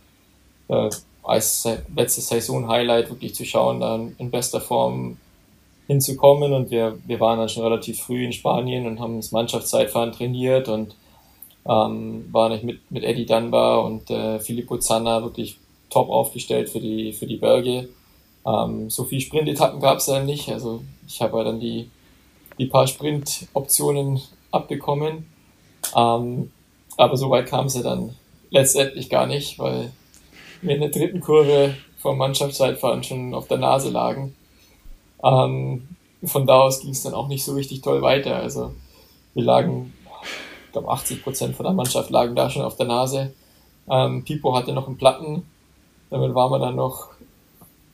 äh, 0.69 0.89
als 1.23 1.67
letztes 1.93 2.29
Saison-Highlight 2.29 3.09
wirklich 3.09 3.35
zu 3.35 3.43
schauen, 3.43 3.81
dann 3.81 4.15
in 4.19 4.31
bester 4.31 4.61
Form 4.61 5.17
hinzukommen. 5.87 6.53
Und 6.53 6.71
wir, 6.71 6.97
wir 7.05 7.19
waren 7.19 7.39
dann 7.39 7.49
schon 7.49 7.63
relativ 7.63 7.99
früh 7.99 8.23
in 8.23 8.31
Spanien 8.31 8.87
und 8.87 9.01
haben 9.01 9.17
das 9.17 9.33
Mannschaftszeitfahren 9.33 10.13
trainiert 10.13 10.69
und 10.69 10.95
ähm, 11.67 12.29
waren 12.31 12.53
nicht 12.53 12.63
mit, 12.63 12.89
mit 12.89 13.03
Eddie 13.03 13.25
Dunbar 13.25 13.83
und 13.83 14.09
äh, 14.09 14.39
Filippo 14.39 14.77
Zanna 14.77 15.21
wirklich 15.23 15.57
top 15.89 16.09
aufgestellt 16.09 16.69
für 16.69 16.79
die, 16.79 17.11
für 17.11 17.27
die 17.27 17.35
Berge. 17.35 17.89
Ähm, 18.47 18.89
so 18.89 19.03
viel 19.03 19.19
Sprintetappen 19.19 19.79
gab 19.79 19.97
es 19.97 20.05
dann 20.05 20.25
nicht. 20.25 20.49
Also 20.49 20.83
ich 21.07 21.21
habe 21.21 21.37
ja 21.37 21.43
dann 21.43 21.59
die, 21.59 21.89
die 22.57 22.67
paar 22.67 22.87
Sprintoptionen 22.87 24.21
abbekommen. 24.51 25.27
Ähm, 25.95 26.51
aber 26.97 27.17
so 27.17 27.29
weit 27.29 27.47
kam 27.47 27.65
es 27.65 27.75
ja 27.75 27.83
dann 27.83 28.15
letztendlich 28.49 29.09
gar 29.09 29.27
nicht, 29.27 29.59
weil 29.59 29.91
wir 30.61 30.75
in 30.75 30.81
der 30.81 30.89
dritten 30.89 31.21
Kurve 31.21 31.75
vom 31.97 32.17
Mannschaftszeitfahren 32.17 33.03
schon 33.03 33.33
auf 33.33 33.47
der 33.47 33.57
Nase 33.57 33.89
lagen. 33.89 34.35
Ähm, 35.23 35.87
von 36.23 36.47
da 36.47 36.61
aus 36.61 36.79
ging 36.79 36.91
es 36.91 37.03
dann 37.03 37.13
auch 37.13 37.27
nicht 37.27 37.43
so 37.43 37.53
richtig 37.53 37.81
toll 37.81 38.01
weiter. 38.01 38.37
Also 38.37 38.73
wir 39.33 39.43
lagen, 39.43 39.93
ich 40.65 40.71
glaube 40.71 40.89
80 40.89 41.23
Prozent 41.23 41.55
von 41.55 41.65
der 41.65 41.73
Mannschaft 41.73 42.09
lagen 42.09 42.35
da 42.35 42.49
schon 42.49 42.63
auf 42.63 42.77
der 42.77 42.87
Nase. 42.87 43.33
Ähm, 43.89 44.23
Pipo 44.23 44.55
hatte 44.55 44.73
noch 44.73 44.87
einen 44.87 44.97
Platten. 44.97 45.45
Damit 46.09 46.33
waren 46.33 46.51
wir 46.51 46.59
dann 46.59 46.75
noch, 46.75 47.09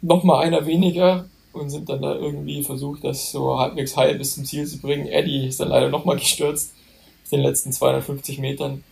noch 0.04 0.24
mal 0.24 0.40
einer 0.40 0.66
weniger 0.66 1.26
und 1.54 1.70
sind 1.70 1.90
dann 1.90 2.02
da 2.02 2.14
irgendwie 2.14 2.64
versucht, 2.64 3.04
das 3.04 3.32
so 3.32 3.58
halbwegs 3.58 3.96
heil 3.96 4.16
bis 4.18 4.36
zum 4.36 4.46
Ziel 4.46 4.68
zu 4.68 4.80
bringen. 4.80 5.08
Eddie 5.08 5.48
ist 5.48 5.60
dann 5.60 5.70
leider 5.70 5.90
nochmal 5.90 6.18
gestürzt 6.20 6.74
auf 7.24 7.30
den 7.30 7.42
letzten 7.42 7.72
250 7.72 8.40
Metern. 8.40 8.84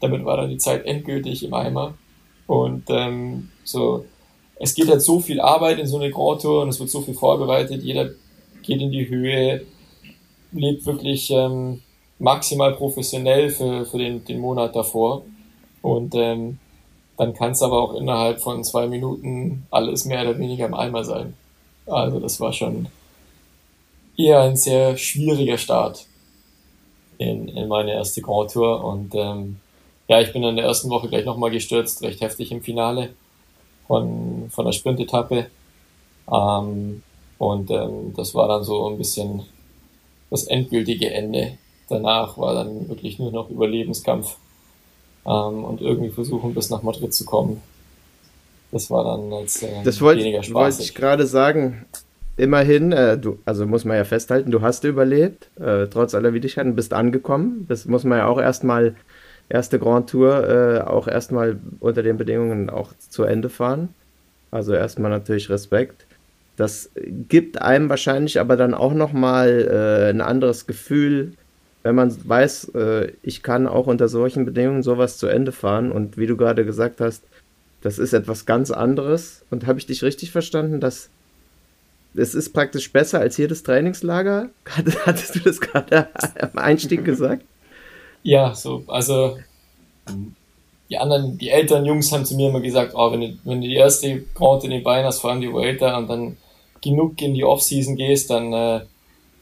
Damit 0.00 0.24
war 0.24 0.38
dann 0.38 0.50
die 0.50 0.58
Zeit 0.58 0.86
endgültig 0.86 1.44
im 1.44 1.54
Eimer. 1.54 1.94
Und 2.46 2.84
ähm, 2.88 3.50
so, 3.62 4.04
es 4.56 4.74
geht 4.74 4.88
halt 4.88 5.02
so 5.02 5.20
viel 5.20 5.40
Arbeit 5.40 5.78
in 5.78 5.86
so 5.86 5.98
eine 5.98 6.10
Grand 6.10 6.42
Tour 6.42 6.62
und 6.62 6.70
es 6.70 6.80
wird 6.80 6.90
so 6.90 7.02
viel 7.02 7.14
vorbereitet. 7.14 7.82
Jeder 7.82 8.10
geht 8.62 8.80
in 8.80 8.90
die 8.90 9.08
Höhe, 9.08 9.66
lebt 10.52 10.86
wirklich 10.86 11.30
ähm, 11.30 11.82
maximal 12.18 12.74
professionell 12.74 13.50
für, 13.50 13.84
für 13.84 13.98
den, 13.98 14.24
den 14.24 14.40
Monat 14.40 14.74
davor. 14.74 15.24
Und 15.82 16.14
ähm, 16.14 16.58
dann 17.16 17.34
kann 17.34 17.52
es 17.52 17.62
aber 17.62 17.80
auch 17.80 17.94
innerhalb 17.94 18.40
von 18.40 18.64
zwei 18.64 18.86
Minuten 18.86 19.66
alles 19.70 20.04
mehr 20.04 20.22
oder 20.22 20.38
weniger 20.38 20.66
im 20.66 20.74
Eimer 20.74 21.04
sein. 21.04 21.34
Also 21.86 22.18
das 22.18 22.40
war 22.40 22.52
schon 22.52 22.88
eher 24.16 24.40
ein 24.40 24.56
sehr 24.56 24.96
schwieriger 24.96 25.58
Start 25.58 26.06
in, 27.18 27.48
in 27.48 27.68
meine 27.68 27.92
erste 27.92 28.22
Grand 28.22 28.52
Tour. 28.52 28.84
Und 28.84 29.14
ähm, 29.14 29.60
ja, 30.08 30.20
ich 30.20 30.32
bin 30.32 30.42
in 30.42 30.56
der 30.56 30.66
ersten 30.66 30.90
Woche 30.90 31.08
gleich 31.08 31.24
nochmal 31.24 31.50
gestürzt, 31.50 32.02
recht 32.02 32.20
heftig 32.20 32.50
im 32.50 32.62
Finale 32.62 33.14
von, 33.86 34.50
von 34.50 34.64
der 34.64 34.72
Sprintetappe. 34.72 35.46
Ähm, 36.32 37.02
und 37.38 37.70
ähm, 37.70 38.14
das 38.16 38.34
war 38.34 38.48
dann 38.48 38.64
so 38.64 38.88
ein 38.88 38.98
bisschen 38.98 39.42
das 40.30 40.44
endgültige 40.44 41.12
Ende. 41.12 41.58
Danach 41.88 42.38
war 42.38 42.54
dann 42.54 42.88
wirklich 42.88 43.18
nur 43.18 43.30
noch 43.30 43.50
Überlebenskampf 43.50 44.36
ähm, 45.26 45.64
und 45.64 45.80
irgendwie 45.80 46.10
versuchen, 46.10 46.54
bis 46.54 46.70
nach 46.70 46.82
Madrid 46.82 47.12
zu 47.12 47.24
kommen. 47.24 47.60
Das 48.72 48.90
war 48.90 49.04
dann 49.04 49.30
jetzt 49.40 49.62
äh, 49.62 49.68
das 49.84 50.00
wollt, 50.00 50.18
weniger 50.18 50.42
Spaß. 50.42 50.54
wollte 50.54 50.82
ich 50.82 50.94
gerade 50.94 51.26
sagen. 51.26 51.86
Immerhin, 52.36 52.90
äh, 52.90 53.16
du, 53.16 53.38
also 53.44 53.64
muss 53.64 53.84
man 53.84 53.96
ja 53.96 54.02
festhalten, 54.02 54.50
du 54.50 54.60
hast 54.60 54.82
überlebt, 54.82 55.48
äh, 55.60 55.86
trotz 55.86 56.16
aller 56.16 56.34
Widrigkeiten, 56.34 56.74
bist 56.74 56.92
angekommen. 56.92 57.64
Das 57.68 57.84
muss 57.84 58.02
man 58.02 58.18
ja 58.18 58.26
auch 58.26 58.40
erstmal, 58.40 58.96
erste 59.48 59.78
Grand 59.78 60.10
Tour, 60.10 60.48
äh, 60.48 60.80
auch 60.80 61.06
erstmal 61.06 61.60
unter 61.78 62.02
den 62.02 62.16
Bedingungen 62.16 62.70
auch 62.70 62.90
zu 63.08 63.22
Ende 63.22 63.50
fahren. 63.50 63.90
Also 64.50 64.74
erstmal 64.74 65.12
natürlich 65.12 65.48
Respekt. 65.48 66.06
Das 66.56 66.90
gibt 67.28 67.62
einem 67.62 67.88
wahrscheinlich 67.88 68.40
aber 68.40 68.56
dann 68.56 68.74
auch 68.74 68.94
nochmal 68.94 69.68
äh, 69.70 70.10
ein 70.10 70.20
anderes 70.20 70.66
Gefühl, 70.66 71.34
wenn 71.84 71.94
man 71.94 72.16
weiß, 72.28 72.72
äh, 72.74 73.12
ich 73.22 73.42
kann 73.42 73.68
auch 73.68 73.86
unter 73.86 74.08
solchen 74.08 74.46
Bedingungen 74.46 74.82
sowas 74.82 75.18
zu 75.18 75.26
Ende 75.26 75.52
fahren. 75.52 75.92
Und 75.92 76.16
wie 76.16 76.26
du 76.26 76.36
gerade 76.36 76.64
gesagt 76.64 77.00
hast, 77.00 77.22
das 77.82 77.98
ist 77.98 78.14
etwas 78.14 78.46
ganz 78.46 78.70
anderes. 78.70 79.44
Und 79.50 79.66
habe 79.66 79.78
ich 79.78 79.86
dich 79.86 80.02
richtig 80.02 80.32
verstanden, 80.32 80.80
dass 80.80 81.10
es 82.16 82.34
ist 82.34 82.54
praktisch 82.54 82.90
besser 82.90 83.20
als 83.20 83.36
jedes 83.36 83.62
Trainingslager? 83.64 84.48
Hattest 85.04 85.34
du 85.34 85.40
das 85.40 85.60
gerade 85.60 86.08
am 86.40 86.58
Einstieg 86.58 87.04
gesagt? 87.04 87.44
Ja, 88.22 88.54
so, 88.54 88.82
also 88.86 89.36
die 90.88 90.96
anderen, 90.96 91.36
die 91.36 91.50
älteren 91.50 91.84
Jungs 91.84 92.10
haben 92.12 92.24
zu 92.24 92.34
mir 92.34 92.48
immer 92.48 92.60
gesagt, 92.60 92.92
oh, 92.94 93.12
wenn 93.12 93.20
du, 93.20 93.38
wenn 93.44 93.60
du 93.60 93.68
die 93.68 93.74
erste 93.74 94.22
Grand 94.34 94.64
in 94.64 94.70
den 94.70 94.82
Beinen 94.82 95.04
hast, 95.04 95.20
vor 95.20 95.30
allem 95.30 95.42
die 95.42 95.52
Vuelta, 95.52 95.98
und 95.98 96.08
dann 96.08 96.38
genug 96.80 97.20
in 97.20 97.34
die 97.34 97.44
Offseason 97.44 97.96
gehst, 97.96 98.30
dann, 98.30 98.52
äh, 98.54 98.80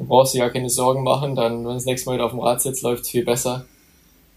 dann 0.02 0.08
brauchst 0.08 0.34
du 0.34 0.38
ja 0.38 0.50
keine 0.50 0.68
Sorgen 0.68 1.04
machen, 1.04 1.36
dann, 1.36 1.58
wenn 1.58 1.64
du 1.64 1.74
das 1.74 1.84
nächste 1.84 2.08
Mal 2.08 2.14
wieder 2.14 2.26
auf 2.26 2.32
dem 2.32 2.40
Rad 2.40 2.60
sitzt, 2.60 2.82
läuft 2.82 3.02
es 3.02 3.10
viel 3.10 3.24
besser 3.24 3.64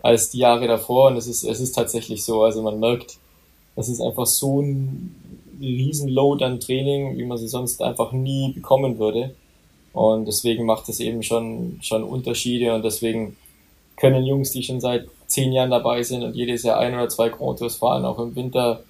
als 0.04 0.30
die 0.30 0.38
Jahre 0.38 0.68
davor, 0.68 1.08
und 1.08 1.18
es 1.18 1.26
ist, 1.26 1.44
es 1.44 1.60
ist 1.60 1.72
tatsächlich 1.72 2.24
so, 2.24 2.44
also 2.44 2.62
man 2.62 2.80
merkt, 2.80 3.18
das 3.76 3.90
ist 3.90 4.00
einfach 4.00 4.28
so 4.28 4.62
ein 4.62 5.16
Riesenload 5.60 6.46
an 6.46 6.60
Training, 6.60 7.18
wie 7.18 7.26
man 7.26 7.40
sie 7.40 7.48
sonst 7.48 7.82
einfach 7.82 8.12
nie 8.12 8.54
bekommen 8.54 9.00
würde. 9.00 9.34
Und 9.94 10.26
deswegen 10.26 10.66
macht 10.66 10.90
es 10.90 11.00
eben 11.00 11.24
schon, 11.24 11.80
schon 11.82 12.04
Unterschiede. 12.04 12.74
Und 12.76 12.86
deswegen 12.86 13.36
können 13.98 14.26
Jungs, 14.26 14.52
die 14.52 14.62
schon 14.62 14.80
seit 14.80 15.08
zehn 15.26 15.52
Jahren 15.52 15.72
dabei 15.72 16.04
sind 16.04 16.24
und 16.24 16.36
jedes 16.36 16.64
Jahr 16.64 16.78
ein 16.78 16.94
oder 16.94 17.10
zwei 17.10 17.30
Grand 17.30 17.58
Tours 17.58 17.78
fahren, 17.78 18.06
auch 18.06 18.20
im 18.20 18.36
Winter, 18.36 18.84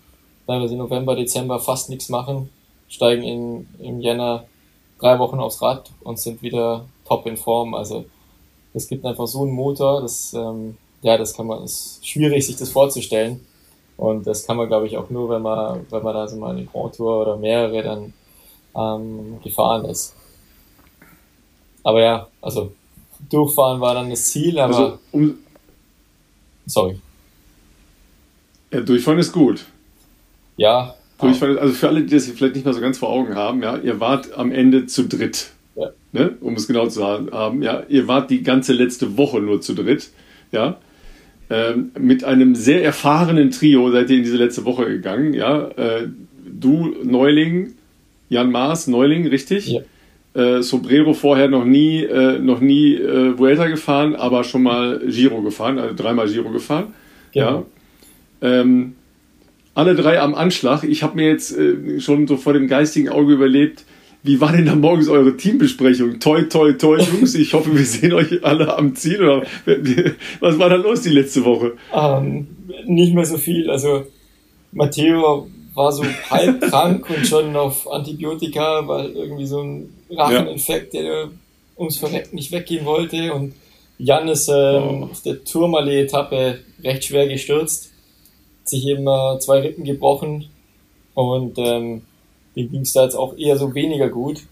teilweise 0.47 0.75
November, 0.75 1.15
Dezember 1.15 1.59
fast 1.59 1.89
nichts 1.89 2.09
machen, 2.09 2.49
steigen 2.89 3.23
in, 3.23 3.67
im 3.79 4.01
Jänner 4.01 4.45
drei 5.05 5.19
Wochen 5.19 5.39
aufs 5.39 5.61
Rad 5.61 5.91
und 6.03 6.19
sind 6.19 6.41
wieder 6.41 6.85
top 7.07 7.27
in 7.27 7.37
Form. 7.37 7.75
Also 7.75 8.05
es 8.73 8.87
gibt 8.87 9.05
einfach 9.05 9.27
so 9.27 9.43
einen 9.43 9.51
Motor, 9.51 10.01
das, 10.01 10.33
ähm, 10.33 10.77
ja, 11.01 11.17
das 11.17 11.35
kann 11.35 11.45
man, 11.47 11.63
ist 11.63 12.05
schwierig 12.05 12.45
sich 12.45 12.55
das 12.55 12.71
vorzustellen. 12.71 13.45
Und 13.97 14.27
das 14.27 14.45
kann 14.45 14.57
man, 14.57 14.67
glaube 14.67 14.87
ich, 14.87 14.97
auch 14.97 15.09
nur, 15.09 15.29
wenn 15.29 15.41
man, 15.41 15.85
wenn 15.89 16.03
man 16.03 16.13
da 16.13 16.27
so 16.27 16.35
mal 16.37 16.51
eine 16.51 16.65
Grand 16.65 16.95
Tour 16.95 17.21
oder 17.21 17.37
mehrere 17.37 17.83
dann 17.83 18.13
ähm, 18.75 19.39
gefahren 19.41 19.85
ist. 19.85 20.13
Aber 21.83 22.01
ja, 22.01 22.27
also 22.41 22.73
durchfahren 23.29 23.79
war 23.79 23.93
dann 23.93 24.09
das 24.09 24.25
Ziel, 24.25 24.59
aber. 24.59 24.75
Also, 24.75 24.99
um, 25.11 25.37
sorry. 26.65 26.99
Ja, 28.71 28.81
durchfahren 28.81 29.19
ist 29.19 29.31
gut. 29.31 29.65
Ja. 30.57 30.95
Durchfahren, 31.19 31.57
also 31.57 31.73
für 31.73 31.87
alle, 31.87 32.01
die 32.01 32.13
das 32.13 32.27
vielleicht 32.29 32.55
nicht 32.55 32.65
mehr 32.65 32.73
so 32.73 32.81
ganz 32.81 32.97
vor 32.97 33.09
Augen 33.09 33.35
haben, 33.35 33.63
ja, 33.63 33.77
ihr 33.77 33.99
wart 33.99 34.37
am 34.37 34.51
Ende 34.51 34.85
zu 34.85 35.07
dritt. 35.07 35.51
Ja. 35.75 35.91
Ne? 36.11 36.35
Um 36.41 36.55
es 36.55 36.67
genau 36.67 36.87
zu 36.87 37.03
haben, 37.05 37.61
ja, 37.61 37.83
ihr 37.87 38.07
wart 38.07 38.29
die 38.29 38.43
ganze 38.43 38.73
letzte 38.73 39.17
Woche 39.17 39.39
nur 39.39 39.61
zu 39.61 39.73
dritt, 39.73 40.09
ja. 40.51 40.77
Ähm, 41.49 41.91
mit 41.99 42.23
einem 42.23 42.55
sehr 42.55 42.83
erfahrenen 42.83 43.51
Trio 43.51 43.91
seid 43.91 44.09
ihr 44.09 44.17
in 44.17 44.23
diese 44.23 44.37
letzte 44.37 44.65
Woche 44.65 44.85
gegangen. 44.85 45.33
Ja? 45.35 45.67
Äh, 45.77 46.07
du, 46.43 46.95
Neuling, 47.03 47.73
Jan 48.29 48.51
Maas, 48.51 48.87
Neuling, 48.87 49.27
richtig? 49.27 49.67
Ja. 49.67 49.81
Äh, 50.33 50.63
Sobrero 50.63 51.13
vorher 51.13 51.47
noch 51.47 51.63
nie, 51.63 52.03
äh, 52.03 52.39
noch 52.39 52.61
nie 52.61 52.95
äh, 52.95 53.37
Vuelta 53.37 53.67
gefahren, 53.67 54.15
aber 54.15 54.43
schon 54.43 54.63
mal 54.63 54.99
Giro 55.07 55.41
gefahren, 55.43 55.77
also 55.77 55.95
dreimal 55.95 56.27
Giro 56.27 56.49
gefahren. 56.49 56.93
Genau. 57.31 57.67
Ja. 58.41 58.61
Ähm, 58.61 58.94
alle 59.75 59.93
drei 59.93 60.19
am 60.19 60.33
Anschlag. 60.33 60.83
Ich 60.83 61.03
habe 61.03 61.15
mir 61.15 61.27
jetzt 61.27 61.55
äh, 61.55 61.99
schon 61.99 62.27
so 62.27 62.37
vor 62.37 62.53
dem 62.53 62.67
geistigen 62.67 63.09
Auge 63.09 63.33
überlebt, 63.33 63.85
wie 64.25 64.41
war 64.41 64.51
denn 64.51 64.65
da 64.65 64.73
morgens 64.73 65.07
eure 65.07 65.37
Teambesprechung? 65.37 66.19
Toi, 66.19 66.43
toi, 66.43 66.73
toi, 66.73 66.99
Jungs. 67.13 67.35
Ich 67.35 67.53
hoffe, 67.53 67.77
wir 67.77 67.85
sehen 67.85 68.13
euch 68.13 68.43
alle 68.43 68.75
am 68.75 68.95
Ziel. 68.95 69.21
Oder 69.21 69.43
was 70.39 70.57
war 70.57 70.69
da 70.69 70.77
los 70.77 71.01
die 71.01 71.09
letzte 71.09 71.45
Woche? 71.45 71.73
Ähm, 71.93 72.47
nicht 72.87 73.13
mehr 73.13 73.25
so 73.25 73.37
viel. 73.37 73.69
Also 73.69 74.07
Matteo 74.71 75.47
war 75.75 75.91
so 75.91 76.03
halb 76.31 76.59
krank 76.69 77.07
und 77.15 77.27
schon 77.27 77.55
auf 77.55 77.87
Antibiotika, 77.87 78.87
weil 78.87 79.11
irgendwie 79.11 79.45
so 79.45 79.61
ein 79.61 79.93
Racheninfekt, 80.09 80.93
der 80.93 81.29
ums 81.77 81.97
Verrecken 81.97 82.35
nicht 82.35 82.51
weggehen 82.51 82.85
wollte. 82.85 83.31
Und 83.31 83.53
Jan 83.99 84.27
ist 84.27 84.49
ähm, 84.49 84.55
oh. 84.55 85.07
auf 85.11 85.21
der 85.21 85.43
Tourmalet-Etappe 85.43 86.59
recht 86.83 87.05
schwer 87.05 87.27
gestürzt, 87.27 87.91
sich 88.65 88.85
eben 88.87 89.07
äh, 89.07 89.39
zwei 89.39 89.59
Rippen 89.59 89.83
gebrochen 89.83 90.49
und 91.13 91.57
ähm, 91.57 92.01
dem 92.55 92.71
ging 92.71 92.81
es 92.81 92.93
da 92.93 93.03
jetzt 93.03 93.15
auch 93.15 93.37
eher 93.37 93.57
so 93.57 93.73
weniger 93.73 94.09
gut. 94.09 94.43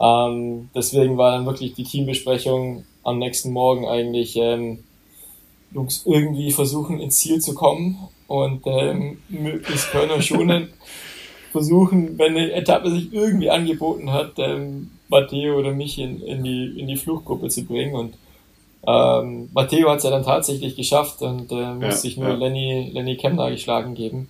Ähm, 0.00 0.70
deswegen 0.74 1.18
war 1.18 1.32
dann 1.32 1.46
wirklich 1.46 1.74
die 1.74 1.84
Teambesprechung 1.84 2.84
am 3.02 3.18
nächsten 3.18 3.52
Morgen 3.52 3.86
eigentlich, 3.86 4.36
ähm, 4.36 4.84
Jungs, 5.72 6.04
irgendwie 6.06 6.50
versuchen 6.50 7.00
ins 7.00 7.18
Ziel 7.18 7.40
zu 7.40 7.54
kommen 7.54 8.08
und 8.26 8.62
ähm, 8.66 9.18
möglichst 9.28 9.90
Körner 9.90 10.20
schonen. 10.20 10.70
versuchen, 11.50 12.18
wenn 12.18 12.36
eine 12.36 12.52
Etappe 12.52 12.90
sich 12.90 13.12
irgendwie 13.12 13.50
angeboten 13.50 14.12
hat, 14.12 14.32
ähm, 14.38 14.90
Matteo 15.08 15.58
oder 15.58 15.72
mich 15.72 15.98
in, 15.98 16.22
in, 16.22 16.44
die, 16.44 16.78
in 16.80 16.86
die 16.86 16.96
Fluchtgruppe 16.96 17.48
zu 17.48 17.64
bringen. 17.64 17.94
Und 17.94 18.14
ähm, 18.86 19.50
Matteo 19.52 19.90
hat 19.90 19.98
es 19.98 20.04
ja 20.04 20.10
dann 20.10 20.24
tatsächlich 20.24 20.76
geschafft 20.76 21.22
und 21.22 21.52
äh, 21.52 21.74
musste 21.74 21.86
ja, 21.86 21.92
sich 21.92 22.16
nur 22.16 22.30
ja. 22.30 22.34
Lenny, 22.34 22.90
Lenny 22.92 23.16
Kemner 23.16 23.50
geschlagen 23.50 23.94
geben. 23.94 24.28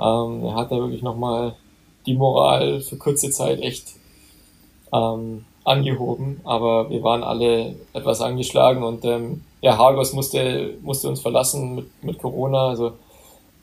Ähm, 0.00 0.44
er 0.44 0.54
hat 0.54 0.72
da 0.72 0.76
wirklich 0.76 1.02
nochmal 1.02 1.54
die 2.06 2.14
Moral 2.14 2.80
für 2.80 2.96
kurze 2.96 3.30
Zeit 3.30 3.60
echt 3.60 3.88
ähm, 4.92 5.44
angehoben, 5.64 6.40
aber 6.44 6.90
wir 6.90 7.02
waren 7.02 7.22
alle 7.22 7.74
etwas 7.92 8.20
angeschlagen 8.20 8.82
und 8.82 9.04
ähm, 9.04 9.42
ja, 9.60 9.78
Hargos 9.78 10.12
musste, 10.12 10.74
musste 10.82 11.08
uns 11.08 11.20
verlassen 11.20 11.74
mit, 11.74 12.04
mit 12.04 12.18
Corona. 12.18 12.68
Also 12.68 12.92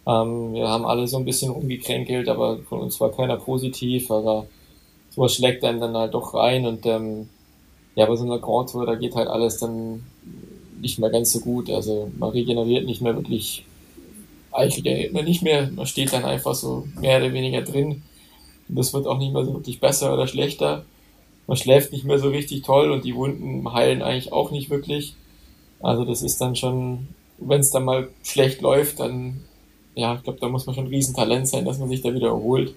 ähm, 0.08 0.54
wir 0.54 0.68
haben 0.68 0.86
alle 0.86 1.08
so 1.08 1.18
ein 1.18 1.26
bisschen 1.26 1.52
rumgekränkelt, 1.52 2.28
aber 2.28 2.58
von 2.70 2.82
uns 2.82 3.00
war 3.00 3.12
keiner 3.12 3.38
positiv, 3.38 4.10
aber 4.10 4.46
sowas 5.10 5.36
schlägt 5.36 5.64
einem 5.64 5.80
dann 5.80 5.96
halt 5.96 6.14
doch 6.14 6.34
rein 6.34 6.66
und 6.66 6.86
ähm, 6.86 7.30
ja, 7.96 8.06
bei 8.06 8.16
so 8.16 8.26
einer 8.26 8.40
Grand 8.40 8.70
Tour, 8.70 8.86
da 8.86 8.96
geht 8.96 9.16
halt 9.16 9.28
alles 9.28 9.58
dann 9.58 10.04
nicht 10.80 11.00
mehr 11.00 11.10
ganz 11.10 11.32
so 11.32 11.40
gut. 11.40 11.70
Also 11.70 12.12
man 12.18 12.30
regeneriert 12.30 12.86
nicht 12.86 13.02
mehr 13.02 13.16
wirklich, 13.16 13.66
eigentlich 14.52 14.78
regeneriert 14.78 15.14
man 15.14 15.26
nicht 15.26 15.44
mehr, 15.44 15.70
man 15.72 15.86
steht 15.86 16.14
dann 16.14 16.26
einfach 16.26 16.56
so 16.56 16.88
mehr 17.00 17.18
oder 17.18 17.34
weniger 17.34 17.62
drin. 17.62 18.04
Und 18.70 18.80
das 18.80 18.94
wird 18.94 19.08
auch 19.08 19.18
nicht 19.18 19.34
mehr 19.34 19.46
so 19.46 19.54
wirklich 19.54 19.80
besser 19.80 20.14
oder 20.14 20.28
schlechter. 20.28 20.86
Man 21.48 21.58
schläft 21.58 21.92
nicht 21.92 22.06
mehr 22.06 22.20
so 22.20 22.30
richtig 22.30 22.64
toll 22.64 22.92
und 22.92 23.04
die 23.04 23.16
Wunden 23.16 23.72
heilen 23.74 24.02
eigentlich 24.02 24.32
auch 24.32 24.52
nicht 24.52 24.70
wirklich. 24.70 25.16
Also 25.82 26.06
das 26.06 26.22
ist 26.22 26.40
dann 26.40 26.56
schon, 26.56 27.10
wenn 27.38 27.60
es 27.60 27.72
dann 27.72 27.86
mal 27.86 28.10
schlecht 28.24 28.62
läuft, 28.62 29.00
dann, 29.00 29.42
ja, 29.96 30.16
ich 30.16 30.24
glaube, 30.24 30.40
da 30.40 30.48
muss 30.48 30.66
man 30.66 30.76
schon 30.76 30.86
ein 30.86 30.92
Riesentalent 30.92 31.48
sein, 31.48 31.66
dass 31.66 31.80
man 31.80 31.90
sich 31.90 32.02
da 32.02 32.14
wieder 32.14 32.28
erholt. 32.28 32.74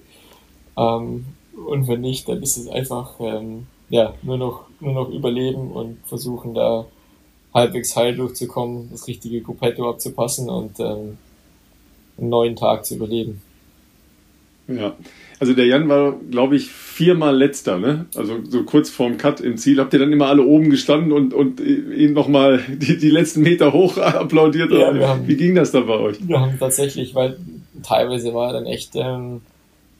Ähm, 0.76 1.26
und 1.68 1.86
wenn 1.86 2.00
nicht, 2.00 2.28
dann 2.28 2.42
ist 2.42 2.56
es 2.56 2.66
einfach, 2.68 3.14
ähm, 3.20 3.66
ja, 3.95 4.12
nur 4.22 4.36
noch, 4.36 4.64
nur 4.80 4.92
noch 4.92 5.09
überleben 5.09 5.70
und 5.70 5.99
versuchen 6.05 6.53
da 6.53 6.84
halbwegs 7.55 7.95
heil 7.95 8.16
durchzukommen, 8.16 8.88
das 8.90 9.07
richtige 9.07 9.40
Gruppetto 9.40 9.88
abzupassen 9.88 10.51
und 10.51 10.80
ähm, 10.80 11.16
einen 12.18 12.28
neuen 12.28 12.57
Tag 12.57 12.84
zu 12.84 12.97
überleben. 12.97 13.40
Ja, 14.66 14.97
also 15.38 15.53
der 15.53 15.66
Jan 15.66 15.88
war, 15.88 16.16
glaube 16.28 16.57
ich, 16.57 16.70
viermal 16.70 17.36
letzter, 17.36 17.78
ne? 17.78 18.07
Also 18.16 18.38
so 18.49 18.64
kurz 18.64 18.90
vorm 18.90 19.16
Cut 19.16 19.40
im 19.40 19.59
Ziel. 19.59 19.78
Habt 19.78 19.92
ihr 19.92 20.01
dann 20.01 20.12
immer 20.12 20.26
alle 20.26 20.42
oben 20.42 20.70
gestanden 20.70 21.12
und, 21.12 21.32
und 21.32 21.61
ihn 21.61 22.14
nochmal 22.14 22.64
die, 22.68 22.99
die 22.99 23.11
letzten 23.11 23.42
Meter 23.42 23.72
hoch 23.72 23.97
applaudiert? 23.99 24.72
Ja, 24.72 24.92
haben, 25.07 25.28
Wie 25.28 25.36
ging 25.36 25.55
das 25.55 25.70
da 25.70 25.82
bei 25.82 26.01
euch? 26.01 26.16
Wir 26.26 26.40
haben 26.40 26.59
tatsächlich, 26.59 27.14
weil 27.14 27.36
teilweise 27.84 28.34
war 28.34 28.49
er 28.49 28.53
dann 28.55 28.66
echt 28.66 28.97
ähm, 28.97 29.42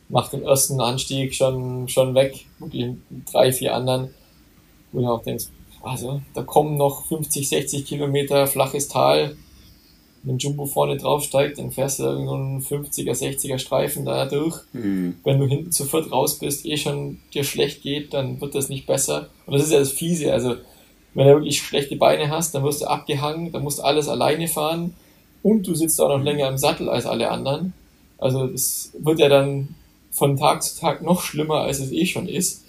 nach 0.09 0.29
dem 0.29 0.43
ersten 0.43 0.81
Anstieg 0.81 1.35
schon, 1.35 1.89
schon 1.89 2.15
weg, 2.15 2.47
wirklich 2.59 2.95
drei, 3.31 3.53
vier 3.53 3.75
anderen, 3.75 4.11
wo 4.93 5.01
du 5.01 5.09
auch 5.09 5.23
denkst, 5.23 5.47
also 5.83 6.21
da 6.35 6.43
kommen 6.43 6.77
noch 6.77 7.07
50, 7.07 7.49
60 7.49 7.85
Kilometer 7.85 8.47
flaches 8.47 8.89
Tal 8.89 9.37
wenn 10.25 10.39
Jumbo 10.39 10.67
vorne 10.67 10.97
draufsteigt, 10.97 11.59
dann 11.59 11.71
fährst 11.71 11.99
du 11.99 12.05
da 12.05 12.15
so 12.15 12.35
einen 12.35 12.61
50er, 12.61 13.13
60er 13.13 13.59
Streifen 13.59 14.05
da 14.07 14.25
durch. 14.25 14.61
Mhm. 14.73 15.17
Wenn 15.23 15.39
du 15.39 15.47
hinten 15.47 15.71
zu 15.71 15.85
viert 15.85 16.11
raus 16.11 16.39
bist, 16.39 16.65
eh 16.65 16.77
schon 16.77 17.19
dir 17.35 17.45
schlecht 17.45 17.83
geht, 17.83 18.15
dann 18.15 18.41
wird 18.41 18.55
das 18.55 18.71
nicht 18.71 18.87
besser. 18.87 19.29
Und 19.47 19.55
das 19.55 19.65
ist 19.65 19.73
ja 19.73 19.79
das 19.79 19.93
Fiese. 19.93 20.33
Also, 20.33 20.57
wenn 21.13 21.27
du 21.27 21.35
wirklich 21.35 21.59
schlechte 21.59 21.97
Beine 21.97 22.31
hast, 22.31 22.55
dann 22.55 22.65
wirst 22.65 22.81
du 22.81 22.87
abgehangen, 22.87 23.53
dann 23.53 23.63
musst 23.63 23.79
du 23.79 23.83
alles 23.83 24.09
alleine 24.09 24.49
fahren 24.49 24.95
und 25.43 25.67
du 25.67 25.75
sitzt 25.75 26.01
auch 26.01 26.09
noch 26.09 26.25
länger 26.25 26.49
im 26.49 26.57
Sattel 26.57 26.89
als 26.89 27.05
alle 27.05 27.31
anderen. 27.31 27.75
Also, 28.19 28.47
das 28.47 28.93
wird 28.99 29.19
ja 29.19 29.29
dann 29.29 29.75
von 30.15 30.37
Tag 30.37 30.63
zu 30.63 30.81
Tag 30.81 31.03
noch 31.03 31.21
schlimmer, 31.21 31.61
als 31.63 31.81
es 31.81 31.93
eh 31.93 32.07
schon 32.07 32.29
ist. 32.29 32.65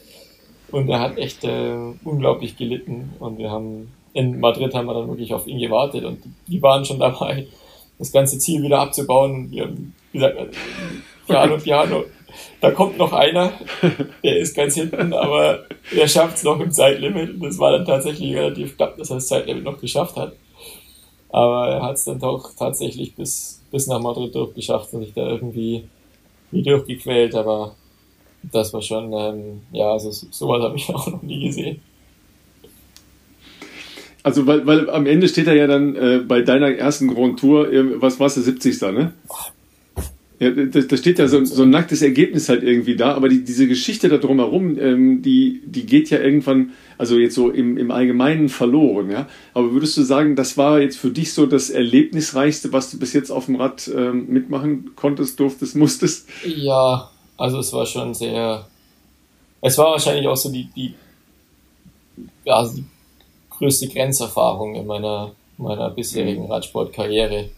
Und 0.72 0.90
er 0.90 1.00
hat 1.00 1.18
echt 1.18 1.44
äh, 1.44 1.76
unglaublich 2.04 2.58
gelitten 2.58 3.14
und 3.20 3.38
wir 3.38 3.52
haben 3.52 3.94
in 4.14 4.40
Madrid 4.40 4.74
haben 4.74 4.88
wir 4.88 4.94
dann 4.94 5.10
wirklich 5.10 5.34
auf 5.34 5.46
ihn 5.46 5.60
gewartet 5.60 6.06
und 6.06 6.20
die 6.48 6.62
waren 6.62 6.86
schon 6.86 7.00
dabei, 7.00 7.48
das 8.00 8.12
ganze 8.12 8.40
Ziel 8.40 8.64
wieder 8.64 8.80
abzubauen. 8.80 9.52
Wir 9.52 9.64
haben 9.64 9.94
gesagt, 10.12 10.38
Piano, 11.28 11.58
Piano, 11.58 12.04
da 12.62 12.72
kommt 12.72 12.98
noch 12.98 13.12
einer, 13.12 13.52
der 14.24 14.38
ist 14.38 14.56
ganz 14.56 14.76
hinten, 14.76 15.14
aber 15.14 15.66
er 15.96 16.08
schafft 16.08 16.38
es 16.38 16.44
noch 16.44 16.60
im 16.60 16.72
Zeitlimit. 16.72 17.36
Und 17.36 17.44
das 17.44 17.60
war 17.60 17.72
dann 17.72 17.86
tatsächlich 17.86 18.34
relativ 18.36 18.78
knapp, 18.78 18.98
dass 18.98 19.10
er 19.10 19.18
das 19.18 19.28
Zeitlimit 19.28 19.64
noch 19.64 19.80
geschafft 19.80 20.16
hat. 20.16 20.34
Aber 21.30 21.68
er 21.68 21.82
hat 21.82 21.96
es 21.96 22.06
dann 22.06 22.20
doch 22.20 22.54
tatsächlich 22.58 23.16
bis, 23.16 23.62
bis 23.70 23.88
nach 23.88 24.00
Madrid 24.00 24.34
durchgeschafft 24.34 24.94
und 24.94 25.04
sich 25.04 25.14
da 25.14 25.28
irgendwie 25.28 25.90
nie 26.56 26.64
durchgequält. 26.64 27.36
Aber 27.36 27.76
das 28.52 28.74
war 28.74 28.82
schon, 28.82 29.12
ähm, 29.14 29.62
ja, 29.72 29.92
also 29.92 30.12
sowas 30.12 30.64
habe 30.64 30.78
ich 30.78 30.90
auch 30.94 31.08
noch 31.08 31.22
nie 31.22 31.46
gesehen. 31.46 31.82
Also, 34.24 34.48
weil, 34.48 34.66
weil 34.66 34.90
am 34.90 35.06
Ende 35.06 35.28
steht 35.28 35.46
er 35.46 35.54
ja 35.54 35.68
dann 35.68 35.96
äh, 35.96 36.20
bei 36.28 36.42
deiner 36.42 36.72
ersten 36.72 37.14
Grand 37.14 37.40
Tour, 37.40 37.72
äh, 37.72 38.02
was 38.02 38.20
war's, 38.20 38.34
der 38.34 38.44
70. 38.44 38.82
ne? 38.82 39.14
Ja, 40.38 40.52
da, 40.52 40.98
steht 40.98 41.18
ja 41.18 41.30
so, 41.30 41.46
so 41.46 41.64
ein 41.64 41.70
nacktes 41.70 42.02
Ergebnis 42.02 42.50
halt 42.50 42.62
irgendwie 42.62 42.98
da, 42.98 43.14
aber 43.14 43.30
die, 43.30 43.46
diese 43.46 43.68
Geschichte 43.68 44.10
da 44.10 44.18
drumherum, 44.18 44.78
ähm, 44.78 45.22
die, 45.22 45.62
die 45.66 45.86
geht 45.86 46.10
ja 46.10 46.20
irgendwann, 46.20 46.74
also 46.98 47.18
jetzt 47.18 47.36
so 47.36 47.50
im, 47.50 47.78
im 47.78 47.90
Allgemeinen 47.90 48.50
verloren, 48.50 49.10
ja. 49.12 49.28
Aber 49.54 49.72
würdest 49.72 49.96
du 49.96 50.04
sagen, 50.04 50.36
das 50.36 50.58
war 50.58 50.82
jetzt 50.82 50.98
für 50.98 51.10
dich 51.10 51.34
so 51.34 51.46
das 51.46 51.70
Erlebnisreichste, 51.70 52.74
was 52.74 52.92
du 52.92 53.00
bis 53.00 53.14
jetzt 53.14 53.32
auf 53.32 53.46
dem 53.46 53.56
Rad 53.56 53.90
ähm, 53.96 54.28
mitmachen 54.28 54.92
konntest, 54.98 55.40
durftest, 55.40 55.78
musstest? 55.78 56.28
Ja, 56.44 57.10
also 57.38 57.60
es 57.60 57.72
war 57.72 57.86
schon 57.86 58.14
sehr, 58.14 58.68
es 59.62 59.78
war 59.78 59.92
wahrscheinlich 59.92 60.28
auch 60.28 60.36
so 60.36 60.52
die, 60.52 60.70
die, 60.76 60.96
ja, 62.44 62.58
also 62.58 62.76
die 62.76 62.86
größte 63.52 63.88
Grenzerfahrung 63.88 64.76
in 64.76 64.86
meiner, 64.86 65.32
meiner 65.58 65.90
bisherigen 65.92 66.44
mhm. 66.44 66.52
Radsportkarriere. 66.52 67.50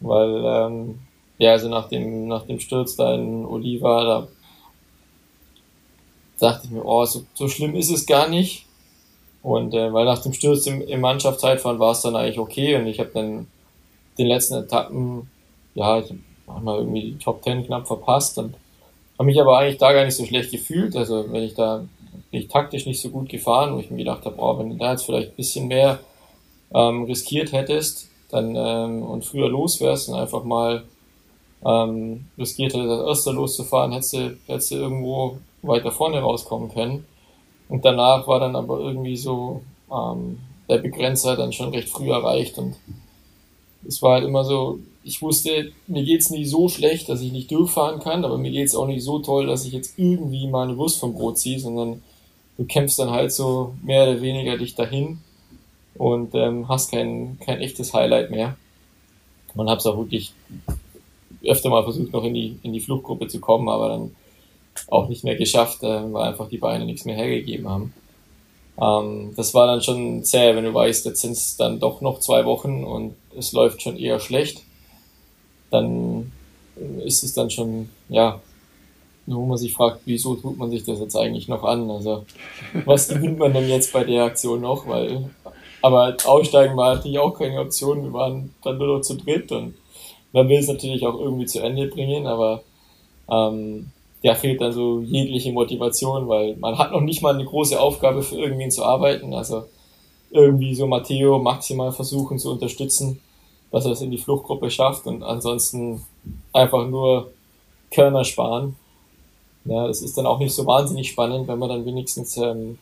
Weil, 0.00 0.42
ähm, 0.44 0.98
ja, 1.40 1.52
also 1.52 1.70
nach 1.70 1.88
dem, 1.88 2.28
nach 2.28 2.44
dem 2.44 2.60
Sturz 2.60 2.96
da 2.96 3.14
in 3.14 3.46
Oliva, 3.46 4.04
da 4.04 4.28
dachte 6.38 6.66
ich 6.66 6.70
mir, 6.70 6.84
oh, 6.84 7.04
so, 7.06 7.24
so 7.32 7.48
schlimm 7.48 7.74
ist 7.74 7.90
es 7.90 8.04
gar 8.04 8.28
nicht. 8.28 8.66
Und 9.42 9.72
äh, 9.72 9.90
weil 9.90 10.04
nach 10.04 10.20
dem 10.20 10.34
Sturz 10.34 10.66
im, 10.66 10.82
im 10.82 11.00
Mannschaftszeitfahren 11.00 11.78
war 11.78 11.92
es 11.92 12.02
dann 12.02 12.14
eigentlich 12.14 12.38
okay 12.38 12.76
und 12.76 12.86
ich 12.86 13.00
habe 13.00 13.10
dann 13.14 13.46
den 14.18 14.26
letzten 14.26 14.56
Etappen, 14.56 15.30
ja, 15.74 15.98
ich 15.98 16.12
habe 16.46 16.60
mal 16.62 16.78
irgendwie 16.78 17.12
die 17.12 17.18
Top 17.18 17.40
Ten 17.40 17.64
knapp 17.64 17.86
verpasst 17.86 18.36
und 18.36 18.54
habe 19.18 19.24
mich 19.24 19.40
aber 19.40 19.56
eigentlich 19.56 19.78
da 19.78 19.94
gar 19.94 20.04
nicht 20.04 20.16
so 20.16 20.26
schlecht 20.26 20.50
gefühlt. 20.50 20.94
Also 20.94 21.32
wenn 21.32 21.42
ich 21.42 21.54
da 21.54 21.86
bin 22.30 22.40
ich 22.42 22.48
taktisch 22.48 22.84
nicht 22.84 23.00
so 23.00 23.08
gut 23.08 23.30
gefahren, 23.30 23.74
wo 23.74 23.80
ich 23.80 23.90
mir 23.90 23.96
gedacht 23.96 24.26
habe, 24.26 24.36
oh, 24.38 24.58
wenn 24.58 24.68
du 24.68 24.76
da 24.76 24.92
jetzt 24.92 25.06
vielleicht 25.06 25.30
ein 25.30 25.36
bisschen 25.36 25.68
mehr 25.68 26.00
ähm, 26.74 27.04
riskiert 27.04 27.52
hättest 27.52 28.08
dann 28.30 28.54
ähm, 28.56 29.02
und 29.02 29.24
früher 29.24 29.48
los 29.48 29.80
wärst 29.80 30.10
und 30.10 30.16
einfach 30.16 30.44
mal 30.44 30.84
ähm, 31.64 32.26
riskiert 32.38 32.74
hättest, 32.74 32.90
als 32.90 33.08
erster 33.08 33.32
loszufahren, 33.32 33.92
hättest 33.92 34.12
du, 34.14 34.38
hättest 34.46 34.70
du 34.70 34.76
irgendwo 34.76 35.38
weiter 35.62 35.92
vorne 35.92 36.20
rauskommen 36.20 36.72
können. 36.72 37.06
Und 37.68 37.84
danach 37.84 38.26
war 38.26 38.40
dann 38.40 38.56
aber 38.56 38.80
irgendwie 38.80 39.16
so 39.16 39.62
ähm, 39.92 40.38
der 40.68 40.78
Begrenzer 40.78 41.36
dann 41.36 41.52
schon 41.52 41.70
recht 41.70 41.88
früh 41.88 42.10
erreicht 42.10 42.58
und 42.58 42.76
es 43.86 44.02
war 44.02 44.14
halt 44.14 44.24
immer 44.24 44.44
so, 44.44 44.78
ich 45.02 45.22
wusste, 45.22 45.72
mir 45.86 46.04
geht's 46.04 46.30
nie 46.30 46.44
so 46.44 46.68
schlecht, 46.68 47.08
dass 47.08 47.22
ich 47.22 47.32
nicht 47.32 47.50
durchfahren 47.50 48.00
kann, 48.00 48.24
aber 48.24 48.36
mir 48.36 48.50
geht's 48.50 48.74
auch 48.74 48.86
nicht 48.86 49.02
so 49.02 49.18
toll, 49.20 49.46
dass 49.46 49.64
ich 49.64 49.72
jetzt 49.72 49.98
irgendwie 49.98 50.46
mal 50.46 50.64
eine 50.68 50.76
Wurst 50.76 50.98
vom 50.98 51.14
Brot 51.14 51.38
ziehe, 51.38 51.58
sondern 51.58 52.02
du 52.58 52.64
kämpfst 52.64 52.98
dann 52.98 53.10
halt 53.10 53.32
so 53.32 53.74
mehr 53.82 54.02
oder 54.02 54.20
weniger 54.20 54.58
dich 54.58 54.74
dahin 54.74 55.18
und 55.94 56.34
ähm, 56.34 56.68
hast 56.68 56.90
kein, 56.90 57.38
kein 57.40 57.60
echtes 57.60 57.94
Highlight 57.94 58.30
mehr. 58.30 58.56
Man 59.54 59.68
hab's 59.68 59.86
auch 59.86 59.96
wirklich 59.96 60.32
öfter 61.44 61.70
mal 61.70 61.82
versucht, 61.82 62.12
noch 62.12 62.24
in 62.24 62.34
die, 62.34 62.58
in 62.62 62.72
die 62.72 62.80
Fluchtgruppe 62.80 63.28
zu 63.28 63.40
kommen, 63.40 63.68
aber 63.68 63.88
dann 63.88 64.16
auch 64.88 65.08
nicht 65.08 65.24
mehr 65.24 65.36
geschafft, 65.36 65.82
äh, 65.82 66.12
weil 66.12 66.28
einfach 66.28 66.48
die 66.48 66.58
Beine 66.58 66.84
nichts 66.84 67.04
mehr 67.04 67.16
hergegeben 67.16 67.68
haben. 67.68 67.94
Ähm, 68.80 69.32
das 69.36 69.54
war 69.54 69.66
dann 69.66 69.82
schon 69.82 70.24
zäh, 70.24 70.54
wenn 70.54 70.64
du 70.64 70.72
weißt, 70.72 71.04
jetzt 71.06 71.20
sind 71.20 71.32
es 71.32 71.56
dann 71.56 71.80
doch 71.80 72.00
noch 72.00 72.20
zwei 72.20 72.44
Wochen 72.44 72.84
und 72.84 73.14
es 73.36 73.52
läuft 73.52 73.82
schon 73.82 73.96
eher 73.96 74.20
schlecht. 74.20 74.62
Dann 75.70 76.32
ist 77.04 77.22
es 77.22 77.34
dann 77.34 77.50
schon, 77.50 77.90
ja, 78.08 78.40
wo 79.26 79.44
man 79.46 79.58
sich 79.58 79.72
fragt, 79.72 80.00
wieso 80.06 80.34
tut 80.34 80.56
man 80.56 80.70
sich 80.70 80.84
das 80.84 80.98
jetzt 80.98 81.16
eigentlich 81.16 81.46
noch 81.46 81.62
an? 81.62 81.90
Also, 81.90 82.24
was 82.84 83.08
gewinnt 83.08 83.38
man 83.38 83.52
denn 83.52 83.68
jetzt 83.68 83.92
bei 83.92 84.02
der 84.04 84.24
Aktion 84.24 84.62
noch? 84.62 84.86
Weil, 84.88 85.30
aber 85.82 86.16
aussteigen 86.24 86.76
war 86.76 86.94
natürlich 86.94 87.18
auch 87.18 87.38
keine 87.38 87.60
Option. 87.60 88.02
Wir 88.02 88.12
waren 88.12 88.54
dann 88.64 88.78
nur 88.78 88.98
noch 88.98 89.02
zu 89.02 89.16
dritt 89.16 89.52
und 89.52 89.74
man 90.32 90.48
will 90.48 90.58
es 90.58 90.68
natürlich 90.68 91.06
auch 91.06 91.18
irgendwie 91.18 91.46
zu 91.46 91.60
Ende 91.60 91.86
bringen, 91.86 92.26
aber 92.26 92.62
ähm, 93.30 93.90
ja, 94.22 94.34
fehlt 94.34 94.60
dann 94.60 94.72
so 94.72 95.00
jegliche 95.00 95.52
Motivation, 95.52 96.28
weil 96.28 96.56
man 96.56 96.78
hat 96.78 96.92
noch 96.92 97.00
nicht 97.00 97.22
mal 97.22 97.34
eine 97.34 97.44
große 97.44 97.80
Aufgabe 97.80 98.22
für 98.22 98.36
irgendwen 98.36 98.70
zu 98.70 98.84
arbeiten. 98.84 99.32
Also 99.34 99.64
irgendwie 100.30 100.74
so 100.74 100.86
Matteo 100.86 101.38
maximal 101.38 101.92
versuchen 101.92 102.38
zu 102.38 102.52
unterstützen, 102.52 103.20
dass 103.70 103.86
er 103.86 103.92
es 103.92 104.02
in 104.02 104.10
die 104.10 104.18
Fluchtgruppe 104.18 104.70
schafft 104.70 105.06
und 105.06 105.22
ansonsten 105.22 106.04
einfach 106.52 106.86
nur 106.86 107.32
Körner 107.90 108.24
sparen 108.24 108.76
Ja, 109.64 109.86
das 109.86 110.02
ist 110.02 110.16
dann 110.16 110.26
auch 110.26 110.38
nicht 110.38 110.54
so 110.54 110.66
wahnsinnig 110.66 111.10
spannend, 111.10 111.48
wenn 111.48 111.58
man 111.58 111.68
dann 111.68 111.86
wenigstens 111.86 112.36
ähm, 112.36 112.78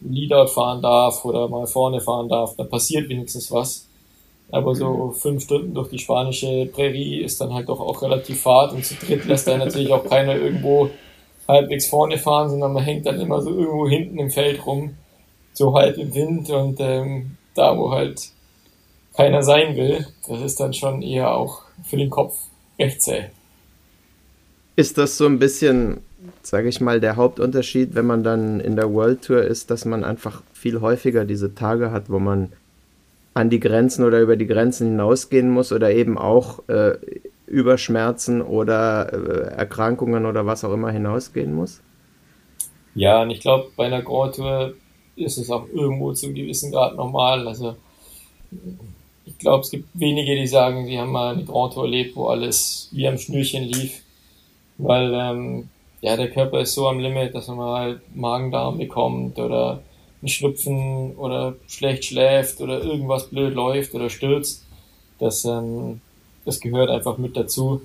Leadout 0.00 0.48
fahren 0.48 0.82
darf 0.82 1.24
oder 1.24 1.48
mal 1.48 1.66
vorne 1.66 2.00
fahren 2.00 2.28
darf, 2.28 2.56
dann 2.56 2.68
passiert 2.68 3.08
wenigstens 3.08 3.50
was. 3.52 3.86
Aber 4.52 4.74
so 4.74 5.12
fünf 5.12 5.44
Stunden 5.44 5.74
durch 5.74 5.88
die 5.88 5.98
spanische 5.98 6.66
Prärie 6.66 7.20
ist 7.20 7.40
dann 7.40 7.54
halt 7.54 7.68
doch 7.68 7.80
auch 7.80 8.02
relativ 8.02 8.42
fad 8.42 8.72
und 8.72 8.84
zu 8.84 8.94
dritt 8.94 9.24
lässt 9.24 9.46
da 9.46 9.56
natürlich 9.56 9.92
auch 9.92 10.04
keiner 10.04 10.34
irgendwo 10.34 10.90
halbwegs 11.46 11.86
vorne 11.86 12.18
fahren, 12.18 12.50
sondern 12.50 12.72
man 12.72 12.82
hängt 12.82 13.06
dann 13.06 13.20
immer 13.20 13.42
so 13.42 13.50
irgendwo 13.50 13.88
hinten 13.88 14.18
im 14.18 14.30
Feld 14.30 14.64
rum, 14.66 14.94
so 15.52 15.74
halb 15.74 15.98
im 15.98 16.14
Wind 16.14 16.50
und 16.50 16.78
ähm, 16.80 17.36
da, 17.54 17.76
wo 17.76 17.90
halt 17.90 18.30
keiner 19.14 19.42
sein 19.42 19.76
will, 19.76 20.06
das 20.26 20.40
ist 20.40 20.60
dann 20.60 20.72
schon 20.72 21.02
eher 21.02 21.34
auch 21.34 21.62
für 21.84 21.96
den 21.96 22.10
Kopf 22.10 22.36
recht 22.78 23.02
zäh. 23.02 23.24
Ist 24.76 24.98
das 24.98 25.18
so 25.18 25.26
ein 25.26 25.38
bisschen, 25.38 25.98
sage 26.42 26.68
ich 26.68 26.80
mal, 26.80 27.00
der 27.00 27.16
Hauptunterschied, 27.16 27.94
wenn 27.94 28.06
man 28.06 28.22
dann 28.22 28.60
in 28.60 28.76
der 28.76 28.92
World 28.92 29.22
Tour 29.22 29.42
ist, 29.42 29.70
dass 29.70 29.84
man 29.84 30.04
einfach 30.04 30.42
viel 30.54 30.80
häufiger 30.80 31.24
diese 31.24 31.54
Tage 31.54 31.90
hat, 31.90 32.08
wo 32.08 32.18
man 32.18 32.52
an 33.34 33.50
die 33.50 33.60
Grenzen 33.60 34.04
oder 34.04 34.20
über 34.20 34.36
die 34.36 34.46
Grenzen 34.46 34.88
hinausgehen 34.88 35.50
muss 35.50 35.72
oder 35.72 35.92
eben 35.92 36.18
auch 36.18 36.68
äh, 36.68 36.98
über 37.46 37.78
Schmerzen 37.78 38.42
oder 38.42 39.12
äh, 39.12 39.54
Erkrankungen 39.54 40.26
oder 40.26 40.46
was 40.46 40.64
auch 40.64 40.72
immer 40.72 40.90
hinausgehen 40.90 41.54
muss? 41.54 41.80
Ja, 42.94 43.22
und 43.22 43.30
ich 43.30 43.40
glaube, 43.40 43.68
bei 43.76 43.86
einer 43.86 44.02
Grand 44.02 44.36
Tour 44.36 44.74
ist 45.16 45.38
es 45.38 45.50
auch 45.50 45.66
irgendwo 45.72 46.12
zu 46.12 46.26
einem 46.26 46.34
gewissen 46.34 46.72
Grad 46.72 46.96
normal. 46.96 47.46
Also 47.46 47.76
ich 49.24 49.38
glaube, 49.38 49.62
es 49.62 49.70
gibt 49.70 49.88
wenige, 49.94 50.34
die 50.34 50.46
sagen, 50.46 50.86
sie 50.86 50.98
haben 50.98 51.12
mal 51.12 51.34
eine 51.34 51.44
Grand 51.44 51.74
Tour 51.74 51.84
erlebt, 51.84 52.16
wo 52.16 52.26
alles 52.26 52.88
wie 52.92 53.06
am 53.06 53.18
Schnürchen 53.18 53.64
lief. 53.64 54.02
Weil 54.78 55.12
ähm, 55.14 55.68
ja, 56.00 56.16
der 56.16 56.30
Körper 56.30 56.60
ist 56.60 56.74
so 56.74 56.88
am 56.88 56.98
Limit, 56.98 57.34
dass 57.34 57.48
man 57.48 57.58
mal 57.58 58.00
Magen-Darm 58.14 58.78
bekommt 58.78 59.38
oder 59.38 59.82
einen 60.22 60.28
Schnupfen 60.28 61.16
oder 61.16 61.56
schlecht 61.66 62.04
schläft 62.04 62.60
oder 62.60 62.82
irgendwas 62.82 63.28
blöd 63.28 63.54
läuft 63.54 63.94
oder 63.94 64.10
stürzt. 64.10 64.64
Das, 65.18 65.44
ähm, 65.44 66.00
das 66.44 66.60
gehört 66.60 66.90
einfach 66.90 67.18
mit 67.18 67.36
dazu. 67.36 67.82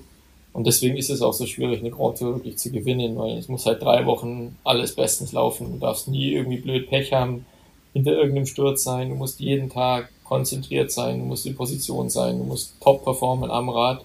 Und 0.52 0.66
deswegen 0.66 0.96
ist 0.96 1.10
es 1.10 1.20
auch 1.20 1.34
so 1.34 1.44
schwierig, 1.44 1.80
eine 1.80 1.90
Grand 1.90 2.18
Tour 2.18 2.36
wirklich 2.36 2.56
zu 2.56 2.72
gewinnen, 2.72 3.16
weil 3.18 3.36
es 3.36 3.48
muss 3.48 3.66
halt 3.66 3.82
drei 3.82 4.06
Wochen 4.06 4.56
alles 4.64 4.94
bestens 4.94 5.32
laufen. 5.32 5.72
Du 5.72 5.78
darfst 5.78 6.08
nie 6.08 6.32
irgendwie 6.32 6.58
blöd 6.58 6.88
Pech 6.88 7.12
haben, 7.12 7.44
hinter 7.92 8.12
irgendeinem 8.12 8.46
Sturz 8.46 8.82
sein. 8.82 9.10
Du 9.10 9.14
musst 9.16 9.40
jeden 9.40 9.68
Tag 9.68 10.10
konzentriert 10.24 10.90
sein, 10.90 11.18
du 11.20 11.24
musst 11.26 11.46
in 11.46 11.56
Position 11.56 12.10
sein, 12.10 12.38
du 12.38 12.44
musst 12.44 12.74
top 12.80 13.04
performen 13.04 13.50
am 13.50 13.68
Rad. 13.68 14.04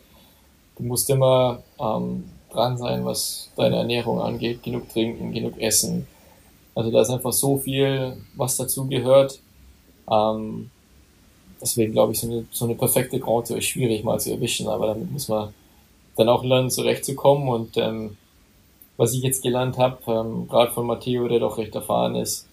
Du 0.78 0.84
musst 0.84 1.10
immer 1.10 1.64
ähm, 1.80 2.26
dran 2.52 2.78
sein, 2.78 3.06
was 3.06 3.50
deine 3.56 3.78
Ernährung 3.78 4.22
angeht, 4.22 4.64
genug 4.64 4.90
trinken, 4.90 5.34
genug 5.34 5.60
essen. 5.60 6.08
Also 6.76 6.91
da 6.91 7.01
ist 7.01 7.09
einfach 7.09 7.34
so 7.34 7.57
viel, 7.57 8.17
was 8.36 8.57
dazu 8.57 8.88
gehört. 8.88 9.39
Ähm, 10.09 10.69
deswegen 11.61 11.93
glaube 11.93 12.13
ich, 12.13 12.19
so 12.19 12.28
eine, 12.28 12.45
so 12.51 12.65
eine 12.65 12.76
perfekte 12.76 13.19
Grand 13.19 13.47
Tour 13.47 13.57
ist 13.57 13.65
schwierig 13.65 14.03
mal 14.03 14.19
zu 14.19 14.32
erwischen, 14.32 14.67
aber 14.67 14.88
damit 14.88 15.11
muss 15.11 15.28
man 15.28 15.53
dann 16.17 16.30
auch 16.30 16.43
lernen, 16.43 16.69
zurechtzukommen. 16.69 17.47
Und 17.47 17.78
ähm, 17.78 18.17
was 18.97 19.13
ich 19.13 19.22
jetzt 19.22 19.43
gelernt 19.43 19.78
habe, 19.78 19.97
ähm, 20.07 20.47
gerade 20.47 20.72
von 20.72 20.86
Matteo, 20.86 21.28
der 21.28 21.39
doch 21.39 21.57
recht 21.57 21.76
erfahren 21.76 22.15
ist, 22.15 22.47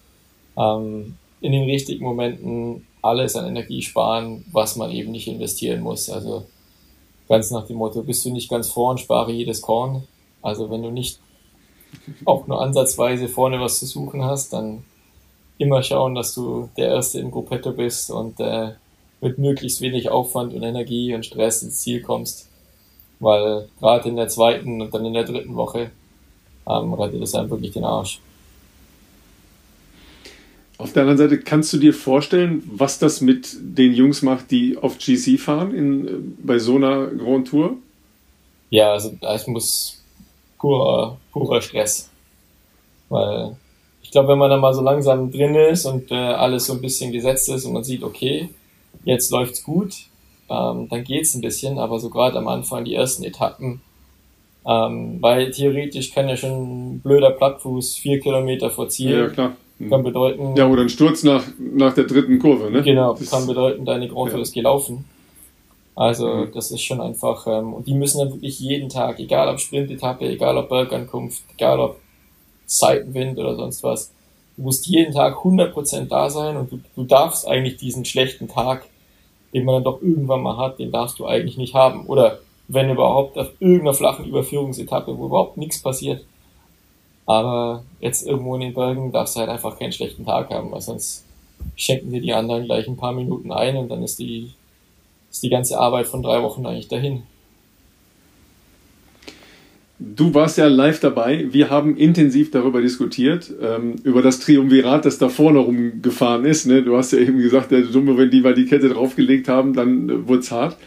ähm, 0.57 1.15
in 1.41 1.51
den 1.51 1.63
richtigen 1.63 2.03
Momenten 2.03 2.85
alles 3.01 3.35
an 3.35 3.47
Energie 3.47 3.81
sparen, 3.81 4.45
was 4.51 4.75
man 4.75 4.91
eben 4.91 5.11
nicht 5.11 5.27
investieren 5.27 5.81
muss. 5.81 6.09
Also 6.09 6.45
ganz 7.29 7.51
nach 7.51 7.65
dem 7.67 7.77
Motto, 7.77 8.03
bist 8.03 8.25
du 8.25 8.31
nicht 8.31 8.49
ganz 8.49 8.69
vorn, 8.69 8.97
spare 8.97 9.31
jedes 9.31 9.61
Korn. 9.61 10.03
Also 10.41 10.69
wenn 10.69 10.83
du 10.83 10.91
nicht 10.91 11.19
auch 12.25 12.47
nur 12.47 12.61
ansatzweise 12.61 13.27
vorne 13.27 13.59
was 13.59 13.79
zu 13.79 13.85
suchen 13.85 14.23
hast, 14.23 14.53
dann 14.53 14.83
immer 15.57 15.83
schauen, 15.83 16.15
dass 16.15 16.33
du 16.33 16.69
der 16.77 16.89
Erste 16.89 17.19
im 17.19 17.31
Gruppetto 17.31 17.71
bist 17.71 18.11
und 18.11 18.39
äh, 18.39 18.71
mit 19.21 19.37
möglichst 19.37 19.81
wenig 19.81 20.09
Aufwand 20.09 20.53
und 20.53 20.63
Energie 20.63 21.13
und 21.13 21.25
Stress 21.25 21.61
ins 21.61 21.81
Ziel 21.81 22.01
kommst. 22.01 22.47
Weil 23.19 23.67
gerade 23.79 24.07
in 24.07 24.15
der 24.15 24.29
zweiten 24.29 24.81
und 24.81 24.93
dann 24.93 25.05
in 25.05 25.13
der 25.13 25.25
dritten 25.25 25.55
Woche 25.55 25.91
ähm, 26.65 26.93
rettet 26.93 27.21
es 27.21 27.35
einem 27.35 27.49
wirklich 27.49 27.73
den 27.73 27.83
Arsch. 27.83 28.21
Auf 30.77 30.93
der 30.93 31.01
anderen 31.01 31.17
Seite 31.17 31.39
kannst 31.41 31.73
du 31.73 31.77
dir 31.77 31.93
vorstellen, 31.93 32.63
was 32.65 32.99
das 32.99 33.19
mit 33.19 33.57
den 33.59 33.93
Jungs 33.93 34.21
macht, 34.21 34.49
die 34.51 34.77
auf 34.77 34.97
GC 34.97 35.37
fahren 35.37 35.75
in, 35.75 36.37
bei 36.41 36.57
so 36.57 36.77
einer 36.77 37.07
Grand 37.07 37.49
Tour? 37.49 37.75
Ja, 38.69 38.93
also 38.93 39.11
es 39.19 39.47
muss 39.47 40.01
purer, 40.59 41.17
purer 41.31 41.61
Stress. 41.61 42.09
Weil 43.09 43.55
ich 44.03 44.11
glaube, 44.11 44.29
wenn 44.29 44.37
man 44.37 44.49
dann 44.49 44.59
mal 44.59 44.73
so 44.73 44.81
langsam 44.81 45.31
drin 45.31 45.55
ist 45.55 45.85
und 45.85 46.11
äh, 46.11 46.15
alles 46.15 46.65
so 46.65 46.73
ein 46.73 46.81
bisschen 46.81 47.11
gesetzt 47.11 47.49
ist 47.49 47.65
und 47.65 47.73
man 47.73 47.83
sieht, 47.83 48.03
okay, 48.03 48.49
jetzt 49.03 49.31
läuft's 49.31 49.63
gut, 49.63 49.93
ähm, 50.49 50.87
dann 50.89 51.03
geht's 51.03 51.33
ein 51.33 51.41
bisschen, 51.41 51.79
aber 51.79 51.99
so 51.99 52.09
gerade 52.09 52.37
am 52.37 52.47
Anfang 52.47 52.85
die 52.85 52.95
ersten 52.95 53.23
Etappen, 53.23 53.81
ähm, 54.65 55.17
weil 55.21 55.51
theoretisch 55.51 56.11
kann 56.11 56.29
ja 56.29 56.37
schon 56.37 56.95
ein 56.95 56.99
blöder 56.99 57.31
Plattfuß 57.31 57.95
vier 57.95 58.19
Kilometer 58.19 58.69
vor 58.69 58.89
Ziel 58.89 59.11
ja, 59.11 59.27
klar 59.29 59.55
hm. 59.79 59.89
Kann 59.89 60.03
bedeuten. 60.03 60.55
Ja, 60.57 60.67
oder 60.67 60.81
ein 60.81 60.89
Sturz 60.89 61.23
nach, 61.23 61.43
nach 61.57 61.93
der 61.93 62.03
dritten 62.03 62.37
Kurve, 62.37 62.69
ne? 62.69 62.83
Genau, 62.83 63.13
das 63.13 63.31
kann 63.31 63.47
bedeuten, 63.47 63.85
deine 63.85 64.07
Grand 64.07 64.29
Tour 64.29 64.39
ja. 64.39 64.43
ist 64.43 64.53
gelaufen. 64.53 65.05
Also, 65.99 66.27
mhm. 66.33 66.51
das 66.53 66.71
ist 66.71 66.81
schon 66.81 67.01
einfach, 67.01 67.45
ähm, 67.45 67.73
und 67.73 67.85
die 67.85 67.93
müssen 67.93 68.19
dann 68.19 68.31
wirklich 68.31 68.57
jeden 68.61 68.87
Tag, 68.87 69.19
egal 69.19 69.49
ob 69.49 69.59
Sprintetappe, 69.59 70.29
egal 70.29 70.55
ob 70.55 70.69
Bergankunft, 70.69 71.43
egal 71.51 71.77
ob 71.81 71.97
Seitenwind 72.65 73.37
oder 73.37 73.57
sonst 73.57 73.83
was, 73.83 74.13
du 74.55 74.61
musst 74.61 74.87
jeden 74.87 75.13
Tag 75.13 75.35
100% 75.39 76.05
da 76.05 76.29
sein 76.29 76.55
und 76.55 76.71
du, 76.71 76.79
du 76.95 77.03
darfst 77.03 77.45
eigentlich 77.45 77.75
diesen 77.75 78.05
schlechten 78.05 78.47
Tag, 78.47 78.85
den 79.53 79.65
man 79.65 79.75
dann 79.75 79.83
doch 79.83 80.01
irgendwann 80.01 80.41
mal 80.41 80.55
hat, 80.55 80.79
den 80.79 80.93
darfst 80.93 81.19
du 81.19 81.25
eigentlich 81.25 81.57
nicht 81.57 81.73
haben. 81.73 82.05
Oder 82.05 82.39
wenn 82.69 82.89
überhaupt 82.89 83.37
auf 83.37 83.51
irgendeiner 83.59 83.93
flachen 83.93 84.23
Überführungsetappe, 84.23 85.17
wo 85.17 85.25
überhaupt 85.25 85.57
nichts 85.57 85.81
passiert, 85.81 86.23
aber 87.25 87.83
jetzt 87.99 88.25
irgendwo 88.25 88.55
in 88.55 88.61
den 88.61 88.73
Bergen 88.73 89.11
darfst 89.11 89.35
du 89.35 89.41
halt 89.41 89.49
einfach 89.49 89.77
keinen 89.77 89.91
schlechten 89.91 90.25
Tag 90.25 90.49
haben, 90.49 90.71
weil 90.71 90.79
sonst 90.79 91.25
schenken 91.75 92.09
dir 92.09 92.21
die 92.21 92.31
anderen 92.31 92.63
gleich 92.63 92.87
ein 92.87 92.95
paar 92.95 93.11
Minuten 93.11 93.51
ein 93.51 93.75
und 93.75 93.89
dann 93.89 94.01
ist 94.01 94.17
die, 94.17 94.53
ist 95.31 95.43
die 95.43 95.49
ganze 95.49 95.79
Arbeit 95.79 96.07
von 96.07 96.21
drei 96.21 96.41
Wochen 96.41 96.65
eigentlich 96.65 96.87
dahin. 96.87 97.23
Du 100.01 100.33
warst 100.33 100.57
ja 100.57 100.67
live 100.67 101.01
dabei. 101.01 101.47
Wir 101.51 101.69
haben 101.69 101.97
intensiv 101.97 102.51
darüber 102.51 102.81
diskutiert, 102.81 103.51
ähm, 103.61 103.95
über 104.03 104.21
das 104.21 104.39
Triumvirat, 104.39 105.03
das 105.03 105.17
da 105.17 105.27
vorne 105.27 105.59
rumgefahren 105.59 106.45
ist. 106.45 106.67
Ne? 106.67 106.83
Du 106.83 106.95
hast 106.95 107.11
ja 107.11 107.19
eben 107.19 107.37
gesagt, 107.39 107.71
der 107.71 107.83
Summe, 107.83 108.17
wenn 108.17 108.31
die 108.31 108.39
mal 108.39 108.53
die 108.53 108.65
Kette 108.65 108.87
draufgelegt 108.87 109.49
haben, 109.49 109.73
dann 109.73 110.09
äh, 110.09 110.27
wurde 110.27 110.39
es 110.39 110.51
hart. 110.51 110.77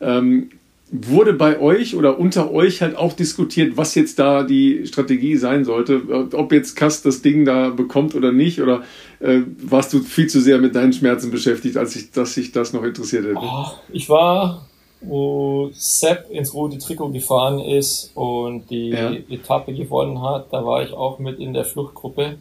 Ähm, 0.00 0.50
wurde 0.90 1.32
bei 1.32 1.58
euch 1.58 1.96
oder 1.96 2.18
unter 2.18 2.52
euch 2.52 2.80
halt 2.80 2.96
auch 2.96 3.12
diskutiert, 3.12 3.76
was 3.76 3.94
jetzt 3.96 4.18
da 4.18 4.44
die 4.44 4.86
Strategie 4.86 5.36
sein 5.36 5.64
sollte, 5.64 6.28
ob 6.32 6.52
jetzt 6.52 6.76
Kast 6.76 7.04
das 7.04 7.22
Ding 7.22 7.44
da 7.44 7.70
bekommt 7.70 8.14
oder 8.14 8.30
nicht, 8.30 8.60
oder 8.60 8.84
äh, 9.18 9.40
warst 9.58 9.92
du 9.92 10.00
viel 10.00 10.28
zu 10.28 10.40
sehr 10.40 10.58
mit 10.58 10.76
deinen 10.76 10.92
Schmerzen 10.92 11.30
beschäftigt, 11.30 11.76
als 11.76 11.96
ich, 11.96 12.12
dass 12.12 12.34
sich 12.34 12.52
das 12.52 12.72
noch 12.72 12.84
interessiert 12.84 13.24
hätte? 13.24 13.38
Oh, 13.40 13.66
ich 13.92 14.08
war, 14.08 14.66
wo 15.00 15.70
Sepp 15.72 16.30
ins 16.30 16.54
rote 16.54 16.78
Trikot 16.78 17.10
gefahren 17.10 17.58
ist 17.58 18.12
und 18.14 18.70
die 18.70 18.90
ja. 18.90 19.10
Etappe 19.10 19.74
gewonnen 19.74 20.22
hat, 20.22 20.52
da 20.52 20.64
war 20.64 20.82
ich 20.84 20.92
auch 20.92 21.18
mit 21.18 21.40
in 21.40 21.52
der 21.52 21.64
Fluchtgruppe. 21.64 22.36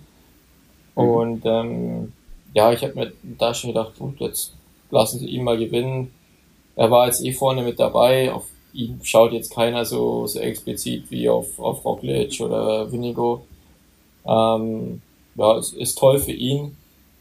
Mhm. 0.96 1.04
Und 1.04 1.42
ähm, 1.46 2.14
ja, 2.54 2.72
ich 2.72 2.84
habe 2.84 2.94
mir 2.94 3.12
da 3.24 3.56
schon 3.56 3.72
gedacht, 3.72 3.98
gut, 3.98 4.20
jetzt 4.20 4.54
lassen 4.92 5.20
sie 5.20 5.28
ihn 5.28 5.44
mal 5.44 5.58
gewinnen 5.58 6.12
er 6.76 6.92
war 6.92 7.08
jetzt 7.08 7.24
eh 7.24 7.34
vorne 7.34 7.64
mit 7.64 7.80
dabei. 7.80 8.32
Auf 8.34 8.46
ihn 8.74 9.00
schaut 9.04 9.32
jetzt 9.32 9.54
keiner 9.54 9.86
so, 9.86 10.28
so 10.28 10.40
explizit 10.40 11.10
wie 11.10 11.30
auf, 11.30 11.60
auf 11.60 11.86
Roglic 11.86 12.40
oder 12.42 12.92
Vinigo. 12.92 13.46
Ähm, 14.26 15.02
ja, 15.36 15.58
es 15.58 15.74
ist 15.74 15.98
toll 15.98 16.20
für 16.20 16.32
ihn. 16.34 16.78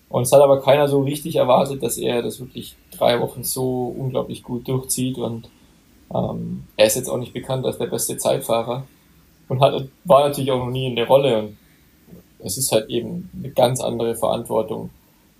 Und 0.08 0.22
es 0.22 0.32
hat 0.32 0.40
aber 0.40 0.60
keiner 0.60 0.88
so 0.88 1.02
richtig 1.02 1.36
erwartet, 1.36 1.82
dass 1.82 1.96
er 1.96 2.22
das 2.22 2.40
wirklich 2.40 2.76
drei 2.96 3.20
Wochen 3.20 3.42
so 3.42 3.94
unglaublich 3.96 4.42
gut 4.42 4.68
durchzieht. 4.68 5.18
Und 5.18 5.48
ähm, 6.14 6.64
er 6.76 6.86
ist 6.86 6.96
jetzt 6.96 7.08
auch 7.08 7.18
nicht 7.18 7.32
bekannt 7.32 7.64
als 7.66 7.78
der 7.78 7.86
beste 7.86 8.16
Zeitfahrer. 8.16 8.84
Und 9.48 9.60
hat, 9.60 9.88
war 10.04 10.28
natürlich 10.28 10.50
auch 10.50 10.64
noch 10.64 10.70
nie 10.70 10.86
in 10.86 10.96
der 10.96 11.06
Rolle. 11.06 11.38
Und 11.38 11.56
es 12.38 12.58
ist 12.58 12.72
halt 12.72 12.90
eben 12.90 13.30
eine 13.36 13.50
ganz 13.50 13.80
andere 13.80 14.14
Verantwortung. 14.14 14.90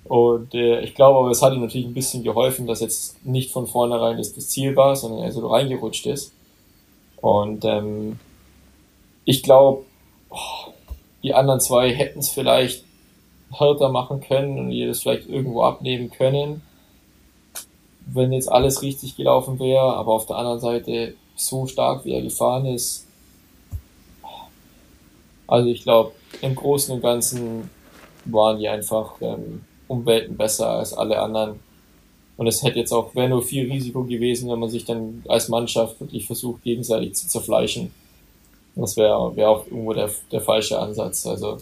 Und 0.04 0.54
äh, 0.54 0.80
ich 0.80 0.94
glaube 0.94 1.18
aber, 1.18 1.30
es 1.30 1.42
hat 1.42 1.54
ihm 1.54 1.62
natürlich 1.62 1.86
ein 1.86 1.94
bisschen 1.94 2.22
geholfen, 2.22 2.66
dass 2.66 2.80
jetzt 2.80 3.24
nicht 3.24 3.52
von 3.52 3.66
vornherein 3.66 4.18
das, 4.18 4.34
das 4.34 4.48
Ziel 4.48 4.76
war, 4.76 4.96
sondern 4.96 5.20
er 5.22 5.32
so 5.32 5.46
reingerutscht 5.46 6.06
ist. 6.06 6.32
Und 7.20 7.64
ähm, 7.64 8.18
ich 9.24 9.42
glaube, 9.42 9.84
die 11.22 11.32
anderen 11.32 11.60
zwei 11.60 11.94
hätten 11.94 12.18
es 12.18 12.28
vielleicht 12.28 12.84
härter 13.50 13.88
machen 13.88 14.20
können 14.20 14.58
und 14.58 14.72
ihr 14.72 14.88
das 14.88 15.00
vielleicht 15.00 15.28
irgendwo 15.28 15.62
abnehmen 15.62 16.10
können, 16.10 16.60
wenn 18.06 18.32
jetzt 18.32 18.52
alles 18.52 18.82
richtig 18.82 19.16
gelaufen 19.16 19.58
wäre. 19.58 19.94
Aber 19.96 20.12
auf 20.12 20.26
der 20.26 20.36
anderen 20.36 20.60
Seite, 20.60 21.14
so 21.36 21.66
stark 21.66 22.04
wie 22.04 22.12
er 22.12 22.22
gefahren 22.22 22.66
ist, 22.66 23.04
Also 25.46 25.68
ich 25.68 25.82
glaube, 25.82 26.12
im 26.40 26.54
Großen 26.54 26.94
und 26.94 27.02
Ganzen 27.02 27.70
waren 28.24 28.58
die 28.58 28.68
einfach 28.68 29.14
ähm, 29.20 29.62
Umwelten 29.88 30.36
besser 30.36 30.70
als 30.70 30.92
alle 30.94 31.18
anderen. 31.20 31.60
Und 32.36 32.46
es 32.46 32.62
hätte 32.62 32.78
jetzt 32.78 32.92
auch, 32.92 33.14
wäre 33.14 33.28
nur 33.28 33.42
viel 33.42 33.70
Risiko 33.70 34.04
gewesen, 34.04 34.50
wenn 34.50 34.58
man 34.58 34.70
sich 34.70 34.84
dann 34.84 35.22
als 35.28 35.48
Mannschaft 35.48 36.00
wirklich 36.00 36.26
versucht, 36.26 36.62
gegenseitig 36.64 37.14
zu 37.14 37.28
zerfleischen. 37.28 37.92
Das 38.74 38.96
wäre 38.96 39.36
wär 39.36 39.50
auch 39.50 39.66
irgendwo 39.66 39.92
der, 39.92 40.10
der 40.32 40.40
falsche 40.40 40.78
Ansatz. 40.78 41.26
Also 41.26 41.58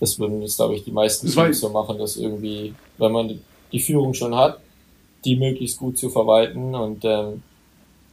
das 0.00 0.18
würden 0.18 0.42
jetzt, 0.42 0.56
glaube 0.56 0.74
ich, 0.74 0.84
die 0.84 0.92
meisten 0.92 1.28
so 1.28 1.68
machen, 1.70 1.98
dass 1.98 2.16
irgendwie, 2.16 2.74
wenn 2.98 3.12
man 3.12 3.40
die 3.72 3.80
Führung 3.80 4.12
schon 4.12 4.34
hat, 4.34 4.58
die 5.24 5.36
möglichst 5.36 5.78
gut 5.78 5.96
zu 5.96 6.10
verwalten 6.10 6.74
und 6.74 7.04
ähm, 7.04 7.42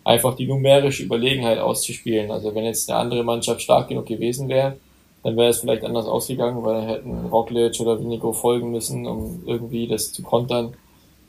einfach 0.04 0.36
die 0.36 0.48
numerische 0.48 1.04
Überlegenheit 1.04 1.60
auszuspielen. 1.60 2.32
Also 2.32 2.56
wenn 2.56 2.64
jetzt 2.64 2.90
eine 2.90 3.00
andere 3.00 3.24
Mannschaft 3.24 3.62
stark 3.62 3.90
genug 3.90 4.06
gewesen 4.06 4.48
wäre, 4.48 4.78
dann 5.24 5.38
wäre 5.38 5.50
es 5.50 5.60
vielleicht 5.60 5.84
anders 5.84 6.08
ausgegangen, 6.08 6.64
weil 6.64 6.82
hätten 6.82 7.28
Roglic 7.28 7.80
oder 7.80 8.00
Vinigo 8.00 8.34
folgen 8.34 8.72
müssen, 8.72 9.06
um 9.06 9.44
irgendwie 9.46 9.88
das 9.88 10.12
zu 10.12 10.24
kontern, 10.24 10.74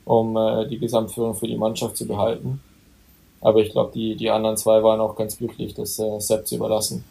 um 0.05 0.35
äh, 0.35 0.67
die 0.67 0.79
Gesamtführung 0.79 1.35
für 1.35 1.47
die 1.47 1.57
Mannschaft 1.57 1.97
zu 1.97 2.07
behalten. 2.07 2.61
Aber 3.41 3.59
ich 3.59 3.71
glaube, 3.71 3.91
die, 3.93 4.15
die 4.15 4.29
anderen 4.29 4.57
zwei 4.57 4.81
waren 4.81 5.01
auch 5.01 5.15
ganz 5.15 5.37
glücklich, 5.37 5.73
das 5.73 5.99
äh, 5.99 6.19
Sepp 6.19 6.47
zu 6.47 6.55
überlassen. 6.55 7.03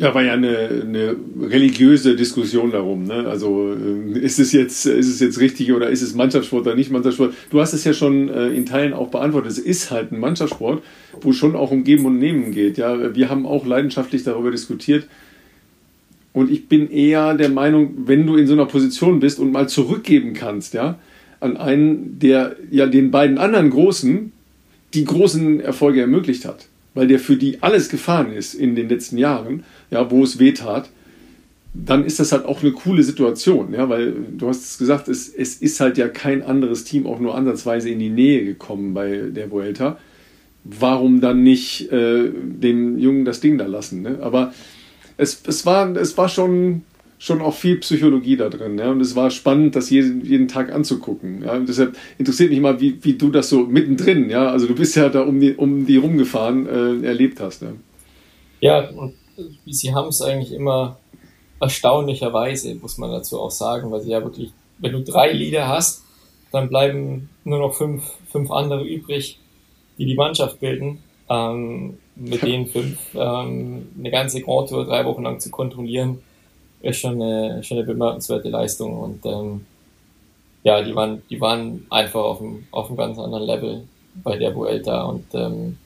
Ja, 0.00 0.14
war 0.14 0.22
ja 0.22 0.32
eine, 0.32 0.82
eine 0.82 1.14
religiöse 1.42 2.16
Diskussion 2.16 2.70
darum. 2.70 3.04
Ne? 3.04 3.26
Also 3.28 3.74
äh, 3.74 4.18
ist 4.18 4.38
es 4.38 4.50
jetzt 4.50 4.86
ist 4.86 5.08
es 5.08 5.20
jetzt 5.20 5.38
richtig 5.40 5.74
oder 5.74 5.90
ist 5.90 6.00
es 6.00 6.14
Mannschaftssport 6.14 6.66
oder 6.66 6.74
nicht 6.74 6.90
Mannschaftssport? 6.90 7.34
Du 7.50 7.60
hast 7.60 7.74
es 7.74 7.84
ja 7.84 7.92
schon 7.92 8.30
äh, 8.30 8.48
in 8.48 8.64
Teilen 8.64 8.94
auch 8.94 9.08
beantwortet. 9.08 9.52
Es 9.52 9.58
ist 9.58 9.90
halt 9.90 10.10
ein 10.10 10.18
Mannschaftssport, 10.18 10.82
wo 11.20 11.32
schon 11.34 11.54
auch 11.54 11.70
um 11.70 11.84
Geben 11.84 12.06
und 12.06 12.18
Nehmen 12.18 12.50
geht. 12.52 12.78
Ja, 12.78 13.14
wir 13.14 13.28
haben 13.28 13.44
auch 13.44 13.66
leidenschaftlich 13.66 14.24
darüber 14.24 14.50
diskutiert. 14.50 15.06
Und 16.32 16.50
ich 16.50 16.66
bin 16.66 16.90
eher 16.90 17.34
der 17.34 17.50
Meinung, 17.50 17.92
wenn 18.06 18.26
du 18.26 18.36
in 18.36 18.46
so 18.46 18.54
einer 18.54 18.64
Position 18.64 19.20
bist 19.20 19.38
und 19.38 19.52
mal 19.52 19.68
zurückgeben 19.68 20.32
kannst, 20.32 20.72
ja, 20.72 20.98
an 21.40 21.58
einen, 21.58 22.18
der 22.18 22.56
ja 22.70 22.86
den 22.86 23.10
beiden 23.10 23.36
anderen 23.36 23.68
Großen 23.68 24.32
die 24.94 25.04
großen 25.04 25.60
Erfolge 25.60 26.00
ermöglicht 26.00 26.46
hat 26.46 26.70
weil 26.94 27.06
der 27.06 27.18
für 27.18 27.36
die 27.36 27.62
alles 27.62 27.88
gefahren 27.88 28.32
ist 28.32 28.54
in 28.54 28.74
den 28.74 28.88
letzten 28.88 29.18
Jahren, 29.18 29.64
ja, 29.90 30.10
wo 30.10 30.22
es 30.22 30.38
weh 30.38 30.52
tat, 30.52 30.90
dann 31.72 32.04
ist 32.04 32.18
das 32.18 32.32
halt 32.32 32.46
auch 32.46 32.62
eine 32.62 32.72
coole 32.72 33.02
Situation, 33.02 33.72
ja, 33.72 33.88
weil 33.88 34.12
du 34.36 34.48
hast 34.48 34.64
es 34.64 34.78
gesagt, 34.78 35.08
es, 35.08 35.28
es 35.28 35.56
ist 35.56 35.78
halt 35.78 35.98
ja 35.98 36.08
kein 36.08 36.42
anderes 36.42 36.84
Team 36.84 37.06
auch 37.06 37.20
nur 37.20 37.34
ansatzweise 37.36 37.90
in 37.90 38.00
die 38.00 38.10
Nähe 38.10 38.44
gekommen 38.44 38.92
bei 38.92 39.22
der 39.30 39.50
Vuelta. 39.50 39.98
Warum 40.64 41.20
dann 41.20 41.42
nicht 41.42 41.90
äh, 41.92 42.30
den 42.32 42.98
Jungen 42.98 43.24
das 43.24 43.40
Ding 43.40 43.56
da 43.56 43.66
lassen? 43.66 44.02
Ne? 44.02 44.18
Aber 44.20 44.52
es, 45.16 45.42
es, 45.46 45.64
war, 45.64 45.96
es 45.96 46.18
war 46.18 46.28
schon 46.28 46.82
schon 47.20 47.42
auch 47.42 47.54
viel 47.54 47.76
Psychologie 47.76 48.38
da 48.38 48.48
drin. 48.48 48.78
Ja? 48.78 48.90
Und 48.90 49.00
es 49.02 49.14
war 49.14 49.30
spannend, 49.30 49.76
das 49.76 49.90
jeden, 49.90 50.24
jeden 50.24 50.48
Tag 50.48 50.72
anzugucken. 50.72 51.44
Ja? 51.44 51.52
Und 51.52 51.68
deshalb 51.68 51.96
interessiert 52.16 52.50
mich 52.50 52.60
mal, 52.60 52.80
wie, 52.80 52.98
wie 53.04 53.12
du 53.12 53.30
das 53.30 53.50
so 53.50 53.60
mittendrin, 53.60 54.30
ja, 54.30 54.50
also 54.50 54.66
du 54.66 54.74
bist 54.74 54.96
ja 54.96 55.10
da 55.10 55.20
um 55.20 55.38
die, 55.38 55.54
um 55.54 55.86
die 55.86 55.98
rumgefahren, 55.98 56.66
äh, 56.66 57.06
erlebt 57.06 57.38
hast. 57.38 57.60
Ne? 57.60 57.74
Ja, 58.60 58.88
und 58.88 59.14
sie 59.66 59.94
haben 59.94 60.08
es 60.08 60.22
eigentlich 60.22 60.52
immer 60.52 60.98
erstaunlicherweise, 61.60 62.74
muss 62.76 62.96
man 62.96 63.10
dazu 63.10 63.38
auch 63.38 63.50
sagen, 63.50 63.90
weil 63.90 64.00
sie 64.00 64.10
ja 64.10 64.24
wirklich, 64.24 64.52
wenn 64.78 64.92
du 64.92 65.02
drei 65.02 65.30
Lieder 65.30 65.68
hast, 65.68 66.04
dann 66.52 66.70
bleiben 66.70 67.28
nur 67.44 67.58
noch 67.58 67.74
fünf, 67.74 68.02
fünf 68.32 68.50
andere 68.50 68.82
übrig, 68.82 69.38
die 69.98 70.06
die 70.06 70.14
Mannschaft 70.14 70.58
bilden. 70.58 71.02
Ähm, 71.28 71.98
mit 72.16 72.42
den 72.42 72.66
fünf 72.66 72.98
ähm, 73.14 73.88
eine 73.98 74.10
ganze 74.10 74.40
Grand 74.40 74.68
Tour 74.68 74.84
drei 74.84 75.04
Wochen 75.04 75.22
lang 75.22 75.38
zu 75.38 75.50
kontrollieren, 75.50 76.18
ist 76.82 76.98
schon 76.98 77.20
eine, 77.20 77.62
schon 77.62 77.78
eine 77.78 77.86
bemerkenswerte 77.86 78.48
Leistung 78.48 78.98
und 78.98 79.26
ähm, 79.26 79.66
ja, 80.62 80.82
die 80.82 80.94
waren, 80.94 81.22
die 81.30 81.40
waren 81.40 81.86
einfach 81.90 82.22
auf 82.22 82.40
einem, 82.40 82.66
auf 82.70 82.88
einem 82.88 82.96
ganz 82.96 83.18
anderen 83.18 83.44
Level 83.44 83.84
bei 84.22 84.36
der 84.36 84.54
Vuelta 84.54 85.04
und 85.04 85.24
ähm, 85.34 85.78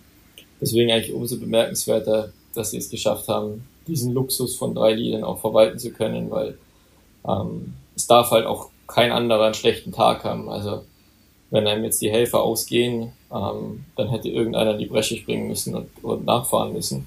deswegen 0.60 0.90
eigentlich 0.90 1.14
umso 1.14 1.38
bemerkenswerter, 1.38 2.32
dass 2.54 2.70
sie 2.70 2.78
es 2.78 2.90
geschafft 2.90 3.28
haben, 3.28 3.66
diesen 3.86 4.12
Luxus 4.12 4.56
von 4.56 4.74
drei 4.74 4.94
Liedern 4.94 5.24
auch 5.24 5.38
verwalten 5.38 5.78
zu 5.78 5.92
können, 5.92 6.30
weil 6.30 6.58
ähm, 7.28 7.74
es 7.94 8.06
darf 8.06 8.30
halt 8.30 8.46
auch 8.46 8.70
kein 8.86 9.12
anderer 9.12 9.46
einen 9.46 9.54
schlechten 9.54 9.92
Tag 9.92 10.24
haben. 10.24 10.48
Also 10.48 10.82
wenn 11.50 11.66
einem 11.66 11.84
jetzt 11.84 12.02
die 12.02 12.10
Helfer 12.10 12.42
ausgehen, 12.42 13.12
ähm, 13.32 13.84
dann 13.96 14.08
hätte 14.08 14.28
irgendeiner 14.28 14.72
in 14.72 14.78
die 14.78 14.86
Bresche 14.86 15.16
springen 15.16 15.48
müssen 15.48 15.74
und, 15.74 15.88
und 16.02 16.24
nachfahren 16.24 16.72
müssen, 16.72 17.06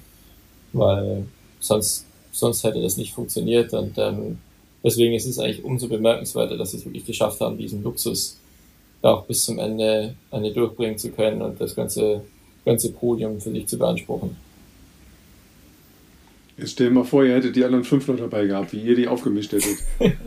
weil 0.72 1.26
sonst 1.60 2.06
sonst 2.38 2.64
hätte 2.64 2.80
das 2.80 2.96
nicht 2.96 3.14
funktioniert. 3.14 3.72
Und 3.72 3.98
ähm, 3.98 4.38
deswegen 4.84 5.14
ist 5.14 5.26
es 5.26 5.38
eigentlich 5.38 5.64
umso 5.64 5.88
bemerkenswerter, 5.88 6.56
dass 6.56 6.70
sie 6.70 6.78
es 6.78 6.84
wirklich 6.84 7.06
geschafft 7.06 7.40
haben, 7.40 7.58
diesen 7.58 7.82
Luxus 7.82 8.38
da 9.02 9.10
auch 9.10 9.26
bis 9.26 9.44
zum 9.44 9.58
Ende 9.58 10.14
eine 10.30 10.52
durchbringen 10.52 10.98
zu 10.98 11.10
können 11.10 11.42
und 11.42 11.60
das 11.60 11.74
ganze, 11.74 12.22
ganze 12.64 12.92
Podium 12.92 13.40
für 13.40 13.50
sich 13.50 13.66
zu 13.66 13.78
beanspruchen. 13.78 14.36
Jetzt 16.56 16.72
stell 16.72 16.88
dir 16.88 16.94
mal 16.94 17.04
vor, 17.04 17.24
ihr 17.24 17.36
hättet 17.36 17.54
die 17.54 17.64
anderen 17.64 17.84
fünf 17.84 18.08
noch 18.08 18.16
dabei 18.16 18.46
gehabt, 18.46 18.72
wie 18.72 18.80
ihr 18.80 18.96
die 18.96 19.06
aufgemischt 19.06 19.52
hättet. 19.52 19.78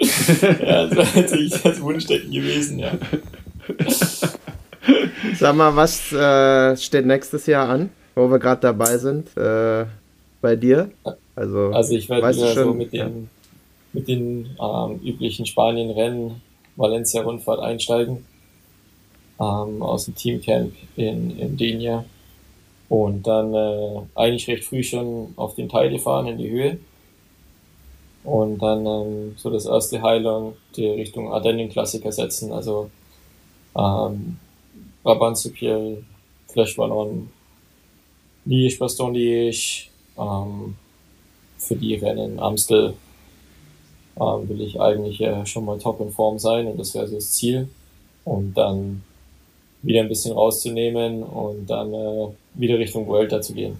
ja, 0.00 0.86
das 0.86 0.96
wäre 0.96 1.22
natürlich 1.22 1.62
das 1.62 1.80
Wunschdenken 1.80 2.30
gewesen, 2.30 2.78
ja. 2.78 2.92
Sag 5.38 5.56
mal, 5.56 5.74
was 5.74 6.12
äh, 6.12 6.76
steht 6.76 7.06
nächstes 7.06 7.46
Jahr 7.46 7.70
an, 7.70 7.88
wo 8.14 8.30
wir 8.30 8.38
gerade 8.38 8.60
dabei 8.60 8.98
sind? 8.98 9.34
Äh, 9.38 9.86
bei 10.40 10.56
dir? 10.56 10.90
Also, 11.34 11.70
also 11.72 11.94
ich 11.94 12.08
werde 12.08 12.36
wieder 12.36 12.54
schon, 12.54 12.64
so 12.64 12.74
mit 12.74 12.92
den, 12.92 12.98
ja. 12.98 13.10
mit 13.92 14.08
den 14.08 14.56
ähm, 14.60 15.00
üblichen 15.04 15.46
Spanien-Rennen, 15.46 16.40
Valencia-Rundfahrt 16.76 17.60
einsteigen. 17.60 18.24
Ähm, 19.40 19.82
aus 19.82 20.04
dem 20.04 20.14
Teamcamp 20.14 20.74
in, 20.96 21.38
in 21.38 21.56
Denia. 21.56 22.04
Und 22.90 23.26
dann 23.26 23.54
äh, 23.54 24.00
eigentlich 24.14 24.48
recht 24.48 24.64
früh 24.64 24.82
schon 24.82 25.32
auf 25.36 25.54
den 25.54 25.68
Teile 25.68 25.98
fahren 25.98 26.26
in 26.26 26.38
die 26.38 26.50
Höhe. 26.50 26.78
Und 28.22 28.58
dann 28.58 28.84
ähm, 28.84 29.34
so 29.36 29.48
das 29.48 29.64
erste 29.64 30.02
Highland 30.02 30.56
die 30.76 30.86
Richtung 30.86 31.32
Ardennen-Klassiker 31.32 32.12
setzen. 32.12 32.52
Also 32.52 32.90
ähm, 33.76 34.36
Brabant-Supiel, 35.02 36.04
Flash 36.48 36.76
Ballon, 36.76 37.30
Liège, 38.46 38.78
Baston 38.78 39.14
Liège, 39.14 39.86
ähm, 40.20 40.74
für 41.58 41.76
die 41.76 41.94
Rennen 41.94 42.38
Amstel 42.38 42.94
ähm, 44.20 44.48
will 44.48 44.60
ich 44.60 44.80
eigentlich 44.80 45.20
äh, 45.20 45.46
schon 45.46 45.64
mal 45.64 45.78
top 45.78 46.00
in 46.00 46.10
Form 46.10 46.38
sein 46.38 46.66
und 46.66 46.78
das 46.78 46.94
wäre 46.94 47.08
so 47.08 47.14
das 47.14 47.32
Ziel. 47.32 47.68
Und 48.24 48.54
dann 48.54 49.02
wieder 49.82 50.00
ein 50.00 50.08
bisschen 50.08 50.34
rauszunehmen 50.34 51.22
und 51.22 51.68
dann 51.68 51.92
äh, 51.94 52.28
wieder 52.54 52.78
Richtung 52.78 53.06
Vuelta 53.06 53.40
zu 53.40 53.54
gehen. 53.54 53.76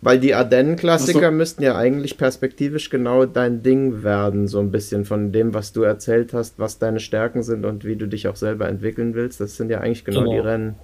Weil 0.00 0.18
die 0.18 0.34
Ardennen-Klassiker 0.34 1.30
müssten 1.30 1.62
ja 1.62 1.76
eigentlich 1.76 2.18
perspektivisch 2.18 2.90
genau 2.90 3.24
dein 3.24 3.62
Ding 3.62 4.02
werden, 4.02 4.48
so 4.48 4.58
ein 4.58 4.72
bisschen 4.72 5.04
von 5.04 5.30
dem, 5.30 5.54
was 5.54 5.72
du 5.72 5.82
erzählt 5.82 6.32
hast, 6.32 6.58
was 6.58 6.78
deine 6.80 6.98
Stärken 6.98 7.44
sind 7.44 7.64
und 7.64 7.84
wie 7.84 7.94
du 7.94 8.08
dich 8.08 8.26
auch 8.26 8.34
selber 8.34 8.68
entwickeln 8.68 9.14
willst. 9.14 9.40
Das 9.40 9.56
sind 9.56 9.70
ja 9.70 9.78
eigentlich 9.78 10.04
genau, 10.04 10.22
genau. 10.22 10.32
die 10.32 10.38
Rennen. 10.38 10.74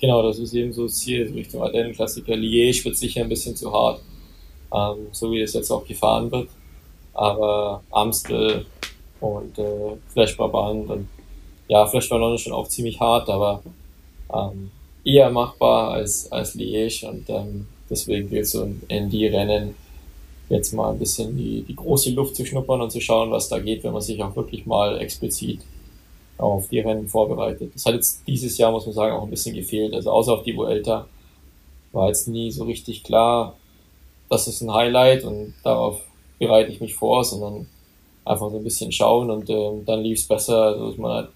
Genau, 0.00 0.22
das 0.22 0.38
ist 0.38 0.54
eben 0.54 0.72
so 0.72 0.84
das 0.84 0.94
Ziel 0.94 1.30
Richtung 1.34 1.62
Ardennen-Klassiker. 1.62 2.34
Liège 2.34 2.84
wird 2.84 2.96
sicher 2.96 3.22
ein 3.22 3.28
bisschen 3.28 3.56
zu 3.56 3.72
hart, 3.72 4.00
ähm, 4.72 5.08
so 5.12 5.32
wie 5.32 5.40
es 5.40 5.54
jetzt 5.54 5.70
auch 5.70 5.84
gefahren 5.84 6.30
wird. 6.30 6.48
Aber 7.14 7.82
Amstel 7.90 8.64
und 9.20 9.58
äh, 9.58 9.96
Flash 10.12 10.36
Brabant 10.36 10.88
und 10.88 11.08
ja, 11.66 11.84
Flash 11.86 12.08
Ballon 12.08 12.34
ist 12.34 12.42
schon 12.42 12.52
auch 12.52 12.68
ziemlich 12.68 13.00
hart, 13.00 13.28
aber 13.28 13.62
ähm, 14.32 14.70
eher 15.04 15.30
machbar 15.30 15.92
als, 15.92 16.30
als 16.30 16.54
Liège 16.54 17.06
und 17.08 17.28
ähm, 17.28 17.66
deswegen 17.90 18.30
gilt 18.30 18.46
so 18.46 18.62
in, 18.62 18.80
in 18.88 19.10
die 19.10 19.26
Rennen 19.26 19.74
jetzt 20.48 20.72
mal 20.72 20.92
ein 20.92 20.98
bisschen 20.98 21.36
die, 21.36 21.62
die 21.62 21.74
große 21.74 22.10
Luft 22.10 22.36
zu 22.36 22.46
schnuppern 22.46 22.80
und 22.80 22.90
zu 22.90 23.00
schauen, 23.00 23.30
was 23.32 23.48
da 23.48 23.58
geht, 23.58 23.82
wenn 23.84 23.92
man 23.92 24.00
sich 24.00 24.22
auch 24.22 24.34
wirklich 24.36 24.64
mal 24.64 24.98
explizit 25.00 25.60
auf 26.38 26.68
die 26.68 26.80
Rennen 26.80 27.08
vorbereitet. 27.08 27.72
Das 27.74 27.84
hat 27.84 27.94
jetzt 27.94 28.26
dieses 28.26 28.56
Jahr, 28.58 28.70
muss 28.70 28.86
man 28.86 28.94
sagen, 28.94 29.14
auch 29.14 29.24
ein 29.24 29.30
bisschen 29.30 29.54
gefehlt. 29.54 29.92
Also 29.92 30.10
außer 30.10 30.32
auf 30.32 30.44
die 30.44 30.56
Vuelta 30.56 31.06
war 31.92 32.08
jetzt 32.08 32.28
nie 32.28 32.50
so 32.50 32.64
richtig 32.64 33.02
klar, 33.02 33.56
das 34.28 34.46
ist 34.46 34.60
ein 34.60 34.72
Highlight 34.72 35.24
und 35.24 35.54
darauf 35.64 36.00
bereite 36.38 36.70
ich 36.70 36.80
mich 36.80 36.94
vor, 36.94 37.24
sondern 37.24 37.66
einfach 38.24 38.50
so 38.50 38.58
ein 38.58 38.64
bisschen 38.64 38.92
schauen 38.92 39.30
und 39.30 39.48
äh, 39.50 39.70
dann 39.84 40.02
lief 40.02 40.18
es 40.18 40.28
besser. 40.28 40.62
Also 40.62 40.90
ist 40.90 40.98
man 40.98 41.12
halt 41.12 41.28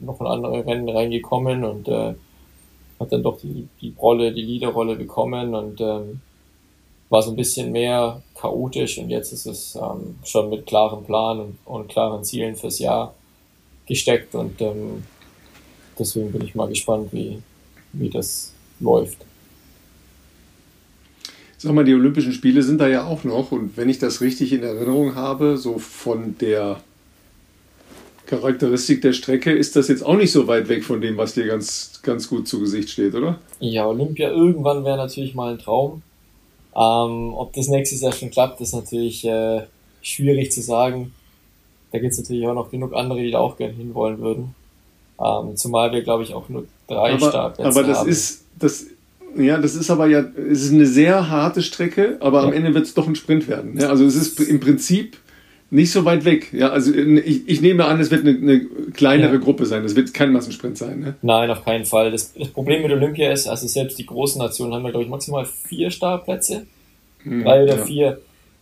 noch 0.00 0.20
in 0.20 0.26
andere 0.26 0.66
Rennen 0.66 0.88
reingekommen 0.88 1.64
und 1.64 1.88
äh, 1.88 2.14
hat 2.98 3.12
dann 3.12 3.22
doch 3.22 3.38
die, 3.38 3.68
die 3.80 3.94
Rolle, 3.98 4.32
die 4.32 4.42
Leaderrolle 4.42 4.96
bekommen 4.96 5.54
und 5.54 5.80
ähm, 5.80 6.20
war 7.08 7.22
so 7.22 7.30
ein 7.30 7.36
bisschen 7.36 7.72
mehr 7.72 8.22
chaotisch 8.34 8.98
und 8.98 9.10
jetzt 9.10 9.32
ist 9.32 9.46
es 9.46 9.76
ähm, 9.76 10.18
schon 10.24 10.48
mit 10.48 10.66
klarem 10.66 11.04
Plan 11.04 11.40
und, 11.40 11.58
und 11.64 11.88
klaren 11.88 12.24
Zielen 12.24 12.56
fürs 12.56 12.78
Jahr 12.78 13.14
gesteckt 13.90 14.36
und 14.36 14.60
ähm, 14.60 15.02
deswegen 15.98 16.30
bin 16.30 16.42
ich 16.42 16.54
mal 16.54 16.68
gespannt, 16.68 17.08
wie, 17.12 17.38
wie 17.92 18.08
das 18.08 18.52
läuft. 18.78 19.18
Sag 21.58 21.74
mal, 21.74 21.84
die 21.84 21.92
Olympischen 21.92 22.32
Spiele 22.32 22.62
sind 22.62 22.80
da 22.80 22.88
ja 22.88 23.04
auch 23.04 23.24
noch 23.24 23.50
und 23.50 23.76
wenn 23.76 23.88
ich 23.88 23.98
das 23.98 24.20
richtig 24.20 24.52
in 24.52 24.62
Erinnerung 24.62 25.16
habe, 25.16 25.58
so 25.58 25.78
von 25.78 26.38
der 26.38 26.80
Charakteristik 28.26 29.02
der 29.02 29.12
Strecke 29.12 29.50
ist 29.50 29.74
das 29.74 29.88
jetzt 29.88 30.06
auch 30.06 30.16
nicht 30.16 30.30
so 30.30 30.46
weit 30.46 30.68
weg 30.68 30.84
von 30.84 31.00
dem, 31.00 31.16
was 31.16 31.34
dir 31.34 31.46
ganz, 31.46 32.00
ganz 32.04 32.28
gut 32.28 32.46
zu 32.46 32.60
Gesicht 32.60 32.90
steht, 32.90 33.14
oder? 33.14 33.40
Ja, 33.58 33.88
Olympia 33.88 34.30
irgendwann 34.30 34.84
wäre 34.84 34.96
natürlich 34.96 35.34
mal 35.34 35.52
ein 35.52 35.58
Traum. 35.58 36.02
Ähm, 36.76 37.34
ob 37.34 37.52
das 37.54 37.66
nächstes 37.66 38.02
Jahr 38.02 38.12
schon 38.12 38.30
klappt, 38.30 38.60
ist 38.60 38.72
natürlich 38.72 39.24
äh, 39.24 39.62
schwierig 40.00 40.52
zu 40.52 40.62
sagen. 40.62 41.12
Da 41.92 41.98
gibt 41.98 42.12
es 42.12 42.18
natürlich 42.18 42.46
auch 42.46 42.54
noch 42.54 42.70
genug 42.70 42.94
andere, 42.94 43.20
die 43.20 43.30
da 43.30 43.38
auch 43.38 43.56
gerne 43.56 43.74
hinwollen 43.74 44.20
würden. 44.20 44.54
Ähm, 45.20 45.56
zumal 45.56 45.92
wir, 45.92 46.02
glaube 46.02 46.22
ich, 46.22 46.34
auch 46.34 46.48
nur 46.48 46.64
drei 46.88 47.12
aber, 47.14 47.28
Startplätze 47.28 47.68
Aber 47.68 47.86
das 47.86 47.98
haben. 47.98 48.08
ist, 48.08 48.44
das, 48.58 48.86
ja, 49.36 49.58
das 49.58 49.74
ist 49.74 49.90
aber 49.90 50.06
ja, 50.06 50.20
es 50.20 50.62
ist 50.64 50.72
eine 50.72 50.86
sehr 50.86 51.28
harte 51.28 51.62
Strecke, 51.62 52.16
aber 52.20 52.42
am 52.42 52.50
Ja. 52.50 52.56
Ende 52.56 52.74
wird 52.74 52.86
es 52.86 52.94
doch 52.94 53.06
ein 53.06 53.14
Sprint 53.16 53.48
werden. 53.48 53.78
Ja, 53.78 53.88
also 53.90 54.04
es 54.04 54.14
ist 54.14 54.40
im 54.40 54.60
Prinzip 54.60 55.18
nicht 55.72 55.92
so 55.92 56.04
weit 56.04 56.24
weg. 56.24 56.52
Ja, 56.52 56.70
also 56.70 56.92
ich, 56.92 57.48
ich 57.48 57.60
nehme 57.60 57.84
an, 57.84 58.00
es 58.00 58.10
wird 58.10 58.26
eine, 58.26 58.36
eine 58.36 58.60
kleinere 58.92 59.34
Ja. 59.34 59.38
Gruppe 59.38 59.66
sein. 59.66 59.84
Es 59.84 59.94
wird 59.94 60.12
kein 60.14 60.32
Massensprint 60.32 60.78
sein. 60.78 61.00
Ne? 61.00 61.14
Nein, 61.22 61.50
auf 61.50 61.64
keinen 61.64 61.84
Fall. 61.84 62.10
Das, 62.10 62.32
das 62.32 62.48
Problem 62.48 62.82
mit 62.82 62.90
Olympia 62.90 63.30
ist, 63.30 63.46
also 63.46 63.66
selbst 63.68 63.98
die 63.98 64.06
großen 64.06 64.40
Nationen 64.40 64.74
haben 64.74 64.84
ja, 64.84 64.90
glaube 64.90 65.04
ich, 65.04 65.10
maximal 65.10 65.44
vier 65.44 65.90
Startplätze. 65.90 66.66
drei 67.24 67.64
oder 67.64 67.78
vier. 67.78 68.20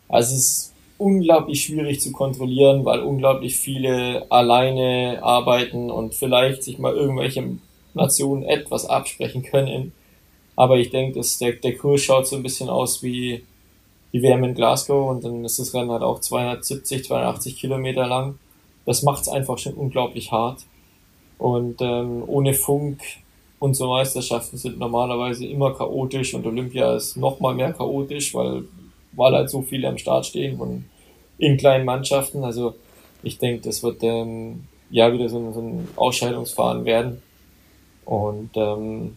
Also 0.08 0.34
es 0.34 0.40
ist 0.40 0.72
unglaublich 0.98 1.62
schwierig 1.62 2.00
zu 2.00 2.12
kontrollieren, 2.12 2.84
weil 2.84 3.00
unglaublich 3.00 3.56
viele 3.56 4.30
alleine 4.30 5.20
arbeiten 5.22 5.90
und 5.90 6.14
vielleicht 6.14 6.64
sich 6.64 6.78
mal 6.78 6.94
irgendwelche 6.94 7.58
Nationen 7.94 8.42
etwas 8.42 8.84
absprechen 8.84 9.42
können. 9.42 9.92
Aber 10.56 10.76
ich 10.76 10.90
denke, 10.90 11.20
der, 11.40 11.52
der 11.52 11.76
Kurs 11.76 12.02
schaut 12.02 12.26
so 12.26 12.36
ein 12.36 12.42
bisschen 12.42 12.68
aus 12.68 13.02
wie 13.02 13.44
die 14.12 14.22
WM 14.22 14.44
in 14.44 14.54
Glasgow 14.54 15.08
und 15.08 15.24
dann 15.24 15.44
ist 15.44 15.58
das 15.58 15.72
Rennen 15.74 15.90
halt 15.90 16.02
auch 16.02 16.20
270, 16.20 17.04
280 17.04 17.56
Kilometer 17.56 18.06
lang. 18.06 18.38
Das 18.84 19.02
macht 19.02 19.22
es 19.22 19.28
einfach 19.28 19.58
schon 19.58 19.74
unglaublich 19.74 20.32
hart. 20.32 20.64
Und 21.38 21.80
ähm, 21.80 22.24
ohne 22.26 22.54
Funk 22.54 23.00
unsere 23.60 23.88
Meisterschaften 23.88 24.56
sind 24.56 24.78
normalerweise 24.78 25.46
immer 25.46 25.74
chaotisch 25.74 26.34
und 26.34 26.46
Olympia 26.46 26.96
ist 26.96 27.16
noch 27.16 27.40
mal 27.40 27.54
mehr 27.54 27.72
chaotisch, 27.72 28.34
weil, 28.34 28.64
weil 29.12 29.32
halt 29.32 29.50
so 29.50 29.62
viele 29.62 29.88
am 29.88 29.98
Start 29.98 30.26
stehen 30.26 30.58
von 30.58 30.84
in 31.38 31.56
kleinen 31.56 31.84
Mannschaften. 31.84 32.44
Also 32.44 32.74
ich 33.22 33.38
denke, 33.38 33.62
das 33.62 33.82
wird 33.82 34.02
ähm, 34.02 34.64
ja 34.90 35.12
wieder 35.12 35.28
so 35.28 35.38
ein, 35.38 35.52
so 35.52 35.60
ein 35.60 35.88
Ausscheidungsfahren 35.96 36.84
werden. 36.84 37.22
Und 38.04 38.50
ähm, 38.54 39.16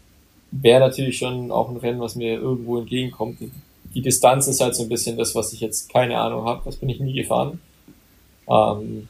wäre 0.52 0.82
natürlich 0.82 1.18
schon 1.18 1.52
auch 1.52 1.70
ein 1.70 1.78
Rennen, 1.78 2.00
was 2.00 2.16
mir 2.16 2.34
irgendwo 2.34 2.78
entgegenkommt. 2.78 3.40
Die, 3.40 3.52
die 3.94 4.02
Distanz 4.02 4.48
ist 4.48 4.62
halt 4.62 4.76
so 4.76 4.84
ein 4.84 4.90
bisschen 4.90 5.18
das, 5.18 5.34
was 5.34 5.54
ich 5.54 5.62
jetzt 5.62 5.90
keine 5.92 6.18
Ahnung 6.18 6.46
habe. 6.46 6.62
Das 6.66 6.78
bin 6.78 6.90
ich 6.90 7.00
nie 7.00 7.14
gefahren. 7.14 7.62
Ähm, 8.50 9.08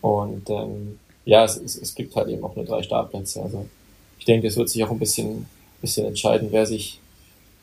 und 0.00 0.50
ähm, 0.50 0.98
ja, 1.24 1.44
es, 1.44 1.56
es, 1.56 1.76
es 1.80 1.94
gibt 1.94 2.16
halt 2.16 2.28
eben 2.28 2.42
auch 2.44 2.56
nur 2.56 2.64
drei 2.64 2.82
Startplätze. 2.82 3.42
Also 3.42 3.66
ich 4.18 4.24
denke, 4.24 4.46
es 4.46 4.56
wird 4.56 4.68
sich 4.68 4.82
auch 4.82 4.90
ein 4.90 4.98
bisschen, 4.98 5.46
bisschen 5.80 6.06
entscheiden, 6.06 6.48
wer 6.50 6.66
sich 6.66 7.00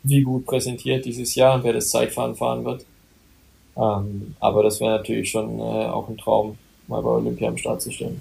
wie 0.02 0.22
gut 0.22 0.46
präsentiert 0.46 1.04
dieses 1.04 1.34
Jahr 1.34 1.56
und 1.56 1.64
wer 1.64 1.72
das 1.72 1.90
Zeitfahren 1.90 2.36
fahren 2.36 2.64
wird. 2.64 2.86
Ähm, 3.76 4.34
aber 4.40 4.62
das 4.62 4.80
wäre 4.80 4.98
natürlich 4.98 5.30
schon 5.30 5.58
äh, 5.58 5.62
auch 5.62 6.08
ein 6.08 6.18
Traum, 6.18 6.58
mal 6.88 7.02
bei 7.02 7.10
Olympia 7.10 7.48
am 7.48 7.56
Start 7.56 7.82
zu 7.82 7.90
stehen. 7.90 8.20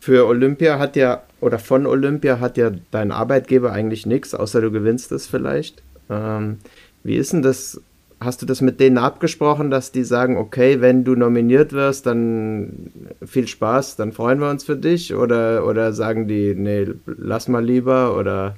Für 0.00 0.26
Olympia 0.26 0.78
hat 0.78 0.96
ja, 0.96 1.22
oder 1.40 1.58
von 1.58 1.86
Olympia 1.86 2.38
hat 2.38 2.56
ja 2.56 2.70
dein 2.90 3.10
Arbeitgeber 3.10 3.72
eigentlich 3.72 4.06
nichts, 4.06 4.34
außer 4.34 4.60
du 4.60 4.70
gewinnst 4.70 5.10
es 5.12 5.26
vielleicht. 5.26 5.82
Ähm, 6.08 6.58
wie 7.02 7.16
ist 7.16 7.32
denn 7.32 7.42
das? 7.42 7.80
Hast 8.18 8.40
du 8.40 8.46
das 8.46 8.62
mit 8.62 8.80
denen 8.80 8.96
abgesprochen, 8.96 9.70
dass 9.70 9.92
die 9.92 10.04
sagen, 10.04 10.38
okay, 10.38 10.80
wenn 10.80 11.04
du 11.04 11.14
nominiert 11.16 11.72
wirst, 11.72 12.06
dann 12.06 12.90
viel 13.22 13.46
Spaß, 13.46 13.96
dann 13.96 14.12
freuen 14.12 14.40
wir 14.40 14.48
uns 14.48 14.64
für 14.64 14.76
dich? 14.76 15.14
Oder, 15.14 15.66
oder 15.66 15.92
sagen 15.92 16.26
die, 16.26 16.54
nee, 16.54 16.86
lass 17.04 17.46
mal 17.46 17.62
lieber? 17.62 18.16
Oder 18.16 18.56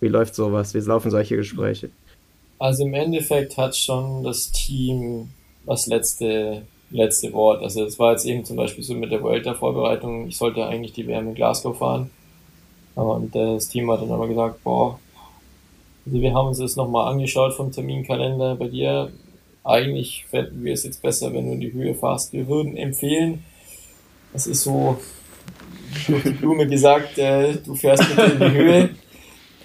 wie 0.00 0.08
läuft 0.08 0.34
sowas? 0.34 0.74
Wie 0.74 0.80
laufen 0.80 1.10
solche 1.10 1.36
Gespräche? 1.36 1.90
Also 2.58 2.84
im 2.84 2.94
Endeffekt 2.94 3.56
hat 3.56 3.76
schon 3.76 4.24
das 4.24 4.50
Team 4.50 5.30
das 5.66 5.86
letzte, 5.86 6.62
letzte 6.90 7.32
Wort. 7.32 7.62
Also 7.62 7.84
es 7.84 7.98
war 7.98 8.12
jetzt 8.12 8.24
eben 8.24 8.44
zum 8.44 8.56
Beispiel 8.56 8.84
so 8.84 8.94
mit 8.94 9.10
der 9.10 9.22
Vuelta-Vorbereitung, 9.22 10.28
ich 10.28 10.38
sollte 10.38 10.66
eigentlich 10.66 10.92
die 10.92 11.06
WM 11.06 11.28
in 11.28 11.34
Glasgow 11.34 11.76
fahren. 11.76 12.10
Und 12.94 13.34
das 13.34 13.68
Team 13.68 13.90
hat 13.90 14.00
dann 14.00 14.10
aber 14.10 14.26
gesagt, 14.26 14.64
boah, 14.64 14.98
also 16.06 16.20
wir 16.20 16.32
haben 16.32 16.48
uns 16.48 16.58
das 16.58 16.76
nochmal 16.76 17.12
angeschaut 17.12 17.54
vom 17.54 17.72
Terminkalender 17.72 18.54
bei 18.54 18.68
dir. 18.68 19.12
Eigentlich 19.64 20.24
fänden 20.30 20.64
wir 20.64 20.72
es 20.72 20.84
jetzt 20.84 21.02
besser, 21.02 21.34
wenn 21.34 21.46
du 21.46 21.52
in 21.52 21.60
die 21.60 21.72
Höhe 21.72 21.94
fährst. 21.94 22.32
Wir 22.32 22.46
würden 22.46 22.76
empfehlen, 22.76 23.44
das 24.32 24.46
ist 24.46 24.62
so 24.62 24.98
durch 26.06 26.22
die 26.22 26.30
Blume 26.30 26.66
gesagt, 26.66 27.18
äh, 27.18 27.54
du 27.56 27.74
fährst 27.74 28.08
bitte 28.08 28.22
in 28.22 28.38
die 28.38 28.58
Höhe. 28.58 28.90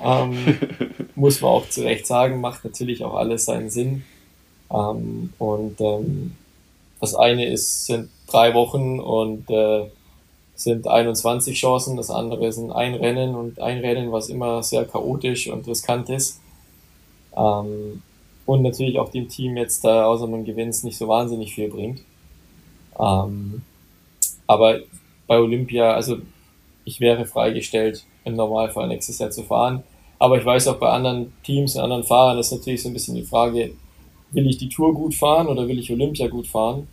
Ähm, 0.04 0.58
muss 1.16 1.41
man 1.41 1.52
auch 1.52 1.70
zu 1.70 1.84
Recht 1.84 2.08
sagen, 2.08 2.41
macht 2.41 2.64
natürlich 2.64 3.04
auch 3.04 3.16
alles 3.16 3.45
seinen 3.45 3.70
Sinn. 3.70 4.04
Ähm, 4.72 5.34
und 5.38 5.80
ähm, 5.82 6.36
das 6.99 7.16
eine 7.16 7.47
ist, 7.47 7.86
sind 7.86 8.10
drei 8.28 8.54
Wochen 8.54 8.99
und 8.99 9.49
äh, 9.49 9.86
sind 10.56 10.88
21 10.88 11.60
Chancen, 11.60 11.97
das 11.97 12.10
andere 12.10 12.52
sind 12.52 12.72
ein 12.72 12.93
Rennen 12.93 13.36
und 13.36 13.60
ein 13.60 13.80
Rennen, 13.80 14.12
was 14.12 14.30
immer 14.30 14.62
sehr 14.64 14.86
chaotisch 14.86 15.47
und 15.49 15.68
riskant 15.68 16.10
ist. 16.10 16.39
Ähm, 17.36 18.04
und 18.45 18.62
natürlich 18.62 18.99
auch 18.99 19.10
dem 19.10 19.28
Team 19.30 19.58
jetzt 19.58 19.84
da 19.84 20.06
außer 20.06 20.28
man 20.28 20.45
gewinnt 20.45 20.84
nicht 20.84 20.97
so 20.97 21.08
wahnsinnig 21.08 21.56
viel 21.56 21.70
bringt. 21.70 22.02
Ähm, 22.99 23.64
aber 24.47 24.80
bei 25.28 25.39
Olympia, 25.39 25.93
also 25.93 26.18
ich 26.84 26.99
wäre 26.99 27.26
freigestellt, 27.26 28.06
im 28.26 28.36
Normalfall 28.36 28.88
nächstes 28.88 29.20
Jahr 29.20 29.32
zu 29.32 29.43
fahren. 29.43 29.84
Aber 30.22 30.38
ich 30.38 30.46
weiß 30.46 30.68
auch 30.68 30.78
bei 30.78 30.88
anderen 30.88 31.34
Teams 31.42 31.76
und 31.76 31.82
anderen 31.82 32.04
Fahrern 32.04 32.38
ist 32.38 32.52
natürlich 32.52 32.84
so 32.84 32.90
ein 32.90 32.94
bisschen 32.94 33.16
die 33.16 33.24
Frage, 33.24 33.72
will 34.30 34.48
ich 34.48 34.58
die 34.60 34.70
Tour 34.70 34.94
gut 34.94 35.16
fahren 35.16 35.48
oder 35.48 35.68
will 35.68 35.80
ich 35.80 35.92
Olympia 35.92 36.28
gut 36.28 36.46
fahren? 36.46 36.88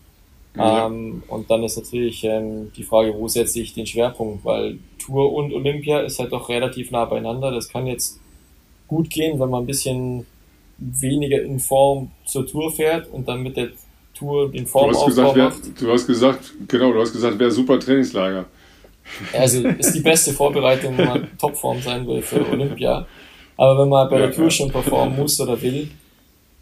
Ja. 0.57 0.87
Ähm, 0.87 1.22
und 1.29 1.51
dann 1.51 1.62
ist 1.62 1.76
natürlich 1.76 2.24
ähm, 2.24 2.72
die 2.74 2.85
Frage, 2.85 3.12
wo 3.14 3.29
setze 3.29 3.61
ich 3.61 3.74
den 3.74 3.85
Schwerpunkt? 3.85 4.47
Weil 4.47 4.79
Tour 4.99 5.31
und 5.35 5.53
Olympia 5.53 6.01
ist 6.01 6.18
halt 6.18 6.33
doch 6.33 6.49
relativ 6.49 6.91
nah 6.91 7.05
beieinander. 7.05 7.51
Das 7.51 7.68
kann 7.68 7.87
jetzt 7.87 8.18
gut 8.87 9.11
gehen, 9.11 9.39
wenn 9.39 9.51
man 9.51 9.64
ein 9.64 9.66
bisschen 9.66 10.24
weniger 10.79 11.43
in 11.43 11.61
Form 11.61 12.11
zur 12.24 12.47
Tour 12.47 12.72
fährt 12.72 13.12
und 13.12 13.29
dann 13.29 13.43
mit 13.43 13.59
der 13.59 13.72
Tour 14.14 14.51
den 14.51 14.66
Formaufbau 14.66 15.05
gesagt, 15.05 15.37
wer, 15.37 15.45
macht. 15.51 15.83
du 15.83 15.93
hast 15.93 16.07
gesagt, 16.07 16.55
genau, 16.66 16.95
du 16.95 17.01
hast 17.03 17.12
gesagt, 17.12 17.39
wäre 17.39 17.51
super 17.51 17.79
Trainingslager. 17.79 18.47
Also 19.35 19.68
ist 19.68 19.93
die 19.93 20.01
beste 20.01 20.33
Vorbereitung, 20.33 20.97
wenn 20.97 21.09
man 21.09 21.39
Topform 21.39 21.83
sein 21.83 22.07
will 22.07 22.22
für 22.22 22.49
Olympia. 22.53 23.07
Aber 23.59 23.82
wenn 23.82 23.88
man 23.88 24.09
bei 24.09 24.20
Ja, 24.20 24.26
der 24.26 24.34
Tour 24.34 24.50
schon 24.50 24.70
performen 24.70 25.16
muss 25.18 25.38
oder 25.40 25.61
will, 25.61 25.90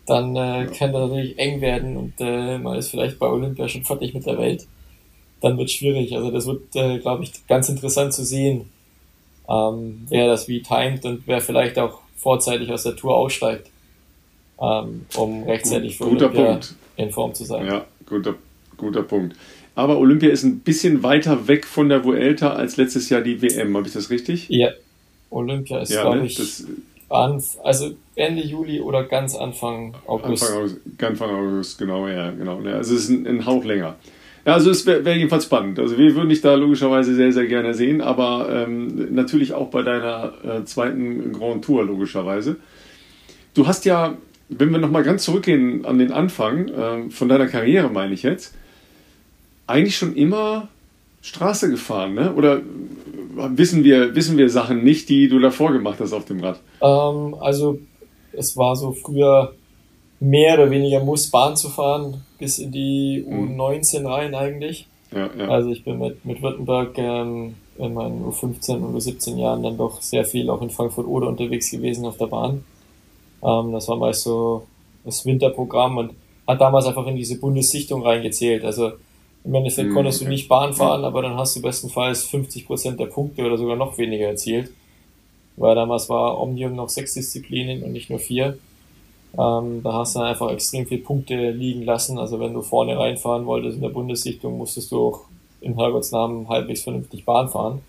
dann 0.07 0.35
äh, 0.35 0.67
kann 0.67 0.93
das 0.93 1.09
natürlich 1.09 1.39
eng 1.39 1.61
werden 1.61 1.97
und 1.97 2.15
äh, 2.19 2.59
man 2.59 2.79
ist 2.79 2.89
vielleicht 2.91 3.19
bei 3.19 3.29
Olympia 3.29 3.69
schon 3.69 3.85
fertig 3.85 4.15
mit 4.15 4.25
der 4.27 4.39
Welt. 4.39 4.67
Dann 5.41 5.59
wird 5.59 5.71
schwierig. 5.71 6.17
Also 6.17 6.31
das 6.31 6.47
wird, 6.47 6.75
äh, 6.75 6.99
glaube 6.99 7.25
ich, 7.25 7.47
ganz 7.47 7.69
interessant 7.69 8.15
zu 8.15 8.25
sehen, 8.25 8.71
ähm, 9.49 10.07
wer 10.09 10.27
das 10.27 10.49
wie 10.49 10.63
timet 10.63 11.05
und 11.05 11.23
wer 11.27 11.41
vielleicht 11.41 11.79
auch 11.79 12.01
vorzeitig 12.17 12.73
aus 12.73 12.85
der 12.85 12.97
Tour 12.97 13.15
aussteigt, 13.15 13.69
ähm, 14.61 15.05
um 15.17 15.45
rechtzeitig 15.45 15.99
für 15.99 16.05
Guter 16.05 16.27
Olympia 16.27 16.53
Punkt. 16.53 16.75
in 16.97 17.11
Form 17.11 17.35
zu 17.35 17.45
sein. 17.45 17.67
Ja, 17.67 17.85
guter, 18.07 18.35
guter 18.79 19.03
Punkt. 19.03 19.37
Aber 19.75 19.99
Olympia 19.99 20.31
ist 20.31 20.45
ein 20.45 20.61
bisschen 20.61 21.03
weiter 21.03 21.47
weg 21.47 21.67
von 21.67 21.91
der 21.91 22.03
Vuelta 22.03 22.55
als 22.55 22.79
letztes 22.79 23.11
Jahr 23.11 23.21
die 23.21 23.43
WM. 23.43 23.77
Habe 23.77 23.87
ich 23.87 23.93
das 23.93 24.09
richtig? 24.09 24.49
Ja. 24.49 24.71
Olympia 25.31 25.81
ist, 25.81 25.93
ja, 25.93 26.03
glaube 26.03 26.19
ne? 26.19 26.27
ich, 26.27 26.37
das, 26.37 26.67
Anf 27.09 27.57
also 27.63 27.95
Ende 28.17 28.43
Juli 28.43 28.81
oder 28.81 29.05
ganz 29.05 29.37
Anfang 29.37 29.95
August. 30.07 30.43
Anfang 30.43 30.59
August, 30.59 30.77
Anfang 31.03 31.31
August, 31.31 31.79
genau, 31.79 32.09
ja, 32.09 32.31
genau. 32.31 32.61
Ja, 32.63 32.75
also 32.75 32.95
es 32.95 33.05
ist 33.05 33.11
ein, 33.11 33.27
ein 33.27 33.47
Hauch 33.47 33.65
länger. 33.65 33.97
Ja, 34.45 34.55
also 34.55 34.71
es 34.71 34.87
wäre 34.87 35.05
wär 35.05 35.17
jedenfalls 35.17 35.45
spannend. 35.45 35.79
Also 35.79 35.99
wir 35.99 36.15
würden 36.15 36.29
dich 36.29 36.41
da 36.41 36.55
logischerweise 36.55 37.15
sehr, 37.15 37.33
sehr 37.33 37.47
gerne 37.47 37.75
sehen, 37.75 38.01
aber 38.01 38.49
ähm, 38.51 39.15
natürlich 39.15 39.53
auch 39.53 39.71
bei 39.71 39.83
deiner 39.83 40.35
äh, 40.45 40.65
zweiten 40.65 41.33
Grand 41.33 41.65
Tour 41.65 41.85
logischerweise. 41.85 42.57
Du 43.55 43.67
hast 43.67 43.85
ja, 43.85 44.15
wenn 44.49 44.71
wir 44.71 44.79
nochmal 44.79 45.03
ganz 45.03 45.25
zurückgehen 45.25 45.85
an 45.85 45.99
den 45.99 46.13
Anfang 46.13 46.71
ähm, 46.77 47.11
von 47.11 47.29
deiner 47.29 47.49
Karriere, 47.49 47.89
meine 47.91 48.15
ich 48.15 48.23
jetzt, 48.23 48.55
eigentlich 49.67 49.97
schon 49.97 50.15
immer 50.15 50.69
Straße 51.23 51.69
gefahren, 51.69 52.15
ne? 52.15 52.33
Oder 52.35 52.61
wissen 53.37 53.85
wir, 53.85 54.15
wissen 54.15 54.37
wir 54.37 54.49
Sachen 54.51 54.83
nicht, 54.85 55.09
die 55.09 55.29
du 55.29 55.39
davor 55.39 55.73
gemacht 55.73 56.01
hast 56.01 56.13
auf 56.13 56.25
dem 56.25 56.43
Rad? 56.43 56.61
Ähm, 56.81 57.35
also 57.41 57.79
es 58.33 58.57
war 58.57 58.77
so 58.77 58.93
früher 58.93 59.55
mehr 60.21 60.55
oder 60.55 60.71
weniger 60.71 61.05
muss 61.05 61.31
Bahn 61.31 61.57
zu 61.57 61.69
fahren, 61.69 62.23
bis 62.39 62.59
in 62.59 62.73
die 62.73 63.25
Mhm. 63.27 63.61
U19 63.61 64.09
rein 64.11 64.35
eigentlich. 64.35 64.87
Ja, 65.13 65.31
ja. 65.39 65.49
Also 65.49 65.71
ich 65.71 65.85
bin 65.85 65.99
mit, 65.99 66.25
mit 66.25 66.43
Württemberg 66.43 66.97
ähm, 66.99 67.55
in 67.79 67.95
meinen 67.95 68.25
U15 68.25 68.77
und 68.77 68.97
U17 68.97 69.37
Jahren 69.37 69.63
dann 69.63 69.77
doch 69.77 70.01
sehr 70.01 70.25
viel 70.25 70.49
auch 70.51 70.63
in 70.63 70.71
Frankfurt 70.71 71.07
oder 71.07 71.29
unterwegs 71.29 71.71
gewesen 71.71 72.07
auf 72.07 72.17
der 72.17 72.27
Bahn. 72.27 72.65
Ähm, 73.43 73.73
das 73.73 73.89
war 73.89 73.97
meist 73.97 74.23
so 74.23 74.67
das 75.05 75.25
Winterprogramm 75.25 75.99
und 75.99 76.11
hat 76.47 76.61
damals 76.61 76.87
einfach 76.87 77.07
in 77.07 77.17
diese 77.17 77.39
Bundessichtung 77.39 78.03
reingezählt. 78.03 78.65
Also 78.65 78.93
im 79.47 79.55
Endeffekt 79.55 79.91
mhm. 79.91 79.95
konntest 79.95 80.21
du 80.21 80.29
nicht 80.29 80.49
Bahn 80.49 80.75
fahren, 80.75 81.05
aber 81.05 81.23
dann 81.23 81.37
hast 81.37 81.55
du 81.55 81.63
bestenfalls 81.63 82.29
50% 82.29 82.97
der 82.97 83.07
Punkte 83.07 83.45
oder 83.45 83.57
sogar 83.57 83.77
noch 83.77 83.97
weniger 83.97 84.27
erzielt. 84.27 84.71
Weil 85.57 85.75
damals 85.75 86.09
war 86.09 86.41
Omnium 86.41 86.75
noch 86.75 86.89
sechs 86.89 87.15
Disziplinen 87.15 87.83
und 87.83 87.93
nicht 87.93 88.11
nur 88.11 88.19
vier. 88.19 88.59
Ähm, 89.39 89.83
da 89.83 89.93
hast 89.93 90.17
du 90.17 90.21
einfach 90.21 90.51
extrem 90.51 90.87
viele 90.87 91.01
Punkte 91.01 91.51
liegen 91.51 91.85
lassen. 91.85 92.19
Also 92.19 92.41
wenn 92.41 92.55
du 92.55 92.63
vorne 92.63 92.99
reinfahren 92.99 93.47
wolltest 93.47 93.77
in 93.77 93.83
der 93.83 93.91
Bundessichtung, 93.91 94.59
musstest 94.59 94.91
du 94.91 95.09
auch 95.09 95.21
in 95.61 95.77
Herrgotts 95.77 96.11
Namen 96.11 96.49
halbwegs 96.49 96.83
vernünftig 96.83 97.25
Bahn 97.25 97.49
fahren. 97.49 97.81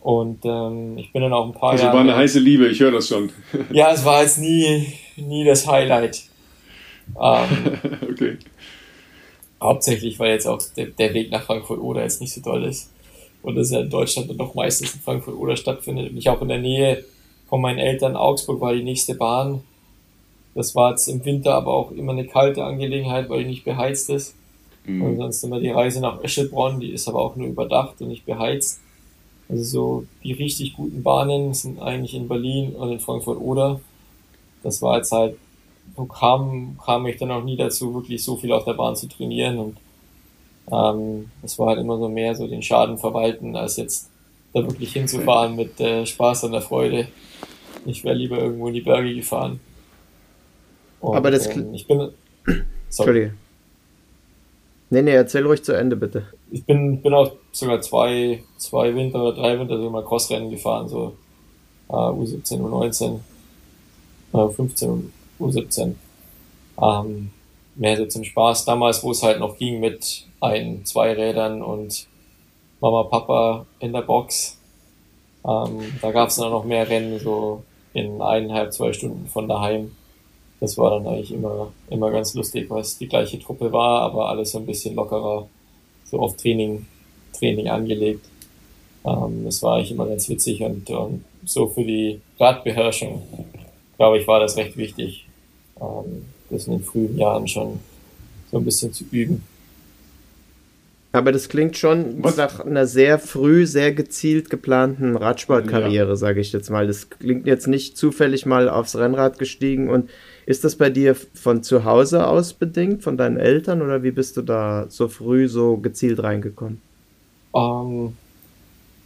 Und 0.00 0.44
ähm, 0.44 0.96
ich 0.96 1.12
bin 1.12 1.22
dann 1.22 1.32
auch 1.32 1.46
ein 1.46 1.52
paar 1.52 1.70
also 1.70 1.84
Jahre. 1.84 1.98
Also 1.98 2.06
war 2.06 2.14
eine 2.14 2.22
heiße 2.22 2.38
Liebe, 2.38 2.68
ich 2.68 2.78
höre 2.78 2.92
das 2.92 3.08
schon. 3.08 3.30
ja, 3.72 3.90
es 3.90 4.04
war 4.04 4.22
jetzt 4.22 4.38
nie, 4.38 4.86
nie 5.16 5.44
das 5.44 5.66
Highlight. 5.66 6.22
Ähm, 7.18 7.78
okay. 8.02 8.36
Hauptsächlich, 9.60 10.18
weil 10.18 10.32
jetzt 10.32 10.46
auch 10.46 10.60
der, 10.76 10.86
der 10.86 11.14
Weg 11.14 11.30
nach 11.30 11.42
Frankfurt 11.42 11.80
oder 11.80 12.02
jetzt 12.02 12.20
nicht 12.20 12.32
so 12.32 12.40
toll 12.40 12.64
ist. 12.64 12.90
Und 13.42 13.56
das 13.56 13.70
ja 13.70 13.80
in 13.80 13.90
Deutschland 13.90 14.30
dann 14.30 14.36
doch 14.36 14.54
meistens 14.54 14.94
in 14.94 15.00
Frankfurt 15.00 15.34
oder 15.34 15.56
stattfindet. 15.56 16.10
Und 16.10 16.16
ich 16.16 16.28
auch 16.28 16.42
in 16.42 16.48
der 16.48 16.58
Nähe 16.58 17.04
von 17.48 17.60
meinen 17.60 17.78
Eltern 17.78 18.16
Augsburg 18.16 18.60
war 18.60 18.74
die 18.74 18.82
nächste 18.82 19.14
Bahn. 19.14 19.62
Das 20.54 20.74
war 20.74 20.90
jetzt 20.90 21.08
im 21.08 21.24
Winter 21.24 21.54
aber 21.54 21.72
auch 21.72 21.90
immer 21.92 22.12
eine 22.12 22.26
kalte 22.26 22.64
Angelegenheit, 22.64 23.28
weil 23.28 23.44
die 23.44 23.50
nicht 23.50 23.64
beheizt 23.64 24.10
ist. 24.10 24.34
Mhm. 24.84 25.02
Und 25.02 25.16
sonst 25.16 25.44
immer 25.44 25.60
die 25.60 25.70
Reise 25.70 26.00
nach 26.00 26.22
Öschelbronn, 26.22 26.80
die 26.80 26.90
ist 26.90 27.08
aber 27.08 27.20
auch 27.20 27.36
nur 27.36 27.48
überdacht 27.48 28.00
und 28.00 28.08
nicht 28.08 28.26
beheizt. 28.26 28.80
Also 29.48 29.62
so 29.64 30.04
die 30.22 30.32
richtig 30.32 30.74
guten 30.74 31.02
Bahnen 31.02 31.54
sind 31.54 31.80
eigentlich 31.80 32.14
in 32.14 32.28
Berlin 32.28 32.74
und 32.74 32.92
in 32.92 33.00
Frankfurt 33.00 33.40
oder. 33.40 33.80
Das 34.62 34.82
war 34.82 34.96
jetzt 34.96 35.12
halt 35.12 35.36
kam, 36.06 36.78
kam 36.84 37.06
ich 37.06 37.16
dann 37.16 37.30
auch 37.30 37.42
nie 37.42 37.56
dazu, 37.56 37.94
wirklich 37.94 38.22
so 38.22 38.36
viel 38.36 38.52
auf 38.52 38.64
der 38.64 38.74
Bahn 38.74 38.96
zu 38.96 39.08
trainieren 39.08 39.58
und 39.58 39.76
ähm, 40.70 41.30
es 41.42 41.58
war 41.58 41.68
halt 41.68 41.78
immer 41.78 41.98
so 41.98 42.08
mehr 42.08 42.34
so 42.34 42.46
den 42.46 42.62
Schaden 42.62 42.98
verwalten, 42.98 43.56
als 43.56 43.76
jetzt 43.76 44.10
da 44.52 44.62
wirklich 44.62 44.92
hinzufahren 44.92 45.56
mit 45.56 45.80
äh, 45.80 46.04
Spaß 46.04 46.44
und 46.44 46.52
der 46.52 46.62
Freude. 46.62 47.08
Ich 47.86 48.04
wäre 48.04 48.14
lieber 48.14 48.38
irgendwo 48.38 48.68
in 48.68 48.74
die 48.74 48.80
Berge 48.80 49.14
gefahren. 49.14 49.60
Und, 51.00 51.16
Aber 51.16 51.30
das. 51.30 51.46
Ähm, 51.48 51.72
ich 51.72 51.86
bin. 51.86 52.10
Sorry. 52.88 53.30
Nee, 54.90 55.02
nee, 55.02 55.12
erzähl 55.12 55.46
ruhig 55.46 55.62
zu 55.62 55.72
Ende, 55.72 55.96
bitte. 55.96 56.26
Ich 56.50 56.64
bin, 56.64 57.02
bin 57.02 57.12
auch 57.12 57.32
sogar 57.52 57.80
zwei, 57.82 58.42
zwei 58.56 58.94
Winter 58.94 59.22
oder 59.22 59.36
drei 59.36 59.58
Winter 59.58 59.78
so 59.78 59.90
mal 59.90 60.02
Crossrennen 60.02 60.50
gefahren, 60.50 60.88
so 60.88 61.14
äh, 61.90 61.92
U17, 61.92 62.58
U19, 62.58 63.18
äh, 64.32 64.48
15 64.48 64.90
und 64.90 65.12
U17. 65.40 65.94
Ähm, 66.80 67.30
mehr 67.78 67.96
so 67.96 68.06
zum 68.06 68.24
Spaß. 68.24 68.64
Damals, 68.64 69.02
wo 69.02 69.12
es 69.12 69.22
halt 69.22 69.38
noch 69.38 69.56
ging 69.56 69.80
mit 69.80 70.24
ein, 70.40 70.84
zwei 70.84 71.12
Rädern 71.12 71.62
und 71.62 72.06
Mama, 72.80 73.04
Papa 73.04 73.66
in 73.80 73.92
der 73.92 74.02
Box. 74.02 74.58
Ähm, 75.46 75.98
da 76.02 76.10
gab 76.12 76.28
es 76.28 76.36
dann 76.36 76.50
noch 76.50 76.64
mehr 76.64 76.88
Rennen, 76.88 77.18
so 77.18 77.62
in 77.94 78.20
eineinhalb, 78.20 78.72
zwei 78.72 78.92
Stunden 78.92 79.26
von 79.26 79.48
daheim. 79.48 79.92
Das 80.60 80.76
war 80.76 80.90
dann 80.90 81.06
eigentlich 81.06 81.32
immer, 81.32 81.72
immer 81.88 82.10
ganz 82.10 82.34
lustig, 82.34 82.68
weil 82.68 82.80
es 82.80 82.98
die 82.98 83.08
gleiche 83.08 83.38
Truppe 83.38 83.72
war, 83.72 84.02
aber 84.02 84.28
alles 84.28 84.52
so 84.52 84.58
ein 84.58 84.66
bisschen 84.66 84.96
lockerer, 84.96 85.48
so 86.04 86.18
auf 86.18 86.36
Training, 86.36 86.86
Training 87.32 87.68
angelegt. 87.68 88.26
Ähm, 89.04 89.44
das 89.44 89.62
war 89.62 89.76
eigentlich 89.76 89.92
immer 89.92 90.06
ganz 90.06 90.28
witzig 90.28 90.62
und, 90.62 90.90
und 90.90 91.24
so 91.44 91.68
für 91.68 91.84
die 91.84 92.20
Radbeherrschung, 92.38 93.22
glaube 93.96 94.18
ich, 94.18 94.26
war 94.26 94.40
das 94.40 94.56
recht 94.56 94.76
wichig 94.76 95.27
ähm, 95.80 96.24
das 96.50 96.66
in 96.66 96.74
den 96.74 96.84
frühen 96.84 97.16
Jahren 97.16 97.46
schon 97.46 97.78
so 98.50 98.58
ein 98.58 98.64
bisschen 98.64 98.92
zu 98.92 99.04
üben. 99.10 99.42
Aber 101.10 101.32
das 101.32 101.48
klingt 101.48 101.76
schon 101.76 102.22
Was? 102.22 102.36
nach 102.36 102.60
einer 102.60 102.86
sehr 102.86 103.18
früh, 103.18 103.66
sehr 103.66 103.92
gezielt 103.92 104.50
geplanten 104.50 105.16
Radsportkarriere, 105.16 106.10
ja. 106.10 106.16
sage 106.16 106.40
ich 106.40 106.52
jetzt 106.52 106.70
mal. 106.70 106.86
Das 106.86 107.08
klingt 107.08 107.46
jetzt 107.46 107.66
nicht 107.66 107.96
zufällig 107.96 108.44
mal 108.44 108.68
aufs 108.68 108.94
Rennrad 108.94 109.38
gestiegen. 109.38 109.88
Und 109.88 110.10
ist 110.44 110.64
das 110.64 110.76
bei 110.76 110.90
dir 110.90 111.14
von 111.14 111.62
zu 111.62 111.84
Hause 111.84 112.26
aus 112.26 112.52
bedingt, 112.52 113.02
von 113.02 113.16
deinen 113.16 113.38
Eltern, 113.38 113.80
oder 113.80 114.02
wie 114.02 114.10
bist 114.10 114.36
du 114.36 114.42
da 114.42 114.86
so 114.90 115.08
früh 115.08 115.48
so 115.48 115.78
gezielt 115.78 116.22
reingekommen? 116.22 116.82
Ähm, 117.56 118.12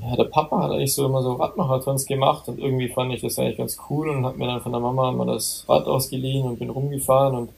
ja, 0.03 0.16
der 0.16 0.24
Papa 0.24 0.62
hat 0.62 0.72
eigentlich 0.72 0.94
so 0.94 1.07
immer 1.07 1.22
so 1.22 1.32
Radmarathons 1.34 2.07
gemacht 2.07 2.48
und 2.48 2.59
irgendwie 2.59 2.88
fand 2.88 3.12
ich 3.12 3.20
das 3.20 3.38
eigentlich 3.38 3.59
ganz 3.59 3.78
cool 3.88 4.09
und 4.09 4.26
hat 4.26 4.36
mir 4.36 4.46
dann 4.46 4.61
von 4.61 4.72
der 4.72 4.80
Mama 4.80 5.11
immer 5.11 5.26
das 5.26 5.64
Rad 5.68 5.86
ausgeliehen 5.86 6.46
und 6.46 6.59
bin 6.59 6.70
rumgefahren 6.70 7.34
und 7.36 7.50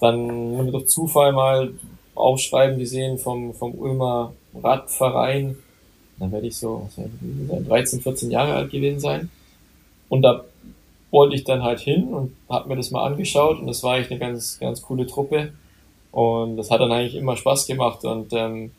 dann 0.00 0.28
haben 0.28 0.66
wir 0.66 0.72
durch 0.72 0.88
Zufall 0.88 1.32
mal 1.32 1.72
Aufschreiben 2.14 2.78
gesehen 2.78 3.18
vom, 3.18 3.54
vom 3.54 3.72
Ulmer 3.74 4.32
Radverein. 4.62 5.56
Dann 6.18 6.30
werde 6.30 6.46
ich 6.46 6.56
so 6.56 6.88
13, 7.68 8.00
14 8.00 8.30
Jahre 8.30 8.54
alt 8.54 8.70
gewesen 8.70 9.00
sein. 9.00 9.30
Und 10.08 10.22
da 10.22 10.44
wollte 11.10 11.34
ich 11.36 11.44
dann 11.44 11.62
halt 11.62 11.80
hin 11.80 12.12
und 12.12 12.36
habe 12.48 12.68
mir 12.68 12.76
das 12.76 12.90
mal 12.90 13.04
angeschaut 13.04 13.58
und 13.60 13.66
das 13.66 13.82
war 13.82 13.94
eigentlich 13.94 14.10
eine 14.10 14.20
ganz, 14.20 14.58
ganz 14.58 14.82
coole 14.82 15.06
Truppe. 15.06 15.52
Und 16.12 16.56
das 16.56 16.70
hat 16.70 16.80
dann 16.80 16.92
eigentlich 16.92 17.14
immer 17.14 17.36
Spaß 17.36 17.66
gemacht 17.66 18.04
und 18.04 18.32
ähm, 18.32 18.72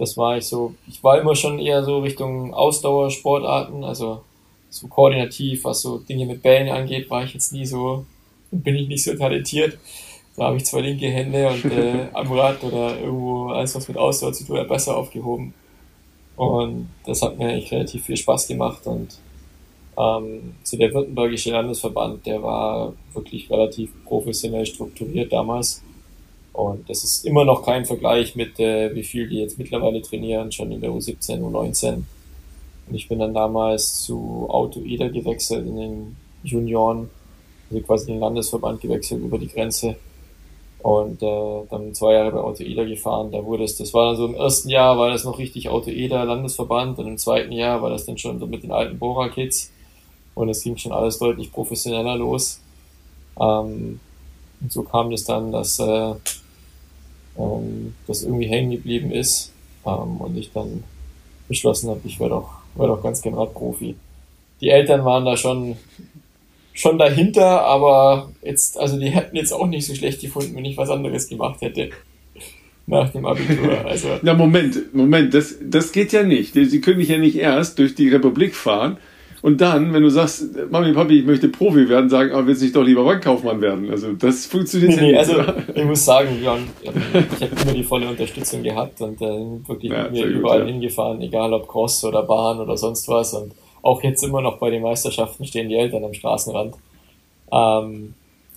das 0.00 0.16
war 0.16 0.38
ich 0.38 0.46
so, 0.46 0.74
ich 0.88 1.04
war 1.04 1.20
immer 1.20 1.36
schon 1.36 1.58
eher 1.58 1.84
so 1.84 1.98
Richtung 1.98 2.54
Ausdauersportarten, 2.54 3.84
also 3.84 4.22
so 4.70 4.88
koordinativ, 4.88 5.64
was 5.64 5.82
so 5.82 5.98
Dinge 5.98 6.24
mit 6.24 6.42
Bällen 6.42 6.70
angeht, 6.70 7.10
war 7.10 7.22
ich 7.22 7.34
jetzt 7.34 7.52
nie 7.52 7.66
so, 7.66 8.06
bin 8.50 8.76
ich 8.76 8.88
nicht 8.88 9.04
so 9.04 9.14
talentiert. 9.14 9.76
Da 10.36 10.46
habe 10.46 10.56
ich 10.56 10.64
zwei 10.64 10.80
linke 10.80 11.06
Hände 11.06 11.50
und 11.50 11.64
äh, 11.66 12.08
am 12.14 12.32
Rad 12.32 12.64
oder 12.64 12.98
irgendwo 12.98 13.48
alles, 13.48 13.74
was 13.74 13.88
mit 13.88 13.98
Ausdauer 13.98 14.32
zu 14.32 14.46
tun 14.46 14.58
hat, 14.58 14.68
besser 14.68 14.96
aufgehoben. 14.96 15.52
Und 16.34 16.88
das 17.04 17.20
hat 17.20 17.36
mir 17.36 17.48
eigentlich 17.48 17.70
relativ 17.70 18.06
viel 18.06 18.16
Spaß 18.16 18.48
gemacht 18.48 18.86
und 18.86 19.18
ähm, 19.98 20.54
so 20.62 20.78
der 20.78 20.94
Württembergische 20.94 21.50
Landesverband, 21.50 22.24
der 22.24 22.42
war 22.42 22.94
wirklich 23.12 23.50
relativ 23.50 23.90
professionell 24.06 24.64
strukturiert 24.64 25.30
damals. 25.30 25.82
Und 26.52 26.88
das 26.90 27.04
ist 27.04 27.24
immer 27.24 27.44
noch 27.44 27.64
kein 27.64 27.84
Vergleich 27.84 28.34
mit, 28.36 28.58
äh, 28.58 28.94
wie 28.94 29.04
viel 29.04 29.28
die 29.28 29.38
jetzt 29.38 29.58
mittlerweile 29.58 30.02
trainieren, 30.02 30.50
schon 30.50 30.72
in 30.72 30.80
der 30.80 30.90
U17, 30.90 31.40
U19. 31.40 31.94
Und 32.88 32.94
ich 32.94 33.08
bin 33.08 33.20
dann 33.20 33.34
damals 33.34 34.02
zu 34.02 34.46
Auto 34.48 34.80
Ida 34.80 35.08
gewechselt 35.08 35.66
in 35.66 35.76
den 35.76 36.16
Junioren, 36.42 37.08
also 37.70 37.82
quasi 37.84 38.06
den 38.06 38.20
Landesverband 38.20 38.80
gewechselt 38.80 39.22
über 39.22 39.38
die 39.38 39.48
Grenze. 39.48 39.96
Und 40.82 41.22
äh, 41.22 41.60
dann 41.70 41.94
zwei 41.94 42.14
Jahre 42.14 42.32
bei 42.32 42.40
Auto 42.40 42.64
Ida 42.64 42.84
gefahren. 42.84 43.30
Da 43.30 43.44
wurde 43.44 43.64
es, 43.64 43.76
das 43.76 43.94
war 43.94 44.06
dann 44.06 44.16
so 44.16 44.26
im 44.26 44.34
ersten 44.34 44.70
Jahr 44.70 44.98
war 44.98 45.10
das 45.10 45.24
noch 45.24 45.38
richtig 45.38 45.68
Auto 45.68 45.90
Ida 45.90 46.22
Landesverband 46.24 46.98
und 46.98 47.06
im 47.06 47.18
zweiten 47.18 47.52
Jahr 47.52 47.82
war 47.82 47.90
das 47.90 48.06
dann 48.06 48.18
schon 48.18 48.40
so 48.40 48.46
mit 48.46 48.62
den 48.62 48.72
alten 48.72 48.98
Bora 48.98 49.28
Kids. 49.28 49.70
Und 50.34 50.48
es 50.48 50.62
ging 50.62 50.76
schon 50.76 50.92
alles 50.92 51.18
deutlich 51.18 51.52
professioneller 51.52 52.16
los. 52.16 52.60
Ähm, 53.38 54.00
und 54.60 54.72
so 54.72 54.82
kam 54.82 55.12
es 55.12 55.24
dann, 55.24 55.52
dass 55.52 55.78
äh, 55.78 56.14
ähm, 57.40 57.94
das 58.06 58.22
irgendwie 58.22 58.46
hängen 58.46 58.70
geblieben 58.70 59.10
ist 59.10 59.52
ähm, 59.86 60.18
und 60.18 60.36
ich 60.36 60.52
dann 60.52 60.84
beschlossen 61.48 61.90
habe, 61.90 62.00
ich 62.04 62.20
werde 62.20 62.34
doch, 62.34 62.50
werd 62.74 62.90
doch 62.90 63.02
ganz 63.02 63.22
gern 63.22 63.34
Radprofi. 63.34 63.96
Die 64.60 64.68
Eltern 64.68 65.04
waren 65.04 65.24
da 65.24 65.36
schon, 65.36 65.76
schon 66.72 66.98
dahinter, 66.98 67.62
aber 67.64 68.30
jetzt, 68.42 68.78
also 68.78 68.98
die 68.98 69.08
hätten 69.08 69.36
jetzt 69.36 69.52
auch 69.52 69.66
nicht 69.66 69.86
so 69.86 69.94
schlecht 69.94 70.20
gefunden, 70.20 70.54
wenn 70.54 70.64
ich 70.64 70.76
was 70.76 70.90
anderes 70.90 71.28
gemacht 71.28 71.60
hätte 71.60 71.90
nach 72.86 73.10
dem 73.10 73.24
Abitur. 73.24 73.78
Also 73.84 74.08
Na 74.22 74.34
Moment, 74.34 74.94
Moment, 74.94 75.32
das, 75.32 75.56
das 75.62 75.92
geht 75.92 76.12
ja 76.12 76.22
nicht. 76.22 76.54
Sie 76.54 76.80
können 76.80 77.00
ja 77.00 77.18
nicht 77.18 77.36
erst 77.36 77.78
durch 77.78 77.94
die 77.94 78.08
Republik 78.08 78.54
fahren 78.54 78.98
und 79.42 79.60
dann, 79.60 79.92
wenn 79.92 80.02
du 80.02 80.10
sagst, 80.10 80.44
Mami, 80.70 80.92
Papi, 80.92 81.20
ich 81.20 81.24
möchte 81.24 81.48
Profi 81.48 81.88
werden, 81.88 82.10
sagen, 82.10 82.32
aber 82.32 82.46
willst 82.46 82.60
du 82.60 82.66
nicht 82.66 82.76
doch 82.76 82.82
lieber 82.82 83.04
Bankkaufmann 83.04 83.60
werden? 83.60 83.90
Also 83.90 84.12
das 84.12 84.44
funktioniert 84.46 84.96
nee, 84.96 85.00
nee, 85.00 85.06
nicht. 85.08 85.18
Also 85.18 85.42
ich 85.74 85.84
muss 85.84 86.04
sagen, 86.04 86.28
ja, 86.42 86.58
ich 86.82 86.88
habe 86.88 87.62
immer 87.62 87.72
die 87.72 87.82
volle 87.82 88.08
Unterstützung 88.08 88.62
gehabt 88.62 89.00
und 89.00 89.20
äh, 89.22 89.68
wirklich 89.68 89.92
ja, 89.92 90.10
mir 90.10 90.26
überall 90.26 90.60
gut, 90.60 90.68
ja. 90.68 90.72
hingefahren, 90.74 91.22
egal 91.22 91.54
ob 91.54 91.68
Cross 91.68 92.04
oder 92.04 92.22
Bahn 92.22 92.60
oder 92.60 92.76
sonst 92.76 93.08
was. 93.08 93.32
Und 93.32 93.52
auch 93.82 94.02
jetzt 94.02 94.22
immer 94.22 94.42
noch 94.42 94.58
bei 94.58 94.68
den 94.68 94.82
Meisterschaften 94.82 95.46
stehen 95.46 95.70
die 95.70 95.76
Eltern 95.76 96.04
am 96.04 96.12
Straßenrand. 96.12 96.74
Ähm, 97.50 98.14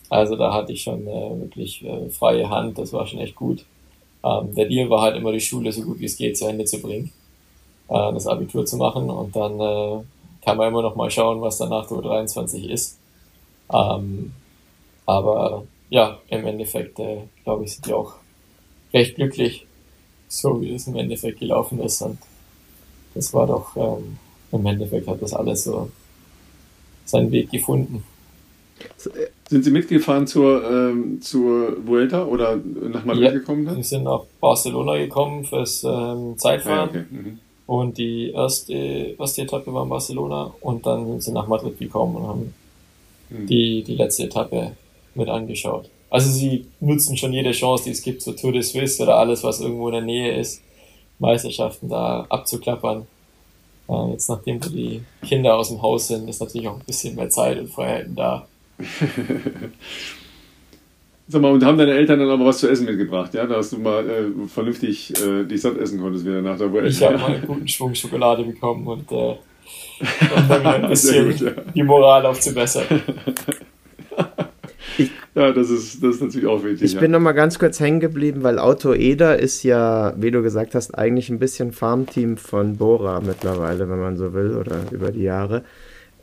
also 0.10 0.36
da 0.36 0.54
hatte 0.54 0.74
ich 0.74 0.84
schon 0.84 1.08
äh, 1.08 1.42
wirklich 1.42 1.84
äh, 1.86 2.10
freie 2.10 2.50
Hand, 2.50 2.78
das 2.78 2.92
war 2.92 3.08
schon 3.08 3.20
echt 3.20 3.36
gut. 3.36 3.66
Ähm, 4.24 4.54
der 4.54 4.66
Deal 4.66 4.90
war 4.90 5.02
halt 5.02 5.16
immer 5.16 5.32
die 5.32 5.40
Schule 5.40 5.72
so 5.72 5.82
gut 5.82 6.00
wie 6.00 6.06
es 6.06 6.18
geht 6.18 6.38
zu 6.38 6.46
Ende 6.46 6.66
zu 6.66 6.82
bringen, 6.82 7.12
äh, 7.88 8.14
das 8.14 8.28
Abitur 8.28 8.66
zu 8.66 8.78
machen 8.78 9.10
und 9.10 9.36
dann 9.36 9.60
äh, 9.60 10.04
kann 10.44 10.58
man 10.58 10.70
immer 10.70 10.82
noch 10.82 10.96
mal 10.96 11.10
schauen, 11.12 11.42
was 11.42 11.58
danach 11.58 11.88
der 11.88 11.98
U23 11.98 12.70
ist. 12.70 12.98
Ähm, 13.72 14.34
aber 15.06 15.64
ja, 15.90 16.20
im 16.28 16.46
Endeffekt, 16.46 17.00
äh, 17.00 17.20
glaube 17.44 17.66
ich, 17.66 17.74
sind 17.74 17.86
die 17.86 17.94
auch 17.94 18.16
recht 18.94 19.16
glücklich, 19.16 19.66
so 20.28 20.62
wie 20.62 20.74
es 20.74 20.88
im 20.88 20.96
Endeffekt 20.96 21.40
gelaufen 21.40 21.80
ist. 21.82 22.02
Und 22.02 22.18
das 23.16 23.34
war 23.34 23.48
doch, 23.48 23.76
ähm, 23.76 24.18
im 24.52 24.66
Endeffekt 24.66 25.08
hat 25.08 25.22
das 25.22 25.34
alles 25.34 25.64
so 25.66 25.90
seinen 27.06 27.32
Weg 27.32 27.52
gefunden. 27.52 28.04
Sind 29.50 29.64
Sie 29.64 29.72
mitgefahren 29.72 30.26
zur, 30.28 30.64
ähm, 30.70 31.22
zur 31.22 31.86
Vuelta 31.86 32.26
oder 32.26 32.56
nach 32.58 33.06
Madrid 33.06 33.24
Ja, 33.24 33.32
gekommen 33.32 33.66
dann? 33.66 33.78
wir 33.78 33.84
sind 33.84 34.04
nach 34.04 34.24
Barcelona 34.42 34.98
gekommen 34.98 35.46
fürs 35.46 35.84
ähm, 35.84 36.36
Zeitfahren. 36.38 36.90
Ah, 36.90 36.94
ja, 36.96 37.02
okay. 37.02 37.06
Mhm. 37.10 37.40
Und 37.66 37.98
die 37.98 38.32
erste, 38.32 38.74
erste 38.74 39.42
Etappe 39.44 39.74
war 39.74 39.84
in 39.84 39.90
Barcelona 39.90 40.54
und 40.62 40.86
dann 40.86 41.06
sind 41.08 41.24
sie 41.24 41.32
nach 41.32 41.48
Madrid 41.48 41.80
gekommen 41.80 42.16
und 42.18 42.28
haben 42.28 42.54
Mhm. 43.34 43.48
die, 43.48 43.84
die 43.84 43.96
letzte 43.96 44.24
Etappe 44.24 44.74
mit 45.16 45.30
angeschaut. 45.30 45.90
Also 46.10 46.30
sie 46.30 46.68
nutzen 46.80 47.18
schon 47.18 47.34
jede 47.34 47.52
Chance, 47.52 47.86
die 47.86 47.92
es 47.92 48.02
gibt, 48.02 48.22
so 48.22 48.34
Tour 48.34 48.52
de 48.52 48.62
Suisse 48.62 49.02
oder 49.02 49.18
alles, 49.18 49.44
was 49.44 49.60
irgendwo 49.62 49.88
in 49.88 49.94
der 49.94 50.02
Nähe 50.02 50.36
ist, 50.38 50.62
Meisterschaften 51.20 51.90
da 51.90 52.26
abzuklappern. 52.30 53.08
Äh, 53.90 54.12
jetzt 54.12 54.30
nachdem 54.30 54.60
die 54.60 55.02
Kinder 55.26 55.56
aus 55.56 55.70
dem 55.70 55.82
Haus 55.82 56.08
sind, 56.08 56.30
ist 56.30 56.42
natürlich 56.42 56.68
auch 56.68 56.76
ein 56.76 56.86
bisschen 56.86 57.16
mehr 57.16 57.30
Zeit 57.30 57.58
und 57.60 57.70
Freiheiten 57.72 58.16
da. 58.16 58.48
Sag 61.28 61.42
mal, 61.42 61.52
und 61.52 61.64
haben 61.64 61.78
deine 61.78 61.94
Eltern 61.94 62.20
dann 62.20 62.30
aber 62.30 62.46
was 62.46 62.58
zu 62.60 62.70
essen 62.70 62.86
mitgebracht, 62.86 63.34
ja? 63.34 63.46
Dass 63.46 63.70
du 63.70 63.78
mal 63.78 64.08
äh, 64.08 64.48
vernünftig 64.48 65.14
äh, 65.24 65.46
dich 65.46 65.62
satt 65.62 65.78
essen 65.78 66.02
konntest 66.02 66.26
wieder 66.26 66.42
nach 66.42 66.58
der 66.58 66.72
Vuelta. 66.72 66.90
Ich 66.90 67.04
habe 67.04 67.18
mal 67.18 67.32
einen 67.32 67.48
guten 67.48 67.68
Schwung 67.68 67.96
Schokolade 67.96 68.44
bekommen 68.44 68.86
und 68.86 69.10
äh, 69.12 69.36
dann 70.50 70.66
ein 70.66 70.90
bisschen 70.90 71.30
gut, 71.30 71.40
ja. 71.40 71.52
die 71.74 71.84
Moral 71.84 72.26
aufzubessern. 72.26 72.86
Ja, 75.36 75.52
das 75.52 75.72
ist, 75.72 76.04
das 76.04 76.16
ist 76.16 76.22
natürlich 76.22 76.48
auch 76.48 76.64
wichtig. 76.64 76.84
Ich 76.84 76.94
ja. 76.94 77.00
bin 77.00 77.10
noch 77.10 77.20
mal 77.20 77.32
ganz 77.32 77.58
kurz 77.58 77.80
hängen 77.80 78.00
geblieben, 78.00 78.44
weil 78.44 78.60
Auto 78.60 78.94
Eder 78.94 79.40
ist 79.40 79.64
ja, 79.64 80.14
wie 80.16 80.30
du 80.30 80.44
gesagt 80.44 80.76
hast, 80.76 80.96
eigentlich 80.96 81.30
ein 81.30 81.40
bisschen 81.40 81.72
Farmteam 81.72 82.38
von 82.38 82.78
Bora 82.78 83.20
mittlerweile, 83.20 83.90
wenn 83.90 84.00
man 84.00 84.16
so 84.16 84.34
will, 84.34 84.56
oder 84.56 84.82
über 84.92 85.12
die 85.12 85.24
Jahre. 85.24 85.64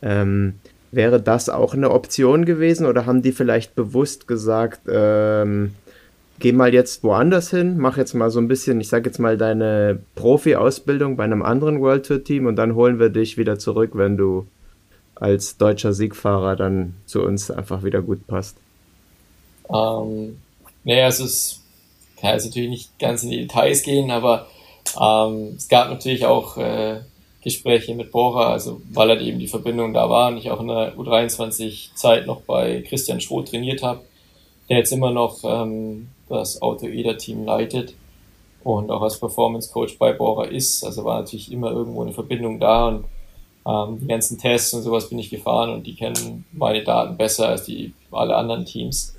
Ähm, 0.00 0.54
wäre 0.92 1.20
das 1.20 1.48
auch 1.48 1.74
eine 1.74 1.90
Option 1.90 2.44
gewesen 2.44 2.86
oder 2.86 3.06
haben 3.06 3.22
die 3.22 3.32
vielleicht 3.32 3.74
bewusst 3.74 4.26
gesagt, 4.26 4.80
ähm, 4.90 5.74
geh 6.40 6.52
mal 6.52 6.74
jetzt 6.74 7.04
woanders 7.04 7.50
hin, 7.50 7.76
mach 7.78 7.96
jetzt 7.96 8.14
mal 8.14 8.30
so 8.30 8.40
ein 8.40 8.48
bisschen, 8.48 8.80
ich 8.80 8.88
sag 8.88 9.06
jetzt 9.06 9.18
mal, 9.18 9.36
deine 9.36 10.00
Profi-Ausbildung 10.16 11.16
bei 11.16 11.24
einem 11.24 11.42
anderen 11.42 11.80
World 11.80 12.06
Tour 12.06 12.24
Team 12.24 12.46
und 12.46 12.56
dann 12.56 12.74
holen 12.74 12.98
wir 12.98 13.10
dich 13.10 13.36
wieder 13.36 13.58
zurück, 13.58 13.90
wenn 13.94 14.16
du 14.16 14.46
als 15.14 15.58
deutscher 15.58 15.92
Siegfahrer 15.92 16.56
dann 16.56 16.94
zu 17.06 17.22
uns 17.22 17.50
einfach 17.50 17.84
wieder 17.84 18.00
gut 18.00 18.26
passt. 18.26 18.56
Ähm, 19.72 20.38
naja, 20.82 21.06
es 21.08 21.20
ist, 21.20 21.60
kann 22.20 22.32
jetzt 22.32 22.46
natürlich 22.46 22.70
nicht 22.70 22.98
ganz 22.98 23.22
in 23.22 23.30
die 23.30 23.42
Details 23.42 23.82
gehen, 23.82 24.10
aber 24.10 24.48
ähm, 25.00 25.54
es 25.56 25.68
gab 25.68 25.90
natürlich 25.90 26.24
auch 26.24 26.56
äh, 26.56 27.00
Gespräche 27.42 27.94
mit 27.94 28.10
Bora, 28.12 28.52
also 28.52 28.82
weil 28.92 29.08
halt 29.08 29.22
eben 29.22 29.38
die 29.38 29.48
Verbindung 29.48 29.94
da 29.94 30.10
war 30.10 30.28
und 30.28 30.36
ich 30.36 30.50
auch 30.50 30.60
in 30.60 30.68
der 30.68 30.94
U23-Zeit 30.96 32.26
noch 32.26 32.42
bei 32.42 32.82
Christian 32.82 33.20
Schroth 33.20 33.48
trainiert 33.48 33.82
habe, 33.82 34.00
der 34.68 34.78
jetzt 34.78 34.92
immer 34.92 35.10
noch 35.10 35.38
ähm, 35.44 36.08
das 36.28 36.60
Auto-Eder-Team 36.60 37.44
leitet 37.44 37.94
und 38.62 38.90
auch 38.90 39.02
als 39.02 39.18
Performance-Coach 39.18 39.98
bei 39.98 40.12
Bora 40.12 40.44
ist. 40.44 40.84
Also 40.84 41.04
war 41.04 41.20
natürlich 41.20 41.50
immer 41.50 41.70
irgendwo 41.70 42.02
eine 42.02 42.12
Verbindung 42.12 42.60
da 42.60 42.88
und 42.88 43.04
ähm, 43.66 43.98
die 44.00 44.06
ganzen 44.06 44.38
Tests 44.38 44.74
und 44.74 44.82
sowas 44.82 45.08
bin 45.08 45.18
ich 45.18 45.30
gefahren 45.30 45.70
und 45.70 45.86
die 45.86 45.94
kennen 45.94 46.44
meine 46.52 46.84
Daten 46.84 47.16
besser 47.16 47.48
als 47.48 47.64
die 47.64 47.94
alle 48.10 48.36
anderen 48.36 48.64
Teams. 48.64 49.14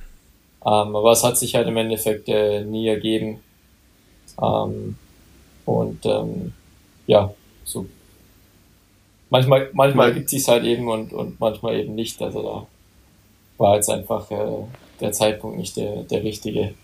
Ähm, 0.64 0.96
aber 0.96 1.12
es 1.12 1.24
hat 1.24 1.38
sich 1.38 1.56
halt 1.56 1.68
im 1.68 1.78
Endeffekt 1.78 2.30
äh, 2.30 2.64
nie 2.64 2.88
ergeben. 2.88 3.40
Ähm, 4.42 4.96
und 5.66 6.06
ähm, 6.06 6.54
ja, 7.08 7.34
so 7.64 7.86
manchmal, 9.32 9.70
manchmal 9.74 10.10
Ja. 10.10 10.14
gibt 10.14 10.30
sich 10.30 10.48
halt 10.48 10.64
eben 10.66 10.88
und, 10.88 11.12
und 11.14 11.40
manchmal 11.40 11.76
eben 11.80 11.96
nicht. 11.96 12.22
Also 12.22 12.44
da 12.44 12.68
war 13.58 13.76
jetzt 13.76 13.90
einfach 13.90 14.30
äh, 14.32 14.66
der 15.00 15.12
Zeitpunkt 15.12 15.58
nicht 15.58 15.76
der, 15.78 16.04
der 16.04 16.24
richtige. 16.24 16.76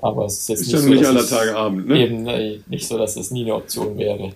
Aber 0.00 0.26
es 0.26 0.38
ist 0.40 0.48
jetzt 0.48 0.60
ist 0.62 0.72
nicht, 0.72 0.86
nicht 0.86 1.04
so, 1.04 1.10
aller 1.10 1.20
dass 1.20 1.30
es 1.30 1.30
Tage 1.30 1.56
Abend, 1.56 1.86
ne? 1.86 1.98
eben 1.98 2.26
äh, 2.26 2.58
nicht 2.66 2.88
so, 2.88 2.98
dass 2.98 3.14
es 3.16 3.30
nie 3.30 3.42
eine 3.44 3.54
Option 3.54 3.96
wäre. 3.96 4.32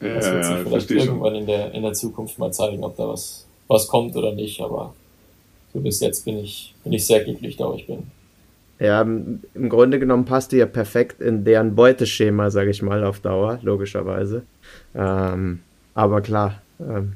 Ja, 0.00 0.14
Das 0.14 0.30
wird 0.32 0.44
sich 0.44 0.54
ja, 0.56 0.62
vielleicht 0.64 0.88
schon. 0.88 0.96
irgendwann 0.98 1.34
in 1.34 1.46
der, 1.46 1.72
in 1.74 1.82
der 1.82 1.92
Zukunft 1.92 2.38
mal 2.38 2.52
zeigen, 2.52 2.82
ob 2.84 2.96
da 2.96 3.08
was, 3.08 3.46
was 3.66 3.86
kommt 3.88 4.16
oder 4.16 4.32
nicht. 4.32 4.60
Aber 4.62 4.94
so 5.74 5.80
bis 5.80 6.00
jetzt 6.00 6.24
bin 6.24 6.38
ich, 6.38 6.74
bin 6.82 6.92
ich 6.94 7.04
sehr 7.04 7.22
glücklich, 7.24 7.56
da 7.56 7.68
wo 7.68 7.74
ich 7.74 7.86
bin. 7.86 8.10
Ja, 8.80 9.02
im 9.02 9.40
im 9.54 9.68
Grunde 9.68 9.98
genommen 9.98 10.24
passt 10.24 10.52
du 10.52 10.56
ja 10.56 10.66
perfekt 10.66 11.20
in 11.20 11.44
deren 11.44 11.74
Beuteschema, 11.74 12.50
sage 12.50 12.70
ich 12.70 12.82
mal, 12.82 13.04
auf 13.04 13.20
Dauer, 13.20 13.58
logischerweise. 13.62 14.42
Ähm, 14.94 15.60
aber 15.94 16.20
klar, 16.20 16.62
ähm, 16.80 17.14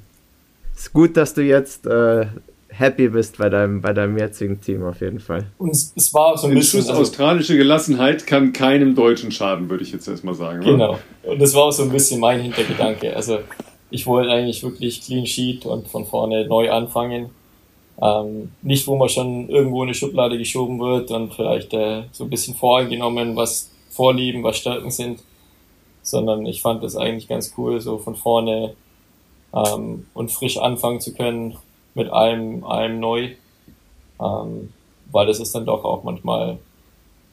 ist 0.75 0.93
gut, 0.93 1.17
dass 1.17 1.35
du 1.35 1.43
jetzt 1.43 1.87
äh, 1.87 2.27
happy 2.69 3.09
bist 3.09 3.39
bei 3.39 3.49
deinem, 3.49 3.81
bei 3.81 3.93
deinem 3.93 4.19
jetzigen 4.19 4.61
Team 4.61 4.83
auf 4.83 5.01
jeden 5.01 5.21
Fall. 5.21 5.45
Und 5.59 5.71
es, 5.71 5.93
es 5.95 6.13
war 6.13 6.37
so 6.37 6.49
ein 6.49 6.55
bisschen. 6.55 6.81
Also, 6.81 6.95
australische 6.95 7.57
Gelassenheit 7.57 8.27
kann 8.27 8.53
keinem 8.53 8.95
Deutschen 8.95 9.31
schaden, 9.31 9.69
würde 9.71 9.85
ich 9.85 9.93
jetzt 9.93 10.09
erstmal 10.09 10.35
sagen. 10.35 10.63
genau. 10.63 10.99
Und 11.23 11.41
das 11.41 11.55
war 11.55 11.65
auch 11.65 11.73
so 11.73 11.85
ein 11.85 11.91
bisschen 11.91 12.19
mein 12.19 12.41
Hintergedanke. 12.41 13.15
Also 13.15 13.39
ich 13.91 14.07
wollte 14.07 14.31
eigentlich 14.31 14.63
wirklich 14.63 15.03
Clean 15.03 15.27
Sheet 15.27 15.67
und 15.67 15.87
von 15.87 16.07
vorne 16.07 16.47
neu 16.47 16.71
anfangen. 16.71 17.31
Ähm, 18.01 18.53
nicht, 18.63 18.87
wo 18.87 18.97
man 18.97 19.09
schon 19.09 19.49
irgendwo 19.49 19.83
in 19.83 19.89
eine 19.89 19.95
Schublade 19.95 20.39
geschoben 20.39 20.81
wird 20.81 21.11
und 21.11 21.35
vielleicht 21.35 21.73
äh, 21.75 22.05
so 22.13 22.25
ein 22.25 22.31
bisschen 22.31 22.55
voreingenommen, 22.55 23.37
was 23.37 23.71
Vorlieben, 23.91 24.43
was 24.43 24.57
Stärken 24.57 24.91
sind, 24.91 25.23
sondern 26.03 26.47
ich 26.47 26.63
fand 26.63 26.83
das 26.83 26.97
eigentlich 26.97 27.29
ganz 27.29 27.53
cool, 27.57 27.81
so 27.81 27.99
von 27.99 28.17
vorne 28.17 28.75
ähm, 29.55 30.07
und 30.15 30.33
frisch 30.33 30.57
anfangen 30.57 31.01
zu 31.01 31.13
können 31.13 31.59
mit 31.95 32.11
allem, 32.11 32.65
allem 32.65 33.01
neu, 33.01 33.33
ähm, 34.21 34.73
weil 35.11 35.27
das 35.27 35.41
ist 35.41 35.55
dann 35.55 35.67
doch 35.67 35.85
auch 35.85 36.05
manchmal 36.05 36.59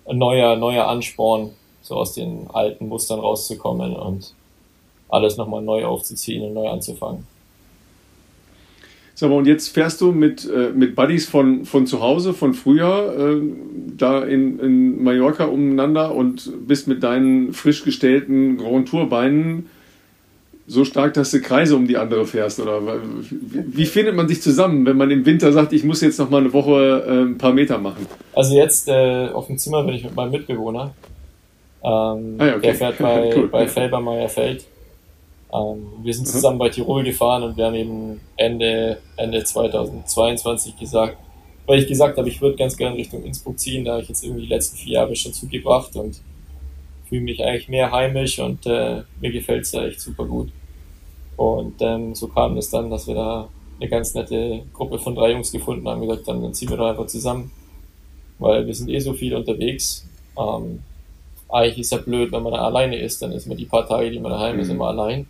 ein 0.05 0.17
neuer, 0.17 0.55
neuer 0.55 0.87
Ansporn, 0.87 1.51
so 1.81 1.95
aus 1.95 2.13
den 2.13 2.49
alten 2.51 2.87
Mustern 2.89 3.19
rauszukommen 3.19 3.95
und 3.95 4.33
alles 5.07 5.37
nochmal 5.37 5.61
neu 5.61 5.85
aufzuziehen 5.85 6.43
und 6.43 6.53
neu 6.53 6.69
anzufangen. 6.69 7.25
Sag 9.19 9.31
mal, 9.31 9.35
und 9.35 9.47
jetzt 9.47 9.73
fährst 9.73 9.99
du 9.99 10.13
mit, 10.13 10.49
äh, 10.49 10.69
mit 10.73 10.95
Buddies 10.95 11.27
von, 11.27 11.65
von 11.65 11.85
zu 11.85 11.99
Hause, 11.99 12.33
von 12.33 12.53
früher, 12.53 13.17
äh, 13.19 13.41
da 13.97 14.23
in, 14.23 14.57
in 14.61 15.03
Mallorca 15.03 15.43
umeinander 15.43 16.15
und 16.15 16.49
bist 16.65 16.87
mit 16.87 17.03
deinen 17.03 17.51
frisch 17.51 17.83
gestellten 17.83 18.55
Grand 18.55 18.87
Tour 18.87 19.09
Beinen 19.09 19.69
so 20.67 20.85
stark, 20.85 21.15
dass 21.15 21.31
du 21.31 21.41
Kreise 21.41 21.75
um 21.75 21.85
die 21.85 21.97
andere 21.97 22.25
fährst? 22.25 22.61
Oder 22.61 22.79
wie, 22.81 23.77
wie 23.79 23.85
findet 23.85 24.15
man 24.15 24.29
sich 24.29 24.41
zusammen, 24.41 24.85
wenn 24.85 24.95
man 24.95 25.11
im 25.11 25.25
Winter 25.25 25.51
sagt, 25.51 25.73
ich 25.73 25.83
muss 25.83 25.99
jetzt 25.99 26.17
noch 26.17 26.29
mal 26.29 26.37
eine 26.37 26.53
Woche 26.53 27.03
äh, 27.05 27.23
ein 27.23 27.37
paar 27.37 27.51
Meter 27.51 27.77
machen? 27.77 28.07
Also 28.33 28.55
jetzt 28.55 28.87
äh, 28.87 29.27
auf 29.33 29.47
dem 29.47 29.57
Zimmer 29.57 29.83
bin 29.83 29.95
ich 29.95 30.05
mit 30.05 30.15
meinem 30.15 30.31
Mitbewohner. 30.31 30.93
Ähm, 31.83 32.35
Ah 32.37 32.45
ja, 32.45 32.55
okay. 32.55 32.61
Der 32.61 32.75
fährt 32.75 32.97
bei, 32.99 33.33
Cool. 33.35 33.47
bei 33.49 33.67
Felbermeier 33.67 34.29
Feld. 34.29 34.63
Ähm, 35.53 35.87
wir 36.03 36.13
sind 36.13 36.27
zusammen 36.27 36.59
bei 36.59 36.69
Tirol 36.69 37.03
gefahren 37.03 37.43
und 37.43 37.57
wir 37.57 37.65
haben 37.65 37.75
eben 37.75 38.21
Ende, 38.37 38.99
Ende 39.17 39.43
2022 39.43 40.77
gesagt, 40.77 41.17
weil 41.65 41.79
ich 41.79 41.87
gesagt 41.87 42.17
habe, 42.17 42.27
ich 42.29 42.41
würde 42.41 42.55
ganz 42.57 42.77
gerne 42.77 42.95
Richtung 42.95 43.23
Innsbruck 43.23 43.59
ziehen, 43.59 43.85
da 43.85 43.93
habe 43.93 44.03
ich 44.03 44.09
jetzt 44.09 44.23
irgendwie 44.23 44.43
die 44.43 44.47
letzten 44.47 44.77
vier 44.77 44.93
Jahre 44.93 45.15
schon 45.15 45.33
zugebracht 45.33 45.95
und 45.95 46.21
fühle 47.07 47.21
mich 47.21 47.43
eigentlich 47.43 47.69
mehr 47.69 47.91
heimisch 47.91 48.39
und 48.39 48.65
äh, 48.65 49.01
mir 49.19 49.31
gefällt 49.31 49.63
es 49.63 49.71
da 49.71 49.85
echt 49.85 50.01
super 50.01 50.25
gut. 50.25 50.49
Und 51.37 51.75
ähm, 51.81 52.13
so 52.15 52.27
kam 52.27 52.57
es 52.57 52.69
dann, 52.69 52.89
dass 52.89 53.07
wir 53.07 53.15
da 53.15 53.47
eine 53.79 53.89
ganz 53.89 54.13
nette 54.13 54.61
Gruppe 54.73 54.99
von 54.99 55.15
drei 55.15 55.31
Jungs 55.31 55.51
gefunden 55.51 55.87
haben, 55.87 56.01
gesagt 56.01 56.27
haben, 56.27 56.41
dann 56.43 56.53
ziehen 56.53 56.69
wir 56.69 56.77
doch 56.77 56.89
einfach 56.89 57.07
zusammen, 57.07 57.51
weil 58.37 58.67
wir 58.67 58.73
sind 58.75 58.89
eh 58.89 58.99
so 58.99 59.13
viel 59.13 59.33
unterwegs. 59.35 60.05
Ähm, 60.37 60.83
eigentlich 61.47 61.79
ist 61.79 61.91
ja 61.91 61.97
blöd, 61.99 62.31
wenn 62.31 62.43
man 62.43 62.53
da 62.53 62.59
alleine 62.59 62.97
ist, 62.99 63.21
dann 63.21 63.31
ist 63.31 63.47
man 63.47 63.57
die 63.57 63.65
paar 63.65 63.87
Tage, 63.87 64.11
die 64.11 64.19
man 64.19 64.31
daheim 64.31 64.59
ist, 64.59 64.67
Mhm. 64.67 64.75
immer 64.75 64.87
allein. 64.89 65.27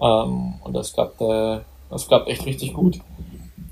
Ähm, 0.00 0.54
und 0.62 0.72
das 0.74 0.92
klappt, 0.92 1.20
äh, 1.20 1.60
das 1.90 2.06
klappt 2.08 2.28
echt 2.28 2.46
richtig 2.46 2.74
gut. 2.74 2.98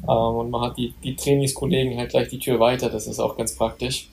Ähm, 0.02 0.08
und 0.08 0.50
man 0.50 0.62
hat 0.62 0.78
die, 0.78 0.94
die 1.02 1.16
Trainingskollegen 1.16 1.98
halt 1.98 2.10
gleich 2.10 2.28
die 2.28 2.38
Tür 2.38 2.60
weiter, 2.60 2.90
das 2.90 3.06
ist 3.06 3.20
auch 3.20 3.36
ganz 3.36 3.54
praktisch. 3.56 4.08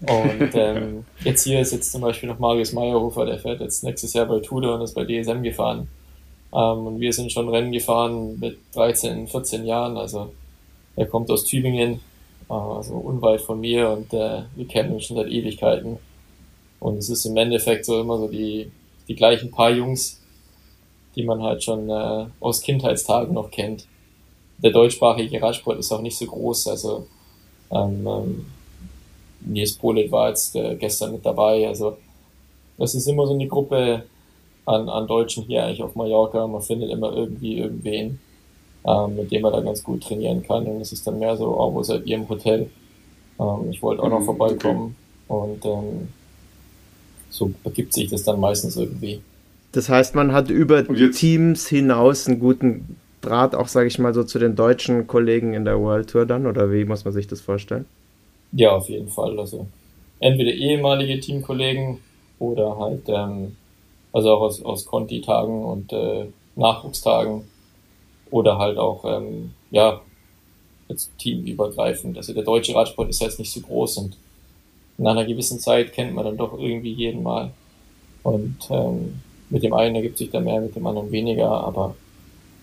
Und 0.00 0.50
ähm, 0.54 1.04
jetzt 1.24 1.44
hier 1.44 1.60
ist 1.60 1.72
jetzt 1.72 1.90
zum 1.90 2.02
Beispiel 2.02 2.28
noch 2.28 2.38
Marius 2.38 2.72
Meyerhofer, 2.72 3.26
der 3.26 3.38
fährt 3.38 3.60
jetzt 3.60 3.82
nächstes 3.84 4.12
Jahr 4.12 4.26
bei 4.26 4.40
Tudor 4.40 4.76
und 4.76 4.82
ist 4.82 4.94
bei 4.94 5.04
DSM 5.04 5.42
gefahren. 5.42 5.88
Ähm, 6.52 6.86
und 6.86 7.00
wir 7.00 7.12
sind 7.12 7.32
schon 7.32 7.48
Rennen 7.48 7.72
gefahren 7.72 8.38
mit 8.38 8.58
13, 8.74 9.26
14 9.26 9.64
Jahren. 9.64 9.96
Also 9.96 10.32
er 10.96 11.06
kommt 11.06 11.30
aus 11.30 11.44
Tübingen, 11.44 12.00
äh, 12.48 12.52
also 12.52 12.94
unweit 12.94 13.40
von 13.40 13.60
mir 13.60 13.90
und 13.90 14.12
äh, 14.12 14.42
wir 14.54 14.66
kennen 14.68 14.94
uns 14.94 15.04
schon 15.04 15.16
seit 15.16 15.28
Ewigkeiten. 15.28 15.98
Und 16.80 16.98
es 16.98 17.10
ist 17.10 17.24
im 17.24 17.36
Endeffekt 17.36 17.84
so 17.84 18.00
immer 18.00 18.18
so 18.18 18.28
die, 18.28 18.70
die 19.08 19.16
gleichen 19.16 19.50
paar 19.50 19.70
Jungs, 19.70 20.20
die 21.18 21.24
man 21.24 21.42
halt 21.42 21.62
schon 21.62 21.90
äh, 21.90 22.26
aus 22.40 22.62
Kindheitstagen 22.62 23.34
noch 23.34 23.50
kennt. 23.50 23.86
Der 24.62 24.70
deutschsprachige 24.70 25.42
Radsport 25.42 25.78
ist 25.78 25.92
auch 25.92 26.00
nicht 26.00 26.16
so 26.16 26.24
groß, 26.26 26.68
also 26.68 27.06
ähm, 27.70 28.06
ähm, 28.06 28.46
Nils 29.40 29.74
Polit 29.74 30.10
war 30.10 30.30
jetzt 30.30 30.56
äh, 30.56 30.76
gestern 30.76 31.12
mit 31.12 31.26
dabei, 31.26 31.68
also 31.68 31.98
das 32.78 32.94
ist 32.94 33.06
immer 33.08 33.26
so 33.26 33.34
eine 33.34 33.48
Gruppe 33.48 34.04
an, 34.64 34.88
an 34.88 35.06
Deutschen 35.06 35.44
hier 35.44 35.64
eigentlich 35.64 35.82
auf 35.82 35.94
Mallorca, 35.94 36.46
man 36.46 36.62
findet 36.62 36.90
immer 36.90 37.12
irgendwie 37.12 37.58
irgendwen. 37.58 38.20
ähm, 38.86 39.16
mit 39.16 39.30
dem 39.32 39.42
man 39.42 39.52
da 39.52 39.60
ganz 39.60 39.82
gut 39.82 40.02
trainieren 40.02 40.42
kann. 40.42 40.66
Und 40.66 40.80
es 40.80 40.92
ist 40.92 41.06
dann 41.06 41.18
mehr 41.18 41.36
so, 41.36 41.48
oh, 41.48 41.74
wo 41.74 41.82
seid 41.82 42.06
ihr 42.06 42.16
im 42.16 42.28
Hotel? 42.28 42.70
Ähm, 43.38 43.70
ich 43.70 43.82
wollte 43.82 44.02
auch 44.02 44.08
noch 44.08 44.20
mhm, 44.20 44.24
vorbeikommen. 44.24 44.96
Okay. 45.28 45.42
Und 45.42 45.64
ähm, 45.64 46.08
so 47.30 47.52
ergibt 47.64 47.92
sich 47.92 48.08
das 48.10 48.22
dann 48.24 48.40
meistens 48.40 48.76
irgendwie. 48.76 49.20
Das 49.72 49.88
heißt, 49.88 50.14
man 50.14 50.32
hat 50.32 50.50
über 50.50 50.84
Teams 50.86 51.68
hinaus 51.68 52.26
einen 52.26 52.40
guten 52.40 52.96
Draht, 53.20 53.54
auch 53.54 53.68
sage 53.68 53.88
ich 53.88 53.98
mal 53.98 54.14
so 54.14 54.24
zu 54.24 54.38
den 54.38 54.56
deutschen 54.56 55.06
Kollegen 55.06 55.52
in 55.54 55.64
der 55.64 55.78
World 55.80 56.10
Tour 56.10 56.24
dann, 56.24 56.46
oder 56.46 56.72
wie 56.72 56.84
muss 56.84 57.04
man 57.04 57.12
sich 57.12 57.26
das 57.26 57.40
vorstellen? 57.40 57.84
Ja, 58.52 58.72
auf 58.72 58.88
jeden 58.88 59.08
Fall. 59.08 59.38
Also 59.38 59.66
entweder 60.20 60.52
ehemalige 60.52 61.20
Teamkollegen 61.20 61.98
oder 62.38 62.78
halt, 62.78 63.02
ähm, 63.08 63.56
also 64.12 64.32
auch 64.32 64.40
aus, 64.42 64.62
aus 64.62 64.86
Conti-Tagen 64.86 65.64
und 65.64 65.92
äh, 65.92 66.26
Nachwuchstagen 66.56 67.42
oder 68.30 68.58
halt 68.58 68.78
auch, 68.78 69.04
ähm, 69.04 69.50
ja, 69.70 70.00
jetzt 70.88 71.10
teamübergreifend. 71.18 72.16
Also 72.16 72.32
der 72.32 72.44
deutsche 72.44 72.74
Radsport 72.74 73.10
ist 73.10 73.20
jetzt 73.20 73.38
nicht 73.38 73.52
so 73.52 73.60
groß 73.60 73.98
und 73.98 74.16
nach 74.96 75.12
einer 75.12 75.26
gewissen 75.26 75.60
Zeit 75.60 75.92
kennt 75.92 76.14
man 76.14 76.24
dann 76.24 76.36
doch 76.36 76.58
irgendwie 76.58 76.92
jeden 76.92 77.22
mal. 77.22 77.50
Und 78.22 78.56
ähm, 78.70 79.20
mit 79.50 79.62
dem 79.62 79.72
einen 79.72 79.96
ergibt 79.96 80.18
sich 80.18 80.30
dann 80.30 80.44
mehr, 80.44 80.60
mit 80.60 80.76
dem 80.76 80.86
anderen 80.86 81.10
weniger, 81.10 81.48
aber 81.48 81.94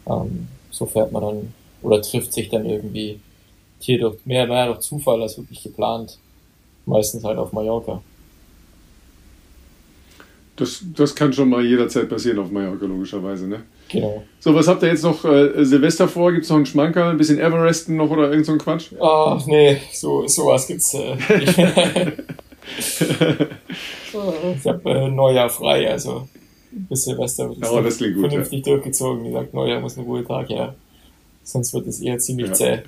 ähm, 0.07 0.47
so 0.71 0.85
fährt 0.85 1.11
man 1.11 1.21
dann 1.21 1.53
oder 1.81 2.01
trifft 2.01 2.33
sich 2.33 2.49
dann 2.49 2.65
irgendwie 2.65 3.19
hier 3.79 3.99
durch 3.99 4.17
mehr, 4.25 4.47
mehr 4.47 4.67
durch 4.67 4.79
Zufall 4.79 5.21
als 5.21 5.37
wirklich 5.37 5.63
geplant. 5.63 6.17
Meistens 6.85 7.23
halt 7.23 7.37
auf 7.37 7.51
Mallorca. 7.51 8.01
Das, 10.55 10.83
das 10.95 11.15
kann 11.15 11.33
schon 11.33 11.49
mal 11.49 11.65
jederzeit 11.65 12.07
passieren 12.07 12.39
auf 12.39 12.49
Mallorca, 12.51 12.85
logischerweise, 12.85 13.47
ne? 13.47 13.63
Genau. 13.89 14.23
So, 14.39 14.55
was 14.55 14.67
habt 14.67 14.83
ihr 14.83 14.89
jetzt 14.89 15.03
noch 15.03 15.25
äh, 15.25 15.65
Silvester 15.65 16.07
vor? 16.07 16.31
Gibt 16.31 16.45
es 16.45 16.49
noch 16.49 16.57
einen 16.57 16.65
Schmankerl, 16.65 17.11
ein 17.11 17.17
bisschen 17.17 17.39
Everesten 17.39 17.97
noch 17.97 18.09
oder 18.09 18.29
irgend 18.29 18.45
so 18.45 18.53
ein 18.53 18.57
Quatsch? 18.57 18.91
Ach, 18.99 19.45
nee, 19.47 19.81
so, 19.91 20.27
sowas 20.27 20.67
gibt's. 20.67 20.93
Äh, 20.93 21.17
ich 22.77 23.01
habe 24.65 24.89
äh, 24.89 25.09
Neujahr 25.09 25.49
frei, 25.49 25.91
also 25.91 26.27
bis 26.75 27.05
Silvester 27.05 27.49
wird 27.49 27.63
es 27.63 27.69
oh, 27.69 27.81
das 27.81 27.97
gut, 27.97 28.19
vernünftig 28.19 28.65
ja. 28.65 28.73
durchgezogen. 28.73 29.23
Wie 29.23 29.29
gesagt, 29.29 29.53
Neujahr 29.53 29.79
muss 29.79 29.97
ein 29.97 30.03
Ruhetag 30.03 30.49
her. 30.49 30.75
Sonst 31.43 31.73
wird 31.73 31.87
es 31.87 32.01
eher 32.01 32.19
ziemlich 32.19 32.47
ja. 32.47 32.53
zäh. 32.53 32.79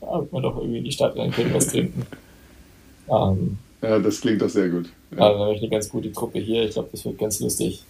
Da 0.00 0.20
wird 0.20 0.32
man 0.32 0.42
doch 0.42 0.56
irgendwie 0.56 0.78
in 0.78 0.84
die 0.84 0.92
Stadt 0.92 1.16
rein 1.16 1.32
können, 1.32 1.52
was 1.54 1.68
trinken. 1.68 2.06
Ähm, 3.10 3.58
ja, 3.82 3.98
das 3.98 4.20
klingt 4.20 4.42
doch 4.42 4.48
sehr 4.48 4.68
gut. 4.68 4.88
Ja. 5.10 5.28
Also, 5.28 5.40
habe 5.40 5.54
ich 5.54 5.60
eine 5.60 5.70
ganz 5.70 5.88
gute 5.88 6.12
Truppe 6.12 6.38
hier. 6.38 6.64
Ich 6.64 6.72
glaube, 6.72 6.88
das 6.92 7.04
wird 7.04 7.18
ganz 7.18 7.40
lustig. 7.40 7.82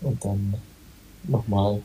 Und 0.00 0.24
dann 0.24 0.54
nochmal 1.24 1.82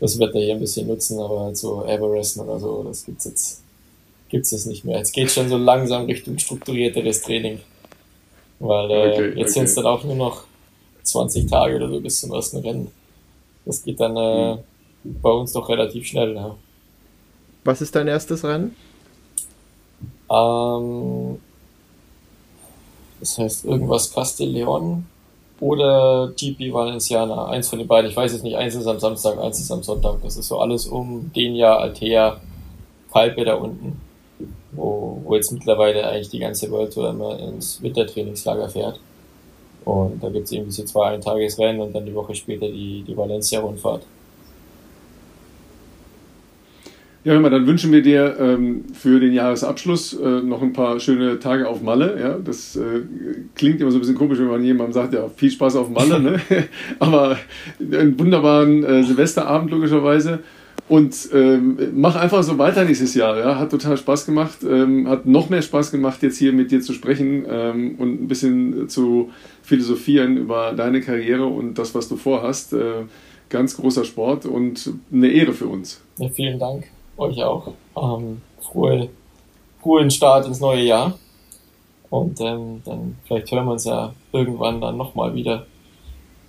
das 0.00 0.18
Wetter 0.18 0.38
hier 0.38 0.54
ein 0.54 0.60
bisschen 0.60 0.86
nutzen, 0.86 1.18
aber 1.18 1.40
halt 1.40 1.56
so 1.56 1.84
Everesten 1.84 2.42
oder 2.42 2.58
so, 2.58 2.82
das 2.84 3.04
gibt's 3.04 3.24
jetzt, 3.24 3.62
gibt's 4.28 4.50
jetzt 4.50 4.66
nicht 4.66 4.84
mehr. 4.84 4.98
Jetzt 4.98 5.12
geht 5.12 5.30
schon 5.30 5.48
so 5.48 5.56
langsam 5.56 6.06
Richtung 6.06 6.38
strukturierteres 6.38 7.22
Training. 7.22 7.60
Weil 8.60 8.90
äh, 8.90 9.12
okay, 9.12 9.28
jetzt 9.28 9.38
okay. 9.38 9.48
sind 9.50 9.64
es 9.64 9.74
dann 9.74 9.86
auch 9.86 10.04
nur 10.04 10.14
noch 10.14 10.44
20 11.04 11.48
Tage 11.48 11.76
oder 11.76 11.88
so 11.88 12.00
bis 12.00 12.20
zum 12.20 12.32
ersten 12.32 12.58
Rennen. 12.58 12.90
Das 13.64 13.82
geht 13.82 14.00
dann 14.00 14.16
äh, 14.16 14.54
mhm. 14.54 15.20
bei 15.22 15.30
uns 15.30 15.52
doch 15.52 15.68
relativ 15.68 16.06
schnell. 16.06 16.34
Ja. 16.34 16.56
Was 17.64 17.80
ist 17.80 17.94
dein 17.94 18.08
erstes 18.08 18.44
Rennen? 18.44 18.76
Ähm, 20.30 21.38
das 23.20 23.38
heißt 23.38 23.64
irgendwas 23.64 24.12
Castelleon 24.12 25.06
oder 25.60 26.32
GP 26.36 26.72
Valenciana. 26.72 27.46
Eins 27.46 27.68
von 27.68 27.78
den 27.78 27.88
beiden. 27.88 28.10
Ich 28.10 28.16
weiß 28.16 28.32
es 28.32 28.42
nicht. 28.42 28.56
Eins 28.56 28.74
ist 28.74 28.86
am 28.86 28.98
Samstag, 28.98 29.38
eins 29.38 29.60
ist 29.60 29.70
am 29.70 29.82
Sonntag. 29.82 30.18
Das 30.22 30.36
ist 30.36 30.48
so 30.48 30.58
alles 30.58 30.86
um 30.86 31.32
Denia, 31.34 31.76
Altea, 31.76 32.40
Kalpe 33.12 33.44
da 33.44 33.54
unten. 33.54 34.00
Wo, 34.72 35.20
wo 35.24 35.36
jetzt 35.36 35.52
mittlerweile 35.52 36.06
eigentlich 36.06 36.30
die 36.30 36.40
ganze 36.40 36.70
World 36.70 36.92
Tour 36.92 37.10
immer 37.10 37.38
ins 37.38 37.80
Wintertrainingslager 37.80 38.68
fährt. 38.68 39.00
Und 39.84 40.22
da 40.22 40.30
gibt 40.30 40.46
es 40.46 40.52
irgendwie 40.52 40.72
so 40.72 40.84
zwei 40.84 41.10
Eintagesrennen 41.10 41.80
und 41.80 41.94
dann 41.94 42.06
die 42.06 42.14
Woche 42.14 42.34
später 42.34 42.66
die, 42.66 43.04
die 43.06 43.16
Valencia-Rundfahrt. 43.16 44.02
Ja, 47.24 47.32
hör 47.32 47.40
mal, 47.40 47.48
dann 47.48 47.66
wünschen 47.66 47.90
wir 47.90 48.02
dir 48.02 48.36
ähm, 48.38 48.84
für 48.92 49.18
den 49.18 49.32
Jahresabschluss 49.32 50.12
äh, 50.12 50.42
noch 50.42 50.60
ein 50.60 50.74
paar 50.74 51.00
schöne 51.00 51.38
Tage 51.38 51.66
auf 51.66 51.80
Malle. 51.80 52.20
Ja, 52.20 52.38
das 52.38 52.76
äh, 52.76 53.00
klingt 53.54 53.80
immer 53.80 53.90
so 53.90 53.96
ein 53.96 54.00
bisschen 54.00 54.14
komisch, 54.14 54.38
wenn 54.38 54.48
man 54.48 54.62
jemandem 54.62 54.92
sagt, 54.92 55.14
ja, 55.14 55.26
viel 55.34 55.50
Spaß 55.50 55.76
auf 55.76 55.88
Malle, 55.88 56.20
ne? 56.20 56.38
aber 56.98 57.38
einen 57.80 58.18
wunderbaren 58.18 58.84
äh, 58.84 59.02
Silvesterabend 59.04 59.70
logischerweise. 59.70 60.40
Und 60.86 61.30
ähm, 61.32 61.78
mach 61.94 62.14
einfach 62.14 62.42
so 62.42 62.58
weiter 62.58 62.84
nächstes 62.84 63.14
Jahr. 63.14 63.38
Ja? 63.38 63.58
Hat 63.58 63.70
total 63.70 63.96
Spaß 63.96 64.26
gemacht. 64.26 64.58
Ähm, 64.62 65.08
hat 65.08 65.24
noch 65.24 65.48
mehr 65.48 65.62
Spaß 65.62 65.90
gemacht, 65.90 66.22
jetzt 66.22 66.38
hier 66.38 66.52
mit 66.52 66.70
dir 66.70 66.82
zu 66.82 66.92
sprechen 66.92 67.46
ähm, 67.48 67.94
und 67.98 68.22
ein 68.22 68.28
bisschen 68.28 68.88
zu 68.88 69.30
philosophieren 69.62 70.36
über 70.36 70.72
deine 70.72 71.00
Karriere 71.00 71.46
und 71.46 71.78
das, 71.78 71.94
was 71.94 72.08
du 72.08 72.16
vorhast. 72.16 72.74
Äh, 72.74 73.04
ganz 73.48 73.76
großer 73.76 74.04
Sport 74.04 74.46
und 74.46 74.92
eine 75.12 75.28
Ehre 75.28 75.52
für 75.52 75.68
uns. 75.68 76.00
Ja, 76.18 76.28
vielen 76.28 76.58
Dank. 76.58 76.90
Euch 77.16 77.42
auch. 77.42 77.72
Ähm, 77.96 78.42
frohe, 78.60 79.08
frohen 79.80 80.10
Start 80.10 80.46
ins 80.46 80.60
neue 80.60 80.82
Jahr. 80.82 81.18
Und 82.10 82.40
ähm, 82.40 82.82
dann 82.84 83.16
vielleicht 83.26 83.50
hören 83.50 83.66
wir 83.66 83.72
uns 83.72 83.84
ja 83.84 84.12
irgendwann 84.32 84.80
dann 84.80 84.96
nochmal 84.96 85.34
wieder 85.34 85.66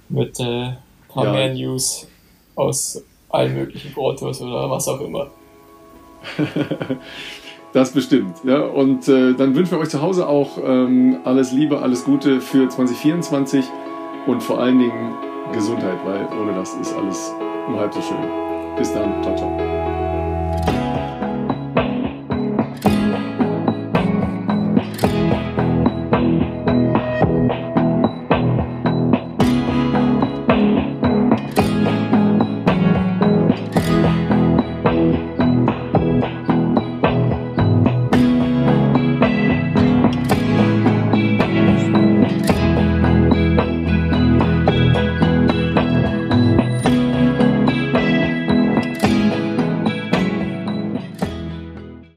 mit 0.09 0.39
äh, 0.39 0.73
paar 1.07 1.25
ja. 1.25 1.31
mehr 1.31 1.53
News 1.53 2.07
aus 2.55 3.03
allen 3.35 3.55
möglichen 3.55 3.95
Autos 3.97 4.41
oder 4.41 4.69
was 4.69 4.87
auch 4.87 5.01
immer. 5.01 5.27
das 7.73 7.91
bestimmt. 7.91 8.37
Ja. 8.43 8.61
Und 8.61 9.07
äh, 9.07 9.33
dann 9.33 9.55
wünschen 9.55 9.71
wir 9.71 9.79
euch 9.79 9.89
zu 9.89 10.01
Hause 10.01 10.27
auch 10.27 10.57
ähm, 10.63 11.19
alles 11.23 11.51
Liebe, 11.51 11.79
alles 11.79 12.05
Gute 12.05 12.41
für 12.41 12.67
2024 12.67 13.65
und 14.27 14.41
vor 14.41 14.59
allen 14.59 14.79
Dingen 14.79 15.13
Gesundheit, 15.53 15.97
weil 16.05 16.27
ohne 16.39 16.53
das 16.53 16.73
ist 16.75 16.95
alles 16.95 17.33
nur 17.69 17.79
halb 17.79 17.93
so 17.93 18.01
schön. 18.01 18.17
Bis 18.77 18.91
dann. 18.93 19.21
Ciao, 19.23 19.35
ciao. 19.35 19.84